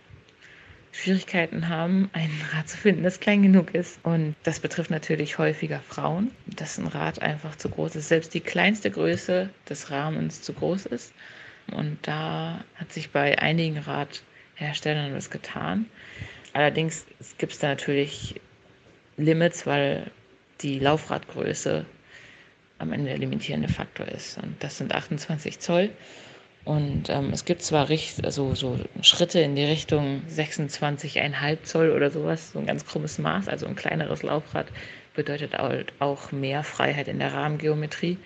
Schwierigkeiten 0.97 1.69
haben, 1.69 2.09
ein 2.13 2.31
Rad 2.53 2.69
zu 2.69 2.79
finden, 2.79 3.03
das 3.03 3.21
klein 3.21 3.43
genug 3.43 3.75
ist. 3.75 3.99
Und 4.03 4.35
das 4.45 4.61
betrifft 4.61 4.91
natürlich 4.91 5.37
häufiger 5.39 5.81
Frauen, 5.81 6.31
dass 6.47 6.79
ein 6.79 6.87
Rad 6.87 7.21
einfach 7.21 7.55
zu 7.57 7.69
groß 7.69 7.97
ist. 7.97 8.09
Selbst 8.09 8.33
die 8.33 8.41
kleinste 8.41 8.91
Größe 8.91 9.51
des 9.69 9.91
Rahmens 9.91 10.43
zu 10.43 10.55
groß 10.55 10.87
ist. 10.87 11.13
Und 11.73 11.99
da 12.03 12.65
hat 12.77 12.93
sich 12.93 13.11
bei 13.11 13.39
einigen 13.39 13.79
Radherstellern 13.79 15.15
was 15.15 15.31
getan. 15.31 15.87
Allerdings 16.55 17.05
gibt 17.37 17.53
es 17.53 17.59
da 17.59 17.69
natürlich 17.69 18.41
Limits, 19.19 19.67
weil 19.67 20.11
die 20.63 20.79
Laufradgröße 20.79 21.85
am 22.79 22.93
Ende 22.93 23.11
der 23.11 23.19
limitierende 23.19 23.69
Faktor 23.69 24.09
ist. 24.09 24.39
Und 24.39 24.63
das 24.63 24.79
sind 24.79 24.95
28 24.95 25.59
Zoll. 25.59 25.91
Und 26.67 27.11
ähm, 27.11 27.31
es 27.33 27.45
gibt 27.45 27.63
zwar 27.63 27.89
richt 27.89 28.25
also 28.25 28.57
so 28.57 28.77
Schritte 29.01 29.39
in 29.39 29.55
die 29.55 29.65
Richtung 29.65 30.23
26,5 30.29 31.63
Zoll 31.63 31.91
oder 31.93 32.11
sowas, 32.11 32.51
so 32.51 32.59
ein 32.59 32.67
ganz 32.67 32.85
krummes 32.85 33.19
Maß, 33.19 33.47
also 33.47 33.67
ein 33.67 33.77
kleineres 33.77 34.25
Laufrad 34.25 34.67
bedeutet 35.15 35.57
halt 35.57 35.93
auch 36.01 36.33
mehr 36.33 36.65
Freiheit 36.65 37.07
in 37.07 37.21
der 37.21 37.33
Rahmengeometrie, 37.33 38.19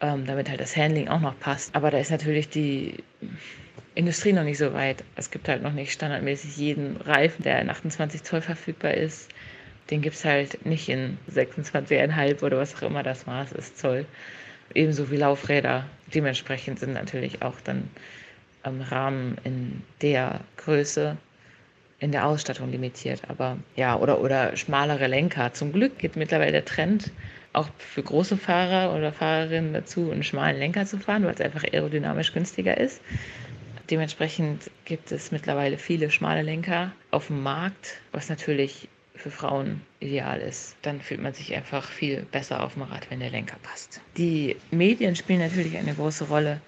ähm, 0.00 0.26
damit 0.26 0.50
halt 0.50 0.60
das 0.60 0.76
Handling 0.76 1.06
auch 1.06 1.20
noch 1.20 1.38
passt. 1.38 1.76
Aber 1.76 1.92
da 1.92 1.98
ist 1.98 2.10
natürlich 2.10 2.48
die 2.48 3.04
Industrie 3.94 4.32
noch 4.32 4.42
nicht 4.42 4.58
so 4.58 4.72
weit. 4.74 5.04
Es 5.14 5.30
gibt 5.30 5.48
halt 5.48 5.62
noch 5.62 5.72
nicht 5.72 5.92
standardmäßig 5.92 6.56
jeden 6.56 6.96
Reifen, 6.96 7.44
der 7.44 7.60
in 7.60 7.70
28 7.70 8.24
Zoll 8.24 8.40
verfügbar 8.40 8.94
ist. 8.94 9.30
Den 9.92 10.02
gibt 10.02 10.16
es 10.16 10.24
halt 10.24 10.66
nicht 10.66 10.88
in 10.88 11.18
26,5 11.32 12.42
oder 12.42 12.58
was 12.58 12.74
auch 12.74 12.82
immer 12.82 13.04
das 13.04 13.26
Maß 13.26 13.52
ist, 13.52 13.78
Zoll 13.78 14.06
ebenso 14.76 15.10
wie 15.10 15.16
Laufräder. 15.16 15.84
Dementsprechend 16.14 16.78
sind 16.78 16.92
natürlich 16.92 17.42
auch 17.42 17.60
dann 17.64 17.90
Rahmen 18.64 19.36
in 19.44 19.82
der 20.02 20.40
Größe 20.56 21.16
in 21.98 22.12
der 22.12 22.26
Ausstattung 22.26 22.70
limitiert. 22.70 23.22
Aber 23.28 23.56
ja, 23.74 23.96
oder, 23.96 24.20
oder 24.20 24.56
schmalere 24.56 25.06
Lenker. 25.06 25.52
Zum 25.52 25.72
Glück 25.72 25.98
geht 25.98 26.16
mittlerweile 26.16 26.52
der 26.52 26.64
Trend 26.64 27.10
auch 27.52 27.68
für 27.78 28.02
große 28.02 28.36
Fahrer 28.36 28.94
oder 28.94 29.12
Fahrerinnen 29.12 29.72
dazu, 29.72 30.10
einen 30.10 30.22
schmalen 30.22 30.58
Lenker 30.58 30.84
zu 30.84 30.98
fahren, 30.98 31.24
weil 31.24 31.34
es 31.34 31.40
einfach 31.40 31.64
aerodynamisch 31.64 32.34
günstiger 32.34 32.76
ist. 32.76 33.00
Dementsprechend 33.88 34.70
gibt 34.84 35.10
es 35.10 35.30
mittlerweile 35.30 35.78
viele 35.78 36.10
schmale 36.10 36.42
Lenker 36.42 36.92
auf 37.12 37.28
dem 37.28 37.42
Markt, 37.42 38.00
was 38.12 38.28
natürlich 38.28 38.88
für 39.14 39.30
Frauen 39.30 39.80
ideal 40.06 40.40
ist. 40.40 40.76
Dann 40.82 41.00
fühlt 41.00 41.20
man 41.20 41.32
sich 41.34 41.54
einfach 41.54 41.90
viel 41.90 42.22
besser 42.30 42.62
auf 42.62 42.74
dem 42.74 42.82
Rad, 42.82 43.10
wenn 43.10 43.20
der 43.20 43.30
Lenker 43.30 43.56
passt. 43.62 44.00
Die 44.16 44.56
Medien 44.70 45.16
spielen 45.16 45.40
natürlich 45.40 45.76
eine 45.76 45.94
große 45.94 46.24
Rolle, 46.24 46.60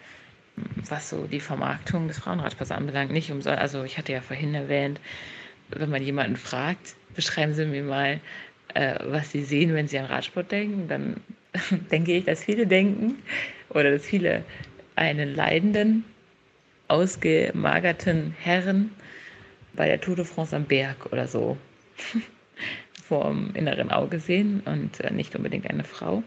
was 0.89 1.11
so 1.11 1.27
die 1.27 1.41
Vermarktung 1.41 2.09
des 2.09 2.19
Frauenradsports 2.19 2.73
anbelangt. 2.73 3.13
Nicht 3.13 3.31
umsonst, 3.31 3.59
also 3.59 3.85
ich 3.85 3.97
hatte 3.97 4.13
ja 4.13 4.21
vorhin 4.21 4.55
erwähnt, 4.55 5.01
wenn 5.71 5.91
man 5.91 6.03
jemanden 6.03 6.37
fragt, 6.37 6.97
beschreiben 7.15 7.55
Sie 7.55 7.65
mir 7.65 7.83
mal, 7.83 8.21
äh, 8.75 8.97
was 9.05 9.31
Sie 9.31 9.45
sehen, 9.45 9.75
wenn 9.75 9.89
Sie 9.89 9.99
an 9.99 10.07
Radsport 10.07 10.51
denken, 10.51 10.89
dann 10.89 11.21
denke 11.91 12.13
ich, 12.13 12.25
dass 12.25 12.45
viele 12.45 12.67
denken 12.67 13.23
oder 13.71 13.93
dass 13.93 14.05
viele 14.05 14.45
einen 14.97 15.35
leidenden, 15.35 16.05
ausgemagerten 16.89 18.35
Herren 18.41 18.91
bei 19.75 19.87
der 19.87 20.01
Tour 20.01 20.17
de 20.17 20.25
France 20.25 20.57
am 20.57 20.65
Berg 20.65 21.13
oder 21.13 21.29
so 21.29 21.57
vor 23.09 23.25
dem 23.25 23.55
inneren 23.55 23.91
Auge 23.91 24.21
sehen 24.21 24.63
und 24.65 25.01
äh, 25.01 25.11
nicht 25.11 25.35
unbedingt 25.35 25.69
eine 25.69 25.85
Frau. 25.85 26.23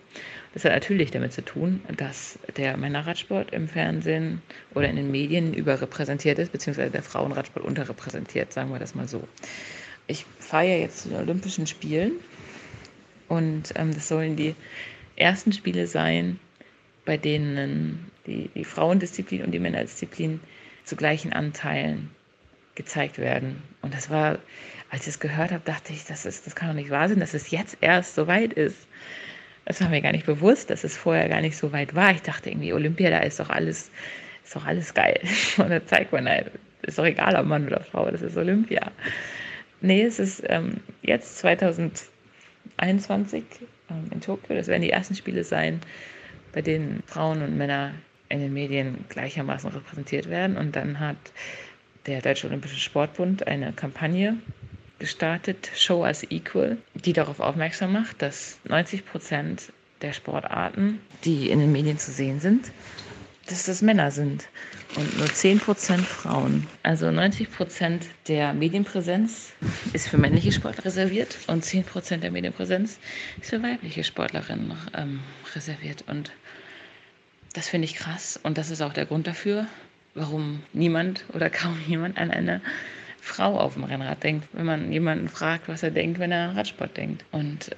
Das 0.54 0.66
hat 0.66 0.74
natürlich 0.74 1.12
damit 1.12 1.32
zu 1.32 1.46
tun, 1.46 1.82
dass 1.96 2.40
der 2.58 2.76
Männerradsport 2.76 3.54
im 3.54 3.68
Fernsehen 3.68 4.42
oder 4.74 4.90
in 4.90 4.96
den 4.96 5.12
Medien 5.12 5.54
überrepräsentiert 5.54 6.40
ist, 6.40 6.52
beziehungsweise 6.52 6.92
der 6.92 7.04
Frauenradsport 7.04 7.66
unterrepräsentiert, 7.66 8.52
sagen 8.52 8.72
wir 8.72 8.80
das 8.80 8.96
mal 8.96 9.08
so. 9.08 9.26
Ich 10.08 10.26
fahre 10.40 10.68
ja 10.68 10.78
jetzt 10.78 11.04
zu 11.04 11.10
den 11.10 11.20
Olympischen 11.20 11.68
Spielen 11.68 12.14
und 13.28 13.72
ähm, 13.76 13.94
das 13.94 14.08
sollen 14.08 14.36
die 14.36 14.56
ersten 15.16 15.54
Spiele 15.54 15.88
sein, 15.88 16.40
bei 17.06 17.18
denen 17.18 18.12
die, 18.26 18.50
die 18.56 18.66
Frauendisziplin 18.66 19.44
und 19.44 19.52
die 19.52 19.60
Männerdisziplin 19.60 20.40
zu 20.84 20.96
gleichen 20.96 21.32
Anteilen 21.32 22.10
gezeigt 22.76 23.18
werden. 23.18 23.62
Und 23.82 23.94
das 23.94 24.10
war, 24.10 24.40
als 24.92 25.04
ich 25.04 25.14
es 25.14 25.20
gehört 25.20 25.52
habe, 25.52 25.64
dachte 25.64 25.94
ich, 25.94 26.04
das, 26.06 26.26
ist, 26.26 26.46
das 26.46 26.54
kann 26.54 26.68
doch 26.68 26.76
nicht 26.76 26.90
wahr 26.90 27.08
sein, 27.08 27.22
dass 27.22 27.34
es 27.34 27.50
jetzt 27.50 27.78
erst 27.80 28.16
so 28.16 28.28
weit 28.28 28.52
ist. 28.54 28.88
Das 29.66 29.80
war 29.80 29.88
mir 29.88 30.02
gar 30.02 30.12
nicht 30.12 30.26
bewusst, 30.26 30.70
dass 30.70 30.84
es 30.84 30.98
vorher 30.98 31.30
gar 31.30 31.40
nicht 31.40 31.56
so 31.56 31.72
weit 31.72 31.96
war. 31.96 32.12
Ich 32.12 32.24
dachte 32.24 32.50
irgendwie, 32.50 32.74
Olympia, 32.74 33.10
da 33.10 33.20
ist 33.20 33.40
doch 33.40 33.50
alles, 33.50 33.90
ist 34.44 34.54
doch 34.54 34.66
alles 34.66 34.94
geil. 34.94 35.18
Und 35.58 35.70
da 35.70 35.86
zeigt 35.86 36.12
man 36.12 36.28
halt, 36.28 36.52
ist 36.82 37.00
doch 37.00 37.06
egal, 37.06 37.38
ob 37.38 37.46
Mann 37.46 37.68
oder 37.68 37.80
Frau, 37.80 38.12
das 38.12 38.22
ist 38.22 38.36
Olympia. 38.36 38.92
Nee, 39.80 40.04
es 40.04 40.20
ist 40.20 40.44
ähm, 40.48 40.82
jetzt 41.04 41.38
2021 41.38 43.46
ähm, 43.90 44.10
in 44.12 44.20
Tokio. 44.20 44.56
Das 44.56 44.68
werden 44.68 44.82
die 44.82 44.92
ersten 44.92 45.16
Spiele 45.16 45.46
sein, 45.46 45.80
bei 46.52 46.62
denen 46.62 47.02
Frauen 47.06 47.42
und 47.42 47.58
Männer 47.58 47.94
in 48.28 48.42
den 48.42 48.54
Medien 48.54 49.06
gleichermaßen 49.08 49.72
repräsentiert 49.72 50.30
werden. 50.30 50.58
Und 50.58 50.76
dann 50.76 51.00
hat 51.00 51.16
der 52.08 52.22
Deutsche 52.22 52.48
Olympische 52.48 52.76
Sportbund 52.76 53.48
eine 53.48 53.72
Kampagne 53.72 54.36
gestartet, 55.02 55.72
Show 55.76 56.06
as 56.06 56.24
Equal, 56.30 56.78
die 56.94 57.12
darauf 57.12 57.40
aufmerksam 57.40 57.92
macht, 57.92 58.22
dass 58.22 58.60
90 58.66 59.04
Prozent 59.06 59.74
der 60.02 60.14
Sportarten, 60.14 61.02
die 61.26 61.50
in 61.50 61.60
den 61.60 61.72
Medien 61.72 61.98
zu 61.98 62.12
sehen 62.12 62.40
sind, 62.40 62.72
dass 63.48 63.66
das 63.66 63.82
Männer 63.82 64.12
sind 64.12 64.48
und 64.96 65.18
nur 65.18 65.26
10 65.26 65.60
Prozent 65.60 66.06
Frauen. 66.06 66.68
Also 66.84 67.10
90 67.10 67.52
Prozent 67.52 68.06
der 68.28 68.54
Medienpräsenz 68.54 69.54
ist 69.92 70.08
für 70.08 70.18
männliche 70.18 70.52
Sportler 70.52 70.86
reserviert 70.86 71.38
und 71.48 71.66
10 71.66 71.84
Prozent 71.84 72.24
der 72.24 72.32
Medienpräsenz 72.32 73.00
ist 73.42 73.50
für 73.50 73.64
weibliche 73.64 74.04
Sportlerinnen 74.04 74.74
ähm, 74.96 75.20
reserviert. 75.56 76.04
Und 76.08 76.32
das 77.54 77.68
finde 77.68 77.86
ich 77.86 77.96
krass 77.96 78.40
und 78.44 78.60
das 78.60 78.70
ist 78.70 78.82
auch 78.82 78.94
der 78.94 79.08
Grund 79.08 79.26
dafür, 79.26 79.66
warum 80.14 80.62
niemand 80.74 81.26
oder 81.34 81.50
kaum 81.50 81.80
jemand 81.88 82.20
an 82.20 82.30
eine 82.30 82.62
Frau 83.22 83.58
auf 83.58 83.76
dem 83.76 83.84
Rennrad 83.84 84.24
denkt, 84.24 84.48
wenn 84.52 84.66
man 84.66 84.92
jemanden 84.92 85.30
fragt, 85.30 85.70
was 85.70 85.84
er 85.84 85.92
denkt, 85.92 86.20
wenn 86.20 86.32
er 86.32 86.50
an 86.50 86.58
Radsport 86.58 86.98
denkt. 86.98 87.24
Und 87.32 87.70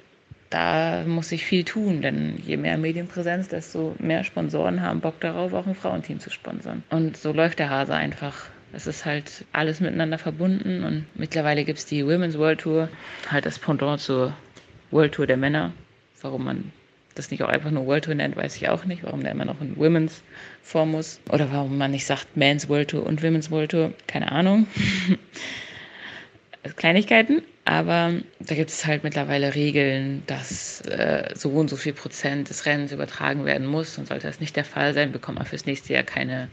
da 0.49 1.03
muss 1.05 1.29
sich 1.29 1.45
viel 1.45 1.63
tun, 1.65 2.01
denn 2.01 2.37
je 2.45 2.57
mehr 2.57 2.77
Medienpräsenz, 2.77 3.49
desto 3.49 3.95
mehr 3.99 4.23
Sponsoren 4.23 4.81
haben 4.81 5.01
Bock 5.01 5.19
darauf, 5.19 5.53
auch 5.53 5.67
ein 5.67 5.75
Frauenteam 5.75 6.19
zu 6.19 6.29
sponsern. 6.29 6.83
Und 6.89 7.17
so 7.17 7.33
läuft 7.33 7.59
der 7.59 7.69
Hase 7.69 7.93
einfach. 7.93 8.45
Es 8.71 8.87
ist 8.87 9.05
halt 9.05 9.45
alles 9.51 9.81
miteinander 9.81 10.17
verbunden 10.17 10.83
und 10.83 11.05
mittlerweile 11.13 11.65
gibt 11.65 11.79
es 11.79 11.85
die 11.85 12.05
Women's 12.05 12.37
World 12.37 12.61
Tour, 12.61 12.89
halt 13.29 13.45
das 13.45 13.59
Pendant 13.59 13.99
zur 13.99 14.33
World 14.91 15.13
Tour 15.13 15.28
der 15.28 15.37
Männer. 15.37 15.74
Warum 16.21 16.45
man 16.45 16.71
das 17.15 17.31
nicht 17.31 17.43
auch 17.43 17.49
einfach 17.49 17.71
nur 17.71 17.85
World 17.85 18.05
Tour 18.05 18.15
nennt, 18.15 18.35
weiß 18.35 18.55
ich 18.55 18.69
auch 18.69 18.85
nicht, 18.85 19.03
warum 19.03 19.21
der 19.21 19.31
immer 19.31 19.45
noch 19.45 19.61
ein 19.61 19.77
Women's 19.77 20.23
vor 20.61 20.85
muss. 20.85 21.19
Oder 21.29 21.51
warum 21.51 21.77
man 21.77 21.91
nicht 21.91 22.05
sagt 22.05 22.35
Men's 22.35 22.69
World 22.69 22.89
Tour 22.89 23.05
und 23.05 23.21
Women's 23.21 23.51
World 23.51 23.71
Tour, 23.71 23.93
keine 24.07 24.31
Ahnung. 24.31 24.67
Kleinigkeiten, 26.77 27.41
aber 27.65 28.13
da 28.39 28.55
gibt 28.55 28.69
es 28.69 28.85
halt 28.85 29.03
mittlerweile 29.03 29.53
Regeln, 29.53 30.23
dass 30.27 30.81
äh, 30.81 31.29
so 31.35 31.49
und 31.49 31.69
so 31.69 31.75
viel 31.75 31.93
Prozent 31.93 32.49
des 32.49 32.65
Rennens 32.65 32.91
übertragen 32.93 33.43
werden 33.43 33.67
muss. 33.67 33.97
Und 33.97 34.07
sollte 34.07 34.27
das 34.27 34.39
nicht 34.39 34.55
der 34.55 34.65
Fall 34.65 34.93
sein, 34.93 35.11
bekommt 35.11 35.37
man 35.39 35.47
fürs 35.47 35.65
nächste 35.65 35.93
Jahr 35.93 36.03
keine, 36.03 36.49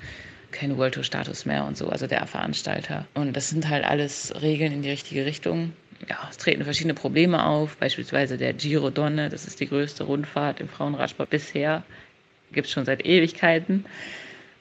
keinen 0.51 0.77
World 0.77 0.95
Tour 0.95 1.05
Status 1.05 1.47
mehr 1.47 1.65
und 1.65 1.77
so, 1.77 1.89
also 1.89 2.09
der 2.09 2.27
Veranstalter. 2.27 3.07
Und 3.15 3.37
das 3.37 3.51
sind 3.51 3.69
halt 3.69 3.85
alles 3.85 4.33
Regeln 4.43 4.73
in 4.73 4.83
die 4.83 4.91
richtige 4.91 5.25
Richtung 5.25 5.73
ja, 6.09 6.29
es 6.31 6.37
treten 6.37 6.65
verschiedene 6.65 6.95
Probleme 6.95 7.45
auf, 7.45 7.77
beispielsweise 7.77 8.39
der 8.39 8.53
Giro 8.53 8.91
Donne, 8.91 9.29
das 9.29 9.47
ist 9.47 9.61
die 9.61 9.69
größte 9.69 10.05
Rundfahrt 10.05 10.61
im 10.61 10.69
Frauenradsport 10.69 11.31
bisher, 11.31 11.83
gibt 12.53 12.67
es 12.67 12.73
schon 12.73 12.85
seit 12.85 13.05
Ewigkeiten. 13.05 13.85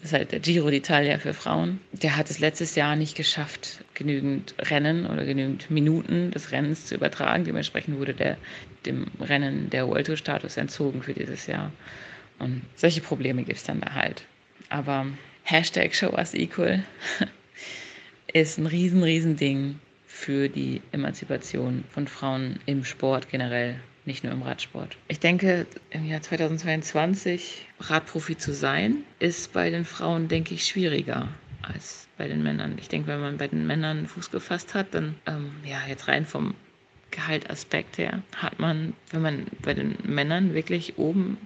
Das 0.02 0.12
ist 0.12 0.14
halt 0.14 0.32
der 0.32 0.40
Giro 0.40 0.68
d'Italia 0.68 1.18
für 1.18 1.34
Frauen. 1.34 1.82
Der 1.92 2.16
hat 2.16 2.30
es 2.30 2.40
letztes 2.40 2.76
Jahr 2.76 2.96
nicht 2.96 3.16
geschafft, 3.18 3.84
genügend 3.96 4.56
Rennen 4.58 5.06
oder 5.06 5.26
genügend 5.26 5.70
Minuten 5.70 6.32
des 6.32 6.52
Rennens 6.52 6.86
zu 6.86 6.96
übertragen. 6.96 7.44
Dementsprechend 7.44 8.00
wurde 8.00 8.14
der, 8.14 8.38
dem 8.86 9.08
Rennen 9.20 9.70
der 9.70 9.88
World 9.90 10.08
Tour 10.08 10.16
Status 10.16 10.56
entzogen 10.56 11.04
für 11.04 11.14
dieses 11.14 11.48
Jahr. 11.48 11.74
Und 12.38 12.62
solche 12.76 13.02
Probleme 13.02 13.44
gibt 13.44 13.58
es 13.58 13.66
dann 13.66 13.82
da 13.82 13.94
halt. 13.94 14.24
Aber 14.70 15.06
Hashtag 15.44 15.94
Show 15.94 16.12
Us 16.12 16.34
Equal 16.34 16.84
ist 18.34 18.58
ein 18.58 18.68
riesen, 18.68 19.04
riesen 19.04 19.36
Ding 19.36 19.80
für 20.20 20.50
die 20.50 20.82
Emanzipation 20.92 21.86
von 21.92 22.08
Frauen 22.08 22.60
im 22.66 22.84
Sport 22.84 23.30
generell 23.30 23.80
nicht 24.06 24.24
nur 24.24 24.34
im 24.34 24.42
Radsport. 24.42 24.98
Ich 25.08 25.20
denke, 25.20 25.66
im 25.92 26.06
Jahr 26.06 26.22
2022 26.22 27.66
Radprofi 27.80 28.38
zu 28.38 28.54
sein, 28.54 29.04
ist 29.20 29.54
bei 29.54 29.70
den 29.70 29.86
Frauen, 29.86 30.28
denke 30.28 30.54
ich, 30.54 30.66
schwieriger 30.66 31.30
als 31.62 32.08
bei 32.18 32.28
den 32.28 32.44
Männern. 32.44 32.78
Ich 32.80 32.90
denke, 32.90 33.08
wenn 33.08 33.22
man 33.22 33.38
bei 33.38 33.48
den 33.48 33.66
Männern 33.66 34.08
Fuß 34.08 34.30
gefasst 34.30 34.74
hat, 34.74 34.88
dann, 34.94 35.16
ähm, 35.26 35.52
ja, 35.64 35.80
jetzt 35.88 36.10
rein 36.10 36.26
vom 36.26 36.54
Gehaltaspekt 37.12 37.98
her, 37.98 38.22
hat 38.36 38.60
man, 38.60 38.94
wenn 39.12 39.22
man 39.22 39.46
bei 39.62 39.74
den 39.74 39.96
Männern 40.04 40.54
wirklich 40.54 40.98
oben 40.98 41.38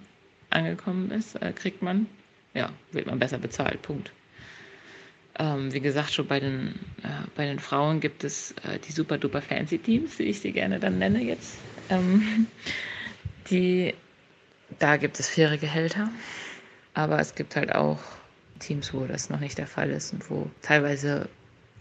angekommen 0.50 1.12
ist, 1.12 1.36
äh, 1.36 1.54
kriegt 1.54 1.84
man, 1.84 2.08
ja, 2.56 2.70
wird 2.92 3.06
man 3.06 3.20
besser 3.20 3.38
bezahlt. 3.38 3.82
Punkt. 3.84 4.12
Ähm, 5.40 5.74
wie 5.74 5.80
gesagt, 5.80 6.14
schon 6.14 6.28
bei 6.28 6.40
den, 6.40 6.76
äh, 7.02 7.28
bei 7.36 7.46
den 7.46 7.60
Frauen 7.60 8.00
gibt 8.00 8.24
es 8.24 8.52
äh, 8.64 8.78
die 8.80 8.92
super 8.92 9.18
duper 9.18 9.42
fancy 9.42 9.80
Teams, 9.80 10.20
wie 10.20 10.24
ich 10.24 10.40
sie 10.40 10.52
gerne 10.52 10.80
dann 10.80 11.00
nenne 11.00 11.24
jetzt 11.24 11.58
ähm, 11.90 12.48
die, 13.50 13.94
da 14.80 14.98
gibt 14.98 15.20
es 15.20 15.30
faire 15.30 15.58
Gehälter, 15.58 16.10
aber 16.94 17.20
es 17.20 17.36
gibt 17.36 17.56
halt 17.56 17.74
auch 17.74 18.00
Teams, 18.60 18.94
wo 18.94 19.06
das 19.06 19.30
noch 19.30 19.40
nicht 19.40 19.58
der 19.58 19.68
Fall 19.68 19.90
ist 19.90 20.14
und 20.14 20.30
wo 20.30 20.50
teilweise 20.62 21.28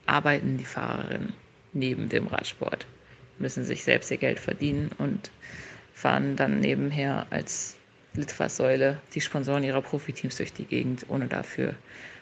arbeiten 0.06 0.58
die 0.58 0.64
Fahrerinnen 0.64 1.32
neben 1.72 2.08
dem 2.08 2.26
Radsport, 2.26 2.86
müssen 3.38 3.64
sich 3.64 3.84
selbst 3.84 4.10
ihr 4.10 4.16
Geld 4.16 4.40
verdienen 4.40 4.90
und 4.98 5.30
fahren 5.94 6.36
dann 6.36 6.60
nebenher 6.60 7.26
als 7.30 7.76
Litfaßsäule 8.14 9.00
die 9.14 9.20
Sponsoren 9.20 9.62
ihrer 9.62 9.80
Profiteams 9.80 10.36
durch 10.36 10.52
die 10.52 10.64
Gegend, 10.64 11.06
ohne 11.08 11.28
dafür 11.28 11.74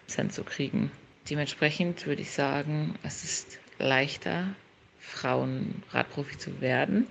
Cent 0.07 0.33
zu 0.33 0.45
kriegen. 0.45 0.91
Dementsprechend 1.31 2.07
würde 2.07 2.23
ich 2.23 2.33
sagen, 2.33 2.97
es 3.03 3.25
ist 3.25 3.59
leichter, 3.79 4.47
Frauen 4.99 5.83
Radprofi 5.93 6.37
zu 6.37 6.61
werden, 6.61 7.07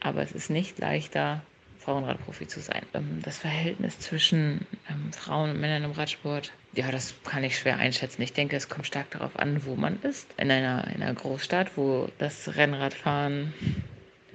aber 0.00 0.22
es 0.22 0.32
ist 0.32 0.50
nicht 0.50 0.78
leichter, 0.78 1.42
Frauenradprofi 1.86 2.48
zu 2.48 2.58
sein. 2.58 2.82
Ähm, 2.94 3.20
das 3.22 3.38
Verhältnis 3.38 4.00
zwischen 4.00 4.66
ähm, 4.90 5.12
Frauen 5.12 5.50
und 5.50 5.60
Männern 5.60 5.84
im 5.84 5.92
Radsport, 5.92 6.52
ja, 6.72 6.90
das 6.90 7.14
kann 7.24 7.44
ich 7.44 7.56
schwer 7.56 7.78
einschätzen. 7.78 8.22
Ich 8.22 8.32
denke, 8.32 8.56
es 8.56 8.68
kommt 8.68 8.88
stark 8.88 9.08
darauf 9.12 9.38
an, 9.38 9.64
wo 9.64 9.76
man 9.76 10.02
ist. 10.02 10.26
In 10.36 10.50
einer, 10.50 10.84
in 10.92 11.00
einer 11.00 11.14
Großstadt, 11.14 11.76
wo 11.76 12.08
das 12.18 12.56
Rennradfahren 12.56 13.54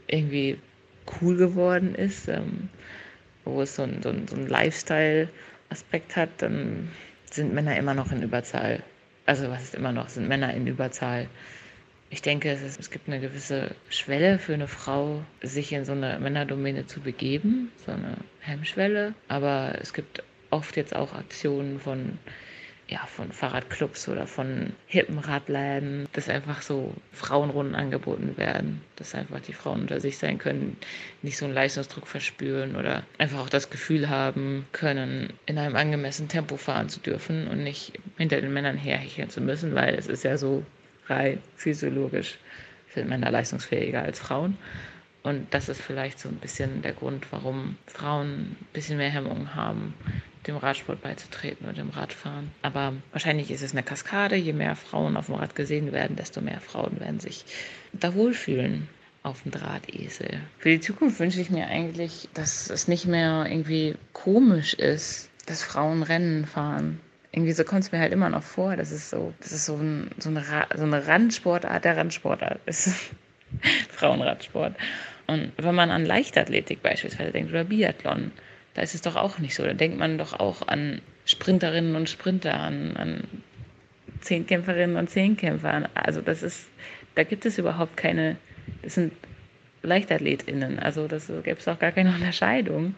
irgendwie 0.07 0.59
cool 1.19 1.35
geworden 1.35 1.93
ist, 1.93 2.29
ähm, 2.29 2.69
wo 3.43 3.63
es 3.63 3.75
so 3.75 3.83
ein, 3.83 4.01
so 4.01 4.09
ein, 4.09 4.29
so 4.29 4.37
ein 4.37 4.47
Lifestyle-Aspekt 4.47 6.15
hat, 6.15 6.29
dann 6.37 6.89
sind 7.33 7.53
Männer 7.53 7.77
immer 7.77 7.93
noch 7.93 8.11
in 8.11 8.21
Überzahl. 8.21 8.83
Also 9.25 9.49
was 9.49 9.63
ist 9.63 9.75
immer 9.75 9.91
noch, 9.91 10.09
sind 10.09 10.27
Männer 10.27 10.53
in 10.53 10.67
Überzahl 10.67 11.27
ich 12.11 12.21
denke, 12.21 12.51
es, 12.51 12.61
ist, 12.61 12.79
es, 12.79 12.91
gibt 12.91 13.07
eine 13.07 13.21
gewisse 13.21 13.73
Schwelle 13.89 14.37
für 14.37 14.53
eine 14.53 14.67
Frau, 14.67 15.23
sich 15.41 15.71
in 15.71 15.85
so 15.85 15.93
eine 15.93 16.19
Männerdomäne 16.19 16.85
zu 16.85 16.99
begeben, 16.99 17.71
so 17.85 17.93
eine 17.93 18.17
Hemmschwelle. 18.41 19.13
Aber 19.29 19.75
es 19.81 19.93
gibt 19.93 20.21
oft 20.49 20.75
jetzt 20.75 20.93
auch 20.93 21.13
Aktionen 21.13 21.79
von, 21.79 22.19
ja, 22.91 23.05
von 23.05 23.31
Fahrradclubs 23.31 24.09
oder 24.09 24.27
von 24.27 24.73
hippen 24.85 25.17
Radläden, 25.17 26.09
dass 26.11 26.27
einfach 26.27 26.61
so 26.61 26.93
Frauenrunden 27.13 27.73
angeboten 27.73 28.35
werden, 28.35 28.81
dass 28.97 29.15
einfach 29.15 29.39
die 29.39 29.53
Frauen 29.53 29.81
unter 29.81 30.01
sich 30.01 30.17
sein 30.17 30.37
können, 30.37 30.75
nicht 31.21 31.37
so 31.37 31.45
einen 31.45 31.53
Leistungsdruck 31.53 32.05
verspüren 32.05 32.75
oder 32.75 33.03
einfach 33.17 33.39
auch 33.39 33.49
das 33.49 33.69
Gefühl 33.69 34.09
haben 34.09 34.65
können, 34.73 35.31
in 35.45 35.57
einem 35.57 35.77
angemessenen 35.77 36.27
Tempo 36.27 36.57
fahren 36.57 36.89
zu 36.89 36.99
dürfen 36.99 37.47
und 37.47 37.63
nicht 37.63 37.93
hinter 38.17 38.41
den 38.41 38.51
Männern 38.51 38.77
herhecheln 38.77 39.29
zu 39.29 39.39
müssen, 39.39 39.73
weil 39.73 39.95
es 39.95 40.07
ist 40.07 40.25
ja 40.25 40.37
so, 40.37 40.65
rein 41.07 41.41
physiologisch 41.55 42.37
sind 42.93 43.07
Männer 43.07 43.31
leistungsfähiger 43.31 44.01
als 44.03 44.19
Frauen. 44.19 44.57
Und 45.23 45.53
das 45.53 45.69
ist 45.69 45.81
vielleicht 45.81 46.19
so 46.19 46.29
ein 46.29 46.37
bisschen 46.37 46.81
der 46.81 46.93
Grund, 46.93 47.31
warum 47.31 47.77
Frauen 47.85 48.55
ein 48.59 48.67
bisschen 48.73 48.97
mehr 48.97 49.11
Hemmungen 49.11 49.53
haben, 49.53 49.93
dem 50.47 50.57
Radsport 50.57 51.01
beizutreten 51.01 51.65
oder 51.67 51.75
dem 51.75 51.89
Radfahren. 51.91 52.51
Aber 52.63 52.93
wahrscheinlich 53.11 53.51
ist 53.51 53.61
es 53.61 53.71
eine 53.73 53.83
Kaskade. 53.83 54.35
Je 54.35 54.53
mehr 54.53 54.75
Frauen 54.75 55.15
auf 55.15 55.27
dem 55.27 55.35
Rad 55.35 55.55
gesehen 55.55 55.91
werden, 55.91 56.15
desto 56.15 56.41
mehr 56.41 56.59
Frauen 56.59 56.99
werden 56.99 57.19
sich 57.19 57.45
da 57.93 58.15
wohlfühlen 58.15 58.89
auf 59.21 59.43
dem 59.43 59.51
Drahtesel. 59.51 60.41
Für 60.57 60.69
die 60.69 60.79
Zukunft 60.79 61.19
wünsche 61.19 61.39
ich 61.39 61.51
mir 61.51 61.67
eigentlich, 61.67 62.27
dass 62.33 62.71
es 62.71 62.87
nicht 62.87 63.05
mehr 63.05 63.45
irgendwie 63.47 63.95
komisch 64.13 64.73
ist, 64.73 65.29
dass 65.45 65.61
Frauen 65.61 66.01
Rennen 66.01 66.47
fahren 66.47 66.99
irgendwie 67.31 67.53
so 67.53 67.63
kommt 67.63 67.83
es 67.83 67.91
mir 67.91 67.99
halt 67.99 68.11
immer 68.11 68.29
noch 68.29 68.43
vor, 68.43 68.75
das 68.75 68.91
ist 68.91 69.09
so, 69.09 69.33
das 69.39 69.51
ist 69.51 69.65
so, 69.65 69.75
ein, 69.75 70.11
so, 70.17 70.29
eine, 70.29 70.43
so 70.75 70.83
eine 70.83 71.07
Randsportart 71.07 71.85
der 71.85 71.97
Randsportart 71.97 72.59
ist. 72.65 72.89
Frauenradsport. 73.89 74.75
Und 75.31 75.53
wenn 75.55 75.75
man 75.75 75.91
an 75.91 76.05
Leichtathletik 76.05 76.83
beispielsweise 76.83 77.31
denkt 77.31 77.51
oder 77.51 77.63
Biathlon, 77.63 78.33
da 78.73 78.81
ist 78.81 78.95
es 78.95 79.01
doch 79.01 79.15
auch 79.15 79.39
nicht 79.39 79.55
so. 79.55 79.63
Da 79.63 79.73
denkt 79.73 79.97
man 79.97 80.17
doch 80.17 80.37
auch 80.37 80.67
an 80.67 81.01
Sprinterinnen 81.23 81.95
und 81.95 82.09
Sprinter, 82.09 82.59
an, 82.59 82.97
an 82.97 83.23
Zehnkämpferinnen 84.19 84.97
und 84.97 85.09
Zehnkämpfer. 85.09 85.89
Also 85.93 86.19
das 86.19 86.43
ist, 86.43 86.67
da 87.15 87.23
gibt 87.23 87.45
es 87.45 87.57
überhaupt 87.57 87.95
keine, 87.95 88.35
das 88.81 88.95
sind 88.95 89.13
LeichtathletInnen. 89.83 90.79
Also 90.79 91.07
das 91.07 91.27
gäbe 91.27 91.57
es 91.57 91.67
auch 91.69 91.79
gar 91.79 91.93
keine 91.93 92.09
Unterscheidung. 92.13 92.95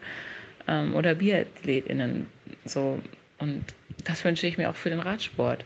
Ähm, 0.66 0.96
oder 0.96 1.14
BiathletInnen. 1.14 2.26
So. 2.64 3.00
Und 3.38 3.62
das 4.02 4.24
wünsche 4.24 4.48
ich 4.48 4.58
mir 4.58 4.70
auch 4.70 4.76
für 4.76 4.90
den 4.90 4.98
Radsport, 4.98 5.64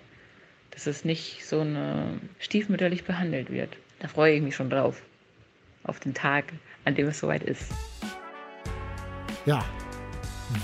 dass 0.73 0.87
es 0.87 1.07
nicht 1.07 1.47
so 1.47 1.63
eine 1.63 2.21
stiefmütterlich 2.39 3.05
behandelt 3.05 3.51
wird. 3.51 3.75
Da 4.01 4.09
freue 4.09 4.35
ich 4.35 4.43
mich 4.43 4.55
schon 4.55 4.69
drauf, 4.69 5.03
auf 5.85 6.01
den 6.01 6.15
Tag, 6.15 6.53
an 6.85 6.95
dem 6.95 7.09
es 7.09 7.19
soweit 7.19 7.43
ist. 7.43 7.73
Ja, 9.47 9.65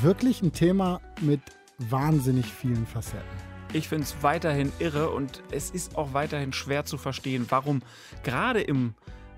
wirklich 0.03 0.43
ein 0.43 0.53
Thema 0.53 1.01
mit 1.21 1.41
wahnsinnig 1.79 2.47
vielen 2.47 2.87
Facetten. 2.87 3.25
Ich 3.73 3.89
finde 3.89 4.05
es 4.05 4.23
weiterhin 4.23 4.73
irre 4.79 5.11
und 5.11 5.43
es 5.51 5.71
ist 5.71 5.97
auch 5.97 6.13
weiterhin 6.13 6.53
schwer 6.53 6.85
zu 6.85 6.97
verstehen, 6.97 7.47
warum 7.49 7.83
gerade 8.23 8.61
im 8.61 8.95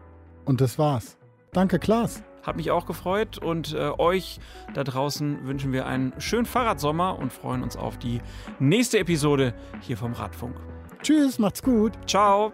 und 0.46 0.62
das 0.62 0.80
war's. 0.80 1.18
Danke, 1.54 1.80
Klaas. 1.80 2.24
Hat 2.44 2.56
mich 2.56 2.72
auch 2.72 2.86
gefreut 2.86 3.38
und 3.38 3.74
äh, 3.74 3.92
euch 3.98 4.40
da 4.74 4.84
draußen 4.84 5.46
wünschen 5.46 5.74
wir 5.74 5.86
einen 5.86 6.14
schönen 6.20 6.46
Fahrradsommer 6.46 7.20
und 7.20 7.34
freuen 7.34 7.64
uns 7.64 7.76
auf 7.76 7.98
die 7.98 8.22
nächste 8.60 9.00
Episode 9.00 9.54
hier 9.82 9.98
vom 9.98 10.14
Radfunk. 10.14 10.56
Tschüss, 11.02 11.40
macht's 11.40 11.62
gut. 11.62 11.94
Ciao. 12.08 12.54